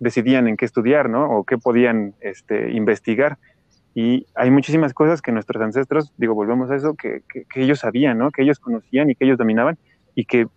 decidían 0.00 0.48
en 0.48 0.56
qué 0.56 0.64
estudiar, 0.64 1.08
¿no? 1.08 1.30
O 1.30 1.44
qué 1.44 1.58
podían 1.58 2.14
este, 2.20 2.72
investigar. 2.72 3.38
Y 3.98 4.26
hay 4.34 4.50
muchísimas 4.50 4.92
cosas 4.92 5.22
que 5.22 5.32
nuestros 5.32 5.62
ancestros, 5.62 6.12
digo, 6.18 6.34
volvemos 6.34 6.70
a 6.70 6.76
eso, 6.76 6.94
que, 6.96 7.22
que, 7.30 7.62
ellos 7.62 7.78
sabían, 7.78 8.18
¿no? 8.18 8.30
Que 8.30 8.42
ellos 8.42 8.58
conocían 8.58 9.08
y 9.08 9.14
que 9.14 9.24
ellos 9.24 9.38
dominaban 9.38 9.78
y 10.14 10.26
que 10.26 10.48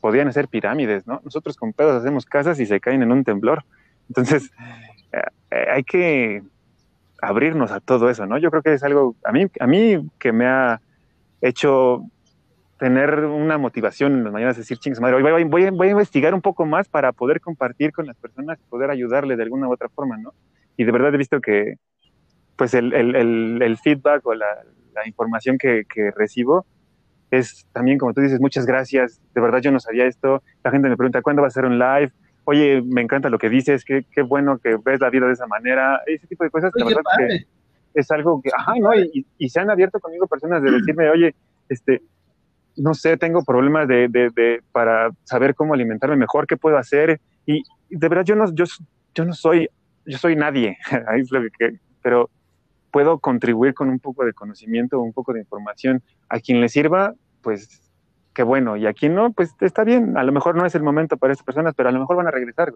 podían 0.00 0.28
hacer 0.28 0.48
pirámides, 0.48 1.06
¿no? 1.06 1.20
Nosotros 1.22 1.58
con 1.58 1.74
pedos 1.74 2.00
hacemos 2.00 2.24
casas 2.24 2.58
y 2.58 2.64
se 2.64 2.80
caen 2.80 3.02
en 3.02 3.12
un 3.12 3.22
temblor. 3.22 3.64
Entonces, 4.08 4.50
eh, 5.12 5.20
eh, 5.50 5.66
hay 5.74 5.84
que 5.84 6.42
abrirnos 7.20 7.70
a 7.70 7.80
todo 7.80 8.08
eso, 8.08 8.24
¿no? 8.24 8.38
Yo 8.38 8.50
creo 8.50 8.62
que 8.62 8.72
es 8.72 8.82
algo, 8.82 9.14
a 9.24 9.32
mí, 9.32 9.44
a 9.60 9.66
mí 9.66 10.08
que 10.18 10.32
me 10.32 10.46
ha 10.46 10.80
hecho 11.42 12.02
tener 12.78 13.26
una 13.26 13.58
motivación 13.58 14.14
en 14.14 14.24
las 14.24 14.32
mañanas, 14.32 14.56
decir, 14.56 14.78
chingas 14.78 15.02
madre, 15.02 15.20
voy, 15.20 15.44
voy, 15.44 15.68
voy, 15.68 15.88
a 15.88 15.90
investigar 15.90 16.32
un 16.32 16.40
poco 16.40 16.64
más 16.64 16.88
para 16.88 17.12
poder 17.12 17.42
compartir 17.42 17.92
con 17.92 18.06
las 18.06 18.16
personas, 18.16 18.58
poder 18.70 18.88
ayudarle 18.88 19.36
de 19.36 19.42
alguna 19.42 19.68
u 19.68 19.72
otra 19.74 19.90
forma, 19.90 20.16
¿no? 20.16 20.32
Y 20.78 20.84
de 20.84 20.92
verdad 20.92 21.14
he 21.14 21.18
visto 21.18 21.42
que, 21.42 21.74
pues, 22.58 22.74
el, 22.74 22.92
el, 22.92 23.62
el, 23.62 23.78
feedback 23.78 24.26
o 24.26 24.34
la, 24.34 24.46
la 24.94 25.06
información 25.06 25.56
que, 25.56 25.84
que, 25.88 26.10
recibo 26.10 26.66
es 27.30 27.66
también, 27.72 27.98
como 27.98 28.12
tú 28.12 28.20
dices, 28.20 28.40
muchas 28.40 28.66
gracias, 28.66 29.20
de 29.34 29.40
verdad 29.40 29.60
yo 29.60 29.70
no 29.70 29.80
sabía 29.80 30.06
esto, 30.06 30.42
la 30.64 30.70
gente 30.70 30.88
me 30.88 30.96
pregunta, 30.96 31.22
¿cuándo 31.22 31.42
va 31.42 31.48
a 31.48 31.52
ser 31.52 31.64
un 31.64 31.78
live? 31.78 32.10
Oye, 32.44 32.82
me 32.82 33.02
encanta 33.02 33.28
lo 33.30 33.38
que 33.38 33.48
dices, 33.48 33.84
qué, 33.84 34.04
qué 34.10 34.22
bueno 34.22 34.58
que 34.58 34.76
ves 34.84 35.00
la 35.00 35.10
vida 35.10 35.26
de 35.26 35.34
esa 35.34 35.46
manera, 35.46 36.02
ese 36.06 36.26
tipo 36.26 36.44
de 36.44 36.50
cosas, 36.50 36.72
verdad 36.74 37.02
que 37.16 37.46
es 37.94 38.10
algo 38.10 38.40
que, 38.42 38.50
ajá, 38.56 38.74
¿no? 38.80 38.94
Y, 38.94 39.26
y, 39.38 39.48
se 39.48 39.60
han 39.60 39.70
abierto 39.70 40.00
conmigo 40.00 40.26
personas 40.26 40.62
de 40.62 40.70
decirme, 40.70 41.10
oye, 41.10 41.34
este, 41.68 42.02
no 42.76 42.94
sé, 42.94 43.16
tengo 43.16 43.44
problemas 43.44 43.86
de, 43.88 44.08
de, 44.08 44.30
de, 44.34 44.62
para 44.72 45.10
saber 45.24 45.54
cómo 45.54 45.74
alimentarme 45.74 46.16
mejor, 46.16 46.46
qué 46.46 46.56
puedo 46.56 46.78
hacer. 46.78 47.20
Y 47.46 47.62
de 47.90 48.08
verdad 48.08 48.24
yo 48.24 48.36
no, 48.36 48.52
yo, 48.54 48.64
yo 49.14 49.24
no 49.24 49.32
soy, 49.32 49.68
yo 50.06 50.18
soy 50.18 50.36
nadie, 50.36 50.78
pero 52.02 52.30
puedo 52.90 53.18
contribuir 53.18 53.74
con 53.74 53.88
un 53.88 53.98
poco 53.98 54.24
de 54.24 54.32
conocimiento, 54.32 55.00
un 55.00 55.12
poco 55.12 55.32
de 55.32 55.40
información. 55.40 56.02
A 56.28 56.40
quien 56.40 56.60
le 56.60 56.68
sirva, 56.68 57.14
pues 57.42 57.90
qué 58.34 58.42
bueno. 58.42 58.76
Y 58.76 58.86
a 58.86 58.92
quien 58.92 59.14
no, 59.14 59.32
pues 59.32 59.54
está 59.60 59.84
bien. 59.84 60.16
A 60.16 60.22
lo 60.22 60.32
mejor 60.32 60.54
no 60.56 60.64
es 60.64 60.74
el 60.74 60.82
momento 60.82 61.16
para 61.16 61.32
esas 61.32 61.44
personas, 61.44 61.74
pero 61.74 61.88
a 61.88 61.92
lo 61.92 62.00
mejor 62.00 62.16
van 62.16 62.28
a 62.28 62.30
regresar. 62.30 62.72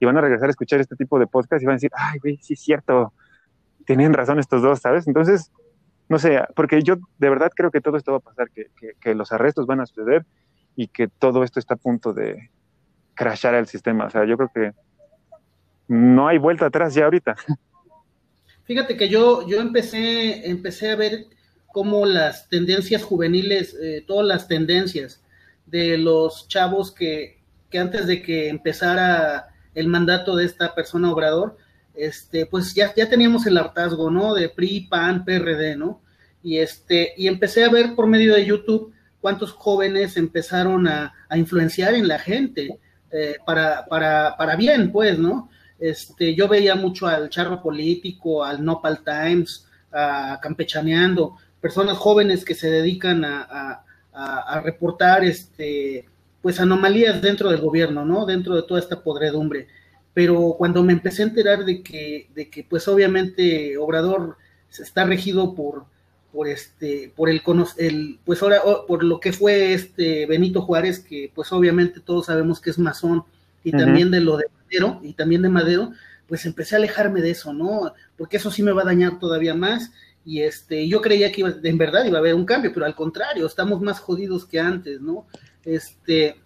Y 0.00 0.06
van 0.06 0.16
a 0.16 0.20
regresar 0.20 0.48
a 0.48 0.50
escuchar 0.50 0.80
este 0.80 0.96
tipo 0.96 1.18
de 1.18 1.26
podcast 1.26 1.62
y 1.62 1.66
van 1.66 1.74
a 1.74 1.76
decir, 1.76 1.92
ay, 1.94 2.18
güey, 2.18 2.38
sí 2.42 2.54
es 2.54 2.60
cierto. 2.60 3.12
Tienen 3.86 4.12
razón 4.12 4.38
estos 4.38 4.62
dos, 4.62 4.80
¿sabes? 4.80 5.06
Entonces, 5.06 5.52
no 6.08 6.18
sé, 6.18 6.42
porque 6.54 6.82
yo 6.82 6.96
de 7.18 7.28
verdad 7.30 7.50
creo 7.54 7.70
que 7.70 7.80
todo 7.80 7.96
esto 7.96 8.12
va 8.12 8.18
a 8.18 8.20
pasar, 8.20 8.50
que, 8.50 8.66
que, 9.00 9.14
los 9.14 9.32
arrestos 9.32 9.66
van 9.66 9.80
a 9.80 9.86
suceder 9.86 10.26
y 10.76 10.88
que 10.88 11.08
todo 11.08 11.44
esto 11.44 11.58
está 11.58 11.74
a 11.74 11.78
punto 11.78 12.12
de 12.12 12.50
crashar 13.14 13.54
el 13.54 13.66
sistema. 13.66 14.06
O 14.06 14.10
sea, 14.10 14.24
yo 14.24 14.36
creo 14.36 14.50
que 14.54 14.72
no 15.88 16.28
hay 16.28 16.38
vuelta 16.38 16.66
atrás 16.66 16.94
ya 16.94 17.04
ahorita. 17.04 17.36
Fíjate 18.64 18.96
que 18.96 19.08
yo, 19.08 19.46
yo 19.46 19.60
empecé, 19.60 20.48
empecé 20.48 20.90
a 20.90 20.96
ver 20.96 21.26
cómo 21.72 22.06
las 22.06 22.48
tendencias 22.48 23.02
juveniles, 23.02 23.76
eh, 23.82 24.04
todas 24.06 24.26
las 24.26 24.48
tendencias 24.48 25.22
de 25.66 25.98
los 25.98 26.48
chavos 26.48 26.92
que, 26.92 27.42
que 27.70 27.78
antes 27.78 28.06
de 28.06 28.22
que 28.22 28.48
empezara 28.48 29.48
el 29.74 29.88
mandato 29.88 30.36
de 30.36 30.44
esta 30.44 30.74
persona 30.74 31.12
obrador, 31.12 31.56
este, 31.94 32.46
pues 32.46 32.74
ya, 32.74 32.94
ya 32.94 33.08
teníamos 33.08 33.46
el 33.46 33.58
hartazgo, 33.58 34.10
¿no? 34.10 34.34
De 34.34 34.48
PRI, 34.48 34.86
PAN, 34.88 35.24
PRD, 35.24 35.76
¿no? 35.76 36.00
Y 36.42 36.58
este, 36.58 37.12
y 37.16 37.28
empecé 37.28 37.64
a 37.64 37.70
ver 37.70 37.94
por 37.94 38.06
medio 38.06 38.34
de 38.34 38.44
YouTube 38.46 38.92
cuántos 39.20 39.52
jóvenes 39.52 40.16
empezaron 40.16 40.86
a, 40.86 41.14
influenciar 41.34 41.94
en 41.94 42.06
la 42.06 42.18
gente 42.18 42.78
eh, 43.10 43.36
para, 43.44 43.86
para, 43.86 44.36
para 44.36 44.54
bien, 44.54 44.92
pues, 44.92 45.18
¿no? 45.18 45.50
Este, 45.78 46.34
yo 46.34 46.48
veía 46.48 46.74
mucho 46.74 47.06
al 47.06 47.28
charro 47.30 47.62
político, 47.62 48.44
al 48.44 48.64
Nopal 48.64 49.00
Times, 49.04 49.66
a 49.92 50.38
Campechaneando, 50.42 51.36
personas 51.60 51.96
jóvenes 51.96 52.44
que 52.44 52.54
se 52.54 52.70
dedican 52.70 53.24
a, 53.24 53.84
a, 54.12 54.60
reportar 54.60 55.24
este, 55.24 56.06
pues 56.42 56.60
anomalías 56.60 57.20
dentro 57.20 57.50
del 57.50 57.60
gobierno, 57.60 58.04
¿no? 58.04 58.26
Dentro 58.26 58.54
de 58.54 58.62
toda 58.62 58.80
esta 58.80 59.02
podredumbre 59.02 59.66
pero 60.14 60.54
cuando 60.56 60.82
me 60.84 60.92
empecé 60.92 61.22
a 61.22 61.26
enterar 61.26 61.64
de 61.64 61.82
que, 61.82 62.28
de 62.34 62.48
que 62.48 62.62
pues 62.62 62.86
obviamente 62.86 63.76
Obrador 63.76 64.36
está 64.70 65.04
regido 65.04 65.54
por, 65.54 65.84
por 66.32 66.48
este, 66.48 67.12
por 67.14 67.28
el, 67.28 67.42
el 67.78 68.20
pues 68.24 68.40
ahora, 68.42 68.62
por 68.86 69.02
lo 69.02 69.18
que 69.18 69.32
fue 69.32 69.74
este 69.74 70.24
Benito 70.26 70.62
Juárez, 70.62 71.00
que 71.00 71.32
pues 71.34 71.52
obviamente 71.52 72.00
todos 72.00 72.26
sabemos 72.26 72.60
que 72.60 72.70
es 72.70 72.78
masón, 72.78 73.24
y 73.64 73.72
también 73.72 74.10
de 74.10 74.20
lo 74.20 74.36
de 74.36 74.44
Madero, 74.80 75.00
y 75.02 75.12
también 75.14 75.42
de 75.42 75.48
Madero, 75.48 75.92
pues 76.26 76.46
empecé 76.46 76.74
a 76.74 76.78
alejarme 76.78 77.20
de 77.20 77.30
eso, 77.30 77.52
¿no? 77.52 77.92
Porque 78.16 78.38
eso 78.38 78.50
sí 78.50 78.62
me 78.62 78.72
va 78.72 78.82
a 78.82 78.86
dañar 78.86 79.18
todavía 79.18 79.54
más, 79.54 79.92
y 80.24 80.40
este, 80.40 80.88
yo 80.88 81.00
creía 81.00 81.30
que 81.30 81.42
iba, 81.42 81.54
en 81.62 81.78
verdad 81.78 82.04
iba 82.04 82.18
a 82.18 82.20
haber 82.20 82.34
un 82.34 82.46
cambio, 82.46 82.72
pero 82.72 82.86
al 82.86 82.94
contrario, 82.94 83.46
estamos 83.46 83.80
más 83.80 84.00
jodidos 84.00 84.46
que 84.46 84.58
antes, 84.58 85.00
¿no? 85.00 85.26
Este, 85.64 86.36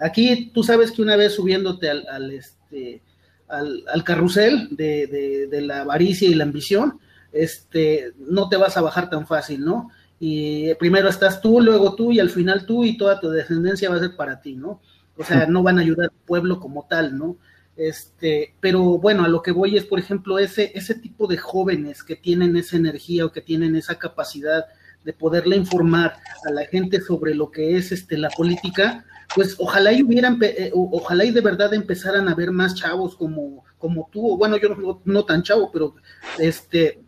Aquí 0.00 0.50
tú 0.54 0.62
sabes 0.62 0.92
que 0.92 1.02
una 1.02 1.16
vez 1.16 1.34
subiéndote 1.34 1.90
al, 1.90 2.30
este, 2.30 3.02
al, 3.48 4.04
carrusel 4.04 4.68
de, 4.70 5.48
de, 5.50 5.60
la 5.60 5.80
avaricia 5.80 6.28
y 6.28 6.34
la 6.34 6.44
ambición, 6.44 7.00
este, 7.32 8.12
no 8.18 8.48
te 8.48 8.56
vas 8.56 8.76
a 8.76 8.80
bajar 8.80 9.10
tan 9.10 9.26
fácil, 9.26 9.64
¿no? 9.64 9.90
Y 10.20 10.74
primero 10.74 11.08
estás 11.08 11.40
tú, 11.40 11.60
luego 11.60 11.94
tú 11.94 12.12
y 12.12 12.20
al 12.20 12.30
final 12.30 12.66
tú 12.66 12.84
y 12.84 12.96
toda 12.96 13.20
tu 13.20 13.28
descendencia 13.30 13.90
va 13.90 13.96
a 13.96 14.00
ser 14.00 14.16
para 14.16 14.40
ti, 14.40 14.54
¿no? 14.54 14.80
O 15.16 15.24
sea, 15.24 15.46
no 15.48 15.62
van 15.62 15.78
a 15.78 15.82
ayudar 15.82 16.10
al 16.10 16.26
pueblo 16.26 16.60
como 16.60 16.86
tal, 16.88 17.16
¿no? 17.16 17.36
Este, 17.78 18.56
pero 18.58 18.98
bueno, 18.98 19.24
a 19.24 19.28
lo 19.28 19.40
que 19.40 19.52
voy 19.52 19.76
es, 19.76 19.84
por 19.84 20.00
ejemplo, 20.00 20.40
ese, 20.40 20.72
ese 20.74 20.96
tipo 20.96 21.28
de 21.28 21.36
jóvenes 21.36 22.02
que 22.02 22.16
tienen 22.16 22.56
esa 22.56 22.76
energía 22.76 23.24
o 23.24 23.30
que 23.30 23.40
tienen 23.40 23.76
esa 23.76 23.94
capacidad 23.94 24.66
de 25.04 25.12
poderle 25.12 25.56
informar 25.56 26.16
a 26.44 26.50
la 26.50 26.66
gente 26.66 27.00
sobre 27.00 27.36
lo 27.36 27.52
que 27.52 27.76
es 27.76 27.92
este, 27.92 28.18
la 28.18 28.30
política, 28.30 29.04
pues 29.32 29.54
ojalá 29.58 29.92
y 29.92 30.02
hubieran, 30.02 30.40
eh, 30.42 30.72
ojalá 30.74 31.24
y 31.24 31.30
de 31.30 31.40
verdad 31.40 31.72
empezaran 31.72 32.28
a 32.28 32.34
ver 32.34 32.50
más 32.50 32.74
chavos 32.74 33.14
como, 33.14 33.64
como 33.78 34.08
tú, 34.10 34.32
o 34.32 34.36
bueno, 34.36 34.56
yo 34.56 34.70
no, 34.70 35.00
no 35.04 35.24
tan 35.24 35.44
chavo, 35.44 35.70
pero 35.70 35.94
este, 36.40 37.00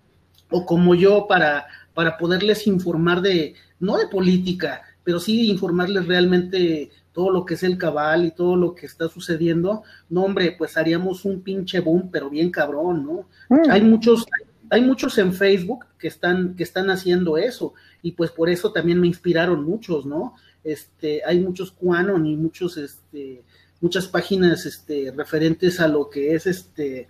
o 0.50 0.64
como 0.64 0.94
yo 0.94 1.26
para, 1.28 1.66
para 1.94 2.16
poderles 2.16 2.68
informar 2.68 3.22
de, 3.22 3.54
no 3.80 3.96
de 3.96 4.06
política, 4.06 4.82
pero 5.02 5.18
sí 5.18 5.50
informarles 5.50 6.06
realmente 6.06 6.90
todo 7.12 7.30
lo 7.30 7.44
que 7.44 7.54
es 7.54 7.62
el 7.62 7.78
cabal 7.78 8.24
y 8.24 8.30
todo 8.30 8.56
lo 8.56 8.74
que 8.74 8.86
está 8.86 9.08
sucediendo, 9.08 9.82
no 10.08 10.24
hombre, 10.24 10.54
pues 10.56 10.76
haríamos 10.76 11.24
un 11.24 11.42
pinche 11.42 11.80
boom, 11.80 12.10
pero 12.10 12.30
bien 12.30 12.50
cabrón, 12.50 13.04
¿no? 13.04 13.28
Mm. 13.48 13.70
Hay 13.70 13.82
muchos, 13.82 14.26
hay 14.70 14.82
muchos 14.82 15.18
en 15.18 15.32
Facebook 15.32 15.86
que 15.98 16.08
están, 16.08 16.54
que 16.54 16.62
están 16.62 16.90
haciendo 16.90 17.36
eso, 17.36 17.74
y 18.02 18.12
pues 18.12 18.30
por 18.30 18.48
eso 18.48 18.72
también 18.72 19.00
me 19.00 19.06
inspiraron 19.06 19.64
muchos, 19.64 20.06
¿no? 20.06 20.34
Este, 20.62 21.22
hay 21.24 21.40
muchos 21.40 21.72
Quanon 21.72 22.26
y 22.26 22.36
muchos, 22.36 22.76
este, 22.76 23.42
muchas 23.80 24.06
páginas, 24.06 24.66
este, 24.66 25.12
referentes 25.16 25.80
a 25.80 25.88
lo 25.88 26.10
que 26.10 26.34
es 26.34 26.46
este, 26.46 27.08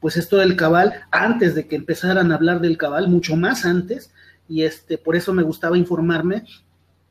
pues 0.00 0.16
esto 0.16 0.38
del 0.38 0.56
cabal, 0.56 0.94
antes 1.10 1.54
de 1.54 1.66
que 1.66 1.76
empezaran 1.76 2.32
a 2.32 2.36
hablar 2.36 2.60
del 2.60 2.78
cabal, 2.78 3.08
mucho 3.08 3.36
más 3.36 3.64
antes, 3.64 4.12
y 4.48 4.62
este, 4.62 4.98
por 4.98 5.14
eso 5.14 5.32
me 5.32 5.42
gustaba 5.42 5.78
informarme, 5.78 6.44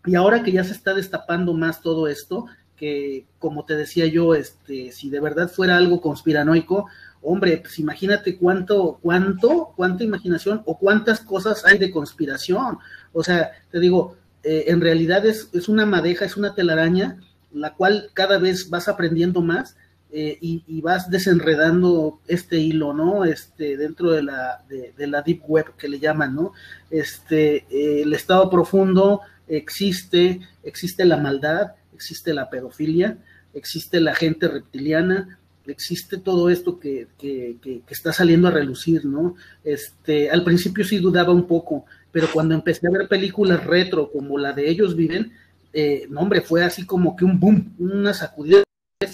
y 0.06 0.16
ahora 0.16 0.44
que 0.44 0.52
ya 0.52 0.64
se 0.64 0.74
está 0.74 0.94
destapando 0.94 1.54
más 1.54 1.82
todo 1.82 2.08
esto, 2.08 2.46
que 2.76 3.26
como 3.38 3.66
te 3.66 3.76
decía 3.76 4.08
yo, 4.08 4.34
este, 4.34 4.92
si 4.92 5.10
de 5.10 5.20
verdad 5.20 5.50
fuera 5.50 5.78
algo 5.78 6.02
conspiranoico, 6.02 6.88
hombre, 7.22 7.58
pues 7.58 7.78
imagínate 7.78 8.38
cuánto, 8.38 8.98
cuánto, 9.02 9.74
cuánta 9.76 10.04
imaginación 10.04 10.64
o 10.66 10.78
cuántas 10.78 11.22
cosas 11.22 11.64
hay 11.66 11.78
de 11.78 11.92
conspiración. 11.92 12.80
O 13.14 13.24
sea, 13.24 13.52
te 13.70 13.80
digo, 13.80 14.16
eh, 14.44 14.66
en 14.68 14.82
realidad 14.82 15.26
es, 15.26 15.50
es, 15.54 15.70
una 15.70 15.86
madeja, 15.86 16.26
es 16.26 16.36
una 16.38 16.56
telaraña, 16.56 17.20
la 17.54 17.76
cual 17.76 18.10
cada 18.14 18.40
vez 18.40 18.70
vas 18.70 18.88
aprendiendo 18.88 19.42
más 19.42 19.76
eh, 20.14 20.38
y, 20.42 20.82
vas 20.82 21.10
desenredando 21.10 22.20
este 22.28 22.58
hilo, 22.58 22.94
¿no? 22.94 23.24
Este, 23.24 23.78
dentro 23.78 24.12
de 24.12 24.24
la, 24.24 24.62
de, 24.68 25.08
la 25.08 25.22
deep 25.22 25.44
web 25.48 25.74
que 25.78 25.88
le 25.88 26.00
llaman, 26.00 26.36
¿no? 26.36 26.52
Este, 26.90 27.66
eh, 27.70 28.02
el 28.02 28.14
estado 28.14 28.50
profundo 28.50 29.22
existe, 29.58 30.40
existe 30.64 31.06
la 31.06 31.18
maldad, 31.18 31.74
existe 31.94 32.34
la 32.34 32.50
pedofilia, 32.50 33.18
existe 33.54 34.00
la 34.00 34.16
gente 34.16 34.48
reptiliana, 34.48 35.40
existe 35.68 36.18
todo 36.18 36.50
esto 36.50 36.80
que, 36.80 37.08
que, 37.18 37.58
que, 37.62 37.82
está 37.90 38.14
saliendo 38.14 38.48
a 38.48 38.52
relucir, 38.52 39.06
¿no? 39.06 39.36
Este, 39.64 40.30
al 40.30 40.44
principio 40.44 40.84
sí 40.84 40.98
dudaba 40.98 41.34
un 41.34 41.48
poco, 41.48 41.86
pero 42.12 42.28
cuando 42.34 42.56
empecé 42.56 42.88
a 42.88 42.92
ver 42.92 43.08
películas 43.08 43.64
retro 43.64 44.12
como 44.12 44.38
la 44.38 44.54
de 44.54 44.70
ellos 44.70 44.96
viven, 44.96 45.32
eh, 45.74 46.08
no 46.10 46.22
hombre, 46.22 46.42
fue 46.42 46.64
así 46.64 46.86
como 46.86 47.16
que 47.16 47.26
un 47.26 47.40
boom, 47.40 47.76
una 47.78 48.14
sacudida 48.14 48.64
de 49.00 49.08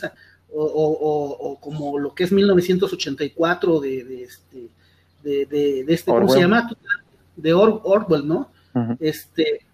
o, 0.49 0.63
o, 0.63 1.51
o, 1.51 1.59
como 1.59 1.99
lo 1.99 2.15
que 2.15 2.23
es 2.23 2.31
1984 2.31 3.79
de, 3.79 4.03
de 4.03 4.23
este, 4.23 4.69
de, 5.23 5.45
de, 5.45 5.93
este 5.93 6.09
¿cómo 6.09 6.29
se 6.29 6.39
llama? 6.39 6.69
De 7.35 7.53
Orwell, 7.53 8.27
¿no? 8.27 8.49
Este, 8.99 9.66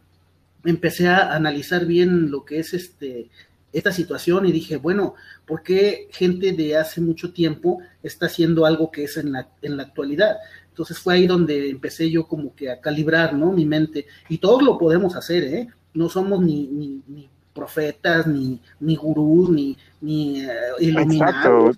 empecé 0.65 1.07
a 1.07 1.33
analizar 1.33 1.85
bien 1.85 2.31
lo 2.31 2.45
que 2.45 2.59
es 2.59 2.73
este 2.73 3.29
esta 3.73 3.91
situación 3.91 4.45
y 4.45 4.51
dije, 4.51 4.77
bueno, 4.77 5.15
¿por 5.47 5.63
qué 5.63 6.07
gente 6.11 6.53
de 6.53 6.77
hace 6.77 7.01
mucho 7.01 7.33
tiempo 7.33 7.79
está 8.03 8.27
haciendo 8.27 8.67
algo 8.67 8.91
que 8.91 9.05
es 9.05 9.17
en 9.17 9.31
la, 9.31 9.49
en 9.63 9.77
la 9.77 9.83
actualidad? 9.83 10.37
Entonces 10.69 10.97
fue 10.99 11.15
ahí 11.15 11.27
donde 11.27 11.69
empecé 11.69 12.09
yo 12.09 12.27
como 12.27 12.55
que 12.55 12.71
a 12.71 12.79
calibrar, 12.79 13.33
¿no? 13.33 13.51
Mi 13.51 13.65
mente. 13.65 14.05
Y 14.29 14.37
todos 14.37 14.61
lo 14.61 14.77
podemos 14.77 15.15
hacer, 15.15 15.43
¿eh? 15.43 15.67
No 15.93 16.07
somos 16.07 16.41
ni, 16.41 16.67
ni, 16.67 17.29
profetas, 17.53 18.25
ni, 18.25 18.59
ni 18.79 18.95
gurús, 18.95 19.49
ni, 19.49 19.77
ni 20.01 20.41
eh, 20.41 20.49
iluminados. 20.79 21.77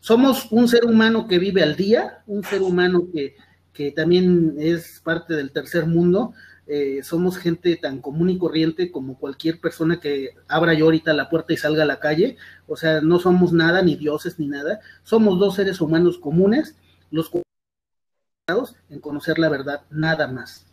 somos 0.00 0.46
un 0.52 0.68
ser 0.68 0.84
humano 0.84 1.26
que 1.26 1.38
vive 1.38 1.62
al 1.62 1.74
día, 1.74 2.22
un 2.26 2.44
ser 2.44 2.62
humano 2.62 3.08
que, 3.12 3.34
que 3.72 3.90
también 3.90 4.54
es 4.58 5.00
parte 5.02 5.34
del 5.34 5.50
tercer 5.50 5.86
mundo, 5.86 6.32
eh, 6.66 7.02
somos 7.02 7.36
gente 7.36 7.76
tan 7.76 8.00
común 8.00 8.30
y 8.30 8.38
corriente 8.38 8.90
como 8.90 9.18
cualquier 9.18 9.60
persona 9.60 10.00
que 10.00 10.30
abra 10.48 10.72
yo 10.72 10.86
ahorita 10.86 11.12
la 11.12 11.28
puerta 11.28 11.52
y 11.52 11.58
salga 11.58 11.82
a 11.82 11.86
la 11.86 12.00
calle, 12.00 12.38
o 12.66 12.76
sea, 12.76 13.02
no 13.02 13.18
somos 13.18 13.52
nada, 13.52 13.82
ni 13.82 13.96
dioses, 13.96 14.38
ni 14.38 14.46
nada, 14.46 14.80
somos 15.02 15.38
dos 15.38 15.56
seres 15.56 15.82
humanos 15.82 16.18
comunes, 16.18 16.78
los 17.10 17.30
en 18.90 19.00
conocer 19.00 19.38
la 19.38 19.48
verdad, 19.48 19.82
nada 19.90 20.26
más. 20.28 20.66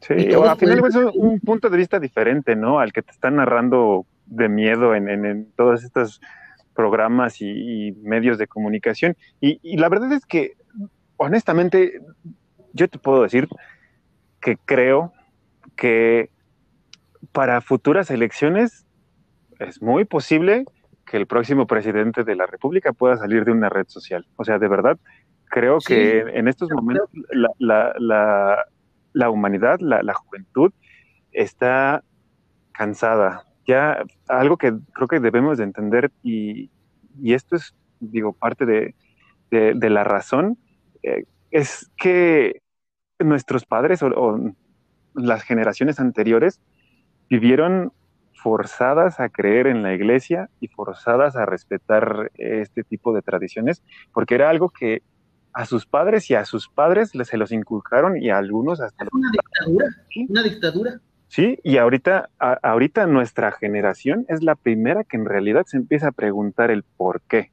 Sí, 0.00 0.32
al 0.34 0.56
final 0.56 0.82
es 0.84 0.96
un 1.14 1.40
punto 1.40 1.70
de 1.70 1.76
vista 1.76 2.00
diferente, 2.00 2.54
¿no? 2.56 2.80
Al 2.80 2.92
que 2.92 3.02
te 3.02 3.12
están 3.12 3.36
narrando 3.36 4.06
de 4.26 4.48
miedo 4.48 4.94
en, 4.94 5.52
todos 5.56 5.84
estos 5.84 6.20
programas 6.74 7.40
y, 7.40 7.92
medios 8.02 8.38
de 8.38 8.46
comunicación. 8.48 9.16
y 9.40 9.76
la 9.76 9.88
verdad 9.88 10.12
es 10.12 10.26
que, 10.26 10.56
honestamente, 11.16 12.00
yo 12.72 12.88
te 12.88 12.98
puedo 12.98 13.22
decir 13.22 13.48
que 14.40 14.56
creo 14.64 15.12
que 15.76 16.30
para 17.32 17.60
futuras 17.60 18.10
elecciones 18.10 18.86
es 19.58 19.80
muy 19.82 20.04
posible 20.04 20.64
que 21.04 21.16
el 21.16 21.26
próximo 21.26 21.66
presidente 21.66 22.24
de 22.24 22.34
la 22.34 22.46
República 22.46 22.92
pueda 22.92 23.16
salir 23.16 23.44
de 23.44 23.52
una 23.52 23.68
red 23.68 23.86
social. 23.88 24.26
O 24.36 24.44
sea, 24.44 24.58
de 24.58 24.68
verdad, 24.68 24.98
creo 25.44 25.78
que 25.78 26.20
en 26.20 26.48
estos 26.48 26.70
momentos 26.70 27.08
la, 27.58 29.30
humanidad, 29.30 29.78
la, 29.80 30.14
juventud, 30.14 30.72
está 31.32 32.02
cansada. 32.72 33.44
Ya 33.66 34.02
algo 34.28 34.56
que 34.56 34.74
creo 34.92 35.08
que 35.08 35.20
debemos 35.20 35.58
de 35.58 35.64
entender 35.64 36.10
y, 36.22 36.70
esto 37.22 37.56
es, 37.56 37.74
digo, 38.00 38.32
parte 38.32 38.66
de, 38.66 38.94
la 39.90 40.04
razón, 40.04 40.58
eh, 41.02 41.24
es 41.50 41.90
que 41.96 42.62
nuestros 43.18 43.64
padres 43.64 44.02
o 44.02 44.54
las 45.16 45.42
generaciones 45.42 45.98
anteriores 45.98 46.60
vivieron 47.28 47.92
forzadas 48.34 49.18
a 49.18 49.28
creer 49.28 49.66
en 49.66 49.82
la 49.82 49.94
iglesia 49.94 50.48
y 50.60 50.68
forzadas 50.68 51.36
a 51.36 51.46
respetar 51.46 52.30
este 52.34 52.84
tipo 52.84 53.12
de 53.12 53.22
tradiciones, 53.22 53.82
porque 54.12 54.36
era 54.36 54.50
algo 54.50 54.70
que 54.70 55.02
a 55.52 55.64
sus 55.64 55.86
padres 55.86 56.30
y 56.30 56.34
a 56.34 56.44
sus 56.44 56.68
padres 56.68 57.10
se 57.10 57.36
los 57.38 57.50
inculcaron 57.50 58.22
y 58.22 58.30
a 58.30 58.38
algunos 58.38 58.80
hasta... 58.80 59.06
Una 59.10 59.30
dictadura, 59.32 59.86
una 60.28 60.42
dictadura. 60.42 61.00
Sí, 61.28 61.58
y 61.64 61.78
ahorita, 61.78 62.28
ahorita 62.38 63.06
nuestra 63.06 63.50
generación 63.52 64.26
es 64.28 64.42
la 64.42 64.54
primera 64.54 65.02
que 65.02 65.16
en 65.16 65.24
realidad 65.24 65.64
se 65.66 65.78
empieza 65.78 66.08
a 66.08 66.12
preguntar 66.12 66.70
el 66.70 66.84
por 66.84 67.22
qué 67.22 67.50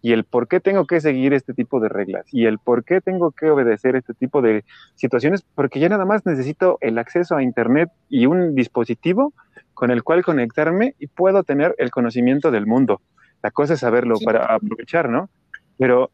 y 0.00 0.12
el 0.12 0.24
por 0.24 0.48
qué 0.48 0.60
tengo 0.60 0.86
que 0.86 1.00
seguir 1.00 1.32
este 1.32 1.54
tipo 1.54 1.80
de 1.80 1.88
reglas 1.88 2.26
y 2.32 2.46
el 2.46 2.58
por 2.58 2.84
qué 2.84 3.00
tengo 3.00 3.32
que 3.32 3.50
obedecer 3.50 3.96
este 3.96 4.14
tipo 4.14 4.42
de 4.42 4.64
situaciones, 4.94 5.44
porque 5.54 5.80
ya 5.80 5.88
nada 5.88 6.04
más 6.04 6.24
necesito 6.24 6.78
el 6.80 6.98
acceso 6.98 7.36
a 7.36 7.42
Internet 7.42 7.90
y 8.08 8.26
un 8.26 8.54
dispositivo 8.54 9.32
con 9.74 9.90
el 9.90 10.02
cual 10.02 10.24
conectarme 10.24 10.94
y 10.98 11.08
puedo 11.08 11.42
tener 11.42 11.74
el 11.78 11.90
conocimiento 11.90 12.50
del 12.50 12.66
mundo. 12.66 13.00
La 13.42 13.50
cosa 13.50 13.74
es 13.74 13.80
saberlo 13.80 14.16
para 14.24 14.44
aprovechar, 14.54 15.08
¿no? 15.08 15.30
Pero 15.78 16.10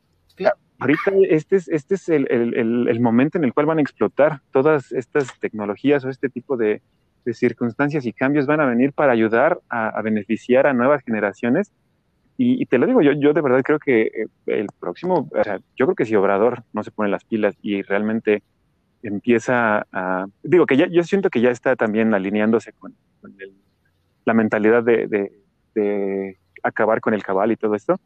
ahorita 0.78 1.12
este 1.28 1.56
es, 1.56 1.68
este 1.68 1.94
es 1.94 2.08
el, 2.08 2.26
el, 2.30 2.88
el, 2.88 3.00
momento 3.00 3.38
en 3.38 3.44
el 3.44 3.54
cual 3.54 3.66
van 3.66 3.78
a 3.78 3.82
explotar 3.82 4.40
todas 4.50 4.92
estas 4.92 5.38
tecnologías 5.40 6.04
o 6.04 6.10
este 6.10 6.28
tipo 6.28 6.56
de, 6.56 6.82
de 7.24 7.34
circunstancias 7.34 8.04
y 8.04 8.12
cambios 8.12 8.46
van 8.46 8.60
a 8.60 8.66
venir 8.66 8.92
para 8.92 9.12
ayudar 9.12 9.60
a, 9.68 9.88
a 9.88 10.02
beneficiar 10.02 10.66
a 10.66 10.74
nuevas 10.74 11.02
generaciones 11.04 11.72
y, 12.36 12.66
te 12.66 12.78
lo 12.78 12.86
digo, 12.86 13.00
yo, 13.00 13.12
yo 13.12 13.32
de 13.32 13.40
verdad 13.40 13.62
creo 13.62 13.78
que 13.78 14.02
eh, 14.02 14.26
el 14.46 14.66
próximo, 14.80 15.28
o 15.30 15.44
sea, 15.44 15.60
yo 15.76 15.86
creo 15.86 15.94
que 15.94 16.04
si 16.04 16.16
Obrador 16.16 16.64
no 16.72 16.82
se 16.82 16.90
pone 16.90 17.08
las 17.08 17.24
pilas 17.24 17.54
y 17.62 17.82
realmente 17.82 18.42
empieza 19.02 19.86
a, 19.92 20.26
digo 20.42 20.66
que 20.66 20.76
ya, 20.76 20.88
yo 20.88 21.04
siento 21.04 21.30
que 21.30 21.40
ya 21.40 21.50
está 21.50 21.76
también 21.76 22.12
alineándose 22.12 22.72
con, 22.72 22.94
la 24.24 24.34
mentalidad 24.34 24.82
de, 24.82 25.30
de, 25.74 26.38
acabar 26.62 27.00
con 27.00 27.14
el 27.14 27.22
cabal 27.22 27.52
y 27.52 27.56
todo 27.56 27.74
esto, 27.74 28.00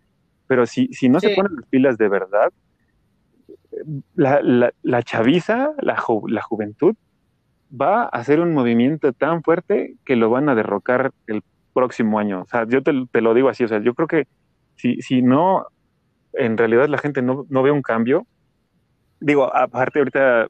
pero 0.46 0.66
si, 0.66 0.88
si 0.88 1.08
no 1.08 1.20
se 1.20 1.34
ponen 1.34 1.54
las 1.54 1.66
pilas 1.66 1.96
de 1.96 2.08
verdad, 2.08 2.52
la, 4.14 4.42
la, 4.42 4.72
la 4.82 5.02
chaviza, 5.02 5.72
la, 5.80 6.02
la 6.26 6.42
juventud, 6.42 6.96
va 7.70 8.02
a 8.02 8.06
hacer 8.06 8.40
un 8.40 8.52
movimiento 8.52 9.12
tan 9.12 9.42
fuerte 9.42 9.94
que 10.04 10.16
lo 10.16 10.30
van 10.30 10.48
a 10.48 10.54
derrocar 10.54 11.12
el 11.26 11.42
próximo 11.78 12.18
año. 12.18 12.42
O 12.42 12.46
sea, 12.46 12.66
yo 12.66 12.82
te, 12.82 12.92
lo 12.92 13.34
digo 13.34 13.48
así, 13.48 13.64
o 13.64 13.68
sea, 13.68 13.80
yo 13.80 13.94
creo 13.94 14.08
que 14.08 14.26
si, 14.74 15.00
si 15.00 15.22
no, 15.22 15.66
en 16.32 16.56
realidad 16.56 16.88
la 16.88 16.98
gente 16.98 17.22
no, 17.22 17.46
no 17.48 17.62
ve 17.62 17.70
un 17.70 17.82
cambio, 17.82 18.26
digo, 19.20 19.54
aparte 19.54 20.00
ahorita 20.00 20.48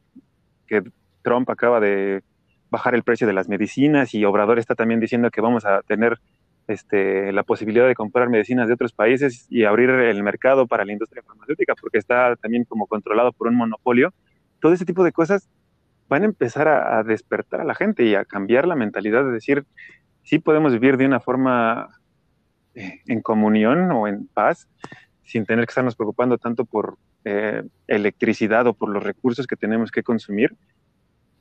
que 0.66 0.82
Trump 1.22 1.50
acaba 1.50 1.80
de 1.80 2.22
bajar 2.70 2.94
el 2.94 3.02
precio 3.02 3.26
de 3.26 3.32
las 3.32 3.48
medicinas 3.48 4.14
y 4.14 4.24
Obrador 4.24 4.58
está 4.58 4.74
también 4.74 5.00
diciendo 5.00 5.30
que 5.30 5.40
vamos 5.40 5.64
a 5.64 5.82
tener 5.82 6.18
este, 6.66 7.32
la 7.32 7.42
posibilidad 7.42 7.86
de 7.86 7.94
comprar 7.94 8.28
medicinas 8.28 8.68
de 8.68 8.74
otros 8.74 8.92
países 8.92 9.46
y 9.50 9.64
abrir 9.64 9.90
el 9.90 10.22
mercado 10.22 10.66
para 10.66 10.84
la 10.84 10.92
industria 10.92 11.22
farmacéutica 11.22 11.74
porque 11.80 11.98
está 11.98 12.36
también 12.36 12.64
como 12.64 12.86
controlado 12.86 13.32
por 13.32 13.48
un 13.48 13.56
monopolio. 13.56 14.12
Todo 14.60 14.72
ese 14.72 14.84
tipo 14.84 15.04
de 15.04 15.12
cosas 15.12 15.48
van 16.08 16.22
a 16.22 16.26
empezar 16.26 16.68
a, 16.68 17.02
despertar 17.02 17.60
a 17.60 17.64
la 17.64 17.74
gente 17.74 18.04
y 18.04 18.14
a 18.14 18.24
cambiar 18.24 18.66
la 18.66 18.76
mentalidad 18.76 19.24
de 19.24 19.32
decir, 19.32 19.64
sí 20.28 20.38
podemos 20.38 20.72
vivir 20.72 20.98
de 20.98 21.06
una 21.06 21.20
forma 21.20 21.88
eh, 22.74 23.00
en 23.06 23.22
comunión 23.22 23.90
o 23.92 24.06
en 24.06 24.26
paz 24.26 24.68
sin 25.24 25.46
tener 25.46 25.64
que 25.64 25.70
estarnos 25.70 25.96
preocupando 25.96 26.36
tanto 26.36 26.66
por 26.66 26.98
eh, 27.24 27.62
electricidad 27.86 28.66
o 28.66 28.74
por 28.74 28.90
los 28.90 29.02
recursos 29.02 29.46
que 29.46 29.56
tenemos 29.56 29.90
que 29.90 30.02
consumir. 30.02 30.54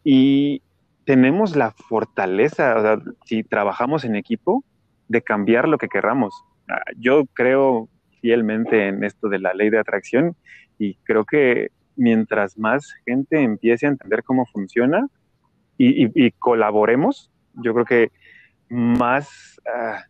Y 0.06 0.62
tenemos 1.04 1.58
la 1.58 1.72
fortaleza, 1.72 2.78
o 2.78 2.82
sea, 2.82 3.00
si 3.26 3.44
trabajamos 3.44 4.06
en 4.06 4.16
equipo, 4.16 4.64
de 5.10 5.22
cambiar 5.22 5.68
lo 5.68 5.78
que 5.78 5.90
querramos. 5.90 6.34
Ah, 6.70 6.80
yo 6.98 7.26
creo 7.34 7.90
fielmente 8.22 8.88
en 8.88 9.04
esto 9.04 9.28
de 9.28 9.40
la 9.40 9.54
ley 9.54 9.70
de 9.70 9.80
atracción 9.80 10.38
y 10.80 10.96
creo 11.04 11.26
que 11.26 11.72
mientras 11.98 12.58
más 12.58 12.94
gente 13.06 13.42
empiece 13.42 13.86
a 13.86 13.90
entender 13.90 14.24
cómo 14.24 14.46
funciona 14.46 15.08
y, 15.78 16.32
colaboremos, 16.32 17.32
yo 17.54 17.74
creo 17.74 17.86
que 17.86 18.12
más 18.70 19.60
ah, 19.74 20.04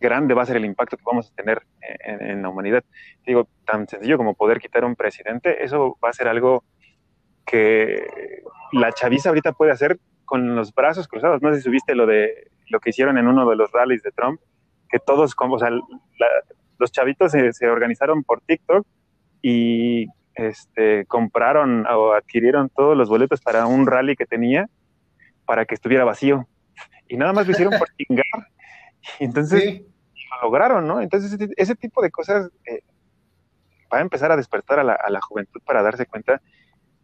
grande 0.00 0.34
va 0.34 0.42
a 0.42 0.46
ser 0.46 0.56
el 0.56 0.64
impacto 0.64 0.96
que 0.96 1.02
vamos 1.04 1.30
a 1.30 1.34
tener 1.34 1.62
en, 1.80 2.42
la 2.42 2.48
humanidad. 2.48 2.84
Digo, 3.26 3.48
tan 3.64 3.88
sencillo 3.88 4.16
como 4.16 4.34
poder 4.34 4.60
quitar 4.60 4.84
un 4.84 4.96
presidente, 4.96 5.64
eso 5.64 5.98
va 6.04 6.10
a 6.10 6.12
ser 6.12 6.28
algo 6.28 6.64
que 7.46 8.42
la 8.72 8.92
chaviza 8.92 9.30
ahorita 9.30 9.52
puede 9.52 9.72
hacer 9.72 9.98
con 10.24 10.54
los 10.54 10.74
brazos 10.74 11.08
cruzados. 11.08 11.42
No 11.42 11.50
sé 11.50 11.56
si 11.56 11.62
subiste 11.62 11.94
lo 11.94 12.06
de 12.06 12.50
lo 12.68 12.80
que 12.80 12.90
hicieron 12.90 13.16
en 13.16 13.26
uno 13.26 13.48
de 13.48 13.56
los 13.56 13.72
rallies 13.72 14.02
de 14.02 14.10
Trump, 14.12 14.40
que 14.90 14.98
todos, 14.98 15.34
como, 15.34 15.54
o 15.54 15.58
sea, 15.58 15.70
los 16.78 16.92
chavitos 16.92 17.32
se, 17.32 17.68
organizaron 17.68 18.22
por 18.24 18.40
TikTok 18.42 18.86
y 19.42 20.06
este, 20.34 21.06
compraron 21.06 21.86
o 21.86 22.12
adquirieron 22.12 22.68
todos 22.68 22.96
los 22.96 23.08
boletos 23.08 23.40
para 23.40 23.66
un 23.66 23.86
rally 23.86 24.16
que 24.16 24.26
tenía 24.26 24.68
para 25.46 25.64
que 25.64 25.74
estuviera 25.74 26.04
vacío. 26.04 26.46
Y 27.08 27.16
nada 27.16 27.32
más 27.32 27.46
lo 27.46 27.52
hicieron 27.52 27.78
por 27.78 27.88
chingar. 27.96 28.24
Y 29.18 29.24
entonces 29.24 29.82
lo 29.82 30.42
lograron, 30.42 30.86
¿no? 30.86 31.00
Entonces 31.00 31.38
ese, 31.56 31.74
tipo 31.74 32.02
de 32.02 32.10
cosas 32.10 32.50
eh, 32.66 32.82
va 33.92 33.98
a 33.98 34.02
empezar 34.02 34.30
a 34.30 34.36
despertar 34.36 34.78
a 34.78 34.84
la, 34.84 34.92
a 34.92 35.10
la, 35.10 35.20
juventud 35.20 35.60
para 35.64 35.82
darse 35.82 36.06
cuenta 36.06 36.40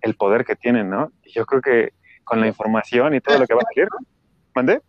el 0.00 0.14
poder 0.14 0.44
que 0.44 0.56
tienen, 0.56 0.90
¿no? 0.90 1.12
Y 1.22 1.32
yo 1.32 1.46
creo 1.46 1.62
que 1.62 1.92
con 2.24 2.40
la 2.40 2.46
información 2.46 3.14
y 3.14 3.20
todo 3.20 3.38
lo 3.38 3.46
que 3.46 3.54
va 3.54 3.60
a 3.60 3.74
salir, 3.74 3.88
¿mandé? 4.54 4.80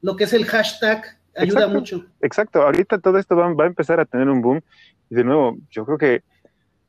lo 0.00 0.16
que 0.16 0.24
es 0.24 0.32
el 0.32 0.44
hashtag 0.44 1.18
ayuda 1.36 1.68
mucho. 1.68 2.04
Exacto, 2.20 2.62
ahorita 2.62 2.98
todo 2.98 3.18
esto 3.18 3.36
va, 3.36 3.46
a 3.46 3.66
empezar 3.66 4.00
a 4.00 4.04
tener 4.04 4.28
un 4.28 4.42
boom. 4.42 4.60
Y 5.10 5.14
de 5.14 5.24
nuevo, 5.24 5.56
yo 5.70 5.84
creo 5.84 5.98
que 5.98 6.22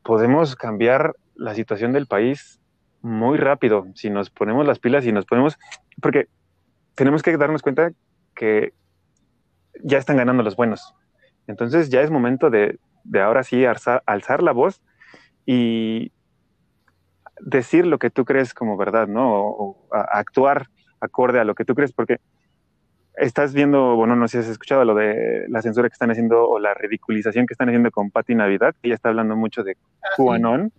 podemos 0.03 0.55
cambiar 0.55 1.15
la 1.35 1.55
situación 1.55 1.93
del 1.93 2.07
país 2.07 2.59
muy 3.01 3.37
rápido 3.37 3.87
si 3.95 4.09
nos 4.09 4.29
ponemos 4.29 4.65
las 4.65 4.79
pilas 4.79 5.05
y 5.05 5.11
nos 5.11 5.25
ponemos, 5.25 5.57
porque 6.01 6.27
tenemos 6.99 7.23
que 7.23 7.37
darnos 7.37 7.61
cuenta 7.61 7.93
que 8.35 8.73
ya 9.81 9.97
están 9.97 10.17
ganando 10.17 10.43
los 10.43 10.57
buenos. 10.57 10.93
Entonces 11.47 11.89
ya 11.89 12.01
es 12.01 12.11
momento 12.11 12.49
de, 12.49 12.77
ahora 13.13 13.43
sí 13.43 13.63
alzar, 13.63 14.43
la 14.43 14.51
voz 14.51 14.81
y 15.45 16.11
decir 17.39 17.87
lo 17.87 17.99
que 17.99 18.09
tú 18.09 18.25
crees 18.25 18.53
como 18.53 18.75
verdad, 18.75 19.07
¿no? 19.07 19.31
O, 19.31 19.87
actuar 19.91 20.67
acorde 20.99 21.39
a 21.39 21.45
lo 21.45 21.55
que 21.55 21.63
tú 21.63 21.73
crees, 21.73 21.93
porque 21.93 22.17
estás 23.15 23.53
viendo, 23.53 23.95
bueno, 23.95 24.17
no 24.17 24.27
sé 24.27 24.39
si 24.39 24.47
has 24.47 24.51
escuchado 24.51 24.83
lo 24.83 24.93
de 24.93 25.45
la 25.47 25.61
censura 25.61 25.87
que 25.87 25.93
están 25.93 26.11
haciendo 26.11 26.49
o 26.49 26.59
la 26.59 26.73
ridiculización 26.73 27.47
que 27.47 27.53
están 27.53 27.69
haciendo 27.69 27.91
con 27.91 28.11
Patti 28.11 28.35
Navidad, 28.35 28.75
que 28.81 28.89
ella 28.89 28.95
está 28.95 29.07
hablando 29.07 29.37
mucho 29.37 29.63
de 29.63 29.77
ah, 30.03 30.15
QAnon, 30.17 30.73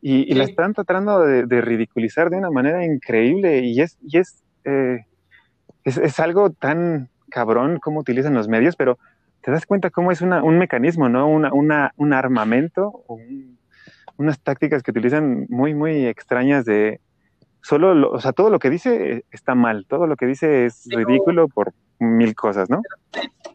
y, 0.00 0.32
la 0.34 0.44
están 0.44 0.72
tratando 0.72 1.18
de, 1.18 1.60
ridiculizar 1.60 2.30
de 2.30 2.36
una 2.36 2.52
manera 2.52 2.86
increíble, 2.86 3.58
y 3.64 3.80
es, 3.80 3.98
y 4.00 4.18
es, 4.18 4.44
eh, 4.64 5.04
es, 5.96 6.20
algo 6.20 6.50
tan 6.50 7.08
cabrón 7.30 7.78
cómo 7.80 8.00
utilizan 8.00 8.34
los 8.34 8.48
medios, 8.48 8.76
pero 8.76 8.98
te 9.42 9.50
das 9.50 9.66
cuenta 9.66 9.90
cómo 9.90 10.12
es 10.12 10.20
una, 10.20 10.42
un 10.42 10.58
mecanismo, 10.58 11.08
¿no? 11.08 11.28
Una, 11.28 11.52
una, 11.52 11.92
un 11.96 12.12
armamento, 12.12 13.04
unas 14.16 14.40
tácticas 14.40 14.82
que 14.82 14.90
utilizan 14.90 15.46
muy, 15.48 15.74
muy 15.74 16.06
extrañas 16.06 16.64
de, 16.64 17.00
solo, 17.62 18.10
o 18.10 18.20
sea, 18.20 18.32
todo 18.32 18.50
lo 18.50 18.58
que 18.58 18.70
dice 18.70 19.24
está 19.30 19.54
mal, 19.54 19.86
todo 19.86 20.06
lo 20.06 20.16
que 20.16 20.26
dice 20.26 20.66
es 20.66 20.84
ridículo 20.86 21.48
por 21.48 21.72
mil 21.98 22.34
cosas, 22.34 22.70
¿no? 22.70 22.82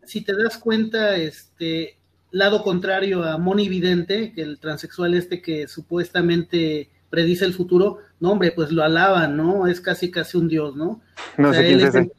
Si 0.06 0.24
te 0.24 0.36
das 0.36 0.58
cuenta, 0.58 1.16
este 1.16 1.98
lado 2.32 2.64
contrario 2.64 3.24
a 3.24 3.38
Moni 3.38 3.70
Vidente, 3.70 4.34
que 4.34 4.42
el 4.42 4.60
transexual 4.60 5.14
este 5.14 5.42
que 5.42 5.68
supuestamente 5.68 6.90
predice 7.10 7.46
el 7.46 7.54
futuro, 7.54 8.00
no 8.20 8.32
hombre, 8.32 8.52
pues 8.52 8.72
lo 8.72 8.84
alaban, 8.84 9.38
¿no? 9.38 9.68
Es 9.68 9.80
casi 9.80 10.10
casi 10.10 10.38
un 10.38 10.48
dios, 10.48 10.76
¿no? 10.76 11.02
No 11.38 11.54
sé 11.54 11.66
quién 11.66 11.80
es 11.80 11.96
ese. 11.96 12.12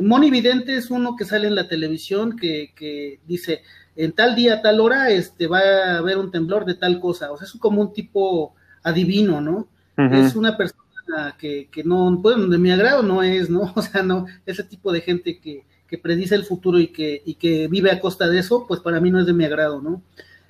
Moni 0.00 0.30
Vidente 0.30 0.74
es 0.76 0.90
uno 0.90 1.16
que 1.16 1.24
sale 1.24 1.48
en 1.48 1.54
la 1.54 1.68
televisión 1.68 2.36
que, 2.36 2.72
que 2.74 3.20
dice, 3.26 3.62
en 3.96 4.12
tal 4.12 4.34
día, 4.34 4.62
tal 4.62 4.80
hora, 4.80 5.10
este, 5.10 5.46
va 5.46 5.58
a 5.58 5.98
haber 5.98 6.18
un 6.18 6.30
temblor 6.30 6.64
de 6.64 6.74
tal 6.74 7.00
cosa. 7.00 7.32
O 7.32 7.36
sea, 7.36 7.46
es 7.46 7.52
como 7.54 7.80
un 7.80 7.92
tipo 7.92 8.54
adivino, 8.82 9.40
¿no? 9.40 9.68
Es 9.96 10.36
una 10.36 10.56
persona 10.56 11.34
que, 11.36 11.68
que 11.72 11.82
no, 11.82 12.20
pues, 12.22 12.36
de 12.48 12.58
mi 12.58 12.70
agrado 12.70 13.02
no 13.02 13.22
es, 13.22 13.50
¿no? 13.50 13.72
O 13.74 13.82
sea, 13.82 14.02
no, 14.02 14.26
ese 14.46 14.62
tipo 14.62 14.92
de 14.92 15.00
gente 15.00 15.40
que, 15.40 15.64
que 15.88 15.98
predice 15.98 16.34
el 16.34 16.44
futuro 16.44 16.78
y 16.78 16.88
que, 16.88 17.22
y 17.24 17.34
que 17.34 17.66
vive 17.66 17.90
a 17.90 17.98
costa 17.98 18.28
de 18.28 18.38
eso, 18.38 18.66
pues 18.68 18.80
para 18.80 19.00
mí 19.00 19.10
no 19.10 19.18
es 19.18 19.26
de 19.26 19.32
mi 19.32 19.44
agrado, 19.44 19.80
¿no? 19.80 20.02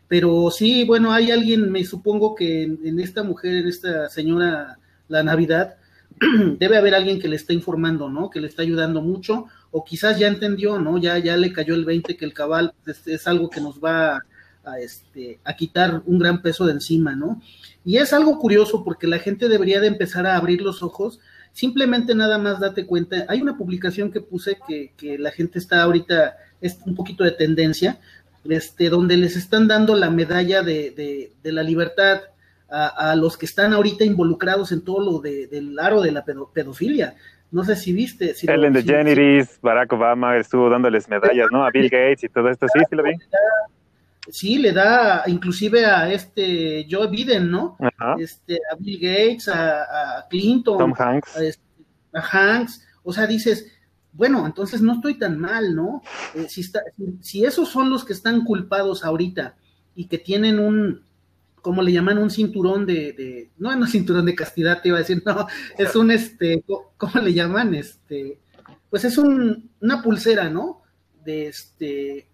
Pero 0.09 0.51
sí, 0.51 0.85
bueno, 0.85 1.13
hay 1.13 1.31
alguien, 1.31 1.71
me 1.71 1.85
supongo 1.85 2.35
que 2.35 2.63
en, 2.65 2.99
esta 2.99 3.23
mujer, 3.23 3.57
en 3.57 3.69
esta 3.69 4.09
señora, 4.09 4.79
la 5.07 5.23
Navidad, 5.23 5.77
debe 6.59 6.77
haber 6.77 6.95
alguien 6.95 7.21
que 7.21 7.29
le 7.29 7.37
está 7.37 7.53
informando, 7.53 8.09
¿no? 8.09 8.31
Que 8.31 8.41
le 8.41 8.49
está 8.49 8.63
ayudando 8.63 9.03
mucho, 9.03 9.47
o 9.71 9.85
quizás 9.85 10.19
ya 10.19 10.29
entendió, 10.29 10.79
¿no? 10.79 10.99
Ya, 10.99 11.19
ya 11.19 11.37
le 11.37 11.53
cayó 11.53 11.75
el 11.75 11.85
20 11.85 12.17
que 12.17 12.25
el 12.25 12.33
cabal 12.33 12.75
es, 12.87 13.27
algo 13.27 13.51
que 13.51 13.61
nos 13.61 13.79
va 13.79 14.25
a, 14.65 14.79
este, 14.81 15.39
a 15.45 15.55
quitar 15.55 16.03
un 16.07 16.19
gran 16.19 16.43
peso 16.43 16.67
de 16.67 16.73
encima, 16.73 17.15
¿no? 17.15 17.41
Y 17.85 17.97
es 17.97 18.13
algo 18.13 18.39
curioso 18.39 18.85
porque 18.85 19.07
la 19.07 19.19
gente 19.19 19.49
debería 19.49 19.81
de 19.81 19.87
empezar 19.87 20.27
a 20.27 20.37
abrir 20.37 20.61
los 20.61 20.83
ojos. 20.83 21.21
Simplemente 21.53 22.15
nada 22.15 22.39
más 22.39 22.61
date 22.61 22.87
cuenta. 22.87 23.25
Hay 23.29 23.41
una 23.41 23.57
publicación 23.57 24.13
que 24.13 24.21
puse 24.21 24.59
que, 24.69 25.19
la 25.19 25.31
gente 25.31 25.59
está 25.59 25.83
ahorita, 25.83 26.37
es 26.61 26.79
un 26.85 26.95
poquito 26.95 27.25
de 27.25 27.31
tendencia, 27.31 27.99
este, 28.45 28.91
donde 28.91 29.17
les 29.17 29.37
están 29.37 29.69
dando 29.69 29.95
la 29.95 30.11
medalla 30.11 30.63
de, 30.63 31.33
la 31.43 31.63
libertad 31.63 32.21
a, 32.71 33.11
a, 33.11 33.17
los 33.17 33.37
que 33.37 33.47
están 33.47 33.73
ahorita 33.73 34.05
involucrados 34.05 34.73
en 34.73 34.85
todo 34.85 35.01
lo 35.01 35.19
de, 35.21 35.47
del 35.47 35.79
aro 35.79 36.03
de 36.03 36.13
la 36.13 36.25
pedofilia. 36.25 37.15
No 37.51 37.65
sé 37.65 37.77
si 37.77 37.93
viste. 37.93 38.35
Si 38.35 38.47
Ellen 38.47 38.75
DeGeneres, 38.75 39.59
Barack 39.63 39.93
Obama 39.93 40.37
estuvo 40.37 40.69
dándoles 40.69 41.09
medallas, 41.09 41.49
¿no? 41.51 41.65
A 41.65 41.71
Bill 41.71 41.89
Gates 41.89 42.25
y 42.25 42.29
todo 42.29 42.51
esto, 42.51 42.67
sí, 42.69 42.81
sí 42.89 42.97
lo 42.97 43.03
vi 43.03 43.13
sí, 44.31 44.59
le 44.59 44.73
da 44.73 45.25
inclusive 45.27 45.85
a 45.87 46.11
este 46.13 46.87
Joe 46.91 47.09
Biden, 47.09 47.51
¿no? 47.51 47.77
Este, 48.19 48.59
a 48.71 48.77
Bill 48.79 49.01
Gates, 49.01 49.49
a, 49.49 50.27
Clinton, 50.29 50.79
Tom 50.79 50.95
Hanks. 50.97 51.37
Este, 51.37 51.63
a, 52.13 52.21
Hanks, 52.21 52.87
o 53.03 53.13
sea, 53.13 53.27
dices, 53.27 53.73
bueno, 54.13 54.47
entonces 54.47 54.81
no 54.81 54.95
estoy 54.95 55.19
tan 55.19 55.39
mal, 55.39 55.75
¿no? 55.75 56.03
Eh, 56.35 56.47
si, 56.49 56.61
está, 56.63 56.83
si 57.21 57.45
esos 57.45 57.69
son 57.69 57.91
los 57.91 58.05
que 58.05 58.13
están 58.13 58.45
culpados 58.45 59.05
ahorita 59.05 59.57
y 59.95 60.07
que 60.07 60.19
tienen 60.19 60.59
un, 60.59 61.03
¿cómo 61.69 61.83
le 61.83 61.93
llaman? 61.93 62.17
Un 62.17 62.31
cinturón 62.31 62.87
de, 62.87 63.13
de 63.13 63.51
no, 63.59 63.77
no 63.77 63.87
cinturón 63.87 64.25
de 64.25 64.35
castidad, 64.35 64.81
te 64.81 64.89
iba 64.89 64.97
a 64.97 65.01
decir, 65.01 65.23
no, 65.27 65.47
es 65.77 65.95
un, 65.95 66.11
este, 66.11 66.65
¿cómo 66.97 67.21
le 67.21 67.35
llaman? 67.35 67.75
Este, 67.75 68.39
pues 68.89 69.05
es 69.05 69.19
un, 69.19 69.69
una 69.79 70.03
pulsera, 70.03 70.49
¿no? 70.49 70.81
De 71.27 71.49
este, 71.49 72.27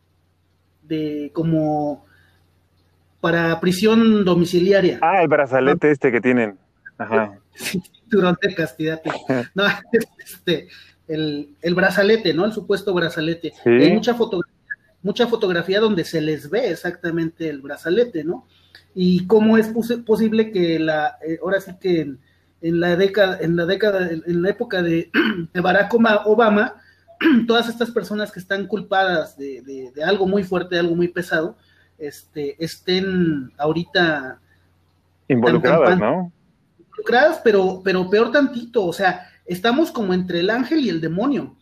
de 0.82 1.32
como 1.35 2.06
para 3.20 3.59
prisión 3.59 4.24
domiciliaria. 4.24 5.01
Ah, 5.02 5.20
el 5.20 5.27
brazalete 5.27 5.90
este 5.90 6.12
que 6.12 6.20
tienen. 6.20 6.56
Ajá. 6.97 7.36
durante 8.06 8.55
castidad. 8.55 9.02
No, 9.56 9.65
este, 10.20 10.69
el, 11.09 11.56
el, 11.61 11.74
brazalete, 11.74 12.32
¿no? 12.35 12.44
El 12.44 12.52
supuesto 12.52 12.94
brazalete. 12.94 13.52
Hay 13.65 13.93
mucha 13.94 14.15
fotografía, 14.15 14.55
mucha 15.02 15.27
fotografía 15.27 15.81
donde 15.81 16.05
se 16.05 16.20
les 16.20 16.48
ve 16.48 16.70
exactamente 16.70 17.48
el 17.48 17.62
brazalete, 17.62 18.23
¿no? 18.23 18.47
Y 18.94 19.26
cómo 19.26 19.59
es 19.59 19.72
posible 20.06 20.51
que 20.51 20.78
la, 20.78 21.18
eh, 21.26 21.38
ahora 21.42 21.60
sí 21.60 21.72
que 21.80 22.01
en, 22.60 22.80
la 22.80 22.96
década, 22.96 23.38
en 23.40 23.56
la 23.56 23.66
década, 23.66 24.09
en 24.10 24.42
la 24.42 24.51
época 24.51 24.82
de, 24.82 25.10
de 25.52 25.60
Barack 25.60 25.94
Obama, 25.94 26.74
todas 27.46 27.68
estas 27.68 27.90
personas 27.90 28.32
que 28.32 28.40
están 28.40 28.66
culpadas 28.66 29.36
de, 29.36 29.92
algo 30.05 30.26
muy 30.26 30.44
fuerte, 30.44 30.74
de 30.74 30.80
algo 30.80 30.94
muy 30.94 31.09
pesado, 31.09 31.56
este, 31.98 32.62
estén 32.62 33.52
ahorita 33.56 34.40
involucradas, 35.28 35.98
¿no? 35.98 36.32
Involucradas, 36.78 37.40
pero, 37.42 37.80
pero 37.84 38.09
peor 38.10 38.32
tantito, 38.32 38.84
o 38.84 38.92
sea, 38.92 39.28
estamos 39.46 39.90
como 39.90 40.14
entre 40.14 40.40
el 40.40 40.51
ángel 40.51 40.80
y 40.80 40.88
el 40.88 41.01
demonio, 41.01 41.56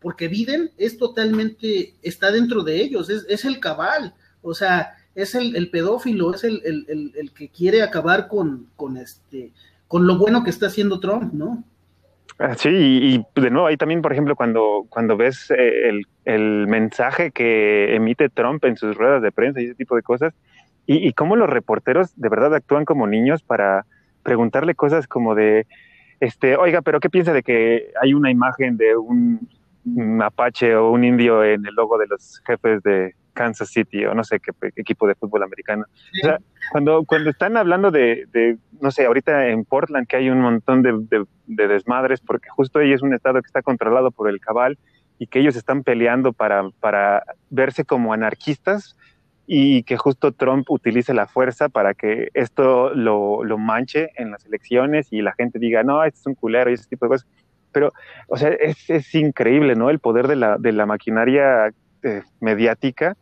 porque 0.00 0.28
Biden 0.28 0.70
es 0.76 0.98
totalmente, 0.98 1.94
está 2.02 2.30
dentro 2.30 2.62
de 2.62 2.80
ellos, 2.80 3.10
es, 3.10 3.44
el 3.44 3.60
cabal, 3.60 4.14
o 4.42 4.54
sea, 4.54 4.94
es 5.22 5.34
el, 5.34 5.70
pedófilo, 5.70 6.34
es 6.34 6.44
el, 6.44 6.62
el, 6.64 7.32
que 7.32 7.48
quiere 7.48 7.82
acabar 7.82 8.28
con, 8.28 8.66
con, 8.76 8.96
este, 8.96 9.52
con 9.86 10.06
lo 10.06 10.16
bueno 10.16 10.44
que 10.44 10.50
está 10.50 10.66
haciendo 10.66 11.00
Trump, 11.00 11.32
¿no? 11.32 11.64
Ah, 12.38 12.54
sí, 12.54 12.68
y, 12.70 13.40
de 13.40 13.50
nuevo 13.50 13.66
ahí 13.66 13.76
también, 13.76 14.00
por 14.00 14.12
ejemplo, 14.12 14.36
cuando, 14.36 14.86
cuando 14.88 15.16
ves 15.16 15.50
eh, 15.50 15.88
el, 15.88 16.06
el, 16.24 16.66
mensaje 16.68 17.32
que 17.32 17.96
emite 17.96 18.28
Trump 18.28 18.64
en 18.64 18.76
sus 18.76 18.96
ruedas 18.96 19.22
de 19.22 19.32
prensa 19.32 19.60
y 19.60 19.64
ese 19.64 19.74
tipo 19.74 19.96
de 19.96 20.02
cosas, 20.02 20.34
y, 20.86 21.06
y 21.06 21.12
cómo 21.14 21.34
los 21.34 21.50
reporteros 21.50 22.14
de 22.14 22.28
verdad 22.28 22.54
actúan 22.54 22.84
como 22.84 23.08
niños 23.08 23.42
para 23.42 23.86
preguntarle 24.22 24.74
cosas 24.74 25.08
como 25.08 25.34
de, 25.34 25.66
este, 26.20 26.56
oiga, 26.56 26.82
pero 26.82 27.00
¿qué 27.00 27.10
piensa 27.10 27.32
de 27.32 27.42
que 27.42 27.92
hay 28.00 28.14
una 28.14 28.30
imagen 28.30 28.76
de 28.76 28.96
un, 28.96 29.48
apache 30.22 30.76
o 30.76 30.90
un 30.90 31.02
indio 31.02 31.42
en 31.42 31.64
el 31.64 31.74
logo 31.74 31.96
de 31.96 32.06
los 32.06 32.42
jefes 32.46 32.82
de 32.82 33.14
Kansas 33.38 33.68
City 33.70 34.04
o 34.04 34.14
no 34.14 34.24
sé 34.24 34.40
qué, 34.40 34.50
equipo 34.74 35.06
de 35.06 35.14
fútbol 35.14 35.44
americano? 35.44 35.84
O 36.22 36.26
sea, 36.26 36.38
cuando, 36.72 37.04
cuando 37.04 37.30
están 37.30 37.56
hablando 37.56 37.92
de, 37.92 38.26
de, 38.32 38.58
no 38.80 38.90
sé, 38.90 39.06
ahorita 39.06 39.48
en 39.48 39.64
Portland 39.64 40.08
que 40.08 40.16
hay 40.16 40.28
un 40.28 40.40
montón 40.40 40.82
de, 40.82 41.24
de, 41.46 41.68
desmadres 41.68 42.20
porque 42.20 42.48
justo 42.48 42.80
ahí 42.80 42.92
es 42.92 43.02
un 43.02 43.14
estado 43.14 43.40
que 43.40 43.46
está 43.46 43.62
controlado 43.62 44.10
por 44.10 44.28
el 44.28 44.40
cabal 44.40 44.76
y 45.20 45.28
que 45.28 45.38
ellos 45.38 45.54
están 45.54 45.84
peleando 45.84 46.32
para, 46.32 46.68
para 46.80 47.22
verse 47.50 47.84
como 47.84 48.12
anarquistas, 48.12 48.96
y 49.50 49.82
que 49.84 49.96
justo 49.96 50.32
Trump 50.32 50.70
utilice 50.70 51.14
la 51.14 51.26
fuerza 51.26 51.70
para 51.70 51.94
que 51.94 52.28
esto 52.34 52.94
lo, 52.94 53.42
lo, 53.44 53.56
manche 53.56 54.10
en 54.16 54.30
las 54.30 54.44
elecciones 54.44 55.08
y 55.10 55.22
la 55.22 55.32
gente 55.32 55.58
diga, 55.58 55.82
no, 55.82 56.04
este 56.04 56.20
es 56.20 56.26
un 56.26 56.34
culero 56.34 56.70
y 56.70 56.74
ese 56.74 56.86
tipo 56.86 57.06
de 57.06 57.10
cosas. 57.12 57.26
Pero, 57.72 57.90
o 58.28 58.36
sea, 58.36 58.50
es, 58.50 58.90
es 58.90 59.14
increíble, 59.14 59.74
¿no? 59.74 59.88
El 59.88 60.00
poder 60.00 60.28
de 60.28 60.36
la, 60.36 60.58
de 60.58 60.72
la 60.72 60.84
maquinaria 60.84 61.72
eh, 62.02 62.22
mediática 62.40 63.16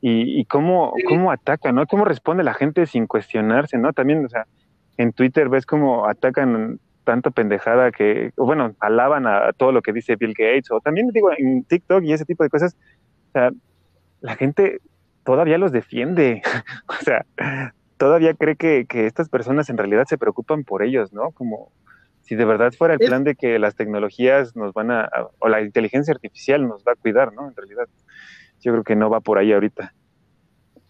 y, 0.00 0.40
y 0.40 0.44
cómo, 0.44 0.92
cómo 1.08 1.30
ataca, 1.30 1.72
¿no? 1.72 1.86
Cómo 1.86 2.04
responde 2.04 2.44
la 2.44 2.54
gente 2.54 2.86
sin 2.86 3.06
cuestionarse, 3.06 3.78
¿no? 3.78 3.92
También, 3.92 4.24
o 4.24 4.28
sea, 4.28 4.46
en 4.96 5.12
Twitter 5.12 5.48
ves 5.48 5.66
cómo 5.66 6.06
atacan 6.06 6.80
tanta 7.04 7.30
pendejada 7.30 7.90
que, 7.90 8.32
bueno, 8.36 8.74
alaban 8.80 9.26
a 9.26 9.52
todo 9.54 9.72
lo 9.72 9.80
que 9.80 9.94
dice 9.94 10.16
Bill 10.16 10.34
Gates, 10.36 10.70
o 10.70 10.80
también 10.80 11.08
digo 11.08 11.30
en 11.34 11.64
TikTok 11.64 12.04
y 12.04 12.12
ese 12.12 12.26
tipo 12.26 12.44
de 12.44 12.50
cosas, 12.50 12.76
o 13.28 13.32
sea, 13.32 13.50
la 14.20 14.36
gente 14.36 14.80
todavía 15.24 15.56
los 15.56 15.72
defiende. 15.72 16.42
o 16.88 17.04
sea, 17.04 17.24
todavía 17.96 18.34
cree 18.34 18.56
que, 18.56 18.86
estas 19.06 19.28
personas 19.28 19.70
en 19.70 19.78
realidad 19.78 20.04
se 20.06 20.18
preocupan 20.18 20.64
por 20.64 20.82
ellos, 20.82 21.12
¿no? 21.12 21.30
Como 21.32 21.72
si 22.22 22.34
de 22.34 22.44
verdad 22.44 22.72
fuera 22.72 22.94
el 22.94 23.00
plan 23.00 23.24
de 23.24 23.34
que 23.34 23.58
las 23.58 23.74
tecnologías 23.74 24.54
nos 24.54 24.74
van 24.74 24.90
a, 24.90 25.08
o 25.38 25.48
la 25.48 25.62
inteligencia 25.62 26.12
artificial 26.12 26.68
nos 26.68 26.84
va 26.84 26.92
a 26.92 26.96
cuidar, 26.96 27.32
¿no? 27.32 27.48
En 27.48 27.56
realidad, 27.56 27.88
yo 28.60 28.72
creo 28.72 28.84
que 28.84 28.96
no 28.96 29.10
va 29.10 29.20
por 29.20 29.38
ahí 29.38 29.52
ahorita. 29.52 29.94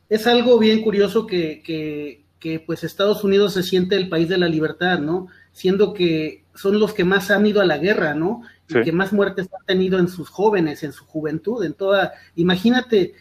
Es 0.09 0.27
algo 0.27 0.59
bien 0.59 0.83
curioso 0.83 1.27
que, 1.27 1.63
que, 1.63 2.25
que 2.39 2.61
pues 2.61 2.85
Estados 2.85 3.25
Unidos 3.25 3.55
se 3.55 3.63
siente 3.63 3.97
el 3.97 4.09
país 4.09 4.29
de 4.29 4.39
la 4.39 4.49
libertad, 4.49 4.99
¿no? 4.99 5.29
Siendo 5.53 5.93
que 5.93 6.45
son 6.55 6.81
los 6.81 6.95
que 6.95 7.05
más 7.05 7.31
han 7.31 7.47
ido 7.47 7.61
a 7.61 7.67
la 7.67 7.79
guerra, 7.79 8.15
¿no? 8.15 8.43
Y 8.69 8.83
que 8.83 8.93
más 8.93 9.13
muertes 9.13 9.49
han 9.59 9.65
tenido 9.65 9.99
en 9.99 10.09
sus 10.09 10.29
jóvenes, 10.29 10.83
en 10.83 10.93
su 10.93 11.05
juventud, 11.05 11.65
en 11.65 11.73
toda. 11.73 12.13
Imagínate, 12.37 13.15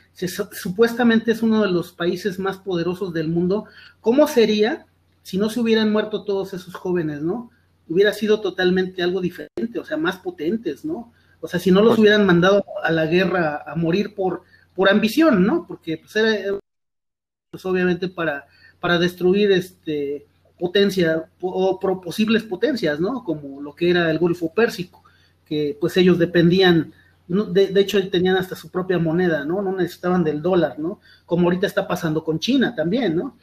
supuestamente 0.52 1.32
es 1.32 1.41
uno 1.41 1.61
de 1.61 1.72
los 1.72 1.94
países 1.94 2.38
más 2.38 2.57
poderosos 2.57 3.14
del 3.14 3.30
mundo. 3.30 3.65
¿Cómo 4.02 4.28
sería 4.28 4.86
si 5.24 5.38
no 5.38 5.49
se 5.49 5.60
hubieran 5.60 5.91
muerto 5.91 6.24
todos 6.24 6.53
esos 6.53 6.74
jóvenes, 6.74 7.22
¿no? 7.22 7.52
Hubiera 7.88 8.14
sido 8.14 8.41
totalmente 8.41 9.03
algo 9.03 9.22
diferente, 9.22 9.80
o 9.80 9.86
sea, 9.86 9.98
más 9.98 10.18
potentes, 10.18 10.84
¿no? 10.84 11.14
O 11.39 11.47
sea, 11.47 11.59
si 11.59 11.72
no 11.72 11.81
los 11.81 11.91
pues 11.91 11.99
hubieran 11.99 12.26
mandado 12.26 12.65
a 12.84 12.91
la 12.91 13.05
guerra 13.05 13.64
a 13.65 13.76
morir 13.76 14.15
por, 14.15 14.43
por 14.76 14.89
ambición, 14.89 15.45
¿no? 15.45 15.65
Porque 15.68 15.97
pues 15.97 16.15
era, 16.15 16.57
pues 17.51 17.65
obviamente 17.65 18.07
para, 18.07 18.47
para 18.80 18.97
destruir 18.97 19.51
este 19.51 20.26
potencia 20.59 21.30
o 21.41 21.80
posibles 22.01 22.43
potencias, 22.43 22.99
¿no? 22.99 23.23
Como 23.23 23.61
lo 23.61 23.76
que 23.76 23.89
era 23.89 24.09
el 24.09 24.18
Golfo 24.18 24.53
Pérsico, 24.53 25.03
que 25.45 25.77
pues 25.80 25.95
ellos 25.97 26.18
dependían, 26.18 26.93
de, 27.27 27.68
de, 27.68 27.81
hecho 27.81 28.09
tenían 28.09 28.38
hasta 28.38 28.55
su 28.55 28.69
propia 28.69 28.97
moneda, 28.97 29.45
¿no? 29.45 29.61
No 29.61 29.76
necesitaban 29.76 30.23
del 30.23 30.41
dólar, 30.41 30.80
¿no? 30.80 30.99
Como 31.26 31.43
ahorita 31.43 31.68
está 31.68 31.88
pasando 31.88 32.23
con 32.23 32.39
China 32.39 32.73
también, 32.76 33.15
¿no? 33.15 33.38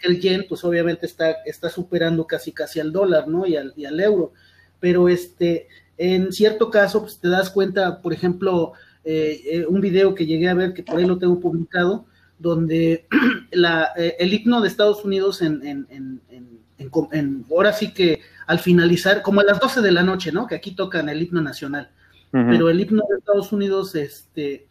El 0.00 0.20
yen, 0.20 0.46
pues 0.48 0.64
obviamente 0.64 1.06
está, 1.06 1.30
está 1.46 1.68
superando 1.68 2.26
casi 2.26 2.50
casi 2.50 2.80
al 2.80 2.92
dólar, 2.92 3.28
¿no? 3.28 3.46
Y 3.46 3.56
al, 3.56 3.72
y 3.76 3.84
al 3.84 4.00
euro. 4.00 4.32
Pero 4.80 5.08
este, 5.08 5.68
en 5.98 6.32
cierto 6.32 6.70
caso, 6.70 7.02
pues 7.02 7.18
te 7.18 7.28
das 7.28 7.50
cuenta, 7.50 8.00
por 8.00 8.12
ejemplo, 8.12 8.72
eh, 9.04 9.40
eh, 9.44 9.66
un 9.66 9.80
video 9.80 10.14
que 10.14 10.26
llegué 10.26 10.48
a 10.48 10.54
ver, 10.54 10.74
que 10.74 10.82
por 10.82 10.98
ahí 10.98 11.06
lo 11.06 11.18
tengo 11.18 11.40
publicado, 11.40 12.06
donde 12.38 13.06
la, 13.52 13.90
eh, 13.96 14.16
el 14.18 14.32
himno 14.32 14.60
de 14.60 14.68
Estados 14.68 15.04
Unidos 15.04 15.42
en, 15.42 15.64
en, 15.64 15.86
en, 15.90 16.20
en, 16.78 17.44
ahora 17.50 17.72
sí 17.72 17.92
que 17.92 18.20
al 18.46 18.58
finalizar, 18.58 19.22
como 19.22 19.40
a 19.40 19.44
las 19.44 19.60
12 19.60 19.80
de 19.80 19.92
la 19.92 20.02
noche, 20.02 20.32
¿no? 20.32 20.46
Que 20.46 20.56
aquí 20.56 20.72
tocan 20.72 21.08
el 21.08 21.22
himno 21.22 21.40
nacional, 21.40 21.90
pero 22.32 22.70
el 22.70 22.80
himno 22.80 23.02
de 23.08 23.18
Estados 23.18 23.52
Unidos, 23.52 23.94
este, 23.94 24.66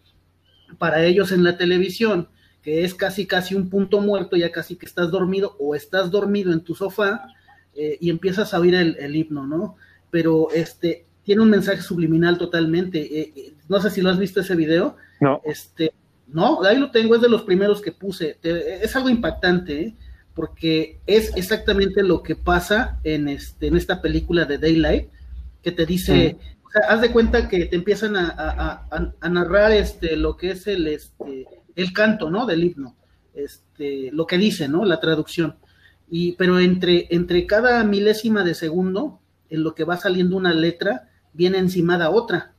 para 0.77 1.03
ellos 1.03 1.31
en 1.31 1.43
la 1.43 1.57
televisión, 1.57 2.27
que 2.61 2.83
es 2.83 2.93
casi 2.93 3.25
casi 3.25 3.55
un 3.55 3.69
punto 3.69 4.01
muerto, 4.01 4.35
ya 4.35 4.51
casi 4.51 4.75
que 4.75 4.85
estás 4.85 5.09
dormido 5.09 5.55
o 5.59 5.75
estás 5.75 6.11
dormido 6.11 6.51
en 6.53 6.61
tu 6.61 6.75
sofá 6.75 7.27
eh, 7.73 7.97
y 7.99 8.09
empiezas 8.09 8.53
a 8.53 8.59
oír 8.59 8.75
el, 8.75 8.97
el, 8.99 9.15
himno, 9.15 9.47
¿no? 9.47 9.75
Pero 10.09 10.49
este 10.51 11.05
tiene 11.23 11.41
un 11.41 11.49
mensaje 11.49 11.81
subliminal 11.81 12.37
totalmente. 12.37 13.19
Eh, 13.19 13.53
no 13.67 13.79
sé 13.79 13.89
si 13.89 14.01
lo 14.01 14.09
has 14.09 14.19
visto 14.19 14.41
ese 14.41 14.55
video. 14.55 14.97
No. 15.19 15.41
Este, 15.45 15.93
no, 16.27 16.63
ahí 16.63 16.77
lo 16.77 16.91
tengo, 16.91 17.15
es 17.15 17.21
de 17.21 17.29
los 17.29 17.43
primeros 17.43 17.81
que 17.81 17.91
puse. 17.91 18.37
es 18.41 18.95
algo 18.95 19.09
impactante, 19.09 19.81
¿eh? 19.81 19.95
porque 20.33 20.99
es 21.05 21.35
exactamente 21.35 22.03
lo 22.03 22.23
que 22.23 22.35
pasa 22.35 22.99
en, 23.03 23.27
este, 23.27 23.67
en 23.67 23.75
esta 23.75 24.01
película 24.01 24.45
de 24.45 24.57
Daylight, 24.57 25.09
que 25.61 25.71
te 25.71 25.85
dice, 25.85 26.37
o 26.65 26.69
sea, 26.71 26.81
haz 26.89 27.01
de 27.01 27.11
cuenta 27.11 27.49
que 27.49 27.65
te 27.65 27.75
empiezan 27.75 28.15
a, 28.15 28.87
narrar 29.29 29.71
este, 29.73 30.15
lo 30.15 30.37
que 30.37 30.51
es 30.51 30.67
el, 30.67 30.87
este, 30.87 31.45
el 31.75 31.93
canto, 31.93 32.29
¿no? 32.29 32.45
Del 32.45 32.63
himno, 32.63 32.95
este, 33.33 34.09
lo 34.11 34.25
que 34.25 34.37
dice, 34.37 34.67
¿no? 34.67 34.85
La 34.85 34.99
traducción. 34.99 35.57
Y, 36.09 36.33
pero 36.33 36.59
entre, 36.59 37.07
entre 37.09 37.45
cada 37.45 37.83
milésima 37.83 38.43
de 38.43 38.55
segundo, 38.55 39.19
en 39.49 39.63
lo 39.63 39.75
que 39.75 39.83
va 39.83 39.97
saliendo 39.97 40.37
una 40.37 40.53
letra, 40.53 41.09
viene 41.33 41.57
encimada 41.57 42.09
otra. 42.09 42.53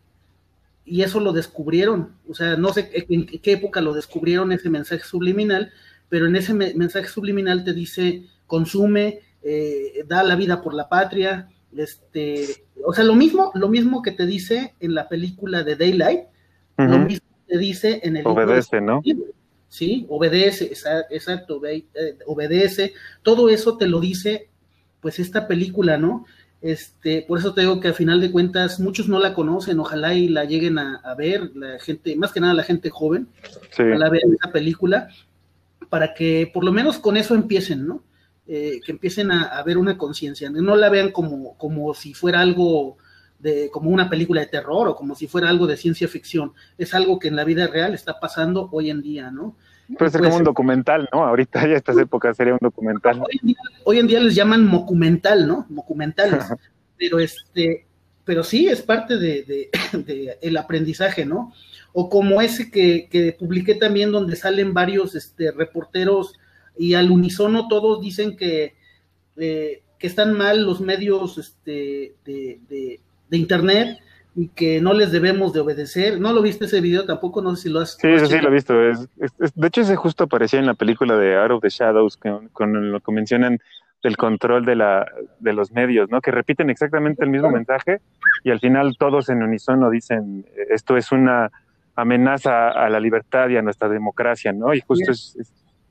Y 0.85 1.03
eso 1.03 1.20
lo 1.20 1.32
descubrieron, 1.32 2.16
o 2.28 2.35
sea, 2.35 2.57
no 2.57 2.73
sé 2.73 2.90
en 3.09 3.27
qué 3.27 3.53
época 3.53 3.81
lo 3.81 3.93
descubrieron 3.94 4.51
ese 4.51 4.69
mensaje 4.69 5.05
subliminal, 5.05 5.70
pero 6.09 6.27
en 6.27 6.35
ese 6.35 6.53
mensaje 6.55 7.07
subliminal 7.07 7.65
te 7.65 7.73
dice, 7.73 8.24
consume, 8.47 9.20
eh, 9.43 10.05
da 10.07 10.24
la 10.24 10.35
vida 10.35 10.61
por 10.61 10.74
la 10.74 10.89
patria, 10.89 11.49
este, 11.77 12.65
o 12.85 12.93
sea, 12.93 13.05
lo 13.05 13.15
mismo, 13.15 13.53
lo 13.55 13.69
mismo 13.69 14.03
que 14.03 14.11
te 14.11 14.27
dice 14.27 14.74
en 14.81 14.94
la 14.94 15.09
película 15.09 15.62
de 15.62 15.77
Daylight, 15.77 16.20
lo 16.77 16.99
mismo 16.99 17.27
te 17.47 17.59
dice 17.59 18.01
en 18.03 18.16
el 18.16 18.27
obedece, 18.27 18.81
¿no? 18.81 19.03
Sí, 19.69 20.05
obedece, 20.11 20.73
exacto, 21.11 21.65
eh, 21.65 21.85
obedece, 22.27 22.93
todo 23.23 23.49
eso 23.49 23.78
te 23.78 23.86
lo 23.86 24.01
dice, 24.01 24.51
pues 25.01 25.19
esta 25.19 25.47
película, 25.49 25.97
¿no? 25.97 26.27
Este, 26.63 27.23
por 27.23 27.41
eso 27.41 27.53
te 27.53 27.63
digo 27.63 27.81
que 27.81 27.89
al 27.89 27.95
final 27.95 28.21
de 28.21 28.31
cuentas 28.31 28.79
muchos 28.79 29.09
no 29.09 29.19
la 29.19 29.35
conocen, 29.35 29.81
ojalá 29.81 30.15
y 30.15 30.29
la 30.29 30.45
lleguen 30.45 30.79
a, 30.79 31.15
ver, 31.19 31.51
la 31.57 31.81
gente, 31.81 32.15
más 32.15 32.31
que 32.31 32.39
nada 32.39 32.55
la 32.55 32.63
gente 32.63 32.89
joven, 32.89 33.29
ojalá 33.73 34.09
vean 34.09 34.33
esa 34.33 34.53
película, 34.53 35.09
para 35.91 36.15
que 36.15 36.49
por 36.55 36.65
lo 36.65 36.71
menos 36.71 36.99
con 36.99 37.17
eso 37.17 37.35
empiecen, 37.35 37.85
¿no? 37.85 38.05
Eh, 38.47 38.81
que 38.85 38.93
empiecen 38.93 39.33
a, 39.33 39.61
ver 39.65 39.77
una 39.77 39.99
conciencia, 39.99 40.51
no 40.51 40.77
la 40.77 40.89
vean 40.89 41.11
como, 41.11 41.59
como 41.59 41.95
si 41.95 42.15
fuera 42.15 42.41
algo 42.41 42.97
de, 43.41 43.69
como 43.73 43.91
una 43.91 44.09
película 44.09 44.41
de 44.41 44.47
terror 44.47 44.87
o 44.87 44.95
como 44.95 45.17
si 45.17 45.27
fuera 45.27 45.49
algo 45.49 45.67
de 45.67 45.77
ciencia 45.77 46.07
ficción, 46.07 46.53
es 46.79 46.95
algo 46.95 47.19
que 47.19 47.27
en 47.27 47.35
la 47.35 47.45
vida 47.45 47.67
real 47.67 47.93
está 47.93 48.21
pasando 48.21 48.69
hoy 48.71 48.89
en 48.89 49.03
día, 49.03 49.33
¿no? 49.33 49.57
Puede 49.99 50.11
ser 50.11 50.23
como 50.23 50.37
un 50.37 50.45
documental, 50.45 51.09
¿no? 51.13 51.25
Ahorita 51.25 51.67
ya 51.67 51.77
estas 51.77 51.99
épocas 51.99 52.37
sería 52.37 52.55
un 52.55 52.59
documental. 52.61 53.23
Hoy 53.85 53.99
en 53.99 54.07
día, 54.07 54.21
les 54.21 54.35
llaman 54.35 54.71
documental, 54.71 55.47
¿no? 55.47 55.67
Documentales. 55.69 56.45
pero 56.97 57.19
este, 57.19 57.87
pero 58.25 58.45
sí 58.45 58.69
es 58.69 58.83
parte 58.83 59.17
de, 59.19 59.71
el 60.41 60.57
aprendizaje, 60.57 61.25
¿no? 61.25 61.53
O 61.93 62.09
como 62.09 62.41
ese 62.41 62.71
que, 62.71 63.09
que, 63.11 63.33
publiqué 63.33 63.75
también 63.75 64.13
donde 64.13 64.37
salen 64.37 64.73
varios 64.73 65.15
este, 65.15 65.51
reporteros 65.53 66.35
y 66.77 66.95
al 66.95 67.11
unísono 67.11 67.69
todos 67.69 68.01
dicen 68.01 68.37
que, 68.37 68.75
eh, 69.37 69.83
que 69.99 70.07
están 70.07 70.37
mal 70.37 70.65
los 70.65 70.81
medios 70.81 71.39
este, 71.39 72.15
de, 72.25 73.01
internet 73.31 73.99
y 74.35 74.49
que 74.49 74.81
no 74.81 74.95
les 74.95 75.13
debemos 75.13 75.53
de 75.53 75.61
obedecer. 75.61 76.19
¿No 76.19 76.33
lo 76.33 76.43
viste 76.43 76.65
ese 76.65 76.81
video 76.81 77.05
tampoco? 77.05 77.43
No 77.43 77.55
sé 77.55 77.65
si 77.65 77.69
lo 77.69 77.81
has... 77.81 77.99
Sí, 78.01 78.19
sí, 78.27 78.41
lo 78.41 78.49
he 78.49 78.53
visto. 78.53 78.75
de 78.75 79.67
hecho, 79.67 79.81
ese 79.83 79.97
justo 79.97 80.25
aparecía 80.25 80.59
en 80.59 80.67
la 80.67 80.75
película 80.75 81.17
de 81.17 81.37
Out 81.37 81.51
of 81.51 81.63
the 81.63 81.69
Shadows, 81.69 82.17
con, 82.17 82.93
lo 82.93 83.01
que 83.01 83.13
mencionan 83.13 83.59
del 84.03 84.17
control 84.17 84.65
de, 84.65 84.75
la, 84.75 85.07
de 85.39 85.53
los 85.53 85.71
medios, 85.71 86.11
¿no? 86.11 86.21
Que 86.21 86.31
repiten 86.31 86.71
exactamente 86.71 87.23
el 87.23 87.31
mismo 87.31 87.51
mensaje 87.51 88.01
y 88.43 88.51
al 88.51 88.59
final 88.59 88.97
todos 88.99 89.29
en 89.29 89.43
unísono 89.43 89.91
dicen, 89.91 90.45
esto 90.71 90.97
es 90.97 91.13
una 91.13 91.51
amenaza 91.95 92.71
a 92.71 92.89
la 92.89 92.99
libertad 92.99 93.49
y 93.51 93.59
a 93.59 93.63
nuestra 93.63 93.89
democracia, 93.89 94.53
¿no? 94.53 94.75
Y 94.75 94.81
justo, 94.81 95.13
es, 95.13 95.37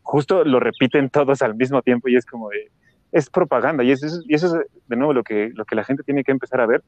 justo 0.02 0.44
lo 0.44 0.60
repiten 0.60 1.10
todos 1.10 1.42
al 1.42 1.56
mismo 1.56 1.82
tiempo 1.84 2.10
y 2.10 2.18
es 2.18 2.26
como 2.26 2.50
de, 2.50 2.70
es 3.12 3.30
propaganda 3.30 3.84
y 3.84 3.92
eso, 3.92 4.08
y 4.28 4.34
eso 4.34 4.48
es 4.48 4.66
de 4.88 4.96
nuevo 4.96 5.14
lo 5.14 5.24
que, 5.24 5.52
lo 5.54 5.64
que 5.64 5.76
la 5.76 5.84
gente 5.84 6.04
tiene 6.04 6.24
que 6.24 6.32
empezar 6.32 6.60
a 6.60 6.66
ver, 6.66 6.84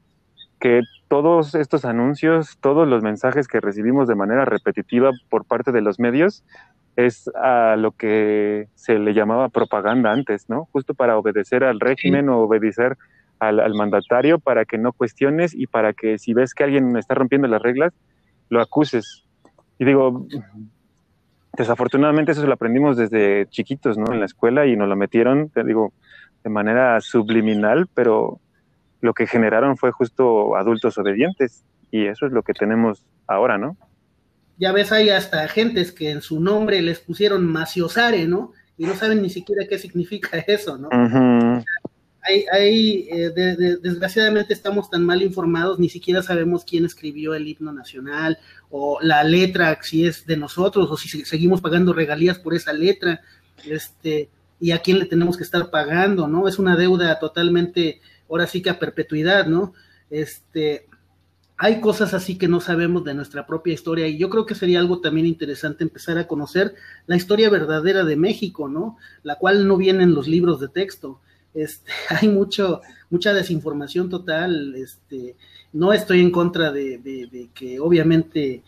que 0.60 0.82
todos 1.08 1.54
estos 1.54 1.84
anuncios, 1.84 2.58
todos 2.60 2.88
los 2.88 3.02
mensajes 3.02 3.48
que 3.48 3.60
recibimos 3.60 4.08
de 4.08 4.14
manera 4.14 4.44
repetitiva 4.44 5.10
por 5.28 5.44
parte 5.44 5.72
de 5.72 5.82
los 5.82 5.98
medios, 5.98 6.44
es 6.96 7.28
a 7.34 7.76
lo 7.76 7.92
que 7.92 8.68
se 8.74 8.98
le 8.98 9.14
llamaba 9.14 9.48
propaganda 9.48 10.12
antes, 10.12 10.48
¿no? 10.48 10.68
Justo 10.72 10.94
para 10.94 11.18
obedecer 11.18 11.64
al 11.64 11.80
régimen 11.80 12.28
o 12.28 12.38
obedecer 12.38 12.96
al, 13.40 13.74
mandatario 13.74 14.38
para 14.38 14.64
que 14.64 14.78
no 14.78 14.92
cuestiones 14.92 15.54
y 15.54 15.66
para 15.66 15.92
que 15.92 16.18
si 16.18 16.34
ves 16.34 16.54
que 16.54 16.64
alguien 16.64 16.96
está 16.96 17.14
rompiendo 17.14 17.48
las 17.48 17.60
reglas, 17.60 17.92
lo 18.48 18.60
acuses. 18.60 19.24
Y 19.78 19.84
digo, 19.84 20.26
desafortunadamente 21.56 22.32
eso 22.32 22.46
lo 22.46 22.54
aprendimos 22.54 22.96
desde 22.96 23.46
chiquitos, 23.50 23.98
¿no? 23.98 24.12
En 24.12 24.20
la 24.20 24.26
escuela 24.26 24.66
y 24.66 24.76
nos 24.76 24.88
lo 24.88 24.96
metieron, 24.96 25.50
te 25.50 25.64
digo, 25.64 25.92
de 26.44 26.50
manera 26.50 27.00
subliminal, 27.00 27.88
pero 27.92 28.38
lo 29.04 29.12
que 29.12 29.26
generaron 29.26 29.76
fue 29.76 29.92
justo 29.92 30.56
adultos 30.56 30.96
obedientes 30.96 31.62
y 31.90 32.06
eso 32.06 32.24
es 32.24 32.32
lo 32.32 32.42
que 32.42 32.54
tenemos 32.54 33.04
ahora, 33.26 33.58
¿no? 33.58 33.76
Ya 34.56 34.72
ves, 34.72 34.92
hay 34.92 35.10
hasta 35.10 35.42
agentes 35.42 35.92
que 35.92 36.10
en 36.10 36.22
su 36.22 36.40
nombre 36.40 36.80
les 36.80 37.00
pusieron 37.00 37.46
maciosare, 37.46 38.26
¿no? 38.26 38.52
Y 38.78 38.86
no 38.86 38.94
saben 38.94 39.20
ni 39.20 39.28
siquiera 39.28 39.66
qué 39.68 39.78
significa 39.78 40.38
eso, 40.46 40.78
¿no? 40.78 40.88
hay, 42.50 43.06
eh, 43.10 43.30
desgraciadamente 43.82 44.54
estamos 44.54 44.88
tan 44.88 45.04
mal 45.04 45.20
informados, 45.20 45.78
ni 45.78 45.90
siquiera 45.90 46.22
sabemos 46.22 46.64
quién 46.64 46.86
escribió 46.86 47.34
el 47.34 47.46
himno 47.46 47.70
nacional 47.70 48.38
o 48.70 48.98
la 49.02 49.22
letra, 49.22 49.78
si 49.82 50.06
es 50.06 50.24
de 50.24 50.38
nosotros 50.38 50.90
o 50.90 50.96
si 50.96 51.26
seguimos 51.26 51.60
pagando 51.60 51.92
regalías 51.92 52.38
por 52.38 52.54
esa 52.54 52.72
letra, 52.72 53.20
este, 53.66 54.30
y 54.58 54.70
a 54.70 54.78
quién 54.78 54.98
le 54.98 55.04
tenemos 55.04 55.36
que 55.36 55.44
estar 55.44 55.68
pagando, 55.68 56.26
¿no? 56.26 56.48
Es 56.48 56.58
una 56.58 56.74
deuda 56.74 57.18
totalmente, 57.18 58.00
ahora 58.28 58.46
sí 58.46 58.62
que 58.62 58.70
a 58.70 58.78
perpetuidad, 58.78 59.46
¿no? 59.46 59.74
Este, 60.10 60.86
hay 61.56 61.80
cosas 61.80 62.14
así 62.14 62.36
que 62.36 62.48
no 62.48 62.60
sabemos 62.60 63.04
de 63.04 63.14
nuestra 63.14 63.46
propia 63.46 63.74
historia 63.74 64.06
y 64.08 64.18
yo 64.18 64.28
creo 64.30 64.46
que 64.46 64.54
sería 64.54 64.80
algo 64.80 65.00
también 65.00 65.26
interesante 65.26 65.84
empezar 65.84 66.18
a 66.18 66.26
conocer 66.26 66.74
la 67.06 67.16
historia 67.16 67.50
verdadera 67.50 68.04
de 68.04 68.16
México, 68.16 68.68
¿no? 68.68 68.96
La 69.22 69.36
cual 69.36 69.66
no 69.68 69.76
viene 69.76 70.02
en 70.04 70.14
los 70.14 70.28
libros 70.28 70.60
de 70.60 70.68
texto 70.68 71.20
este, 71.54 71.92
hay 72.10 72.28
mucho, 72.28 72.82
mucha 73.08 73.32
desinformación 73.32 74.10
total, 74.10 74.74
este, 74.74 75.36
no 75.72 75.92
estoy 75.92 76.20
en 76.20 76.30
contra 76.30 76.72
de, 76.72 77.48
que 77.54 77.80
obviamente, 77.80 78.62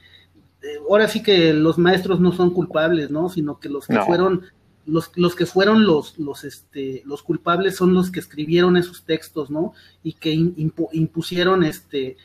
ahora 0.89 1.09
sí 1.09 1.23
que 1.23 1.53
los 1.53 1.79
maestros 1.79 2.21
no 2.21 2.33
son 2.33 2.51
culpables, 2.51 3.11
¿no? 3.11 3.29
Sino 3.29 3.59
que 3.59 3.69
los 3.69 3.87
que 3.87 4.01
fueron, 4.01 4.43
los, 4.87 5.11
los 5.17 5.35
que 5.35 5.47
fueron 5.47 5.85
los, 5.85 6.19
los, 6.19 6.45
este, 6.45 7.03
los 7.05 7.23
culpables 7.23 7.77
son 7.77 7.93
los 7.93 8.11
que 8.11 8.21
escribieron 8.21 8.77
esos 8.77 9.05
textos, 9.05 9.51
¿no? 9.51 9.73
Y 10.03 10.15
que 10.15 10.33
impusieron, 10.33 11.65
este, 11.65 12.17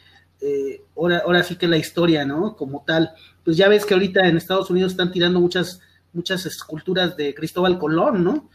eh, 0.42 0.82
ahora, 0.96 1.24
ahora 1.26 1.44
sí 1.44 1.56
que 1.56 1.68
la 1.68 1.78
historia, 1.78 2.26
¿no? 2.26 2.56
Como 2.56 2.84
tal. 2.86 3.12
Pues 3.44 3.58
ya 3.58 3.68
ves 3.68 3.86
que 3.86 3.94
ahorita 3.94 4.28
en 4.28 4.38
Estados 4.38 4.70
Unidos 4.70 4.92
están 4.92 5.12
tirando 5.12 5.40
muchas, 5.40 5.82
muchas 6.14 6.46
esculturas 6.46 7.18
de 7.18 7.34
Cristóbal 7.34 7.80
Colón, 7.80 8.24
¿no? 8.24 8.50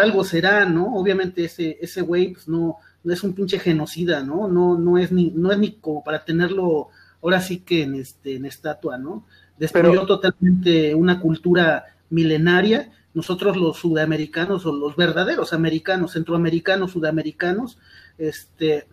algo 0.00 0.24
será, 0.24 0.64
¿no? 0.66 0.94
Obviamente 0.94 1.44
ese, 1.44 1.78
ese 1.80 2.02
güey, 2.02 2.32
pues 2.32 2.48
no, 2.48 2.76
no 3.02 3.12
es 3.12 3.22
un 3.22 3.32
pinche 3.32 3.58
genocida, 3.58 4.22
¿no? 4.22 4.48
No, 4.48 4.78
no 4.78 4.98
es 4.98 5.12
ni, 5.12 5.30
no 5.30 5.52
es 5.52 5.58
ni 5.58 5.72
como 5.72 6.04
para 6.04 6.24
tenerlo 6.24 6.88
ahora 7.22 7.40
sí 7.40 7.60
que 7.60 7.82
en 7.82 7.94
este, 7.94 8.36
en 8.36 8.46
estatua, 8.46 8.98
¿no? 8.98 9.24
Destruyó 9.58 10.04
totalmente 10.06 10.94
una 10.94 11.20
cultura 11.20 11.95
milenaria. 12.10 12.92
Nosotros 13.14 13.56
los 13.56 13.78
sudamericanos 13.78 14.66
o 14.66 14.72
los 14.72 14.96
verdaderos 14.96 15.52
americanos, 15.52 16.12
centroamericanos, 16.12 16.92
sudamericanos, 16.92 17.78
este, 18.18 18.86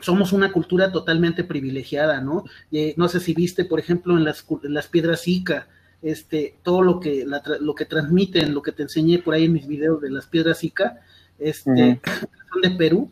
somos 0.00 0.32
una 0.32 0.52
cultura 0.52 0.92
totalmente 0.92 1.44
privilegiada, 1.44 2.20
¿no? 2.20 2.44
Eh, 2.70 2.94
no 2.96 3.08
sé 3.08 3.20
si 3.20 3.34
viste, 3.34 3.64
por 3.64 3.80
ejemplo, 3.80 4.16
en 4.16 4.24
las, 4.24 4.44
en 4.62 4.74
las 4.74 4.88
piedras 4.88 5.26
Ica, 5.26 5.68
este, 6.02 6.56
todo 6.62 6.82
lo 6.82 7.00
que, 7.00 7.26
lo 7.60 7.74
que 7.74 7.86
transmiten, 7.86 8.54
lo 8.54 8.62
que 8.62 8.72
te 8.72 8.82
enseñé 8.82 9.18
por 9.18 9.34
ahí 9.34 9.44
en 9.44 9.52
mis 9.54 9.66
videos 9.66 10.00
de 10.00 10.10
las 10.10 10.26
piedras 10.26 10.62
Ica, 10.62 11.00
este, 11.38 12.00
son 12.04 12.62
de 12.62 12.70
Perú, 12.76 13.10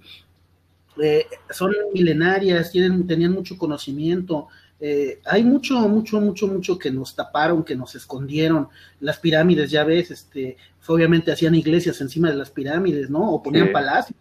eh, 1.02 1.27
son 1.51 1.73
milenarias, 1.93 2.70
tienen, 2.70 3.06
tenían 3.06 3.32
mucho 3.32 3.56
conocimiento, 3.56 4.48
eh, 4.80 5.20
hay 5.24 5.44
mucho, 5.44 5.78
mucho, 5.88 6.20
mucho, 6.20 6.46
mucho 6.46 6.78
que 6.78 6.90
nos 6.90 7.14
taparon, 7.14 7.64
que 7.64 7.76
nos 7.76 7.94
escondieron. 7.94 8.68
Las 9.01 9.18
pirámides, 9.18 9.70
ya 9.70 9.84
ves, 9.84 10.10
este, 10.10 10.56
obviamente 10.86 11.32
hacían 11.32 11.55
iglesias 11.55 12.01
encima 12.01 12.30
de 12.30 12.36
las 12.36 12.51
pirámides, 12.51 13.10
¿no? 13.10 13.32
O 13.32 13.42
ponían 13.42 13.72
palacios. 13.72 14.18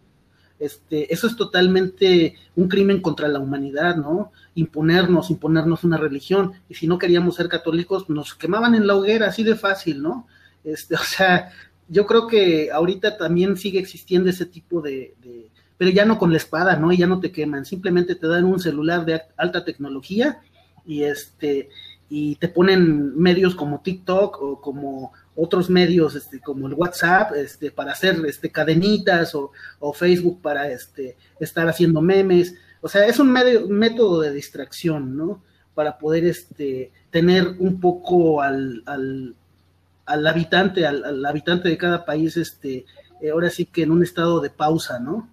Este, 0.58 1.12
eso 1.12 1.26
es 1.26 1.36
totalmente 1.36 2.36
un 2.56 2.68
crimen 2.68 3.00
contra 3.00 3.28
la 3.28 3.40
humanidad, 3.40 3.96
¿no? 3.96 4.32
Imponernos, 4.54 5.30
imponernos 5.30 5.84
una 5.84 5.96
religión. 5.96 6.52
Y 6.68 6.74
si 6.74 6.86
no 6.86 6.98
queríamos 6.98 7.34
ser 7.34 7.48
católicos, 7.48 8.08
nos 8.08 8.34
quemaban 8.34 8.74
en 8.74 8.86
la 8.86 8.94
hoguera, 8.94 9.26
así 9.26 9.42
de 9.42 9.56
fácil, 9.56 10.02
¿no? 10.02 10.26
Este, 10.62 10.94
o 10.94 10.98
sea, 10.98 11.50
yo 11.88 12.06
creo 12.06 12.26
que 12.26 12.70
ahorita 12.70 13.16
también 13.18 13.56
sigue 13.56 13.78
existiendo 13.78 14.30
ese 14.30 14.46
tipo 14.46 14.80
de, 14.80 15.14
pero 15.76 15.90
ya 15.90 16.04
no 16.04 16.18
con 16.18 16.30
la 16.30 16.36
espada, 16.36 16.76
¿no? 16.76 16.92
Y 16.92 16.98
ya 16.98 17.06
no 17.06 17.20
te 17.20 17.32
queman, 17.32 17.64
simplemente 17.64 18.14
te 18.14 18.26
dan 18.26 18.44
un 18.44 18.60
celular 18.60 19.04
de 19.04 19.22
alta 19.36 19.64
tecnología 19.64 20.40
y 20.84 21.02
este 21.02 21.68
y 22.08 22.36
te 22.36 22.48
ponen 22.48 23.18
medios 23.18 23.54
como 23.54 23.80
TikTok 23.80 24.40
o 24.40 24.60
como 24.60 25.12
otros 25.36 25.68
medios 25.70 26.14
este, 26.14 26.40
como 26.40 26.68
el 26.68 26.74
WhatsApp 26.74 27.32
este, 27.34 27.70
para 27.70 27.92
hacer 27.92 28.16
este, 28.26 28.50
cadenitas 28.50 29.34
o, 29.34 29.50
Facebook 29.92 30.40
para 30.40 30.70
este, 30.70 31.16
estar 31.40 31.68
haciendo 31.68 32.00
memes. 32.00 32.54
O 32.80 32.88
sea, 32.88 33.06
es 33.06 33.18
un, 33.18 33.32
medio, 33.32 33.68
método 33.68 34.20
de 34.20 34.32
distracción, 34.32 35.16
¿no? 35.16 35.42
Para 35.74 35.98
poder 35.98 36.24
este, 36.24 36.92
tener 37.10 37.56
un 37.58 37.80
poco 37.80 38.42
al, 38.42 38.82
al, 38.86 39.34
al 40.06 40.26
habitante, 40.26 40.86
al, 40.86 41.24
habitante 41.24 41.68
de 41.68 41.78
cada 41.78 42.04
país, 42.04 42.36
este, 42.36 42.84
eh, 43.20 43.30
ahora 43.30 43.50
sí 43.50 43.64
que 43.66 43.82
en 43.82 43.90
un 43.90 44.02
estado 44.02 44.40
de 44.40 44.50
pausa, 44.50 45.00
¿no? 45.00 45.28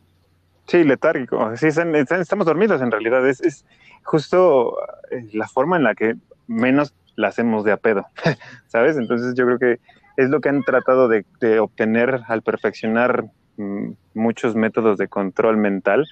Sí, 0.72 0.86
letárgico. 0.86 1.54
Sí, 1.58 1.68
estamos 1.68 2.46
dormidos 2.46 2.82
en 2.82 2.92
realidad. 2.92 3.28
Es, 3.28 3.42
es 3.42 3.66
justo 4.04 4.78
eh, 5.12 5.28
la 5.34 5.50
forma 5.50 5.76
en 5.76 5.84
la 5.84 5.96
que 5.96 6.16
menos 6.48 6.96
la 7.18 7.28
hacemos 7.28 7.66
de 7.66 7.74
a 7.74 7.78
pedo, 7.78 8.06
¿sabes? 8.68 8.96
Entonces 8.96 9.34
yo 9.36 9.46
creo 9.46 9.60
que 9.60 9.80
es 10.16 10.30
lo 10.30 10.40
que 10.40 10.48
han 10.48 10.64
tratado 10.64 11.10
de, 11.10 11.26
obtener 11.60 12.22
al 12.26 12.42
perfeccionar 12.42 13.26
mm, 13.58 13.90
muchos 14.14 14.56
métodos 14.56 14.98
de 14.98 15.10
control 15.10 15.58
mental, 15.58 16.08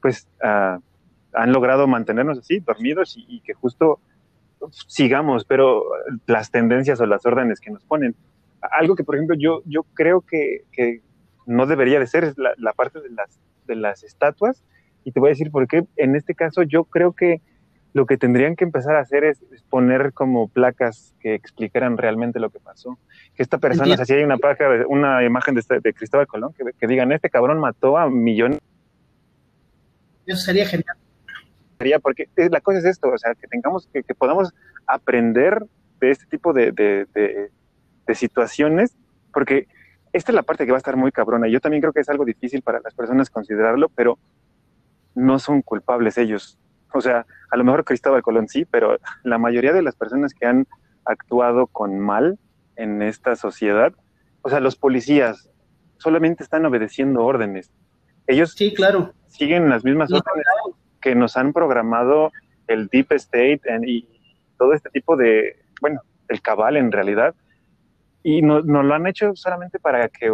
pues 0.00 0.26
ah, 0.42 0.80
han 1.32 1.52
logrado 1.52 1.86
mantenernos 1.86 2.40
así, 2.40 2.58
dormidos 2.58 3.14
y, 3.16 3.40
que 3.42 3.54
justo 3.54 4.00
sigamos, 4.88 5.44
pero 5.44 5.84
las 6.26 6.50
tendencias 6.50 7.00
o 7.00 7.06
las 7.06 7.24
órdenes 7.24 7.60
que 7.60 7.70
nos 7.70 7.84
ponen. 7.84 8.16
Algo 8.62 8.96
que, 8.96 9.04
por 9.04 9.14
ejemplo, 9.14 9.36
yo, 9.38 9.62
yo 9.64 9.84
creo 9.94 10.22
que, 10.22 10.64
no 11.46 11.66
debería 11.66 12.00
de 12.00 12.08
ser 12.08 12.24
es 12.24 12.36
la, 12.36 12.52
la 12.56 12.72
parte 12.72 13.00
de 13.00 13.10
las, 13.10 13.38
de 13.66 13.76
las 13.76 14.02
estatuas, 14.04 14.64
y 15.04 15.12
te 15.12 15.20
voy 15.20 15.28
a 15.28 15.30
decir 15.30 15.50
por 15.50 15.66
qué. 15.66 15.84
En 15.96 16.16
este 16.16 16.34
caso, 16.34 16.62
yo 16.62 16.84
creo 16.84 17.12
que 17.12 17.40
lo 17.92 18.06
que 18.06 18.16
tendrían 18.16 18.56
que 18.56 18.64
empezar 18.64 18.96
a 18.96 19.00
hacer 19.00 19.24
es, 19.24 19.42
poner 19.68 20.12
como 20.12 20.48
placas 20.48 21.14
que 21.20 21.34
explicaran 21.34 21.98
realmente 21.98 22.40
lo 22.40 22.50
que 22.50 22.58
pasó. 22.58 22.98
Que 23.34 23.42
esta 23.42 23.58
persona, 23.58 24.02
si 24.04 24.12
hay 24.14 24.24
una, 24.24 24.38
placa, 24.38 24.66
una 24.88 25.24
imagen 25.24 25.54
de, 25.54 25.62
de 25.80 25.92
Cristóbal 25.92 26.26
Colón, 26.26 26.54
que, 26.54 26.86
digan, 26.86 27.12
este 27.12 27.30
cabrón 27.30 27.58
mató 27.58 27.98
a 27.98 28.08
millones. 28.08 28.58
Eso 30.26 30.40
sería 30.40 30.66
genial. 30.66 30.96
Porque 32.00 32.28
la 32.36 32.60
cosa 32.60 32.78
es 32.78 32.84
esto, 32.84 33.08
o 33.08 33.18
sea, 33.18 33.34
que 33.34 33.48
tengamos, 33.48 33.88
que, 33.92 34.02
podamos 34.14 34.54
aprender 34.86 35.64
de 36.00 36.10
este 36.10 36.26
tipo 36.26 36.52
de, 36.52 36.70
de 36.72 38.14
situaciones, 38.14 38.96
porque 39.32 39.66
esta 40.12 40.32
es 40.32 40.34
la 40.34 40.42
parte 40.42 40.64
que 40.64 40.72
va 40.72 40.76
a 40.76 40.84
estar 40.84 40.96
muy 40.96 41.12
cabrona. 41.12 41.48
Yo 41.48 41.60
también 41.60 41.80
creo 41.80 41.92
que 41.92 42.00
es 42.00 42.08
algo 42.08 42.24
difícil 42.24 42.62
para 42.62 42.80
las 42.80 42.94
personas 42.94 43.30
considerarlo, 43.30 43.88
pero 43.88 44.18
no 45.14 45.38
son 45.38 45.62
culpables 45.62 46.18
ellos 46.18 46.58
o 46.94 47.00
sea, 47.00 47.26
a 47.50 47.56
lo 47.56 47.64
mejor 47.64 47.84
Cristóbal 47.84 48.22
Colón 48.22 48.48
sí, 48.48 48.64
pero 48.64 48.98
la 49.22 49.38
mayoría 49.38 49.72
de 49.72 49.82
las 49.82 49.94
personas 49.94 50.34
que 50.34 50.46
han 50.46 50.66
actuado 51.04 51.66
con 51.66 51.98
mal 51.98 52.38
en 52.76 53.02
esta 53.02 53.36
sociedad, 53.36 53.92
o 54.42 54.48
sea, 54.48 54.60
los 54.60 54.76
policías 54.76 55.50
solamente 55.98 56.42
están 56.42 56.64
obedeciendo 56.66 57.24
órdenes. 57.24 57.70
Ellos 58.26 58.52
sí, 58.52 58.72
claro. 58.74 59.12
siguen 59.28 59.68
las 59.68 59.84
mismas 59.84 60.12
órdenes 60.12 60.44
que 61.00 61.14
nos 61.14 61.36
han 61.36 61.52
programado 61.52 62.32
el 62.66 62.88
Deep 62.88 63.12
State 63.12 63.62
y 63.86 64.06
todo 64.58 64.72
este 64.72 64.90
tipo 64.90 65.16
de, 65.16 65.56
bueno, 65.80 66.00
el 66.28 66.40
cabal 66.40 66.76
en 66.76 66.92
realidad, 66.92 67.34
y 68.22 68.42
nos 68.42 68.64
no 68.64 68.82
lo 68.82 68.94
han 68.94 69.06
hecho 69.06 69.34
solamente 69.34 69.78
para 69.78 70.08
que, 70.08 70.30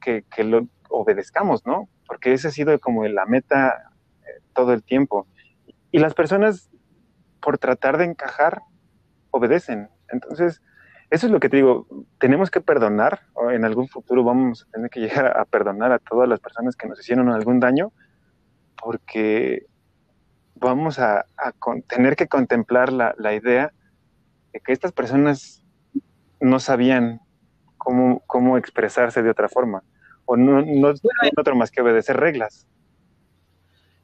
que, 0.00 0.44
lo 0.44 0.66
obedezcamos, 0.88 1.66
¿no? 1.66 1.88
Porque 2.06 2.32
ese 2.32 2.48
ha 2.48 2.50
sido 2.50 2.78
como 2.78 3.06
la 3.06 3.26
meta 3.26 3.92
eh, 4.22 4.42
todo 4.54 4.72
el 4.72 4.82
tiempo. 4.82 5.26
Y 5.90 5.98
las 5.98 6.14
personas, 6.14 6.70
por 7.40 7.58
tratar 7.58 7.98
de 7.98 8.04
encajar, 8.04 8.62
obedecen. 9.30 9.88
Entonces, 10.08 10.62
eso 11.10 11.26
es 11.26 11.32
lo 11.32 11.40
que 11.40 11.48
te 11.48 11.56
digo, 11.56 11.86
tenemos 12.18 12.50
que 12.50 12.60
perdonar, 12.60 13.20
o 13.34 13.50
en 13.50 13.64
algún 13.64 13.88
futuro 13.88 14.24
vamos 14.24 14.66
a 14.66 14.72
tener 14.72 14.90
que 14.90 15.00
llegar 15.26 15.38
a 15.38 15.44
perdonar 15.44 15.92
a 15.92 15.98
todas 15.98 16.28
las 16.28 16.40
personas 16.40 16.76
que 16.76 16.88
nos 16.88 17.00
hicieron 17.00 17.28
algún 17.28 17.60
daño, 17.60 17.92
porque 18.82 19.66
vamos 20.54 20.98
a, 20.98 21.26
tener 21.88 22.16
que 22.16 22.28
contemplar 22.28 22.92
la, 22.92 23.34
idea 23.34 23.72
de 24.52 24.60
que 24.60 24.72
estas 24.72 24.92
personas 24.92 25.62
no 26.40 26.58
sabían 26.60 27.20
cómo, 27.86 28.24
cómo 28.26 28.58
expresarse 28.58 29.22
de 29.22 29.30
otra 29.30 29.48
forma, 29.48 29.84
o 30.24 30.36
no, 30.36 30.56
no 30.60 30.92
tienen 30.92 31.32
otro 31.38 31.54
más 31.54 31.70
que 31.70 31.82
obedecer 31.82 32.16
reglas 32.16 32.66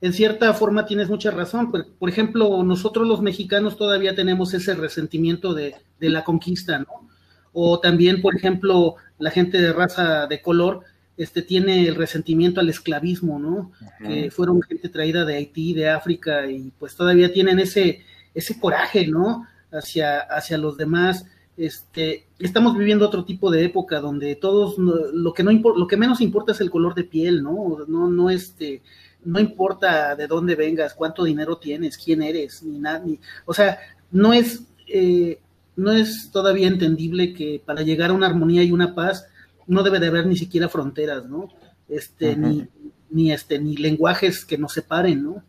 en 0.02 0.12
cierta 0.12 0.52
forma 0.52 0.84
tienes 0.84 1.08
mucha 1.08 1.30
razón. 1.30 1.70
Por, 1.70 2.08
ejemplo, 2.08 2.64
nosotros 2.64 3.06
los 3.06 3.22
mexicanos 3.22 3.76
todavía 3.76 4.16
tenemos 4.16 4.52
ese 4.52 4.74
resentimiento 4.74 5.54
de, 5.54 5.76
la 6.00 6.24
conquista, 6.24 6.80
¿no? 6.80 7.08
O 7.52 7.78
también, 7.78 8.20
por 8.20 8.34
ejemplo, 8.34 8.96
la 9.20 9.30
gente 9.30 9.60
de 9.60 9.72
raza 9.72 10.26
de 10.26 10.42
color 10.42 10.80
este, 11.16 11.40
tiene 11.40 11.86
el 11.86 11.94
resentimiento 11.94 12.58
al 12.58 12.68
esclavismo, 12.68 13.38
¿no? 13.38 13.70
Que 14.04 14.32
fueron 14.32 14.60
gente 14.62 14.88
traída 14.88 15.24
de 15.24 15.36
Haití, 15.36 15.72
de 15.72 15.88
África, 15.88 16.50
y 16.50 16.72
pues 16.80 16.96
todavía 16.96 17.32
tienen 17.32 17.60
ese, 17.60 18.02
ese 18.34 18.58
coraje, 18.58 19.06
¿no? 19.06 19.46
Hacia, 19.70 20.18
hacia 20.18 20.58
los 20.58 20.76
demás. 20.76 21.26
Este, 21.56 22.26
estamos 22.38 22.76
viviendo 22.76 23.06
otro 23.06 23.24
tipo 23.24 23.50
de 23.50 23.64
época 23.64 24.00
donde 24.00 24.36
todos, 24.36 24.78
lo 24.78 25.32
que 25.34 25.42
no 25.42 25.52
lo 25.52 25.86
que 25.86 25.96
menos 25.98 26.20
importa 26.20 26.52
es 26.52 26.60
el 26.60 26.70
color 26.70 26.94
de 26.94 27.04
piel, 27.04 27.42
¿no? 27.42 27.84
No, 27.86 28.08
no 28.08 28.30
este, 28.30 28.82
no 29.24 29.38
importa 29.38 30.16
de 30.16 30.26
dónde 30.26 30.54
vengas, 30.54 30.94
cuánto 30.94 31.24
dinero 31.24 31.58
tienes, 31.58 31.98
quién 31.98 32.22
eres, 32.22 32.62
ni 32.62 32.78
nada, 32.78 33.00
ni, 33.00 33.18
o 33.44 33.52
sea, 33.52 33.78
no 34.10 34.32
es, 34.32 34.62
eh, 34.88 35.40
no 35.76 35.92
es 35.92 36.30
todavía 36.32 36.68
entendible 36.68 37.32
que 37.34 37.62
para 37.64 37.82
llegar 37.82 38.10
a 38.10 38.14
una 38.14 38.26
armonía 38.26 38.62
y 38.62 38.72
una 38.72 38.94
paz 38.94 39.26
no 39.66 39.82
debe 39.82 40.00
de 40.00 40.08
haber 40.08 40.26
ni 40.26 40.36
siquiera 40.36 40.68
fronteras, 40.68 41.26
¿no? 41.26 41.48
Este, 41.88 42.34
ni, 42.34 42.66
ni 43.10 43.32
este, 43.32 43.58
ni 43.58 43.76
lenguajes 43.76 44.44
que 44.44 44.58
nos 44.58 44.72
separen, 44.72 45.22
¿no? 45.22 45.42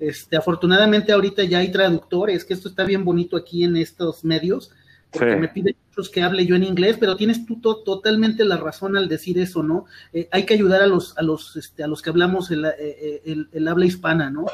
Este, 0.00 0.36
afortunadamente 0.36 1.12
ahorita 1.12 1.44
ya 1.44 1.58
hay 1.58 1.70
traductores, 1.70 2.44
que 2.44 2.54
esto 2.54 2.68
está 2.68 2.84
bien 2.84 3.04
bonito 3.04 3.36
aquí 3.36 3.64
en 3.64 3.76
estos 3.76 4.24
medios, 4.24 4.70
porque 5.10 5.36
me 5.36 5.48
piden 5.48 5.76
muchos 5.88 6.10
que 6.10 6.22
hable 6.22 6.44
yo 6.46 6.54
en 6.54 6.64
inglés, 6.64 6.96
pero 7.00 7.16
tienes 7.16 7.46
tú 7.46 7.60
totalmente 7.60 8.44
la 8.44 8.56
razón 8.56 8.96
al 8.96 9.08
decir 9.08 9.38
eso, 9.38 9.62
¿no? 9.62 9.86
Eh, 10.12 10.28
hay 10.30 10.44
que 10.44 10.54
ayudar 10.54 10.82
a 10.82 10.86
los, 10.86 11.16
a 11.16 11.22
los, 11.22 11.56
este, 11.56 11.82
a 11.82 11.86
los 11.86 12.02
que 12.02 12.10
hablamos 12.10 12.50
el, 12.50 12.66
eh, 12.66 13.46
el, 13.52 13.68
habla 13.68 13.86
hispana, 13.86 14.30
¿no? 14.30 14.46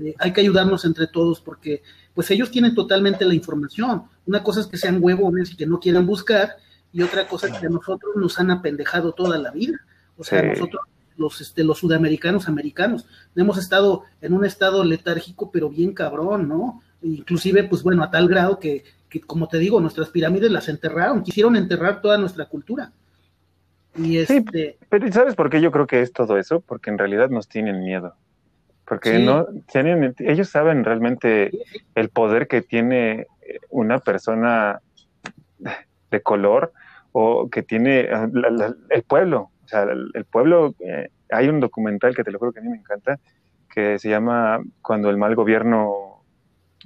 Eh, 0.00 0.14
hay 0.18 0.32
que 0.32 0.40
ayudarnos 0.40 0.84
entre 0.84 1.06
todos 1.06 1.40
porque 1.40 1.82
pues 2.14 2.30
ellos 2.30 2.50
tienen 2.50 2.74
totalmente 2.74 3.24
la 3.24 3.34
información. 3.34 4.04
Una 4.26 4.42
cosa 4.42 4.60
es 4.60 4.66
que 4.66 4.76
sean 4.76 4.98
huevones 5.00 5.52
y 5.52 5.56
que 5.56 5.66
no 5.66 5.80
quieran 5.80 6.06
buscar, 6.06 6.56
y 6.92 7.02
otra 7.02 7.26
cosa 7.26 7.48
es 7.48 7.58
que 7.58 7.66
a 7.66 7.70
nosotros 7.70 8.14
nos 8.16 8.38
han 8.38 8.50
apendejado 8.50 9.12
toda 9.12 9.38
la 9.38 9.50
vida. 9.50 9.80
O 10.16 10.22
sea, 10.22 10.42
nosotros, 10.42 10.82
los, 11.16 11.40
este, 11.40 11.64
los 11.64 11.78
sudamericanos, 11.78 12.46
americanos, 12.46 13.06
hemos 13.34 13.58
estado 13.58 14.04
en 14.20 14.32
un 14.32 14.44
estado 14.44 14.84
letárgico, 14.84 15.50
pero 15.50 15.68
bien 15.68 15.92
cabrón, 15.92 16.48
¿no? 16.48 16.82
Inclusive, 17.02 17.64
pues 17.64 17.82
bueno, 17.82 18.04
a 18.04 18.10
tal 18.10 18.28
grado 18.28 18.58
que 18.60 18.84
como 19.20 19.48
te 19.48 19.58
digo, 19.58 19.80
nuestras 19.80 20.10
pirámides 20.10 20.50
las 20.50 20.68
enterraron, 20.68 21.22
quisieron 21.22 21.56
enterrar 21.56 22.00
toda 22.00 22.18
nuestra 22.18 22.46
cultura. 22.46 22.92
Y 23.96 24.18
este... 24.18 24.76
pero 24.88 25.10
¿sabes 25.12 25.34
por 25.34 25.50
qué 25.50 25.60
yo 25.60 25.70
creo 25.70 25.86
que 25.86 26.00
es 26.00 26.12
todo 26.12 26.36
eso? 26.36 26.60
Porque 26.60 26.90
en 26.90 26.98
realidad 26.98 27.30
nos 27.30 27.48
tienen 27.48 27.80
miedo. 27.80 28.14
Porque 28.86 29.18
no 29.18 29.46
tienen, 29.72 30.14
ellos 30.18 30.50
saben 30.50 30.84
realmente 30.84 31.50
el 31.94 32.10
poder 32.10 32.48
que 32.48 32.60
tiene 32.60 33.26
una 33.70 33.98
persona 33.98 34.80
de 36.10 36.22
color 36.22 36.72
o 37.12 37.48
que 37.48 37.62
tiene 37.62 38.08
ah, 38.12 38.28
el 38.90 39.02
pueblo. 39.04 39.50
O 39.64 39.68
sea, 39.68 39.84
el, 39.84 40.24
pueblo, 40.26 40.74
eh, 40.80 41.08
hay 41.30 41.48
un 41.48 41.60
documental 41.60 42.14
que 42.14 42.24
te 42.24 42.30
lo 42.30 42.38
juro 42.38 42.52
que 42.52 42.60
a 42.60 42.62
mí 42.62 42.68
me 42.68 42.76
encanta, 42.76 43.18
que 43.72 43.98
se 43.98 44.10
llama 44.10 44.60
Cuando 44.82 45.08
el 45.08 45.16
mal 45.16 45.34
gobierno 45.34 46.03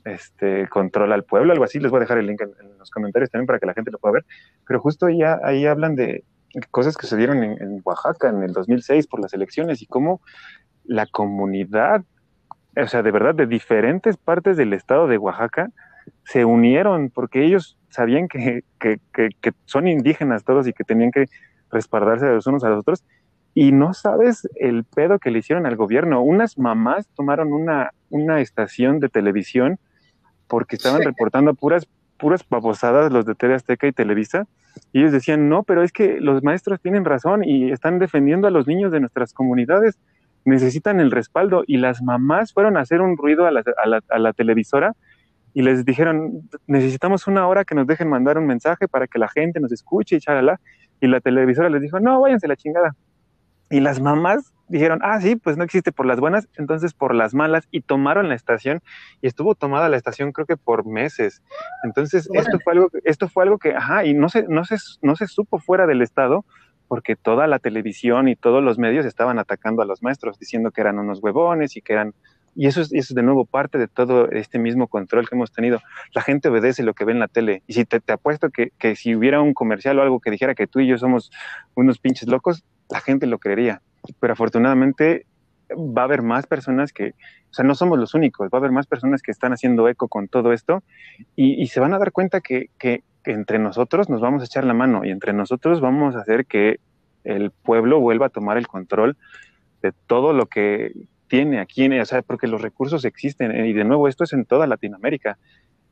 este, 0.04 0.68
controla 0.68 1.14
al 1.14 1.24
pueblo, 1.24 1.52
algo 1.52 1.64
así. 1.64 1.78
Les 1.78 1.90
voy 1.90 1.98
a 1.98 2.00
dejar 2.00 2.18
el 2.18 2.26
link 2.26 2.40
en, 2.40 2.78
los 2.78 2.90
comentarios 2.90 3.30
también 3.30 3.46
para 3.46 3.58
que 3.58 3.66
la 3.66 3.74
gente 3.74 3.90
lo 3.90 3.98
pueda 3.98 4.14
ver. 4.14 4.26
Pero 4.66 4.80
justo 4.80 5.06
ahí, 5.06 5.66
hablan 5.66 5.94
de 5.94 6.24
cosas 6.70 6.96
que 6.96 7.06
se 7.06 7.16
dieron 7.16 7.42
en, 7.42 7.80
Oaxaca 7.84 8.28
en 8.28 8.42
el 8.42 8.52
2006 8.52 9.06
por 9.06 9.20
las 9.20 9.32
elecciones 9.34 9.82
y 9.82 9.86
cómo 9.86 10.20
la 10.84 11.06
comunidad, 11.06 12.04
o 12.76 12.86
sea, 12.86 13.02
de 13.02 13.10
verdad, 13.10 13.34
de 13.34 13.46
diferentes 13.46 14.16
partes 14.16 14.56
del 14.56 14.72
estado 14.72 15.06
de 15.06 15.18
Oaxaca, 15.18 15.70
se 16.24 16.44
unieron 16.44 17.10
porque 17.10 17.44
ellos 17.44 17.76
sabían 17.90 18.28
que, 18.28 18.62
que, 18.78 19.00
que, 19.12 19.52
son 19.66 19.86
indígenas 19.88 20.44
todos 20.44 20.66
y 20.66 20.72
que 20.72 20.84
tenían 20.84 21.10
que 21.10 21.26
respaldarse 21.70 22.26
los 22.26 22.46
unos 22.46 22.64
a 22.64 22.70
los 22.70 22.80
otros. 22.80 23.04
Y 23.54 23.72
no 23.72 23.92
sabes 23.92 24.48
el 24.56 24.84
pedo 24.84 25.18
que 25.18 25.30
le 25.30 25.40
hicieron 25.40 25.66
al 25.66 25.76
gobierno. 25.76 26.22
Unas 26.22 26.58
mamás 26.58 27.08
tomaron 27.14 27.52
una, 27.52 27.92
una 28.08 28.40
estación 28.40 29.00
de 29.00 29.08
televisión 29.08 29.78
porque 30.48 30.76
estaban 30.76 31.02
reportando 31.02 31.54
puras, 31.54 31.86
puras 32.18 32.44
babosadas 32.48 33.12
los 33.12 33.24
de 33.26 33.34
TV 33.34 33.54
Azteca 33.54 33.86
y 33.86 33.92
Televisa, 33.92 34.46
y 34.92 35.00
ellos 35.00 35.12
decían, 35.12 35.48
no, 35.48 35.62
pero 35.62 35.82
es 35.82 35.92
que 35.92 36.20
los 36.20 36.42
maestros 36.42 36.80
tienen 36.80 37.04
razón 37.04 37.44
y 37.44 37.70
están 37.70 37.98
defendiendo 37.98 38.46
a 38.48 38.50
los 38.50 38.66
niños 38.66 38.92
de 38.92 39.00
nuestras 39.00 39.32
comunidades, 39.32 39.98
necesitan 40.44 41.00
el 41.00 41.10
respaldo, 41.10 41.64
y 41.66 41.76
las 41.76 42.02
mamás 42.02 42.52
fueron 42.52 42.76
a 42.76 42.80
hacer 42.80 43.00
un 43.00 43.16
ruido 43.16 43.46
a 43.46 43.50
la, 43.50 43.62
a 44.08 44.18
la, 44.18 44.32
televisora 44.32 44.94
y 45.52 45.62
les 45.62 45.84
dijeron, 45.84 46.48
necesitamos 46.66 47.26
una 47.26 47.46
hora 47.46 47.64
que 47.64 47.74
nos 47.74 47.86
dejen 47.86 48.08
mandar 48.08 48.38
un 48.38 48.46
mensaje 48.46 48.86
para 48.86 49.06
que 49.06 49.18
la 49.18 49.28
gente 49.28 49.60
nos 49.60 49.72
escuche 49.72 50.16
y 50.16 50.20
chalala, 50.20 50.60
y 51.00 51.06
la 51.06 51.20
televisora 51.20 51.68
les 51.68 51.82
dijo, 51.82 52.00
no, 52.00 52.20
váyanse 52.20 52.48
la 52.48 52.56
chingada. 52.56 52.94
Y 53.70 53.80
las 53.80 54.00
mamás 54.00 54.52
dijeron, 54.68 55.00
ah, 55.02 55.20
sí, 55.20 55.36
pues 55.36 55.56
no 55.56 55.64
existe 55.64 55.92
por 55.92 56.06
las 56.06 56.20
buenas, 56.20 56.48
entonces 56.56 56.94
por 56.94 57.14
las 57.14 57.34
malas, 57.34 57.66
y 57.70 57.80
tomaron 57.80 58.28
la 58.28 58.34
estación, 58.34 58.80
y 59.20 59.26
estuvo 59.26 59.54
tomada 59.54 59.88
la 59.88 59.96
estación 59.96 60.32
creo 60.32 60.46
que 60.46 60.56
por 60.56 60.86
meses. 60.86 61.42
Entonces, 61.84 62.28
esto 62.32 62.58
fue 62.62 62.74
algo, 62.74 62.90
esto 63.04 63.28
fue 63.28 63.44
algo 63.44 63.58
que, 63.58 63.74
ajá, 63.74 64.04
y 64.04 64.14
no 64.14 64.28
se, 64.28 64.44
no 64.48 64.64
se, 64.64 64.76
no 65.02 65.16
se 65.16 65.26
supo 65.26 65.58
fuera 65.58 65.86
del 65.86 66.02
Estado, 66.02 66.44
porque 66.88 67.16
toda 67.16 67.46
la 67.46 67.58
televisión 67.58 68.28
y 68.28 68.36
todos 68.36 68.62
los 68.62 68.78
medios 68.78 69.04
estaban 69.04 69.38
atacando 69.38 69.82
a 69.82 69.84
los 69.84 70.02
maestros, 70.02 70.38
diciendo 70.38 70.70
que 70.70 70.80
eran 70.80 70.98
unos 70.98 71.22
huevones 71.22 71.76
y 71.76 71.82
que 71.82 71.92
eran 71.92 72.14
y 72.54 72.66
eso 72.66 72.80
es, 72.80 72.92
eso 72.92 73.12
es 73.12 73.14
de 73.14 73.22
nuevo 73.22 73.44
parte 73.44 73.78
de 73.78 73.86
todo 73.86 74.28
este 74.32 74.58
mismo 74.58 74.88
control 74.88 75.28
que 75.28 75.36
hemos 75.36 75.52
tenido. 75.52 75.80
La 76.12 76.22
gente 76.22 76.48
obedece 76.48 76.82
lo 76.82 76.92
que 76.92 77.04
ve 77.04 77.12
en 77.12 77.20
la 77.20 77.28
tele. 77.28 77.62
Y 77.68 77.74
si 77.74 77.84
te, 77.84 78.00
te 78.00 78.12
apuesto 78.12 78.50
que, 78.50 78.72
que, 78.78 78.96
si 78.96 79.14
hubiera 79.14 79.40
un 79.40 79.54
comercial 79.54 79.96
o 79.96 80.02
algo 80.02 80.18
que 80.18 80.32
dijera 80.32 80.56
que 80.56 80.66
tú 80.66 80.80
y 80.80 80.88
yo 80.88 80.98
somos 80.98 81.30
unos 81.76 82.00
pinches 82.00 82.26
locos, 82.26 82.64
la 82.90 83.00
gente 83.00 83.26
lo 83.26 83.38
creería 83.38 83.80
pero 84.20 84.32
afortunadamente 84.32 85.26
va 85.70 86.02
a 86.02 86.04
haber 86.04 86.22
más 86.22 86.46
personas 86.46 86.92
que, 86.92 87.10
o 87.50 87.54
sea, 87.54 87.64
no 87.64 87.74
somos 87.74 87.98
los 87.98 88.14
únicos, 88.14 88.48
va 88.52 88.58
a 88.58 88.60
haber 88.60 88.72
más 88.72 88.86
personas 88.86 89.22
que 89.22 89.30
están 89.30 89.52
haciendo 89.52 89.88
eco 89.88 90.08
con 90.08 90.28
todo 90.28 90.52
esto 90.52 90.82
y, 91.36 91.66
se 91.66 91.80
van 91.80 91.92
a 91.94 91.98
dar 91.98 92.12
cuenta 92.12 92.40
que, 92.40 92.70
que, 92.78 93.02
entre 93.24 93.58
nosotros 93.58 94.08
nos 94.08 94.22
vamos 94.22 94.40
a 94.40 94.46
echar 94.46 94.64
la 94.64 94.72
mano 94.72 95.04
y 95.04 95.10
entre 95.10 95.34
nosotros 95.34 95.82
vamos 95.82 96.16
a 96.16 96.20
hacer 96.20 96.46
que 96.46 96.80
el 97.24 97.50
pueblo 97.50 98.00
vuelva 98.00 98.26
a 98.26 98.30
tomar 98.30 98.56
el 98.56 98.66
control 98.66 99.18
de 99.82 99.92
todo 100.06 100.32
lo 100.32 100.46
que 100.46 100.92
tiene 101.26 101.60
aquí, 101.60 101.86
o 101.98 102.04
sea, 102.06 102.22
porque 102.22 102.46
los 102.46 102.62
recursos 102.62 103.04
existen 103.04 103.66
y 103.66 103.74
de 103.74 103.84
nuevo 103.84 104.08
esto 104.08 104.24
es 104.24 104.32
en 104.32 104.46
toda 104.46 104.66
Latinoamérica. 104.66 105.36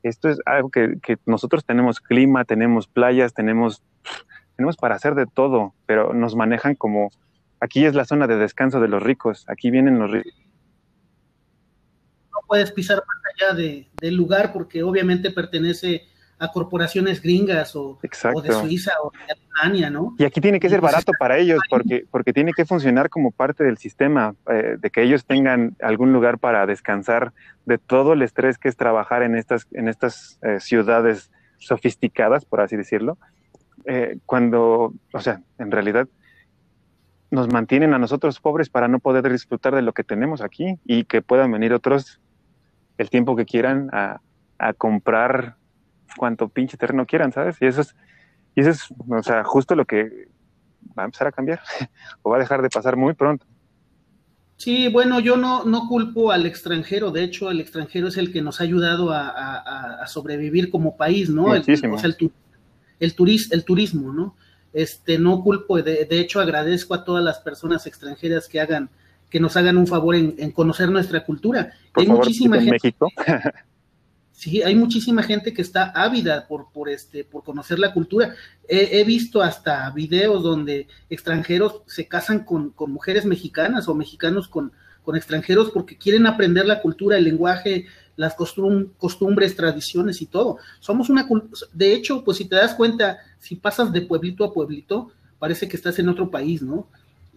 Esto 0.02 0.30
es 0.30 0.40
algo 0.46 0.70
que, 0.70 0.98
que 1.02 1.18
nosotros 1.26 1.64
tenemos 1.66 2.00
clima, 2.00 2.44
tenemos 2.44 2.86
playas, 2.86 3.34
tenemos, 3.34 3.82
tenemos 4.56 4.76
para 4.78 4.94
hacer 4.94 5.14
de 5.14 5.26
todo, 5.26 5.74
pero 5.84 6.14
nos 6.14 6.36
manejan 6.36 6.74
como 6.74 7.10
Aquí 7.60 7.86
es 7.86 7.94
la 7.94 8.04
zona 8.04 8.26
de 8.26 8.36
descanso 8.36 8.80
de 8.80 8.88
los 8.88 9.02
ricos, 9.02 9.44
aquí 9.48 9.70
vienen 9.70 9.98
los 9.98 10.10
ricos. 10.10 10.34
No 12.32 12.38
puedes 12.46 12.70
pisar 12.70 12.98
más 12.98 13.34
allá 13.34 13.54
de, 13.54 13.88
del 14.00 14.14
lugar 14.14 14.52
porque 14.52 14.82
obviamente 14.82 15.30
pertenece 15.30 16.06
a 16.38 16.52
corporaciones 16.52 17.22
gringas 17.22 17.74
o, 17.76 17.98
de 18.02 18.52
Suiza 18.52 18.92
o 19.02 19.10
de 19.10 19.32
Alemania, 19.32 19.88
¿no? 19.88 20.14
Y 20.18 20.24
aquí 20.24 20.40
tiene 20.40 20.60
que 20.60 20.68
ser 20.68 20.80
barato 20.80 21.12
para 21.18 21.38
ellos 21.38 21.60
porque, 21.70 22.04
porque 22.10 22.32
tiene 22.32 22.52
que 22.52 22.66
funcionar 22.66 23.08
como 23.08 23.30
parte 23.30 23.64
del 23.64 23.78
sistema, 23.78 24.34
eh, 24.50 24.76
de 24.78 24.90
que 24.90 25.02
ellos 25.02 25.24
tengan 25.24 25.76
algún 25.80 26.12
lugar 26.12 26.38
para 26.38 26.66
descansar 26.66 27.32
de 27.64 27.78
todo 27.78 28.12
el 28.12 28.22
estrés 28.22 28.58
que 28.58 28.68
es 28.68 28.76
trabajar 28.76 29.22
en 29.22 29.34
estas, 29.34 29.66
en 29.72 29.88
estas 29.88 30.38
eh, 30.42 30.60
ciudades 30.60 31.30
sofisticadas, 31.58 32.44
por 32.44 32.60
así 32.60 32.76
decirlo. 32.76 33.16
Eh, 33.86 34.18
cuando, 34.26 34.92
o 35.12 35.20
sea, 35.20 35.40
en 35.58 35.70
realidad 35.70 36.06
nos 37.30 37.48
mantienen 37.52 37.94
a 37.94 37.98
nosotros 37.98 38.40
pobres 38.40 38.68
para 38.68 38.88
no 38.88 38.98
poder 38.98 39.30
disfrutar 39.30 39.74
de 39.74 39.82
lo 39.82 39.92
que 39.92 40.04
tenemos 40.04 40.40
aquí 40.40 40.78
y 40.84 41.04
que 41.04 41.22
puedan 41.22 41.50
venir 41.50 41.72
otros 41.72 42.20
el 42.98 43.10
tiempo 43.10 43.36
que 43.36 43.44
quieran 43.44 43.90
a, 43.92 44.20
a 44.58 44.72
comprar 44.72 45.56
cuanto 46.16 46.48
pinche 46.48 46.76
terreno 46.76 47.06
quieran, 47.06 47.32
¿sabes? 47.32 47.56
Y 47.60 47.66
eso 47.66 47.82
es, 47.82 47.94
y 48.54 48.60
eso 48.60 48.70
es, 48.70 48.88
o 49.08 49.22
sea, 49.22 49.44
justo 49.44 49.74
lo 49.74 49.84
que 49.84 50.28
va 50.98 51.02
a 51.02 51.06
empezar 51.06 51.26
a 51.26 51.32
cambiar 51.32 51.60
o 52.22 52.30
va 52.30 52.36
a 52.36 52.40
dejar 52.40 52.62
de 52.62 52.70
pasar 52.70 52.96
muy 52.96 53.14
pronto. 53.14 53.46
Sí, 54.56 54.88
bueno, 54.88 55.20
yo 55.20 55.36
no, 55.36 55.64
no 55.64 55.86
culpo 55.86 56.32
al 56.32 56.46
extranjero, 56.46 57.10
de 57.10 57.24
hecho 57.24 57.50
el 57.50 57.60
extranjero 57.60 58.08
es 58.08 58.16
el 58.16 58.32
que 58.32 58.40
nos 58.40 58.60
ha 58.60 58.64
ayudado 58.64 59.10
a, 59.12 60.02
sobrevivir 60.06 60.70
como 60.70 60.96
país, 60.96 61.28
¿no? 61.28 61.54
El, 61.54 61.60
o 61.60 61.98
sea, 61.98 62.08
el, 62.08 62.16
el, 63.00 63.14
el 63.50 63.64
turismo, 63.64 64.12
¿no? 64.14 64.34
Este, 64.76 65.18
no 65.18 65.42
culpo, 65.42 65.80
de, 65.80 66.04
de, 66.04 66.20
hecho 66.20 66.38
agradezco 66.38 66.92
a 66.92 67.02
todas 67.02 67.24
las 67.24 67.38
personas 67.38 67.86
extranjeras 67.86 68.46
que 68.46 68.60
hagan, 68.60 68.90
que 69.30 69.40
nos 69.40 69.56
hagan 69.56 69.78
un 69.78 69.86
favor 69.86 70.14
en, 70.14 70.50
conocer 70.50 70.90
nuestra 70.90 71.24
cultura. 71.24 71.72
Hay 71.94 72.06
muchísima 72.06 72.56
gente. 72.58 72.72
México. 72.72 73.08
Sí, 74.32 74.60
hay 74.60 74.74
muchísima 74.74 75.22
gente 75.22 75.54
que 75.54 75.62
está 75.62 75.92
ávida 75.92 76.46
por, 76.46 76.70
por, 76.70 76.90
este, 76.90 77.24
por 77.24 77.42
conocer 77.42 77.78
la 77.78 77.94
cultura. 77.94 78.34
He, 78.68 79.02
visto 79.02 79.40
hasta 79.40 79.88
videos 79.92 80.42
donde 80.42 80.88
extranjeros 81.08 81.80
se 81.86 82.06
casan 82.06 82.44
con, 82.44 82.74
mujeres 82.76 83.24
mexicanas 83.24 83.88
o 83.88 83.94
mexicanos 83.94 84.46
con, 84.46 84.72
con, 85.02 85.16
extranjeros 85.16 85.70
porque 85.70 85.96
quieren 85.96 86.26
aprender 86.26 86.66
la 86.66 86.82
cultura, 86.82 87.16
el 87.16 87.24
lenguaje, 87.24 87.86
las 88.16 88.34
costumbres, 88.34 89.56
tradiciones 89.56 90.22
y 90.22 90.26
todo. 90.26 90.58
Somos 90.80 91.10
una 91.10 91.28
de 91.72 91.92
hecho, 91.92 92.24
pues 92.24 92.38
si 92.38 92.46
te 92.46 92.56
das 92.56 92.74
cuenta, 92.74 93.18
si 93.38 93.56
pasas 93.56 93.92
de 93.92 94.02
pueblito 94.02 94.44
a 94.44 94.52
pueblito, 94.52 95.10
parece 95.38 95.68
que 95.68 95.76
estás 95.76 95.98
en 95.98 96.08
otro 96.08 96.30
país, 96.30 96.62
¿no? 96.62 96.86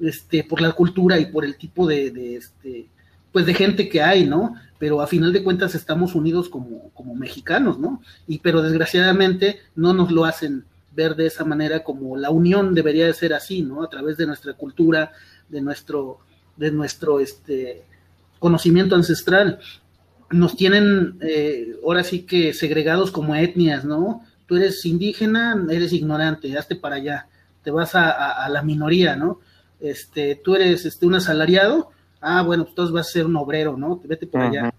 Este, 0.01 0.43
por 0.43 0.61
la 0.61 0.72
cultura 0.72 1.19
y 1.19 1.26
por 1.26 1.43
el 1.43 1.57
tipo 1.57 1.85
de, 1.85 2.11
de 2.11 2.38
este, 2.38 2.88
pues 3.31 3.45
de 3.45 3.53
gente 3.53 3.89
que 3.89 4.01
hay, 4.01 4.26
¿no? 4.26 4.56
Pero 4.77 5.01
a 5.01 5.07
final 5.07 5.34
de 5.34 5.43
cuentas 5.43 5.76
estamos 5.76 6.15
unidos 6.15 6.47
como, 6.49 6.89
como 6.93 7.14
mexicanos, 7.15 7.77
¿no? 7.77 8.01
Y 8.27 8.39
pero 8.39 8.61
desgraciadamente 8.61 9.60
no 9.76 9.93
nos 9.93 10.11
lo 10.11 10.26
hacen 10.26 10.64
ver 10.95 11.15
de 11.15 11.27
esa 11.27 11.45
manera 11.45 11.84
como 11.84 12.18
la 12.18 12.30
unión 12.30 12.73
debería 12.73 13.06
de 13.06 13.14
ser 13.14 13.34
así, 13.34 13.61
¿no? 13.61 13.84
A 13.84 13.89
través 13.89 14.18
de 14.18 14.26
nuestra 14.26 14.53
cultura, 14.53 15.11
de 15.49 15.61
nuestro, 15.61 16.19
de 16.57 16.72
nuestro 16.72 17.19
este, 17.19 17.84
conocimiento 18.39 18.95
ancestral. 18.95 19.60
Nos 20.31 20.56
tienen 20.56 21.18
eh, 21.22 21.76
ahora 21.84 22.03
sí 22.03 22.23
que 22.23 22.53
segregados 22.53 23.11
como 23.11 23.35
etnias, 23.35 23.85
¿no? 23.85 24.23
Tú 24.45 24.57
eres 24.57 24.85
indígena, 24.85 25.65
eres 25.69 25.93
ignorante, 25.93 26.57
hazte 26.57 26.76
para 26.76 26.95
allá, 26.95 27.27
te 27.64 27.72
vas 27.72 27.95
a, 27.95 28.11
a 28.11 28.49
la 28.49 28.64
minoría, 28.64 29.15
¿no? 29.15 29.39
Este, 29.80 30.35
tú 30.35 30.56
eres 30.56 30.85
este, 30.85 31.06
un 31.06 31.15
asalariado, 31.15 31.91
ah, 32.22 32.41
bueno, 32.41 32.64
pues 32.64 32.72
entonces 32.72 32.93
vas 32.93 33.07
a 33.07 33.11
ser 33.11 33.26
un 33.26 33.35
obrero, 33.38 33.77
¿no? 33.77 34.01
Vete 34.03 34.27
por 34.27 34.41
allá. 34.41 34.73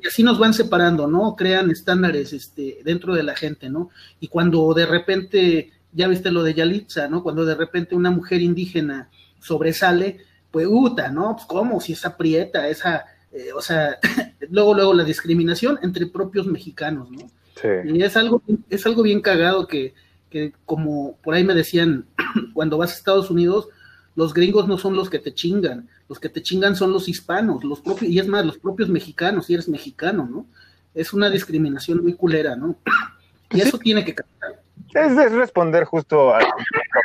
Y 0.00 0.06
así 0.06 0.22
nos 0.22 0.38
van 0.38 0.54
separando, 0.54 1.06
¿no? 1.06 1.34
Crean 1.34 1.70
estándares 1.70 2.32
este, 2.32 2.78
dentro 2.84 3.14
de 3.14 3.24
la 3.24 3.34
gente, 3.34 3.68
¿no? 3.68 3.90
Y 4.20 4.28
cuando 4.28 4.72
de 4.74 4.86
repente, 4.86 5.72
ya 5.92 6.06
viste 6.06 6.30
lo 6.30 6.42
de 6.42 6.54
Yalitza, 6.54 7.08
¿no? 7.08 7.22
Cuando 7.22 7.44
de 7.44 7.54
repente 7.54 7.96
una 7.96 8.10
mujer 8.10 8.40
indígena 8.42 9.08
sobresale, 9.40 10.18
pues, 10.50 10.66
uta, 10.70 11.10
¿no? 11.10 11.34
Pues, 11.34 11.46
¿cómo? 11.46 11.80
Si 11.80 11.92
esa 11.94 12.16
prieta, 12.16 12.68
esa, 12.68 13.06
eh, 13.32 13.52
o 13.54 13.60
sea, 13.60 13.98
luego, 14.50 14.74
luego 14.74 14.94
la 14.94 15.04
discriminación 15.04 15.78
entre 15.82 16.06
propios 16.06 16.46
mexicanos, 16.46 17.10
¿no? 17.10 17.30
Sí. 17.60 17.68
Y 17.84 18.02
es 18.02 18.16
algo, 18.16 18.42
es 18.70 18.86
algo 18.86 19.02
bien 19.02 19.20
cagado 19.20 19.66
que, 19.66 19.94
que, 20.30 20.52
como 20.64 21.16
por 21.22 21.34
ahí 21.34 21.44
me 21.44 21.54
decían, 21.54 22.06
cuando 22.54 22.78
vas 22.78 22.92
a 22.92 22.94
Estados 22.94 23.30
Unidos, 23.30 23.68
los 24.14 24.34
gringos 24.34 24.66
no 24.66 24.78
son 24.78 24.96
los 24.96 25.10
que 25.10 25.18
te 25.18 25.34
chingan, 25.34 25.88
los 26.08 26.18
que 26.18 26.28
te 26.28 26.42
chingan 26.42 26.76
son 26.76 26.92
los 26.92 27.08
hispanos, 27.08 27.64
los 27.64 27.80
propios, 27.80 28.10
y 28.10 28.18
es 28.18 28.26
más, 28.26 28.44
los 28.44 28.58
propios 28.58 28.88
mexicanos, 28.88 29.46
si 29.46 29.54
eres 29.54 29.68
mexicano, 29.68 30.28
¿no? 30.30 30.46
Es 30.94 31.12
una 31.12 31.30
discriminación 31.30 32.02
muy 32.02 32.14
culera, 32.14 32.56
¿no? 32.56 32.76
Y 33.50 33.62
eso 33.62 33.78
tiene 33.78 34.04
que 34.04 34.14
cambiar. 34.14 34.60
Es, 34.92 35.32
responder 35.32 35.84
justo 35.84 36.34
a 36.34 36.40
la 36.40 36.54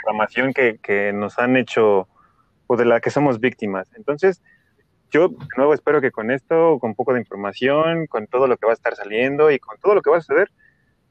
programación 0.03 0.53
que, 0.53 0.77
que 0.83 1.13
nos 1.13 1.39
han 1.39 1.55
hecho 1.55 2.09
o 2.67 2.75
de 2.75 2.83
la 2.83 2.99
que 2.99 3.09
somos 3.09 3.39
víctimas. 3.39 3.87
Entonces, 3.95 4.41
yo 5.13 5.29
de 5.29 5.47
nuevo 5.57 5.75
espero 5.75 6.01
que 6.01 6.11
con 6.11 6.31
esto, 6.31 6.79
con 6.79 6.89
un 6.89 6.95
poco 6.95 7.13
de 7.13 7.19
información, 7.19 8.07
con 8.07 8.25
todo 8.25 8.47
lo 8.47 8.57
que 8.57 8.65
va 8.65 8.71
a 8.71 8.73
estar 8.73 8.95
saliendo 8.95 9.51
y 9.51 9.59
con 9.59 9.77
todo 9.77 9.93
lo 9.93 10.01
que 10.01 10.09
va 10.09 10.17
a 10.17 10.21
suceder, 10.21 10.49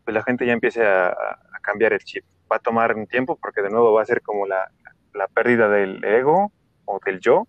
pues 0.05 0.12
la 0.12 0.24
gente 0.24 0.45
ya 0.45 0.53
empiece 0.53 0.85
a, 0.85 1.07
a 1.09 1.61
cambiar 1.62 1.93
el 1.93 2.01
chip. 2.01 2.24
Va 2.51 2.57
a 2.57 2.59
tomar 2.59 2.97
un 2.97 3.07
tiempo 3.07 3.39
porque 3.41 3.62
de 3.62 3.70
nuevo 3.70 3.93
va 3.93 4.03
a 4.03 4.07
ser 4.07 4.20
como 4.20 4.45
la, 4.45 4.70
la 5.15 5.29
pérdida 5.29 5.69
del 5.69 6.05
ego 6.05 6.53
o 6.85 6.99
del 7.07 7.20
yo, 7.20 7.47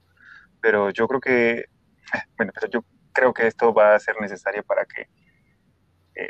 pero 0.62 0.92
yo 0.92 1.08
creo 1.08 1.20
que, 1.20 1.66
bueno, 2.38 2.52
pero 2.54 2.68
yo 2.70 2.86
creo 3.12 3.34
que 3.34 3.48
esto 3.48 3.74
va 3.74 3.96
a 3.96 4.00
ser 4.00 4.22
necesario 4.22 4.64
para 4.64 4.86
que 4.86 5.08
eh, 6.16 6.30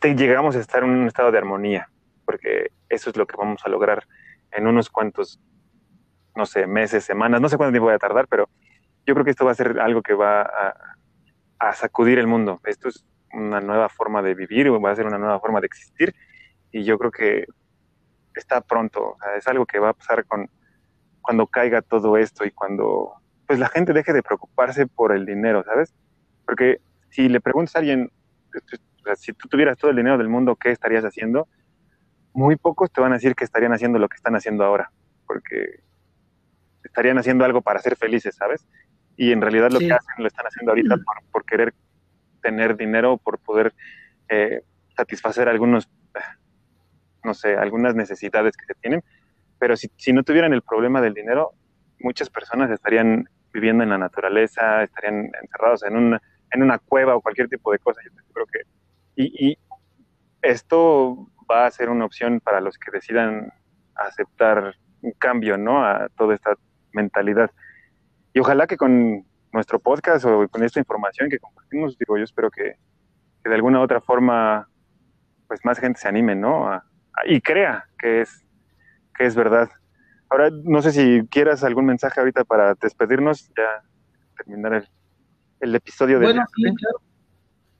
te, 0.00 0.14
llegamos 0.14 0.54
a 0.54 0.60
estar 0.60 0.84
en 0.84 0.90
un 0.90 1.06
estado 1.08 1.32
de 1.32 1.38
armonía, 1.38 1.90
porque 2.24 2.70
eso 2.88 3.10
es 3.10 3.16
lo 3.16 3.26
que 3.26 3.36
vamos 3.36 3.62
a 3.64 3.68
lograr 3.68 4.06
en 4.52 4.68
unos 4.68 4.90
cuantos, 4.90 5.40
no 6.36 6.46
sé, 6.46 6.66
meses, 6.68 7.04
semanas, 7.04 7.40
no 7.40 7.48
sé 7.48 7.56
cuánto 7.56 7.72
tiempo 7.72 7.88
va 7.88 7.94
a 7.94 7.98
tardar, 7.98 8.28
pero 8.28 8.48
yo 9.06 9.14
creo 9.14 9.24
que 9.24 9.30
esto 9.30 9.44
va 9.44 9.52
a 9.52 9.54
ser 9.54 9.78
algo 9.80 10.02
que 10.02 10.14
va 10.14 10.42
a, 10.42 11.72
sacudir 11.72 12.18
el 12.18 12.26
mundo. 12.26 12.60
Esto 12.64 12.88
es 12.88 13.04
una 13.32 13.60
nueva 13.60 13.88
forma 13.88 14.22
de 14.22 14.34
vivir, 14.34 14.70
va 14.72 14.90
a 14.90 14.96
ser 14.96 15.06
una 15.06 15.18
nueva 15.18 15.40
forma 15.40 15.60
de 15.60 15.66
existir, 15.66 16.14
y 16.70 16.84
yo 16.84 16.98
creo 16.98 17.10
que 17.10 17.46
está 18.34 18.60
pronto, 18.60 19.16
es 19.36 19.46
algo 19.48 19.64
que 19.64 19.78
va 19.78 19.90
a 19.90 19.94
pasar 19.94 20.24
con 20.26 20.48
cuando 21.22 21.46
caiga 21.48 21.82
todo 21.82 22.16
esto 22.16 22.44
y 22.44 22.52
cuando 22.52 23.14
pues 23.46 23.58
la 23.58 23.68
gente 23.68 23.92
deje 23.92 24.12
de 24.12 24.22
preocuparse 24.22 24.86
por 24.86 25.12
el 25.12 25.26
dinero, 25.26 25.64
¿sabes? 25.64 25.92
Porque 26.44 26.80
si 27.10 27.28
le 27.28 27.40
preguntas 27.40 27.74
a 27.74 27.78
alguien, 27.80 28.12
si 29.16 29.32
tú 29.32 29.48
tuvieras 29.48 29.76
todo 29.76 29.90
el 29.90 29.96
dinero 29.96 30.18
del 30.18 30.28
mundo, 30.28 30.54
¿qué 30.54 30.70
estarías 30.70 31.04
haciendo? 31.04 31.48
Muy 32.32 32.56
pocos 32.56 32.92
te 32.92 33.00
van 33.00 33.12
a 33.12 33.16
decir 33.16 33.34
que 33.34 33.44
estarían 33.44 33.72
haciendo 33.72 33.98
lo 33.98 34.08
que 34.08 34.16
están 34.16 34.36
haciendo 34.36 34.64
ahora, 34.64 34.92
porque 35.26 35.80
estarían 36.84 37.18
haciendo 37.18 37.44
algo 37.44 37.60
para 37.60 37.80
ser 37.80 37.96
felices, 37.96 38.36
¿sabes? 38.36 38.66
Y 39.16 39.32
en 39.32 39.40
realidad 39.40 39.70
lo 39.70 39.78
que 39.78 39.92
hacen 39.92 40.14
lo 40.18 40.26
están 40.26 40.46
haciendo 40.46 40.72
ahorita 40.72 40.96
por, 41.32 41.44
querer 41.44 41.74
tener 42.42 42.76
dinero, 42.76 43.16
por 43.16 43.38
poder 43.38 43.74
eh, 44.28 44.62
satisfacer 44.94 45.48
algunos 45.48 45.88
no 47.26 47.34
sé, 47.34 47.56
algunas 47.56 47.94
necesidades 47.94 48.56
que 48.56 48.64
se 48.64 48.74
tienen, 48.80 49.02
pero 49.58 49.76
si, 49.76 49.90
si 49.96 50.12
no 50.12 50.22
tuvieran 50.22 50.54
el 50.54 50.62
problema 50.62 51.02
del 51.02 51.12
dinero, 51.12 51.52
muchas 51.98 52.30
personas 52.30 52.70
estarían 52.70 53.28
viviendo 53.52 53.82
en 53.82 53.90
la 53.90 53.98
naturaleza, 53.98 54.84
estarían 54.84 55.30
encerrados 55.42 55.82
en 55.82 55.96
una, 55.96 56.22
en 56.52 56.62
una 56.62 56.78
cueva 56.78 57.16
o 57.16 57.20
cualquier 57.20 57.48
tipo 57.48 57.72
de 57.72 57.78
cosa. 57.80 58.00
Yo 58.04 58.12
creo 58.32 58.46
que, 58.46 58.60
y, 59.16 59.50
y 59.50 59.58
esto 60.40 61.28
va 61.50 61.66
a 61.66 61.70
ser 61.70 61.88
una 61.90 62.04
opción 62.04 62.40
para 62.40 62.60
los 62.60 62.78
que 62.78 62.92
decidan 62.92 63.52
aceptar 63.96 64.76
un 65.02 65.12
cambio, 65.12 65.58
¿no? 65.58 65.84
A 65.84 66.08
toda 66.16 66.34
esta 66.34 66.54
mentalidad. 66.92 67.50
Y 68.36 68.38
ojalá 68.38 68.66
que 68.66 68.76
con 68.76 69.24
nuestro 69.50 69.78
podcast 69.78 70.26
o 70.26 70.46
con 70.50 70.62
esta 70.62 70.78
información 70.78 71.30
que 71.30 71.38
compartimos, 71.38 71.96
digo, 71.96 72.18
yo 72.18 72.24
espero 72.24 72.50
que, 72.50 72.74
que 73.42 73.48
de 73.48 73.54
alguna 73.54 73.80
u 73.80 73.82
otra 73.82 74.02
forma, 74.02 74.68
pues 75.48 75.60
más 75.64 75.78
gente 75.78 75.98
se 75.98 76.06
anime, 76.06 76.34
¿no? 76.34 76.68
A, 76.70 76.84
y 77.24 77.40
crea 77.40 77.86
que 77.98 78.20
es, 78.20 78.44
que 79.16 79.24
es 79.24 79.34
verdad. 79.34 79.70
Ahora, 80.28 80.50
no 80.50 80.82
sé 80.82 80.92
si 80.92 81.26
quieras 81.30 81.64
algún 81.64 81.86
mensaje 81.86 82.20
ahorita 82.20 82.44
para 82.44 82.74
despedirnos, 82.74 83.48
ya 83.56 83.82
terminar 84.36 84.74
el, 84.74 84.88
el 85.60 85.74
episodio 85.74 86.18
de... 86.18 86.26
Bueno, 86.26 86.44
sí, 86.54 86.62
claro. 86.62 86.98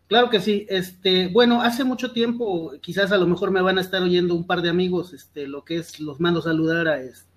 Claro 0.09 0.31
que 0.31 0.41
sí. 0.41 0.67
Este, 0.71 1.29
bueno, 1.29 1.61
hace 1.61 1.85
mucho 1.85 2.13
tiempo, 2.13 2.73
quizás 2.81 3.13
a 3.13 3.19
lo 3.19 3.27
mejor 3.27 3.51
me 3.51 3.61
van 3.61 3.77
a 3.77 3.83
estar 3.83 4.01
oyendo 4.03 4.35
un 4.35 4.47
par 4.47 4.63
de 4.63 4.71
amigos, 4.71 5.13
este, 5.13 5.49
lo 5.49 5.67
que 5.67 5.77
es, 5.77 6.01
los 6.01 6.19
mando 6.19 6.41
saludar 6.41 6.89
a 6.89 6.99
este, 6.99 7.36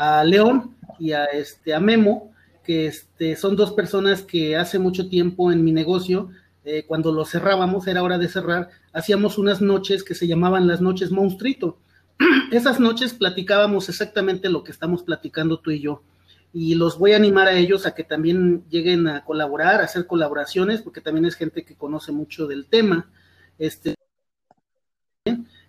a 0.00 0.24
León 0.24 0.74
y 0.98 1.12
a 1.12 1.26
este, 1.26 1.74
a 1.74 1.78
Memo, 1.78 2.32
que 2.64 2.86
este, 2.86 3.36
son 3.36 3.54
dos 3.54 3.72
personas 3.72 4.22
que 4.22 4.56
hace 4.56 4.78
mucho 4.78 5.10
tiempo 5.10 5.52
en 5.52 5.62
mi 5.62 5.72
negocio 5.72 6.30
eh, 6.64 6.84
cuando 6.86 7.12
lo 7.12 7.26
cerrábamos, 7.26 7.86
era 7.86 8.02
hora 8.02 8.16
de 8.16 8.28
cerrar, 8.28 8.70
hacíamos 8.94 9.36
unas 9.36 9.60
noches 9.60 10.02
que 10.02 10.14
se 10.14 10.26
llamaban 10.26 10.66
las 10.66 10.80
noches 10.80 11.10
monstruito. 11.10 11.78
Esas 12.50 12.80
noches 12.80 13.12
platicábamos 13.12 13.90
exactamente 13.90 14.48
lo 14.48 14.64
que 14.64 14.72
estamos 14.72 15.02
platicando 15.02 15.60
tú 15.60 15.70
y 15.70 15.80
yo. 15.80 16.02
Y 16.54 16.76
los 16.76 16.98
voy 16.98 17.12
a 17.12 17.16
animar 17.16 17.46
a 17.48 17.52
ellos 17.52 17.84
a 17.84 17.94
que 17.94 18.02
también 18.02 18.64
lleguen 18.70 19.06
a 19.06 19.22
colaborar, 19.24 19.82
a 19.82 19.84
hacer 19.84 20.06
colaboraciones, 20.06 20.80
porque 20.80 21.02
también 21.02 21.26
es 21.26 21.34
gente 21.34 21.62
que 21.64 21.76
conoce 21.76 22.10
mucho 22.10 22.46
del 22.46 22.66
tema. 22.66 23.10
Este, 23.58 23.94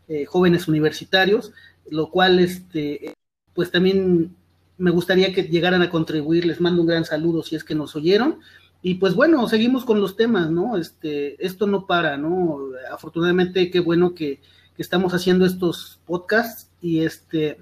eh, 0.08 0.26
jóvenes 0.26 0.70
universitarios, 0.70 1.52
lo 1.90 2.10
cual, 2.10 2.40
este, 2.40 3.14
pues 3.54 3.72
también 3.72 4.36
me 4.78 4.92
gustaría 4.92 5.34
que 5.34 5.44
llegaran 5.44 5.82
a 5.82 5.90
contribuir. 5.90 6.46
Les 6.46 6.60
mando 6.60 6.82
un 6.82 6.88
gran 6.88 7.06
saludo 7.06 7.44
si 7.44 7.56
es 7.56 7.64
que 7.64 7.76
nos 7.76 7.96
oyeron. 7.96 8.40
Y 8.82 8.96
pues 8.96 9.14
bueno, 9.14 9.48
seguimos 9.48 9.86
con 9.86 10.02
los 10.02 10.16
temas, 10.16 10.50
¿no? 10.50 10.78
Este, 10.78 11.44
esto 11.46 11.68
no 11.68 11.86
para, 11.86 12.18
¿no? 12.18 12.60
Afortunadamente, 12.92 13.70
qué 13.70 13.80
bueno 13.80 14.16
que, 14.16 14.40
estamos 14.78 15.14
haciendo 15.14 15.46
estos 15.46 16.00
podcasts 16.08 16.72
y 16.82 17.02
este, 17.02 17.60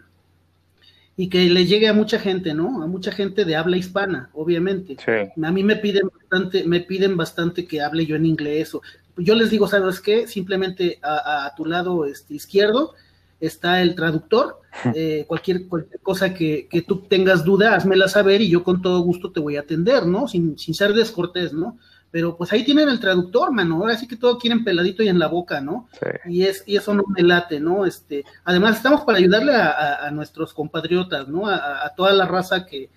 y 1.17 1.27
que 1.27 1.49
le 1.49 1.65
llegue 1.65 1.89
a 1.89 1.93
mucha 1.93 2.17
gente, 2.17 2.53
¿no? 2.53 2.81
A 2.81 2.87
mucha 2.87 3.11
gente 3.11 3.43
de 3.43 3.57
habla 3.57 3.75
hispana, 3.75 4.29
obviamente. 4.31 4.95
A 5.43 5.51
mí 5.51 5.61
me 5.61 5.75
piden 5.75 6.07
bastante, 6.07 6.63
me 6.63 6.79
piden 6.79 7.17
bastante 7.17 7.65
que 7.65 7.81
hable 7.81 8.05
yo 8.05 8.15
en 8.15 8.25
inglés. 8.25 8.73
O, 8.73 8.81
yo 9.17 9.35
les 9.35 9.49
digo, 9.49 9.67
¿sabes 9.67 9.99
qué? 9.99 10.27
Simplemente 10.27 10.97
a, 11.03 11.51
tu 11.57 11.65
lado 11.65 12.05
este, 12.05 12.35
izquierdo 12.35 12.93
está 13.39 13.81
el 13.81 13.95
traductor. 13.95 14.59
Eh, 14.93 15.25
cualquier, 15.27 15.67
cualquier 15.67 15.99
cosa 16.01 16.33
que, 16.33 16.67
que, 16.69 16.83
tú 16.83 17.01
tengas 17.01 17.43
duda, 17.43 17.75
házmela 17.75 18.07
saber 18.07 18.39
y 18.41 18.49
yo 18.49 18.63
con 18.63 18.81
todo 18.81 19.01
gusto 19.01 19.31
te 19.31 19.39
voy 19.39 19.57
a 19.57 19.61
atender, 19.61 20.05
¿no? 20.05 20.27
Sin, 20.27 20.59
sin 20.59 20.75
ser 20.75 20.93
descortés, 20.93 21.53
¿no? 21.53 21.77
pero 22.11 22.35
pues 22.35 22.51
ahí 22.51 22.63
tienen 22.63 22.89
el 22.89 22.99
traductor, 22.99 23.51
mano, 23.51 23.75
ahora 23.75 23.95
sí 23.95 24.07
que 24.07 24.15
todo 24.15 24.37
quieren 24.37 24.63
peladito 24.63 25.03
y 25.03 25.09
en 25.09 25.19
la 25.19 25.27
boca, 25.27 25.61
¿no? 25.61 25.87
Y, 26.25 26.43
es, 26.43 26.63
y 26.65 26.75
eso 26.75 26.93
no 26.93 27.03
me 27.07 27.21
late, 27.21 27.59
¿no? 27.59 27.85
Este, 27.85 28.23
además 28.43 28.77
estamos 28.77 29.01
para 29.01 29.19
ayudarle 29.19 29.53
a, 29.53 30.09
nuestros 30.11 30.53
compatriotas, 30.53 31.27
¿no? 31.27 31.47
A, 31.47 31.93
toda 31.95 32.13
la 32.13 32.25
raza 32.25 32.65
que, 32.65 32.89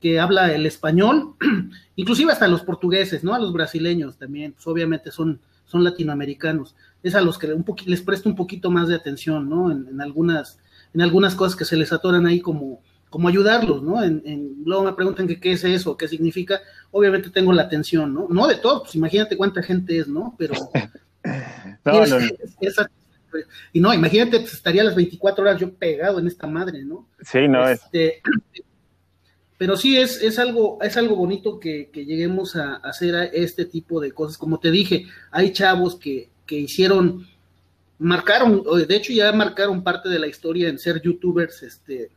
que 0.00 0.20
habla 0.20 0.52
el 0.52 0.66
español, 0.66 1.36
inclusive 1.96 2.32
hasta 2.32 2.48
los 2.48 2.62
portugueses, 2.62 3.24
¿no? 3.24 3.34
A 3.34 3.38
los 3.38 3.52
brasileños 3.52 4.18
también, 4.18 4.52
pues 4.52 4.66
obviamente 4.66 5.10
son, 5.10 5.40
son 5.64 5.82
latinoamericanos, 5.82 6.74
es 7.02 7.14
a 7.14 7.20
los 7.20 7.38
que 7.38 7.52
un 7.52 7.64
les 7.86 8.02
presto 8.02 8.28
un 8.28 8.36
poquito 8.36 8.70
más 8.70 8.88
de 8.88 8.94
atención, 8.94 9.48
¿no? 9.48 9.70
En, 9.70 9.86
en, 9.88 10.00
algunas, 10.00 10.58
en 10.94 11.00
algunas 11.00 11.34
cosas 11.34 11.56
que 11.56 11.64
se 11.64 11.76
les 11.76 11.92
atoran 11.92 12.26
ahí 12.26 12.40
como, 12.40 12.82
como 13.08 13.28
ayudarlos, 13.28 13.82
¿no? 13.82 14.02
En, 14.02 14.62
luego 14.64 14.84
me 14.84 14.92
preguntan 14.92 15.26
que 15.26 15.40
qué 15.40 15.52
es 15.52 15.64
eso, 15.64 15.96
qué 15.96 16.08
significa. 16.08 16.60
Obviamente 16.90 17.30
tengo 17.30 17.52
la 17.52 17.62
atención, 17.62 18.14
¿no? 18.14 18.28
No 18.28 18.46
de 18.46 18.56
todo, 18.56 18.82
pues 18.82 18.94
imagínate 18.94 19.36
cuánta 19.36 19.62
gente 19.62 19.98
es, 19.98 20.08
¿no? 20.08 20.34
Pero. 20.38 20.54
no, 21.84 22.06
no, 22.06 22.18
y 23.72 23.80
no, 23.80 23.94
imagínate, 23.94 24.40
pues, 24.40 24.54
estaría 24.54 24.82
las 24.82 24.96
24 24.96 25.42
horas 25.42 25.60
yo 25.60 25.72
pegado 25.74 26.18
en 26.18 26.26
esta 26.26 26.46
madre, 26.46 26.84
¿no? 26.84 27.08
Sí, 27.20 27.46
no 27.48 27.68
este, 27.68 28.20
Pero 29.60 29.76
sí 29.76 29.98
es, 29.98 30.22
es 30.22 30.38
algo, 30.38 30.78
es 30.80 30.96
algo 30.96 31.16
bonito 31.16 31.60
que, 31.60 31.90
lleguemos 31.92 32.56
a, 32.56 32.76
hacer 32.76 33.30
este 33.34 33.66
tipo 33.66 34.00
de 34.00 34.10
cosas. 34.10 34.38
Como 34.38 34.58
te 34.58 34.70
dije, 34.70 35.04
hay 35.30 35.52
chavos 35.52 35.96
que, 35.96 36.30
que 36.50 36.56
hicieron, 36.56 37.28
marcaron, 38.00 38.64
de 38.88 38.96
hecho 38.96 39.12
ya 39.12 39.30
marcaron 39.30 39.84
parte 39.84 40.08
de 40.08 40.18
la 40.18 40.26
historia 40.26 40.68
en 40.68 40.80
ser 40.80 41.00
youtubers, 41.00 41.62
este, 41.62 42.10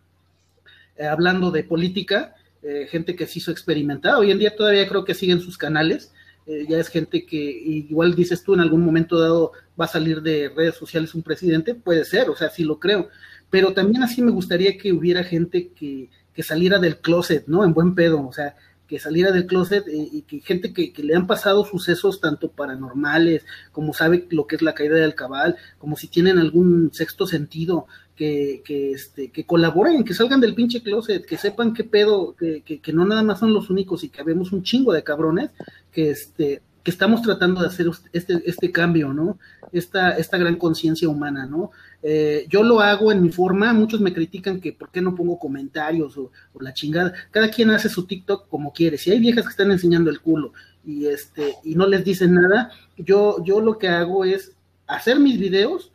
eh, 0.97 1.05
hablando 1.05 1.51
de 1.51 1.63
política, 1.63 2.33
eh, 2.63 2.87
gente 2.89 3.15
que 3.15 3.27
se 3.27 3.37
hizo 3.37 3.51
experimentada. 3.51 4.17
Hoy 4.17 4.31
en 4.31 4.39
día 4.39 4.55
todavía 4.55 4.87
creo 4.87 5.05
que 5.05 5.13
siguen 5.13 5.39
sus 5.39 5.55
canales. 5.55 6.11
Eh, 6.47 6.65
ya 6.67 6.79
es 6.79 6.87
gente 6.87 7.27
que 7.27 7.37
igual 7.37 8.15
dices 8.15 8.43
tú 8.43 8.55
en 8.55 8.61
algún 8.61 8.83
momento 8.83 9.19
dado 9.19 9.51
va 9.79 9.85
a 9.85 9.87
salir 9.87 10.23
de 10.23 10.49
redes 10.49 10.73
sociales 10.75 11.13
un 11.13 11.21
presidente, 11.21 11.75
puede 11.75 12.03
ser, 12.03 12.27
o 12.31 12.35
sea, 12.35 12.49
sí 12.49 12.63
lo 12.63 12.79
creo. 12.79 13.09
Pero 13.51 13.73
también 13.73 14.01
así 14.01 14.23
me 14.23 14.31
gustaría 14.31 14.79
que 14.79 14.91
hubiera 14.91 15.23
gente 15.23 15.69
que, 15.75 16.09
que 16.33 16.41
saliera 16.41 16.79
del 16.79 16.97
closet, 16.97 17.45
¿no? 17.45 17.63
En 17.63 17.75
buen 17.75 17.93
pedo, 17.93 18.27
o 18.27 18.33
sea, 18.33 18.55
que 18.87 18.99
saliera 18.99 19.31
del 19.31 19.47
closet 19.47 19.85
y 19.87 20.21
que 20.23 20.39
gente 20.41 20.73
que, 20.73 20.91
que, 20.93 21.03
le 21.03 21.15
han 21.15 21.25
pasado 21.25 21.65
sucesos 21.65 22.19
tanto 22.19 22.49
paranormales, 22.51 23.45
como 23.71 23.93
sabe 23.93 24.27
lo 24.29 24.45
que 24.45 24.55
es 24.57 24.61
la 24.61 24.73
caída 24.73 24.95
del 24.95 25.15
cabal, 25.15 25.55
como 25.77 25.95
si 25.95 26.07
tienen 26.07 26.37
algún 26.37 26.91
sexto 26.93 27.25
sentido, 27.25 27.87
que, 28.15 28.61
que, 28.63 28.91
este, 28.91 29.31
que 29.31 29.45
colaboren, 29.45 30.03
que 30.03 30.13
salgan 30.13 30.39
del 30.39 30.55
pinche 30.55 30.83
closet, 30.83 31.25
que 31.25 31.37
sepan 31.37 31.73
qué 31.73 31.83
pedo, 31.83 32.35
que, 32.35 32.61
que, 32.61 32.93
no 32.93 33.05
nada 33.05 33.23
más 33.23 33.39
son 33.39 33.53
los 33.53 33.69
únicos 33.69 34.03
y 34.03 34.09
que 34.09 34.21
habemos 34.21 34.51
un 34.51 34.63
chingo 34.63 34.93
de 34.93 35.03
cabrones 35.03 35.49
que, 35.91 36.11
este, 36.11 36.61
que 36.83 36.91
estamos 36.91 37.21
tratando 37.21 37.61
de 37.61 37.67
hacer 37.67 37.87
este, 38.11 38.41
este 38.45 38.71
cambio, 38.71 39.13
¿no? 39.13 39.39
Esta, 39.71 40.11
esta 40.11 40.37
gran 40.37 40.57
conciencia 40.57 41.09
humana, 41.09 41.45
¿no? 41.47 41.71
Eh, 42.05 42.45
yo 42.49 42.63
lo 42.63 42.81
hago 42.81 43.13
en 43.13 43.23
mi 43.23 43.31
forma, 43.31 43.71
muchos 43.71 44.01
me 44.01 44.13
critican 44.13 44.59
que 44.59 44.73
por 44.73 44.91
qué 44.91 45.01
no 45.01 45.15
pongo 45.15 45.39
comentarios 45.39 46.17
o, 46.17 46.31
o, 46.53 46.61
la 46.61 46.73
chingada. 46.73 47.13
Cada 47.31 47.49
quien 47.49 47.69
hace 47.71 47.87
su 47.87 48.05
TikTok 48.05 48.49
como 48.49 48.73
quiere. 48.73 48.97
Si 48.97 49.09
hay 49.09 49.19
viejas 49.19 49.45
que 49.45 49.51
están 49.51 49.71
enseñando 49.71 50.09
el 50.09 50.19
culo 50.19 50.51
y 50.85 51.05
este 51.05 51.55
y 51.63 51.75
no 51.75 51.87
les 51.87 52.03
dicen 52.03 52.33
nada, 52.33 52.71
yo, 52.97 53.41
yo 53.45 53.61
lo 53.61 53.77
que 53.77 53.87
hago 53.87 54.25
es 54.25 54.51
hacer 54.85 55.17
mis 55.17 55.39
videos 55.39 55.93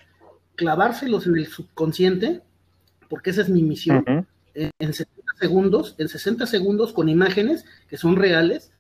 clavárselos 0.57 1.27
en 1.27 1.37
el 1.37 1.47
subconsciente, 1.47 2.41
porque 3.11 3.31
esa 3.31 3.43
es 3.43 3.51
mi 3.51 3.63
misión, 3.63 4.05
en, 4.55 4.93
60 4.93 5.23
segundos, 5.39 5.95
en 5.99 6.09
60 6.09 6.47
segundos 6.47 6.93
con 6.93 7.09
imágenes 7.09 7.65
que 7.89 7.97
son 7.97 8.17
reales, 8.17 8.73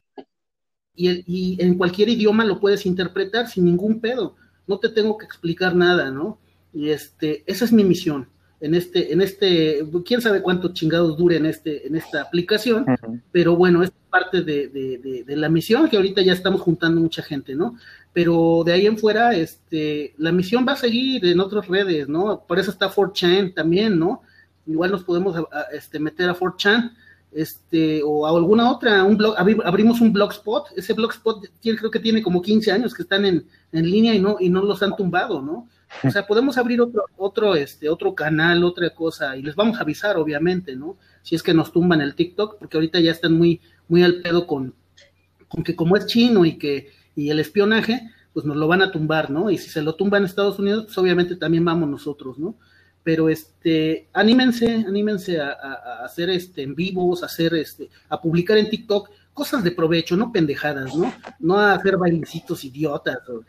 y, 0.94 1.22
y, 1.26 1.62
en 1.62 1.78
cualquier 1.78 2.08
idioma 2.08 2.44
lo 2.44 2.58
puedes 2.58 2.84
interpretar 2.84 3.48
sin 3.48 3.66
ningún 3.66 4.00
pedo, 4.00 4.34
no 4.66 4.80
te 4.80 4.88
tengo 4.88 5.16
que 5.16 5.26
explicar 5.26 5.76
nada, 5.76 6.10
¿no? 6.10 6.40
Y 6.72 6.90
este, 6.90 7.44
esa 7.46 7.64
es 7.64 7.72
mi 7.72 7.84
misión 7.84 8.28
en 8.60 8.74
este, 8.74 9.12
en 9.12 9.20
este, 9.20 9.84
quién 10.04 10.20
sabe 10.20 10.42
cuántos 10.42 10.72
chingados 10.72 11.16
dure 11.16 11.36
en 11.36 11.46
este, 11.46 11.86
en 11.86 11.94
esta 11.94 12.22
aplicación, 12.22 12.84
pero 13.30 13.56
bueno, 13.56 13.82
es 13.82 13.92
parte 14.10 14.42
de, 14.42 14.68
de, 14.68 15.24
de, 15.24 15.36
la 15.36 15.48
misión 15.48 15.88
que 15.88 15.96
ahorita 15.96 16.22
ya 16.22 16.32
estamos 16.32 16.60
juntando 16.62 17.00
mucha 17.00 17.22
gente, 17.22 17.54
¿no? 17.54 17.76
Pero 18.12 18.62
de 18.64 18.72
ahí 18.72 18.86
en 18.86 18.98
fuera, 18.98 19.34
este, 19.34 20.14
la 20.18 20.32
misión 20.32 20.66
va 20.66 20.72
a 20.72 20.76
seguir 20.76 21.24
en 21.24 21.38
otras 21.40 21.68
redes, 21.68 22.08
¿no? 22.08 22.42
Por 22.48 22.58
eso 22.58 22.70
está 22.70 22.90
4chan 22.90 23.54
también, 23.54 23.98
¿no? 23.98 24.22
Igual 24.66 24.90
nos 24.90 25.04
podemos 25.04 25.36
este, 25.72 26.00
meter 26.00 26.28
a 26.28 26.34
4chan, 26.34 26.92
este, 27.30 28.02
o 28.02 28.26
a 28.26 28.30
alguna 28.30 28.72
otra, 28.72 29.04
un 29.04 29.16
blog, 29.16 29.36
abrimos 29.64 30.00
un 30.00 30.12
blogspot, 30.12 30.68
ese 30.76 30.94
blogspot 30.94 31.46
tiene, 31.60 31.78
creo 31.78 31.90
que 31.90 32.00
tiene 32.00 32.22
como 32.22 32.42
15 32.42 32.72
años 32.72 32.94
que 32.94 33.02
están 33.02 33.24
en, 33.24 33.46
en 33.70 33.88
línea 33.88 34.14
y 34.14 34.18
no, 34.18 34.36
y 34.40 34.48
no 34.48 34.62
los 34.62 34.82
han 34.82 34.96
tumbado, 34.96 35.40
¿no? 35.42 35.68
O 36.04 36.10
sea, 36.10 36.26
podemos 36.26 36.58
abrir 36.58 36.80
otro, 36.80 37.04
otro, 37.16 37.54
este, 37.54 37.88
otro 37.88 38.14
canal, 38.14 38.62
otra 38.64 38.90
cosa, 38.90 39.36
y 39.36 39.42
les 39.42 39.54
vamos 39.54 39.78
a 39.78 39.82
avisar, 39.82 40.16
obviamente, 40.16 40.76
¿no? 40.76 40.96
Si 41.22 41.34
es 41.34 41.42
que 41.42 41.54
nos 41.54 41.72
tumban 41.72 42.00
el 42.00 42.14
TikTok, 42.14 42.58
porque 42.58 42.76
ahorita 42.76 43.00
ya 43.00 43.10
están 43.10 43.32
muy, 43.32 43.60
muy 43.88 44.02
al 44.02 44.20
pedo 44.20 44.46
con, 44.46 44.74
con 45.48 45.64
que 45.64 45.74
como 45.74 45.96
es 45.96 46.06
chino 46.06 46.44
y 46.44 46.58
que, 46.58 46.90
y 47.16 47.30
el 47.30 47.40
espionaje, 47.40 48.10
pues 48.32 48.44
nos 48.44 48.56
lo 48.56 48.68
van 48.68 48.82
a 48.82 48.92
tumbar, 48.92 49.30
¿no? 49.30 49.50
Y 49.50 49.58
si 49.58 49.70
se 49.70 49.82
lo 49.82 49.94
tumban 49.94 50.24
Estados 50.24 50.58
Unidos, 50.58 50.84
pues 50.84 50.98
obviamente 50.98 51.36
también 51.36 51.64
vamos 51.64 51.88
nosotros, 51.88 52.38
¿no? 52.38 52.56
Pero 53.02 53.28
este, 53.28 54.08
anímense, 54.12 54.84
anímense 54.86 55.40
a, 55.40 55.50
a, 55.50 56.04
hacer 56.04 56.30
este 56.30 56.62
en 56.62 56.74
vivos, 56.74 57.22
a 57.22 57.26
hacer 57.26 57.54
este, 57.54 57.88
a 58.08 58.20
publicar 58.20 58.58
en 58.58 58.68
TikTok 58.68 59.10
cosas 59.38 59.62
de 59.62 59.70
provecho, 59.70 60.16
no 60.16 60.32
pendejadas, 60.32 60.96
¿no? 60.96 61.14
No 61.38 61.60
hacer 61.60 61.96
bailecitos 61.96 62.64
idiotas 62.64 63.18
o, 63.28 63.44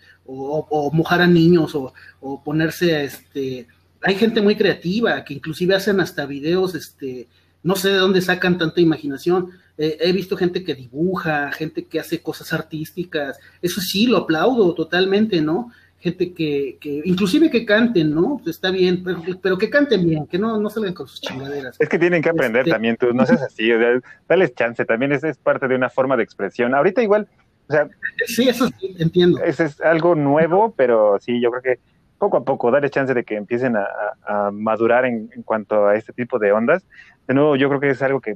mojar 0.93 1.21
a 1.21 1.27
niños 1.27 1.75
o, 1.75 2.43
ponerse 2.43 2.95
a 2.95 3.03
este. 3.03 3.67
Hay 4.01 4.15
gente 4.15 4.41
muy 4.41 4.55
creativa 4.55 5.23
que 5.23 5.33
inclusive 5.33 5.75
hacen 5.75 5.99
hasta 5.99 6.25
videos, 6.25 6.73
este, 6.75 7.27
no 7.63 7.75
sé 7.75 7.89
de 7.89 7.97
dónde 7.97 8.21
sacan 8.21 8.57
tanta 8.57 8.79
imaginación. 8.79 9.49
Eh, 9.77 9.97
he 10.01 10.11
visto 10.11 10.37
gente 10.37 10.63
que 10.63 10.75
dibuja, 10.75 11.51
gente 11.51 11.85
que 11.85 11.99
hace 11.99 12.21
cosas 12.21 12.53
artísticas. 12.53 13.39
Eso 13.61 13.81
sí, 13.81 14.07
lo 14.07 14.17
aplaudo 14.17 14.73
totalmente, 14.73 15.41
¿no? 15.41 15.71
gente 15.99 16.33
que, 16.33 16.77
que, 16.79 17.01
inclusive 17.03 17.49
que 17.49 17.65
canten, 17.65 18.13
¿no? 18.15 18.39
Pues 18.41 18.55
está 18.55 18.71
bien, 18.71 19.03
pero, 19.41 19.57
que 19.57 19.69
canten 19.69 20.07
bien, 20.07 20.27
que 20.27 20.39
no, 20.39 20.57
no 20.57 20.69
salgan 20.69 20.93
con 20.93 21.07
sus 21.07 21.19
chingaderas. 21.19 21.75
Es 21.79 21.89
que 21.89 21.99
tienen 21.99 22.21
que 22.21 22.29
aprender 22.29 22.61
este 22.61 22.71
también, 22.71 22.95
tú 22.95 23.13
no 23.13 23.25
seas 23.25 23.41
así, 23.41 23.71
o 23.71 23.79
sea, 23.79 23.99
dales 24.27 24.55
chance, 24.55 24.85
también 24.85 25.11
es, 25.11 25.23
es 25.23 25.37
parte 25.37 25.67
de 25.67 25.75
una 25.75 25.89
forma 25.89 26.15
de 26.15 26.23
expresión. 26.23 26.73
Ahorita 26.73 27.03
igual, 27.03 27.27
o 27.69 27.73
sea... 27.73 27.89
Sí, 28.25 28.49
eso 28.49 28.67
sí, 28.79 28.95
entiendo. 28.99 29.41
Es, 29.43 29.59
es 29.59 29.79
algo 29.81 30.15
nuevo, 30.15 30.73
pero 30.75 31.17
sí, 31.19 31.39
yo 31.39 31.51
creo 31.51 31.61
que 31.61 31.79
poco 32.17 32.37
a 32.37 32.43
poco, 32.43 32.69
darles 32.69 32.91
chance 32.91 33.13
de 33.13 33.23
que 33.23 33.35
empiecen 33.35 33.77
a, 33.77 33.87
a 34.25 34.51
madurar 34.51 35.05
en, 35.05 35.29
en, 35.33 35.43
cuanto 35.43 35.87
a 35.87 35.95
este 35.95 36.11
tipo 36.11 36.37
de 36.37 36.51
ondas. 36.51 36.85
De 37.27 37.33
nuevo, 37.33 37.55
yo 37.55 37.69
creo 37.69 37.79
que 37.79 37.89
es 37.91 38.01
algo 38.01 38.19
que 38.19 38.35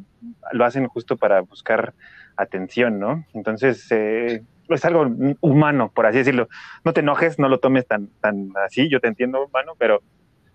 lo 0.54 0.66
hacen 0.66 0.88
justo 0.88 1.18
para 1.18 1.42
buscar 1.42 1.94
atención, 2.38 3.00
¿no? 3.00 3.26
Entonces, 3.34 3.86
eh, 3.92 4.44
es 4.70 4.86
algo 4.86 5.06
humano, 5.42 5.92
por 5.94 6.06
así 6.06 6.20
decirlo. 6.20 6.48
No 6.86 6.94
te 6.94 7.02
enojes, 7.02 7.38
no 7.40 7.50
lo 7.50 7.60
tomes 7.60 7.86
tan, 7.86 8.08
tan 8.22 8.52
así, 8.66 8.90
yo 8.90 9.00
te 9.00 9.08
entiendo, 9.08 9.46
humano, 9.46 9.74
pero... 9.78 10.02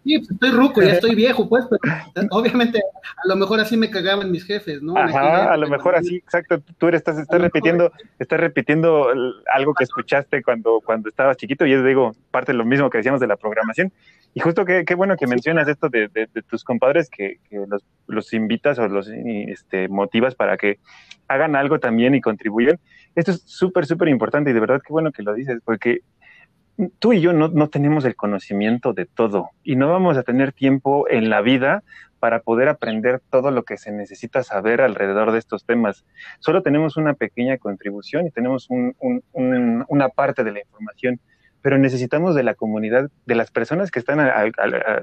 Sí, 0.05 0.19
pues 0.19 0.31
estoy 0.31 0.51
ruco, 0.51 0.83
ya 0.83 0.93
estoy 0.93 1.15
viejo, 1.15 1.49
pues, 1.49 1.67
pero 1.69 1.81
obviamente 2.31 2.79
a 2.79 3.29
lo 3.29 3.37
mejor 3.37 3.61
así 3.61 3.77
me 3.77 3.91
cagaban 3.91 4.31
mis 4.31 4.45
jefes, 4.45 4.81
¿no? 4.81 4.97
Ajá, 4.97 5.53
a 5.53 5.57
lo 5.57 5.69
mejor 5.69 5.97
así, 5.97 6.17
exacto, 6.17 6.63
tú 6.79 6.89
eres, 6.89 7.01
estás, 7.01 7.19
estás 7.19 7.41
repitiendo, 7.41 7.93
estás 8.19 8.41
repitiendo 8.41 9.09
algo 9.53 9.75
que 9.75 9.85
escuchaste 9.85 10.43
cuando, 10.43 10.81
cuando 10.85 11.09
estabas 11.09 11.37
chiquito, 11.37 11.67
y 11.67 11.73
es, 11.73 11.85
digo, 11.85 12.15
parte 12.31 12.53
de 12.53 12.59
lo 12.59 12.65
mismo 12.65 12.89
que 12.91 12.99
decíamos 12.99 13.21
de 13.21 13.27
la 13.27 13.37
programación, 13.37 13.93
y 14.35 14.41
justo 14.41 14.65
qué, 14.65 14.85
qué 14.85 14.95
bueno 14.95 15.17
que 15.17 15.27
mencionas 15.27 15.69
esto 15.69 15.89
de, 15.89 16.09
de, 16.09 16.29
tus 16.43 16.63
compadres 16.63 17.11
que, 17.11 17.39
que 17.49 17.57
los, 17.67 17.83
los, 18.07 18.33
invitas 18.33 18.79
o 18.79 18.87
los 18.87 19.09
este, 19.09 19.89
motivas 19.89 20.35
para 20.35 20.57
que 20.57 20.79
hagan 21.27 21.57
algo 21.57 21.79
también 21.81 22.15
y 22.15 22.21
contribuyan. 22.21 22.79
Esto 23.15 23.33
es 23.33 23.43
súper, 23.47 23.87
súper 23.87 24.09
importante 24.09 24.51
y 24.51 24.53
de 24.53 24.61
verdad 24.61 24.81
qué 24.87 24.93
bueno 24.93 25.13
que 25.13 25.23
lo 25.23 25.35
dices, 25.35 25.61
porque 25.65 26.03
tú 26.99 27.13
y 27.13 27.21
yo 27.21 27.33
no, 27.33 27.49
no 27.49 27.69
tenemos 27.69 28.05
el 28.05 28.17
conocimiento 28.17 28.93
de 28.93 29.07
todo 29.07 29.51
y 29.65 29.77
no 29.77 29.91
vamos 29.91 30.17
a 30.17 30.23
tener 30.23 30.53
tiempo 30.53 31.09
en 31.09 31.31
la 31.31 31.41
vida 31.41 31.83
para 32.19 32.41
poder 32.41 32.69
aprender 32.69 33.21
todo 33.31 33.51
lo 33.51 33.63
que 33.63 33.77
se 33.77 33.93
necesita 33.93 34.43
saber 34.43 34.81
alrededor 34.81 35.33
de 35.33 35.39
estos 35.39 35.65
temas. 35.65 36.05
Solo 36.41 36.63
tenemos 36.63 36.97
una 36.97 37.15
pequeña 37.15 37.59
contribución 37.59 38.27
y 38.27 38.31
tenemos 38.31 38.69
un, 38.71 38.95
un, 38.99 39.23
un, 39.33 39.85
una 39.89 40.09
parte 40.09 40.45
de 40.45 40.53
la 40.53 40.61
información 40.61 41.21
pero 41.61 41.79
necesitamos 41.79 42.35
de 42.35 42.43
la 42.43 42.55
comunidad, 42.55 43.11
de 43.27 43.35
las 43.35 43.51
personas 43.51 43.91
que 43.91 43.99
están 43.99 44.21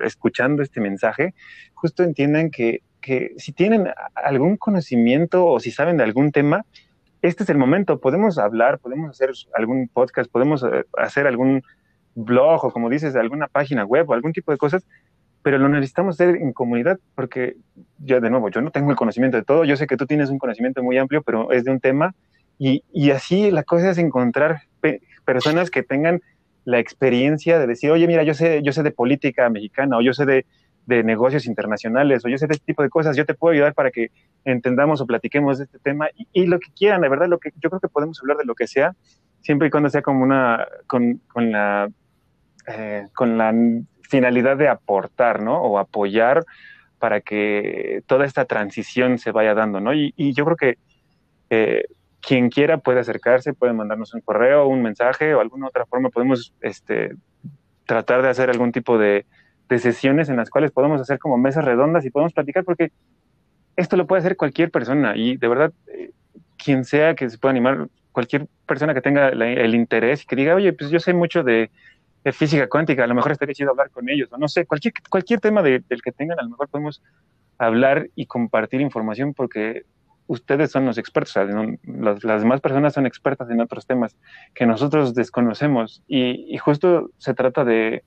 escuchando 0.03 0.63
este 0.63 0.79
mensaje, 0.79 1.33
justo 1.73 2.03
entiendan 2.03 2.49
que, 2.49 2.81
que 3.01 3.33
si 3.37 3.51
tienen 3.51 3.89
algún 4.15 4.57
conocimiento 4.57 5.45
o 5.45 5.59
si 5.59 5.71
saben 5.71 5.97
de 5.97 6.03
algún 6.03 6.31
tema, 6.31 6.65
este 7.27 7.43
es 7.43 7.49
el 7.49 7.57
momento, 7.57 7.99
podemos 7.99 8.37
hablar, 8.37 8.79
podemos 8.79 9.09
hacer 9.09 9.31
algún 9.53 9.87
podcast, 9.87 10.31
podemos 10.31 10.63
eh, 10.63 10.85
hacer 10.97 11.27
algún 11.27 11.63
blog 12.13 12.65
o 12.65 12.71
como 12.71 12.89
dices, 12.89 13.15
alguna 13.15 13.47
página 13.47 13.83
web 13.83 14.09
o 14.09 14.13
algún 14.13 14.31
tipo 14.31 14.51
de 14.51 14.57
cosas, 14.57 14.85
pero 15.41 15.57
lo 15.57 15.69
necesitamos 15.69 16.15
hacer 16.15 16.35
en 16.37 16.53
comunidad 16.53 16.99
porque 17.13 17.57
ya 17.99 18.19
de 18.19 18.29
nuevo, 18.29 18.49
yo 18.49 18.61
no 18.61 18.71
tengo 18.71 18.91
el 18.91 18.97
conocimiento 18.97 19.37
de 19.37 19.43
todo, 19.43 19.65
yo 19.65 19.75
sé 19.75 19.87
que 19.87 19.97
tú 19.97 20.05
tienes 20.05 20.29
un 20.29 20.39
conocimiento 20.39 20.81
muy 20.83 20.97
amplio, 20.97 21.21
pero 21.23 21.51
es 21.51 21.63
de 21.63 21.71
un 21.71 21.79
tema. 21.79 22.15
Y, 22.57 22.83
y 22.93 23.11
así 23.11 23.51
la 23.51 23.63
cosa 23.63 23.89
es 23.89 23.97
encontrar 23.97 24.61
personas 25.25 25.69
que 25.69 25.83
tengan 25.83 26.21
la 26.63 26.79
experiencia 26.79 27.59
de 27.59 27.67
decir, 27.67 27.91
oye, 27.91 28.07
mira, 28.07 28.23
yo 28.23 28.33
sé, 28.33 28.61
yo 28.63 28.71
sé 28.71 28.81
de 28.81 28.91
política 28.91 29.49
mexicana 29.49 29.97
o 29.97 30.01
yo 30.01 30.13
sé 30.13 30.25
de, 30.25 30.45
de 30.85 31.03
negocios 31.03 31.45
internacionales 31.47 32.23
o 32.23 32.29
yo 32.29 32.37
sé 32.37 32.47
de 32.47 32.53
este 32.53 32.65
tipo 32.65 32.83
de 32.83 32.89
cosas, 32.89 33.17
yo 33.17 33.25
te 33.25 33.33
puedo 33.33 33.53
ayudar 33.53 33.73
para 33.73 33.91
que 33.91 34.11
entendamos 34.43 35.01
o 35.01 35.07
platiquemos 35.07 35.57
de 35.57 35.65
este 35.65 35.79
tema 35.79 36.09
y, 36.33 36.45
lo 36.45 36.59
que 36.59 36.71
quieran, 36.75 37.01
la 37.01 37.09
verdad, 37.09 37.27
lo 37.27 37.39
que 37.39 37.51
yo 37.61 37.69
creo 37.69 37.79
que 37.79 37.87
podemos 37.87 38.19
hablar 38.21 38.37
de 38.37 38.45
lo 38.45 38.55
que 38.55 38.67
sea, 38.67 38.95
siempre 39.41 39.67
y 39.67 39.71
cuando 39.71 39.89
sea 39.89 40.01
como 40.01 40.23
una, 40.23 40.67
con, 40.87 41.21
con 41.27 41.51
la, 41.51 41.89
eh, 42.67 43.07
con 43.13 43.37
la 43.37 43.53
finalidad 44.01 44.57
de 44.57 44.67
aportar, 44.67 45.41
¿no? 45.41 45.61
O 45.61 45.79
apoyar 45.79 46.45
para 46.99 47.21
que 47.21 48.03
toda 48.07 48.25
esta 48.25 48.45
transición 48.45 49.17
se 49.17 49.31
vaya 49.31 49.53
dando, 49.53 49.79
¿no? 49.79 49.93
Y, 49.93 50.13
yo 50.33 50.45
creo 50.45 50.57
que 50.57 50.77
eh, 51.49 51.85
quien 52.21 52.49
quiera 52.49 52.77
puede 52.77 52.99
acercarse, 52.99 53.53
puede 53.53 53.73
mandarnos 53.73 54.13
un 54.13 54.21
correo, 54.21 54.67
un 54.67 54.81
mensaje 54.81 55.33
o 55.33 55.41
alguna 55.41 55.67
otra 55.67 55.85
forma, 55.85 56.09
podemos 56.09 56.53
este, 56.61 57.15
tratar 57.85 58.21
de 58.21 58.29
hacer 58.29 58.49
algún 58.49 58.71
tipo 58.71 58.97
de, 58.97 59.25
de 59.69 59.79
sesiones 59.79 60.29
en 60.29 60.35
las 60.35 60.49
cuales 60.49 60.71
podemos 60.71 61.01
hacer 61.01 61.19
como 61.19 61.37
mesas 61.37 61.65
redondas 61.65 62.05
y 62.05 62.09
podemos 62.09 62.33
platicar 62.33 62.63
porque 62.63 62.91
esto 63.75 63.97
lo 63.97 64.07
puede 64.07 64.19
hacer 64.19 64.37
cualquier 64.37 64.71
persona 64.71 65.15
y 65.15 65.37
de 65.37 65.47
verdad, 65.47 65.73
eh, 65.87 66.11
quien 66.57 66.85
sea 66.85 67.15
que 67.15 67.29
se 67.29 67.37
pueda 67.37 67.51
animar, 67.51 67.87
cualquier 68.11 68.47
persona 68.65 68.93
que 68.93 69.01
tenga 69.01 69.27
el 69.29 69.75
interés 69.75 70.23
y 70.23 70.25
que 70.25 70.37
diga, 70.37 70.55
oye, 70.55 70.71
pues 70.71 70.89
yo 70.89 70.99
sé 70.99 71.13
mucho 71.13 71.43
de, 71.43 71.69
física 72.31 72.67
cuántica, 72.67 73.03
a 73.03 73.07
lo 73.07 73.13
mejor 73.13 73.33
estaría 73.33 73.53
chido 73.53 73.69
hablar 73.69 73.91
con 73.91 74.09
ellos, 74.09 74.29
o 74.31 74.37
no 74.39 74.47
sé, 74.47 74.65
cualquier, 74.65 74.95
cualquier 75.11 75.39
tema 75.39 75.61
del 75.61 75.83
que 76.03 76.11
tengan, 76.11 76.39
a 76.39 76.43
lo 76.43 76.49
mejor 76.49 76.69
podemos 76.69 77.03
hablar 77.59 78.09
y 78.15 78.25
compartir 78.25 78.81
información 78.81 79.35
porque 79.35 79.83
ustedes 80.25 80.71
son 80.71 80.87
los 80.87 80.97
expertos, 80.97 81.35
las, 81.83 82.41
demás 82.41 82.61
personas 82.61 82.93
son 82.93 83.05
expertas 83.05 83.47
en 83.51 83.61
otros 83.61 83.85
temas 83.85 84.15
que 84.55 84.65
nosotros 84.65 85.13
desconocemos 85.13 86.01
y 86.07 86.57
justo 86.57 87.11
se 87.19 87.35
trata 87.35 87.63
de 87.63 88.03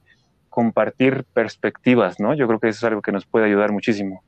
compartir 0.48 1.24
perspectivas, 1.32 2.18
¿no? 2.20 2.34
Yo 2.34 2.46
creo 2.46 2.60
que 2.60 2.68
eso 2.68 2.78
es 2.78 2.84
algo 2.84 3.02
que 3.02 3.12
nos 3.12 3.26
puede 3.26 3.46
ayudar 3.46 3.72
muchísimo. 3.72 4.22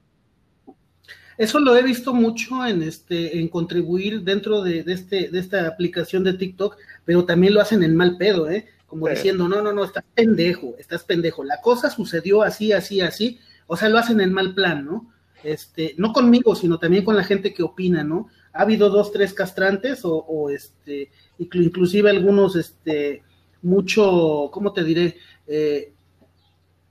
Eso 1.38 1.58
lo 1.58 1.74
he 1.74 1.82
visto 1.82 2.12
mucho 2.12 2.66
en 2.66 2.82
este, 2.82 3.38
en 3.38 3.48
contribuir 3.48 4.22
dentro 4.22 4.62
de, 4.62 4.84
este, 4.86 5.30
de 5.30 5.38
esta 5.38 5.66
aplicación 5.66 6.22
de 6.22 6.34
TikTok, 6.34 6.76
pero 7.04 7.24
también 7.24 7.54
lo 7.54 7.62
hacen 7.62 7.82
en 7.82 7.96
mal 7.96 8.18
pedo, 8.18 8.50
¿eh? 8.50 8.66
Como 8.86 9.08
diciendo, 9.08 9.48
no, 9.48 9.62
no, 9.62 9.72
no, 9.72 9.84
estás 9.84 10.04
pendejo, 10.14 10.74
estás 10.78 11.04
pendejo. 11.04 11.42
La 11.44 11.60
cosa 11.62 11.88
sucedió 11.88 12.42
así, 12.42 12.72
así, 12.72 13.00
así. 13.00 13.38
O 13.66 13.76
sea, 13.76 13.88
lo 13.88 13.98
hacen 13.98 14.20
en 14.20 14.32
mal 14.32 14.54
plan, 14.54 14.84
¿no? 14.84 15.12
Este, 15.42 15.94
no 15.96 16.12
conmigo, 16.12 16.54
sino 16.54 16.78
también 16.78 17.04
con 17.04 17.16
la 17.16 17.24
gente 17.24 17.54
que 17.54 17.62
opina, 17.62 18.04
¿no? 18.04 18.28
Ha 18.52 18.62
habido 18.62 18.90
dos, 18.90 19.10
tres 19.10 19.32
castrantes 19.32 20.04
o, 20.04 20.16
o 20.16 20.50
este, 20.50 21.10
inclusive 21.38 22.10
algunos, 22.10 22.56
este, 22.56 23.22
mucho, 23.62 24.50
¿cómo 24.52 24.72
te 24.72 24.84
diré? 24.84 25.16
Eh, 25.46 25.92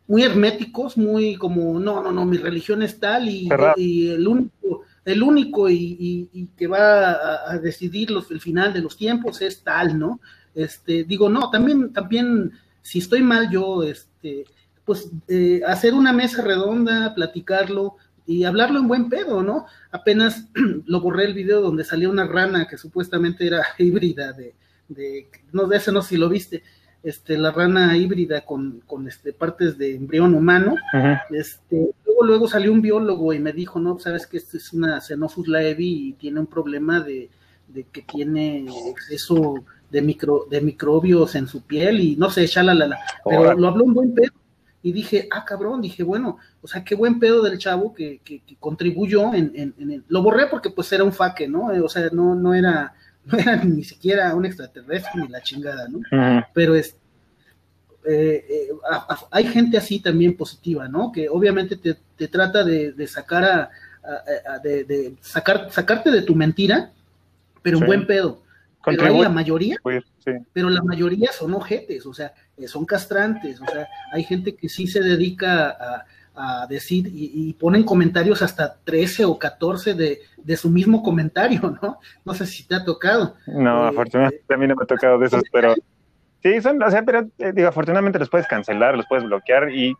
muy 0.10 0.24
herméticos, 0.24 0.98
muy 0.98 1.36
como, 1.36 1.80
no, 1.80 2.02
no, 2.02 2.12
no, 2.12 2.26
mi 2.26 2.38
religión 2.38 2.82
es 2.82 3.00
tal 3.00 3.30
y, 3.30 3.48
el 4.10 4.28
único, 4.28 4.82
el 5.06 5.22
único 5.22 5.70
y, 5.70 6.50
que 6.58 6.66
va 6.66 7.52
a, 7.52 7.60
decidir 7.60 8.10
los, 8.10 8.32
el 8.32 8.42
final 8.42 8.74
de 8.74 8.82
los 8.82 8.98
tiempos 8.98 9.40
es 9.44 9.64
tal, 9.64 10.00
¿no? 10.00 10.20
Este, 10.56 11.04
digo, 11.04 11.30
no, 11.30 11.52
también, 11.52 11.94
también, 11.94 12.52
si 12.82 12.98
estoy 12.98 13.22
mal 13.22 13.52
yo, 13.52 13.84
este, 13.84 14.46
pues 14.84 15.12
eh, 15.28 15.62
hacer 15.68 15.94
una 15.94 16.12
mesa 16.12 16.42
redonda, 16.42 17.14
platicarlo 17.14 17.98
y 18.26 18.46
hablarlo 18.46 18.80
en 18.80 18.88
buen 18.88 19.10
pedo, 19.10 19.44
¿no? 19.44 19.68
Apenas 19.92 20.48
lo 20.88 21.02
borré 21.02 21.26
el 21.26 21.36
video 21.36 21.62
donde 21.62 21.84
salía 21.84 22.10
una 22.10 22.26
rana 22.26 22.68
que 22.68 22.80
supuestamente 22.80 23.46
era 23.46 23.64
híbrida 23.78 24.34
de, 24.34 24.56
de 24.88 25.30
no 25.52 25.68
de 25.68 25.78
ese 25.78 25.92
no 25.92 26.02
sé 26.02 26.10
si 26.10 26.18
lo 26.18 26.30
viste, 26.30 26.64
este, 27.04 27.38
la 27.38 27.52
rana 27.52 27.96
híbrida 27.98 28.42
con, 28.46 28.82
con 28.86 29.08
este, 29.08 29.34
partes 29.34 29.78
de 29.78 29.96
embrión 29.96 30.34
humano. 30.34 30.76
este, 31.32 31.92
luego, 32.06 32.24
luego 32.24 32.48
salió 32.48 32.72
un 32.72 32.82
biólogo 32.82 33.34
y 33.34 33.40
me 33.40 33.54
dijo, 33.54 33.80
no, 33.80 34.00
sabes 34.00 34.28
que 34.28 34.38
esta 34.38 34.58
es 34.58 34.74
una 34.74 35.00
Xenophus 35.00 35.48
laevi 35.48 36.10
y 36.10 36.14
tiene 36.14 36.40
un 36.40 36.48
problema 36.48 37.00
de, 37.00 37.30
que 37.92 38.02
tiene 38.02 38.66
exceso 38.90 39.64
de, 39.90 40.02
micro, 40.02 40.46
de 40.50 40.62
microbios 40.62 41.36
en 41.36 41.48
su 41.48 41.62
piel 41.62 42.00
y 42.02 42.16
no 42.16 42.30
sé, 42.30 42.48
la 42.64 43.00
Pero 43.24 43.54
lo 43.54 43.68
habló 43.68 43.84
un 43.84 43.94
buen 43.94 44.14
pedo. 44.14 44.34
Y 44.82 44.94
dije, 44.94 45.28
ah, 45.30 45.44
cabrón, 45.44 45.82
dije, 45.82 46.04
bueno, 46.04 46.38
o 46.62 46.68
sea, 46.68 46.86
qué 46.86 46.96
buen 46.96 47.20
pedo 47.20 47.44
del 47.44 47.58
chavo 47.58 47.94
que, 47.94 48.22
que, 48.24 48.42
contribuyó 48.62 49.34
en, 49.34 49.52
en, 49.54 49.74
en, 49.78 50.06
Lo 50.08 50.24
borré 50.24 50.48
porque 50.48 50.70
pues 50.70 50.90
era 50.94 51.04
un 51.04 51.12
faque, 51.12 51.50
¿no? 51.50 51.68
O 51.84 51.90
sea, 51.90 52.10
no, 52.14 52.34
no 52.34 52.54
era 52.54 52.94
no 53.32 53.38
era 53.40 53.64
ni 53.64 53.84
siquiera 53.84 54.34
un 54.36 54.46
extraterrestre 54.46 55.22
ni 55.22 55.28
la 55.28 55.42
chingada, 55.42 55.88
¿no? 55.88 56.00
Pero 56.54 56.76
es, 56.76 56.96
eh, 58.06 58.46
eh, 58.50 58.70
hay 59.32 59.46
gente 59.46 59.78
así 59.78 60.00
también 60.00 60.36
positiva, 60.36 60.88
¿no? 60.88 61.12
Que 61.12 61.30
obviamente 61.30 61.76
te, 61.76 62.28
trata 62.28 62.64
de, 62.64 63.08
sacar 63.08 63.44
a, 63.44 63.70
de, 64.64 65.16
sacar, 65.22 65.72
sacarte 65.72 66.12
de 66.12 66.22
tu 66.22 66.36
mentira, 66.36 66.92
pero 67.62 67.80
un 67.80 67.86
buen 67.86 68.08
pedo. 68.08 68.42
Pero 68.86 69.22
la 69.22 69.30
mayoría, 69.30 69.78
pero 70.54 70.70
la 70.70 70.82
mayoría 70.82 71.32
son 71.32 71.54
ojetes, 71.54 72.06
o 72.06 72.14
sea, 72.14 72.34
son 72.66 72.86
castrantes, 72.86 73.60
o 73.62 73.66
sea, 73.66 73.88
hay 74.14 74.24
gente 74.24 74.56
que 74.56 74.70
sí 74.70 74.88
se 74.88 75.02
dedica 75.02 75.70
a, 75.70 76.06
a 76.42 76.66
decir 76.68 77.12
y, 77.14 77.54
ponen 77.54 77.84
comentarios 77.84 78.42
hasta 78.42 78.78
13 78.86 79.26
o 79.26 79.38
14 79.38 79.94
de, 79.94 80.20
de, 80.38 80.58
su 80.58 80.70
mismo 80.70 81.04
comentario, 81.04 81.78
¿no? 81.82 82.00
No 82.24 82.34
sé 82.34 82.46
si 82.46 82.66
te 82.66 82.76
ha 82.76 82.86
tocado. 82.86 83.36
No, 83.46 83.84
eh, 83.84 83.90
afortunadamente 83.90 84.54
a 84.54 84.58
mí 84.58 84.68
no 84.68 84.76
me 84.76 84.84
ha 84.84 84.88
tocado 84.88 85.20
de 85.20 85.28
esos, 85.28 85.44
pero 85.52 85.76
sí, 86.42 86.62
son, 86.62 86.82
o 86.82 86.90
sea, 86.90 87.04
pero 87.04 87.28
eh, 87.40 87.52
digo, 87.54 87.68
afortunadamente 87.68 88.20
los 88.20 88.30
puedes 88.30 88.48
cancelar, 88.48 88.96
los 88.96 89.06
puedes 89.08 89.26
bloquear 89.26 89.70
y 89.70 89.94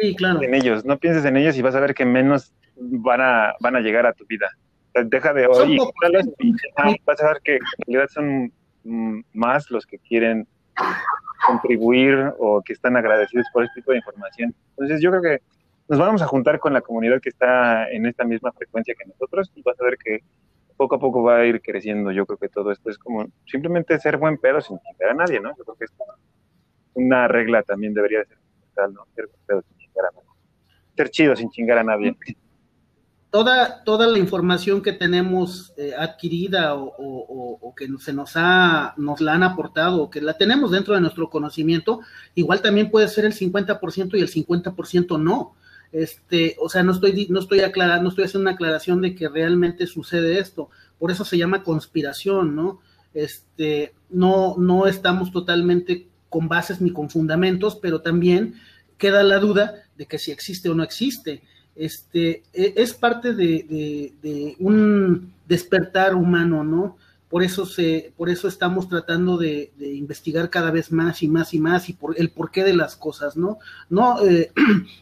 sí, 0.00 0.16
claro. 0.16 0.42
en 0.42 0.54
ellos, 0.54 0.84
no 0.84 0.98
pienses 0.98 1.24
en 1.24 1.36
ellos 1.36 1.56
y 1.56 1.62
vas 1.62 1.76
a 1.76 1.80
ver 1.80 1.94
que 1.94 2.04
menos 2.04 2.52
van 2.74 3.20
a, 3.20 3.54
van 3.60 3.76
a 3.76 3.80
llegar 3.80 4.04
a 4.04 4.14
tu 4.14 4.26
vida. 4.26 4.48
deja 4.94 5.32
de 5.32 5.46
hoy 5.46 5.78
y 6.40 6.96
vas 7.04 7.22
a 7.22 7.28
ver 7.28 7.40
que 7.44 7.54
en 7.54 7.60
realidad 7.86 8.08
son 8.12 8.52
mm, 8.82 9.20
más 9.32 9.70
los 9.70 9.86
que 9.86 9.98
quieren 10.00 10.48
contribuir 11.46 12.32
o 12.38 12.62
que 12.62 12.72
están 12.72 12.96
agradecidos 12.96 13.46
por 13.52 13.64
este 13.64 13.80
tipo 13.80 13.92
de 13.92 13.98
información. 13.98 14.54
Entonces 14.70 15.00
yo 15.00 15.10
creo 15.10 15.22
que 15.22 15.42
nos 15.88 15.98
vamos 15.98 16.22
a 16.22 16.26
juntar 16.26 16.58
con 16.58 16.72
la 16.72 16.80
comunidad 16.80 17.20
que 17.20 17.28
está 17.28 17.88
en 17.90 18.06
esta 18.06 18.24
misma 18.24 18.52
frecuencia 18.52 18.94
que 18.98 19.08
nosotros 19.08 19.52
y 19.54 19.62
vas 19.62 19.80
a 19.80 19.84
ver 19.84 19.96
que 19.96 20.20
poco 20.76 20.96
a 20.96 20.98
poco 20.98 21.22
va 21.22 21.38
a 21.38 21.44
ir 21.44 21.60
creciendo. 21.62 22.10
Yo 22.10 22.26
creo 22.26 22.38
que 22.38 22.48
todo 22.48 22.72
esto 22.72 22.90
es 22.90 22.98
como 22.98 23.26
simplemente 23.46 23.98
ser 23.98 24.16
buen 24.16 24.38
pedo 24.38 24.60
sin 24.60 24.78
chingar 24.80 25.10
a 25.10 25.14
nadie, 25.14 25.40
¿no? 25.40 25.56
Yo 25.56 25.64
creo 25.64 25.76
que 25.76 25.84
es 25.84 25.92
una 26.94 27.28
regla 27.28 27.62
también 27.62 27.94
debería 27.94 28.24
ser 28.24 28.38
¿no? 28.90 29.06
Ser 29.14 29.26
buen 29.26 29.40
pedo 29.46 29.62
sin 29.62 29.78
chingar 29.78 30.06
a 30.06 30.10
nadie. 30.14 30.28
Ser 30.96 31.10
chido 31.10 31.36
sin 31.36 31.50
chingar 31.50 31.78
a 31.78 31.84
nadie 31.84 32.16
toda, 33.36 33.84
toda 33.84 34.06
la 34.06 34.18
información 34.18 34.80
que 34.80 34.94
tenemos 34.94 35.74
eh, 35.76 35.92
adquirida 35.98 36.74
o, 36.74 37.74
que 37.76 37.86
se 37.98 38.14
nos, 38.14 38.32
ha, 38.36 38.94
nos 38.96 39.20
la 39.20 39.34
han 39.34 39.42
aportado 39.42 40.00
o 40.00 40.08
que 40.08 40.22
la 40.22 40.38
tenemos 40.38 40.70
dentro 40.70 40.94
de 40.94 41.02
nuestro 41.02 41.28
conocimiento, 41.28 42.00
igual 42.34 42.62
también 42.62 42.90
puede 42.90 43.08
ser 43.08 43.26
el 43.26 43.34
50% 43.34 44.16
y 44.16 44.22
el 44.22 44.32
50% 44.32 45.20
no. 45.20 45.54
Este, 45.92 46.56
o 46.58 46.70
sea, 46.70 46.82
no 46.82 46.92
estoy, 46.92 47.26
no 47.28 47.40
estoy 47.40 47.60
aclarando, 47.60 48.04
no 48.04 48.08
estoy 48.08 48.24
haciendo 48.24 48.48
una 48.48 48.54
aclaración 48.54 49.02
de 49.02 49.14
que 49.14 49.28
realmente 49.28 49.86
sucede 49.86 50.38
esto. 50.38 50.70
Por 50.98 51.10
eso 51.10 51.26
se 51.26 51.36
llama 51.36 51.62
conspiración, 51.62 52.56
¿no? 52.56 52.80
Este, 53.12 53.92
no, 54.08 54.56
no 54.56 54.86
estamos 54.86 55.30
totalmente 55.30 56.08
con 56.30 56.48
bases 56.48 56.80
ni 56.80 56.90
con 56.90 57.10
fundamentos, 57.10 57.76
pero 57.76 58.00
también 58.00 58.54
queda 58.96 59.22
la 59.22 59.40
duda 59.40 59.74
de 59.98 60.06
que 60.06 60.18
si 60.18 60.30
existe 60.30 60.70
o 60.70 60.74
no 60.74 60.82
existe 60.82 61.42
este, 61.76 62.42
e, 62.52 62.74
es 62.76 62.94
parte 62.94 63.34
de, 63.34 64.56
un 64.58 65.32
despertar 65.46 66.14
humano, 66.14 66.64
¿no? 66.64 66.96
Por 67.28 67.42
eso, 67.42 67.66
se, 67.66 68.12
por 68.16 68.30
eso 68.30 68.48
estamos 68.48 68.88
tratando 68.88 69.36
de, 69.36 69.72
investigar 69.78 70.48
cada 70.50 70.70
vez 70.70 70.90
más 70.90 71.22
y 71.22 71.28
más 71.28 71.54
y 71.54 71.60
más 71.60 71.88
y 71.88 71.92
por 71.92 72.18
el 72.18 72.30
porqué 72.30 72.64
de 72.64 72.74
las 72.74 72.96
cosas, 72.96 73.36
¿no? 73.36 73.58
No, 73.90 74.24
eh, 74.24 74.52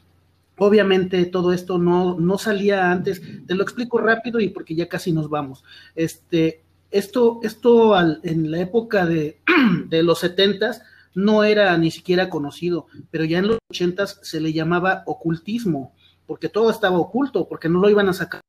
obviamente 0.59 1.25
todo 1.27 1.53
esto 1.53 1.79
no, 1.79 2.19
no 2.19 2.39
salía 2.39 2.91
antes, 2.91 3.23
te 3.47 3.55
lo 3.55 3.63
explico 3.63 3.99
rápido 3.99 4.41
y 4.41 4.49
porque 4.49 4.75
ya 4.75 4.89
casi 4.89 5.13
nos 5.13 5.29
vamos. 5.29 5.65
Este, 5.95 6.63
esto, 6.91 7.41
esto 7.43 7.95
en 8.23 8.51
la 8.51 8.61
época 8.61 9.07
de, 9.07 9.39
de 9.89 10.03
los 10.03 10.21
setentas 10.21 10.83
no 11.15 11.45
era 11.45 11.77
ni 11.79 11.91
siquiera 11.91 12.29
conocido, 12.29 12.87
pero 13.11 13.25
ya 13.25 13.39
en 13.39 13.49
los 13.49 13.59
ochentas 13.71 14.19
se 14.23 14.41
le 14.41 14.53
llamaba 14.53 15.03
ocultismo 15.07 15.93
porque 16.27 16.49
todo 16.49 16.71
estaba 16.71 16.99
oculto, 16.99 17.49
porque 17.49 17.69
no 17.69 17.81
lo 17.81 17.91
iban 17.91 18.09
a 18.09 18.13
sacar 18.13 18.41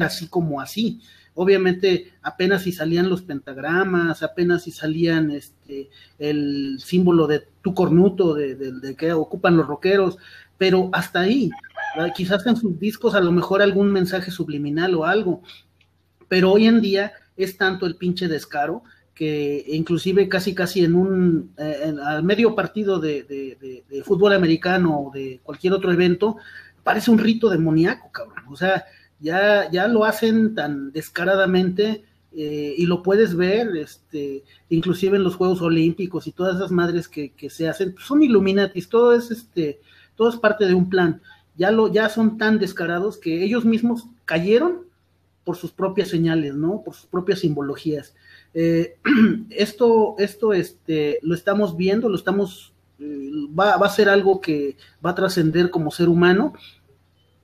así 0.00 0.28
como 0.28 0.60
así. 0.60 1.00
Obviamente 1.34 2.12
apenas 2.22 2.62
si 2.62 2.72
salían 2.72 3.10
los 3.10 3.22
pentagramas, 3.22 4.22
apenas 4.22 4.62
si 4.62 4.70
salían 4.70 5.30
este 5.30 5.90
el 6.18 6.78
símbolo 6.80 7.26
de 7.26 7.46
tu 7.60 7.74
cornuto, 7.74 8.34
de, 8.34 8.94
que 8.96 9.12
ocupan 9.12 9.56
los 9.56 9.66
rockeros, 9.66 10.16
pero 10.56 10.90
hasta 10.92 11.20
ahí, 11.20 11.50
quizás 12.14 12.46
en 12.46 12.56
sus 12.56 12.78
discos 12.78 13.14
a 13.14 13.20
lo 13.20 13.32
mejor 13.32 13.62
algún 13.62 13.90
mensaje 13.90 14.30
subliminal 14.30 14.94
o 14.94 15.04
algo, 15.04 15.42
pero 16.28 16.52
hoy 16.52 16.66
en 16.66 16.80
día 16.80 17.12
es 17.36 17.56
tanto 17.56 17.86
el 17.86 17.96
pinche 17.96 18.28
descaro 18.28 18.84
que 19.14 19.64
inclusive 19.68 20.28
casi 20.28 20.54
casi 20.54 20.84
en 20.84 20.94
un 20.94 21.52
eh, 21.56 21.94
al 22.04 22.24
medio 22.24 22.54
partido 22.54 22.98
de, 22.98 23.22
de, 23.22 24.02
fútbol 24.02 24.32
americano 24.32 25.06
o 25.06 25.10
de 25.12 25.40
cualquier 25.42 25.72
otro 25.72 25.92
evento 25.92 26.36
parece 26.82 27.10
un 27.10 27.18
rito 27.18 27.48
demoníaco, 27.48 28.10
cabrón. 28.12 28.44
O 28.50 28.56
sea, 28.56 28.84
ya, 29.20 29.70
ya 29.70 29.88
lo 29.88 30.04
hacen 30.04 30.54
tan 30.54 30.92
descaradamente 30.92 32.04
eh, 32.36 32.74
y 32.76 32.86
lo 32.86 33.02
puedes 33.02 33.36
ver, 33.36 33.76
este, 33.76 34.44
inclusive 34.68 35.16
en 35.16 35.24
los 35.24 35.36
Juegos 35.36 35.62
Olímpicos 35.62 36.26
y 36.26 36.32
todas 36.32 36.56
esas 36.56 36.72
madres 36.72 37.08
que, 37.08 37.32
se 37.48 37.68
hacen, 37.68 37.94
pues, 37.94 38.04
son 38.04 38.22
Illuminatis, 38.22 38.88
todo 38.88 39.14
es 39.14 39.30
este, 39.30 39.80
todo 40.16 40.28
es 40.28 40.36
parte 40.36 40.66
de 40.66 40.74
un 40.74 40.90
plan. 40.90 41.22
Ya 41.56 41.70
lo, 41.70 41.92
ya 41.92 42.08
son 42.08 42.36
tan 42.36 42.58
descarados 42.58 43.16
que 43.16 43.44
ellos 43.44 43.64
mismos 43.64 44.08
cayeron 44.24 44.86
por 45.44 45.56
sus 45.56 45.70
propias 45.70 46.08
señales, 46.08 46.54
¿no? 46.54 46.82
Por 46.82 46.94
sus 46.94 47.06
propias 47.06 47.40
simbologías. 47.40 48.14
Eh, 48.54 48.96
esto, 49.50 50.14
esto, 50.18 50.52
este, 50.52 51.18
lo 51.22 51.34
estamos 51.34 51.76
viendo, 51.76 52.08
lo 52.08 52.16
estamos, 52.16 52.72
eh, 53.00 53.30
va, 53.58 53.76
va, 53.76 53.86
a 53.86 53.90
ser 53.90 54.08
algo 54.08 54.40
que 54.40 54.76
va 55.04 55.10
a 55.10 55.14
trascender 55.14 55.70
como 55.70 55.90
ser 55.90 56.08
humano 56.08 56.54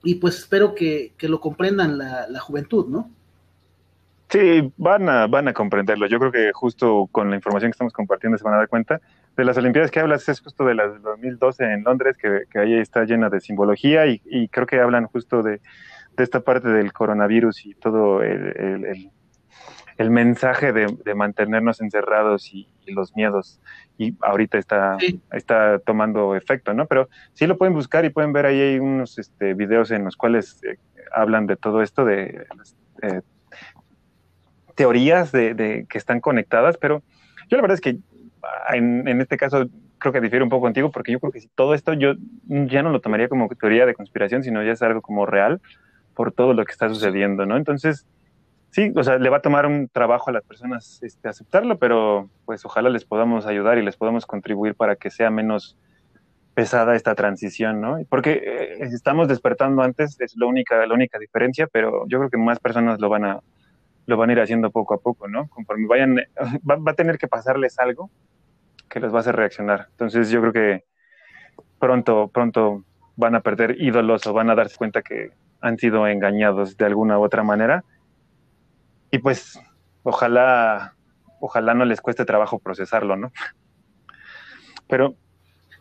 y 0.03 0.15
pues 0.15 0.37
espero 0.37 0.73
que, 0.73 1.13
lo 1.21 1.39
comprendan 1.39 1.97
la, 1.97 2.39
juventud, 2.39 2.87
¿no? 2.87 3.09
Sí, 4.29 4.71
van 4.77 5.09
a, 5.09 5.27
van 5.27 5.47
a 5.49 5.53
comprenderlo. 5.53 6.07
Yo 6.07 6.17
creo 6.17 6.31
que 6.31 6.51
justo 6.53 7.07
con 7.11 7.29
la 7.29 7.35
información 7.35 7.69
que 7.69 7.73
estamos 7.73 7.93
compartiendo 7.93 8.37
se 8.37 8.43
van 8.43 8.53
a 8.53 8.57
dar 8.57 8.69
cuenta. 8.69 9.01
De 9.35 9.45
las 9.45 9.57
Olimpiadas 9.57 9.91
que 9.91 9.99
hablas 9.99 10.27
es 10.29 10.39
justo 10.39 10.65
de 10.65 10.75
las 10.75 11.01
2012 11.01 11.63
en 11.65 11.83
Londres, 11.83 12.17
que, 12.17 12.59
ahí 12.59 12.73
está 12.75 13.03
llena 13.03 13.29
de 13.29 13.41
simbología 13.41 14.07
y, 14.07 14.47
creo 14.49 14.65
que 14.65 14.79
hablan 14.79 15.05
justo 15.07 15.43
de, 15.43 15.59
esta 16.17 16.41
parte 16.41 16.69
del 16.69 16.93
coronavirus 16.93 17.65
y 17.65 17.73
todo 17.75 18.21
el, 18.21 19.11
mensaje 20.09 20.73
de, 20.73 21.15
mantenernos 21.15 21.81
encerrados 21.81 22.53
y, 22.53 22.67
los 22.87 23.15
miedos 23.15 23.61
y 23.97 24.17
ahorita 24.19 24.57
está, 24.57 24.97
está 25.31 25.79
tomando 25.79 26.35
efecto, 26.35 26.73
¿no? 26.73 26.87
Pero 26.87 27.07
sí 27.31 27.47
lo 27.47 27.57
pueden 27.57 27.73
buscar 27.73 28.03
y 28.03 28.09
pueden 28.09 28.33
ver 28.33 28.45
ahí 28.45 28.59
hay 28.59 28.79
unos 28.79 29.17
este, 29.17 29.53
videos 29.53 29.91
en 29.91 30.03
los 30.03 30.17
cuales 30.17 30.61
eh, 30.63 30.77
hablan 31.13 31.47
de 31.47 31.55
todo 31.55 31.81
esto, 31.81 32.03
de 32.03 32.47
eh, 33.01 33.21
teorías 34.75 35.31
de, 35.31 35.85
que 35.87 35.97
están 35.97 36.19
conectadas, 36.19 36.75
pero 36.77 37.01
yo 37.47 37.55
la 37.55 37.61
verdad 37.61 37.75
es 37.75 37.81
que 37.81 37.99
ah, 38.43 38.75
en, 38.75 39.07
en, 39.07 39.21
este 39.21 39.37
caso 39.37 39.69
creo 39.99 40.11
que 40.11 40.19
difiere 40.19 40.43
un 40.43 40.49
poco 40.49 40.63
contigo 40.63 40.91
porque 40.91 41.13
yo 41.13 41.21
creo 41.21 41.31
que 41.31 41.39
si 41.39 41.47
todo 41.47 41.73
esto 41.73 41.93
yo 41.93 42.15
ya 42.49 42.83
no 42.83 42.89
lo 42.89 42.99
tomaría 42.99 43.29
como 43.29 43.47
teoría 43.49 43.85
de 43.85 43.93
conspiración, 43.93 44.43
sino 44.43 44.61
ya 44.63 44.73
es 44.73 44.81
algo 44.81 45.01
como 45.01 45.25
real 45.25 45.61
por 46.13 46.33
todo 46.33 46.53
lo 46.53 46.65
que 46.65 46.71
está 46.71 46.89
sucediendo, 46.89 47.45
¿no? 47.45 47.57
Entonces, 47.57 48.05
sí, 48.71 48.91
o 48.95 49.03
sea, 49.03 49.17
le 49.17 49.29
va 49.29 49.37
a 49.37 49.41
tomar 49.41 49.65
un 49.65 49.87
trabajo 49.89 50.29
a 50.29 50.33
las 50.33 50.43
personas 50.43 50.99
este, 51.03 51.29
aceptarlo, 51.29 51.77
pero 51.77 52.29
pues 52.45 52.65
ojalá 52.65 52.89
les 52.89 53.05
podamos 53.05 53.45
ayudar 53.45 53.77
y 53.77 53.83
les 53.83 53.97
podamos 53.97 54.25
contribuir 54.25 54.75
para 54.75 54.95
que 54.95 55.11
sea 55.11 55.29
menos 55.29 55.77
pesada 56.53 56.95
esta 56.95 57.15
transición, 57.15 57.79
¿no? 57.79 57.97
Porque 58.09 58.41
eh, 58.43 58.77
estamos 58.81 59.27
despertando 59.27 59.81
antes, 59.83 60.19
es 60.19 60.35
la 60.35 60.47
única, 60.47 60.85
la 60.85 60.93
única 60.93 61.19
diferencia, 61.19 61.67
pero 61.67 62.05
yo 62.07 62.17
creo 62.19 62.29
que 62.29 62.37
más 62.37 62.59
personas 62.59 62.99
lo 62.99 63.09
van 63.09 63.25
a, 63.25 63.39
lo 64.05 64.17
van 64.17 64.29
a 64.29 64.33
ir 64.33 64.39
haciendo 64.41 64.71
poco 64.71 64.93
a 64.93 64.99
poco, 64.99 65.27
¿no? 65.27 65.47
Conforme 65.47 65.87
vayan, 65.87 66.15
va, 66.69 66.91
a 66.91 66.95
tener 66.95 67.17
que 67.17 67.27
pasarles 67.27 67.79
algo 67.79 68.09
que 68.89 68.99
les 68.99 69.13
va 69.13 69.17
a 69.17 69.19
hacer 69.21 69.35
reaccionar. 69.35 69.87
Entonces 69.91 70.29
yo 70.29 70.41
creo 70.41 70.53
que 70.53 70.83
pronto, 71.79 72.27
pronto 72.27 72.83
van 73.15 73.35
a 73.35 73.41
perder 73.41 73.81
ídolos 73.81 74.25
o 74.27 74.33
van 74.33 74.49
a 74.49 74.55
darse 74.55 74.77
cuenta 74.77 75.01
que 75.01 75.31
han 75.61 75.77
sido 75.77 76.07
engañados 76.07 76.75
de 76.75 76.85
alguna 76.85 77.19
u 77.19 77.23
otra 77.23 77.43
manera 77.43 77.83
y 79.11 79.17
pues 79.19 79.59
ojalá, 80.03 80.95
ojalá 81.39 81.73
no 81.73 81.85
les 81.85 82.01
cueste 82.01 82.25
trabajo 82.25 82.59
procesarlo, 82.59 83.15
¿no? 83.15 83.31
Pero... 84.87 85.15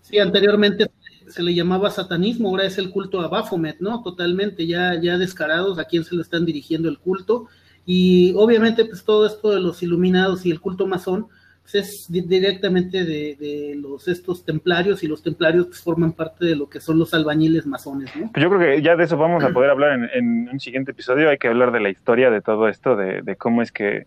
Sí, 0.03 0.19
anteriormente 0.19 0.91
se 1.29 1.43
le 1.43 1.55
llamaba 1.55 1.91
satanismo, 1.91 2.49
ahora 2.49 2.65
es 2.65 2.79
el 2.79 2.91
culto 2.91 3.21
a 3.21 3.29
Baphomet, 3.29 3.79
¿no? 3.81 4.03
Totalmente, 4.03 4.67
ya, 4.67 5.01
ya 5.01 5.17
descarados 5.17 5.79
a 5.79 5.85
quién 5.85 6.05
se 6.05 6.17
le 6.17 6.23
están 6.23 6.45
dirigiendo 6.45 6.89
el 6.89 6.99
culto. 6.99 7.47
Y 7.87 8.35
obviamente, 8.37 8.85
pues 8.85 9.05
todo 9.05 9.27
esto 9.27 9.51
de 9.51 9.61
los 9.61 9.83
iluminados 9.83 10.45
y 10.45 10.51
el 10.51 10.61
culto 10.61 10.87
masón, 10.87 11.29
es 11.75 12.07
directamente 12.09 13.05
de, 13.05 13.75
los 13.77 14.09
estos 14.09 14.45
templarios 14.45 15.03
y 15.03 15.09
los 15.09 15.23
templarios 15.23 15.67
pues, 15.67 15.83
forman 15.83 16.13
parte 16.13 16.45
de 16.47 16.57
lo 16.57 16.69
que 16.69 16.81
son 16.81 16.99
los 16.99 17.15
albañiles 17.15 17.67
masones, 17.67 18.15
¿no? 18.17 18.31
Pues 18.33 18.43
yo 18.43 18.51
creo 18.51 18.61
que 18.61 18.83
ya 18.83 18.97
de 18.97 19.05
eso 19.05 19.17
vamos 19.17 19.45
a 19.45 19.51
poder 19.51 19.71
hablar 19.71 20.11
en, 20.15 20.49
un 20.49 20.61
siguiente 20.61 20.93
episodio. 20.93 21.31
Hay 21.31 21.39
que 21.39 21.49
hablar 21.49 21.73
de 21.73 21.81
la 21.81 21.91
historia 21.91 22.31
de 22.31 22.41
todo 22.41 22.69
esto, 22.69 22.97
de, 22.97 23.37
cómo 23.37 23.63
es 23.63 23.73
que 23.73 24.07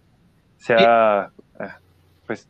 se 0.57 0.73
ha 0.73 1.31
eh, 1.59 1.67
pues 2.25 2.49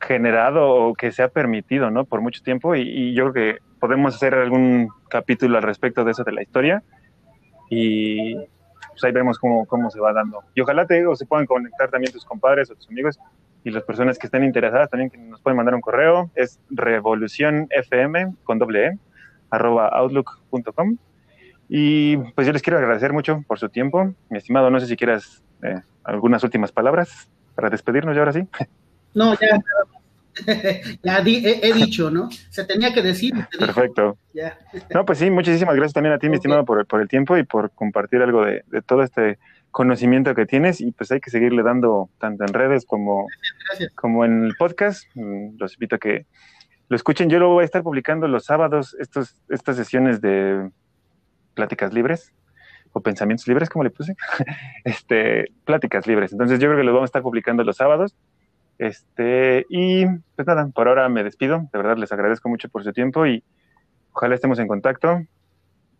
generado 0.00 0.68
o 0.68 0.94
que 0.94 1.12
se 1.12 1.22
ha 1.22 1.28
permitido, 1.28 1.90
¿no? 1.90 2.04
Por 2.04 2.20
mucho 2.20 2.42
tiempo 2.42 2.74
y, 2.74 3.14
yo 3.14 3.30
creo 3.30 3.32
que 3.32 3.58
podemos 3.80 4.14
hacer 4.14 4.34
algún 4.34 4.88
capítulo 5.08 5.56
al 5.58 5.62
respecto 5.62 6.04
de 6.04 6.12
eso 6.12 6.24
de 6.24 6.32
la 6.32 6.42
historia 6.42 6.82
y 7.68 8.34
pues 8.34 9.04
ahí 9.04 9.12
vemos 9.12 9.38
cómo, 9.38 9.66
cómo 9.66 9.90
se 9.90 10.00
va 10.00 10.12
dando. 10.12 10.40
Y 10.54 10.62
ojalá 10.62 10.86
te 10.86 10.94
digo, 10.94 11.14
se 11.14 11.26
puedan 11.26 11.46
conectar 11.46 11.90
también 11.90 12.12
tus 12.12 12.24
compadres 12.24 12.70
o 12.70 12.74
tus 12.74 12.88
amigos 12.88 13.18
y 13.66 13.70
las 13.72 13.82
personas 13.82 14.16
que 14.16 14.28
estén 14.28 14.44
interesadas 14.44 14.88
también 14.88 15.10
nos 15.28 15.40
pueden 15.40 15.56
mandar 15.56 15.74
un 15.74 15.80
correo, 15.80 16.30
es 16.36 16.60
revolucionfm 16.70 18.36
con 18.44 18.60
doble 18.60 18.86
e, 18.86 18.98
arroba 19.50 19.88
outlook.com. 19.88 20.96
Y 21.68 22.16
pues 22.16 22.46
yo 22.46 22.52
les 22.52 22.62
quiero 22.62 22.78
agradecer 22.78 23.12
mucho 23.12 23.42
por 23.48 23.58
su 23.58 23.68
tiempo. 23.68 24.14
Mi 24.30 24.38
estimado, 24.38 24.70
no 24.70 24.78
sé 24.78 24.86
si 24.86 24.96
quieras 24.96 25.42
eh, 25.64 25.80
algunas 26.04 26.44
últimas 26.44 26.70
palabras 26.70 27.28
para 27.56 27.68
despedirnos 27.68 28.14
ya 28.14 28.20
ahora 28.20 28.34
sí. 28.34 28.46
No, 29.14 29.34
ya, 29.34 29.60
ya 31.02 31.18
he, 31.18 31.72
dicho, 31.72 32.08
¿no? 32.08 32.28
Se 32.50 32.64
tenía 32.64 32.94
que 32.94 33.02
decir. 33.02 33.34
Perfecto. 33.58 34.16
Ya. 34.32 34.56
No, 34.94 35.04
pues 35.04 35.18
sí, 35.18 35.28
muchísimas 35.28 35.74
gracias 35.74 35.94
también 35.94 36.14
a 36.14 36.20
ti, 36.20 36.28
mi 36.28 36.36
estimado, 36.36 36.64
por, 36.64 36.86
por, 36.86 37.00
el 37.00 37.08
tiempo 37.08 37.36
y 37.36 37.42
por 37.42 37.72
compartir 37.72 38.22
algo 38.22 38.44
de, 38.44 38.62
de 38.68 38.82
todo 38.82 39.02
este 39.02 39.40
conocimiento 39.76 40.34
que 40.34 40.46
tienes 40.46 40.80
y 40.80 40.90
pues 40.90 41.12
hay 41.12 41.20
que 41.20 41.28
seguirle 41.28 41.62
dando 41.62 42.08
tanto 42.18 42.44
en 42.44 42.54
redes 42.54 42.86
como, 42.86 43.26
como 43.94 44.24
en 44.24 44.44
el 44.46 44.54
podcast. 44.56 45.04
Mm, 45.14 45.58
los 45.58 45.74
invito 45.74 45.96
a 45.96 45.98
que 45.98 46.24
lo 46.88 46.96
escuchen. 46.96 47.28
Yo 47.28 47.38
lo 47.38 47.50
voy 47.50 47.60
a 47.60 47.66
estar 47.66 47.82
publicando 47.82 48.26
los 48.26 48.46
sábados, 48.46 48.96
estos, 48.98 49.42
estas 49.50 49.76
sesiones 49.76 50.22
de 50.22 50.70
pláticas 51.52 51.92
libres 51.92 52.32
o 52.92 53.02
pensamientos 53.02 53.46
libres, 53.46 53.68
como 53.68 53.84
le 53.84 53.90
puse, 53.90 54.16
este, 54.84 55.52
pláticas 55.66 56.06
libres. 56.06 56.32
Entonces 56.32 56.58
yo 56.58 56.68
creo 56.68 56.78
que 56.78 56.84
lo 56.84 56.94
vamos 56.94 57.08
a 57.08 57.12
estar 57.12 57.22
publicando 57.22 57.62
los 57.62 57.76
sábados. 57.76 58.16
Este, 58.78 59.66
y 59.68 60.06
pues 60.06 60.48
nada, 60.48 60.70
por 60.74 60.88
ahora 60.88 61.06
me 61.10 61.22
despido. 61.22 61.68
De 61.70 61.78
verdad 61.78 61.98
les 61.98 62.12
agradezco 62.12 62.48
mucho 62.48 62.70
por 62.70 62.82
su 62.82 62.94
tiempo 62.94 63.26
y 63.26 63.44
ojalá 64.12 64.36
estemos 64.36 64.58
en 64.58 64.68
contacto 64.68 65.20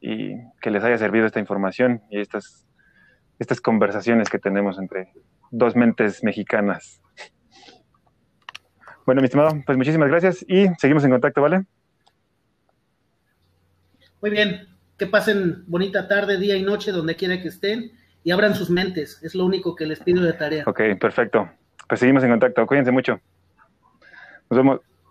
y 0.00 0.34
que 0.62 0.70
les 0.70 0.82
haya 0.82 0.96
servido 0.96 1.26
esta 1.26 1.40
información 1.40 2.00
y 2.10 2.20
estas 2.20 2.66
estas 3.38 3.60
conversaciones 3.60 4.28
que 4.28 4.38
tenemos 4.38 4.78
entre 4.78 5.12
dos 5.50 5.76
mentes 5.76 6.22
mexicanas. 6.24 7.00
Bueno, 9.04 9.20
mi 9.20 9.26
estimado, 9.26 9.50
pues 9.64 9.78
muchísimas 9.78 10.08
gracias 10.08 10.44
y 10.48 10.66
seguimos 10.78 11.04
en 11.04 11.10
contacto, 11.10 11.40
¿vale? 11.40 11.64
Muy 14.20 14.30
bien, 14.30 14.66
que 14.98 15.06
pasen 15.06 15.64
bonita 15.66 16.08
tarde, 16.08 16.38
día 16.38 16.56
y 16.56 16.62
noche, 16.62 16.90
donde 16.90 17.14
quiera 17.14 17.40
que 17.40 17.48
estén, 17.48 17.92
y 18.24 18.32
abran 18.32 18.54
sus 18.54 18.70
mentes, 18.70 19.22
es 19.22 19.36
lo 19.36 19.44
único 19.44 19.76
que 19.76 19.86
les 19.86 20.00
pido 20.00 20.22
de 20.24 20.32
tarea. 20.32 20.64
Ok, 20.66 20.80
perfecto. 21.00 21.48
Pues 21.88 22.00
seguimos 22.00 22.24
en 22.24 22.30
contacto, 22.30 22.66
cuídense 22.66 22.90
mucho. 22.90 23.20
Nos 24.50 24.58
vemos. 24.58 24.80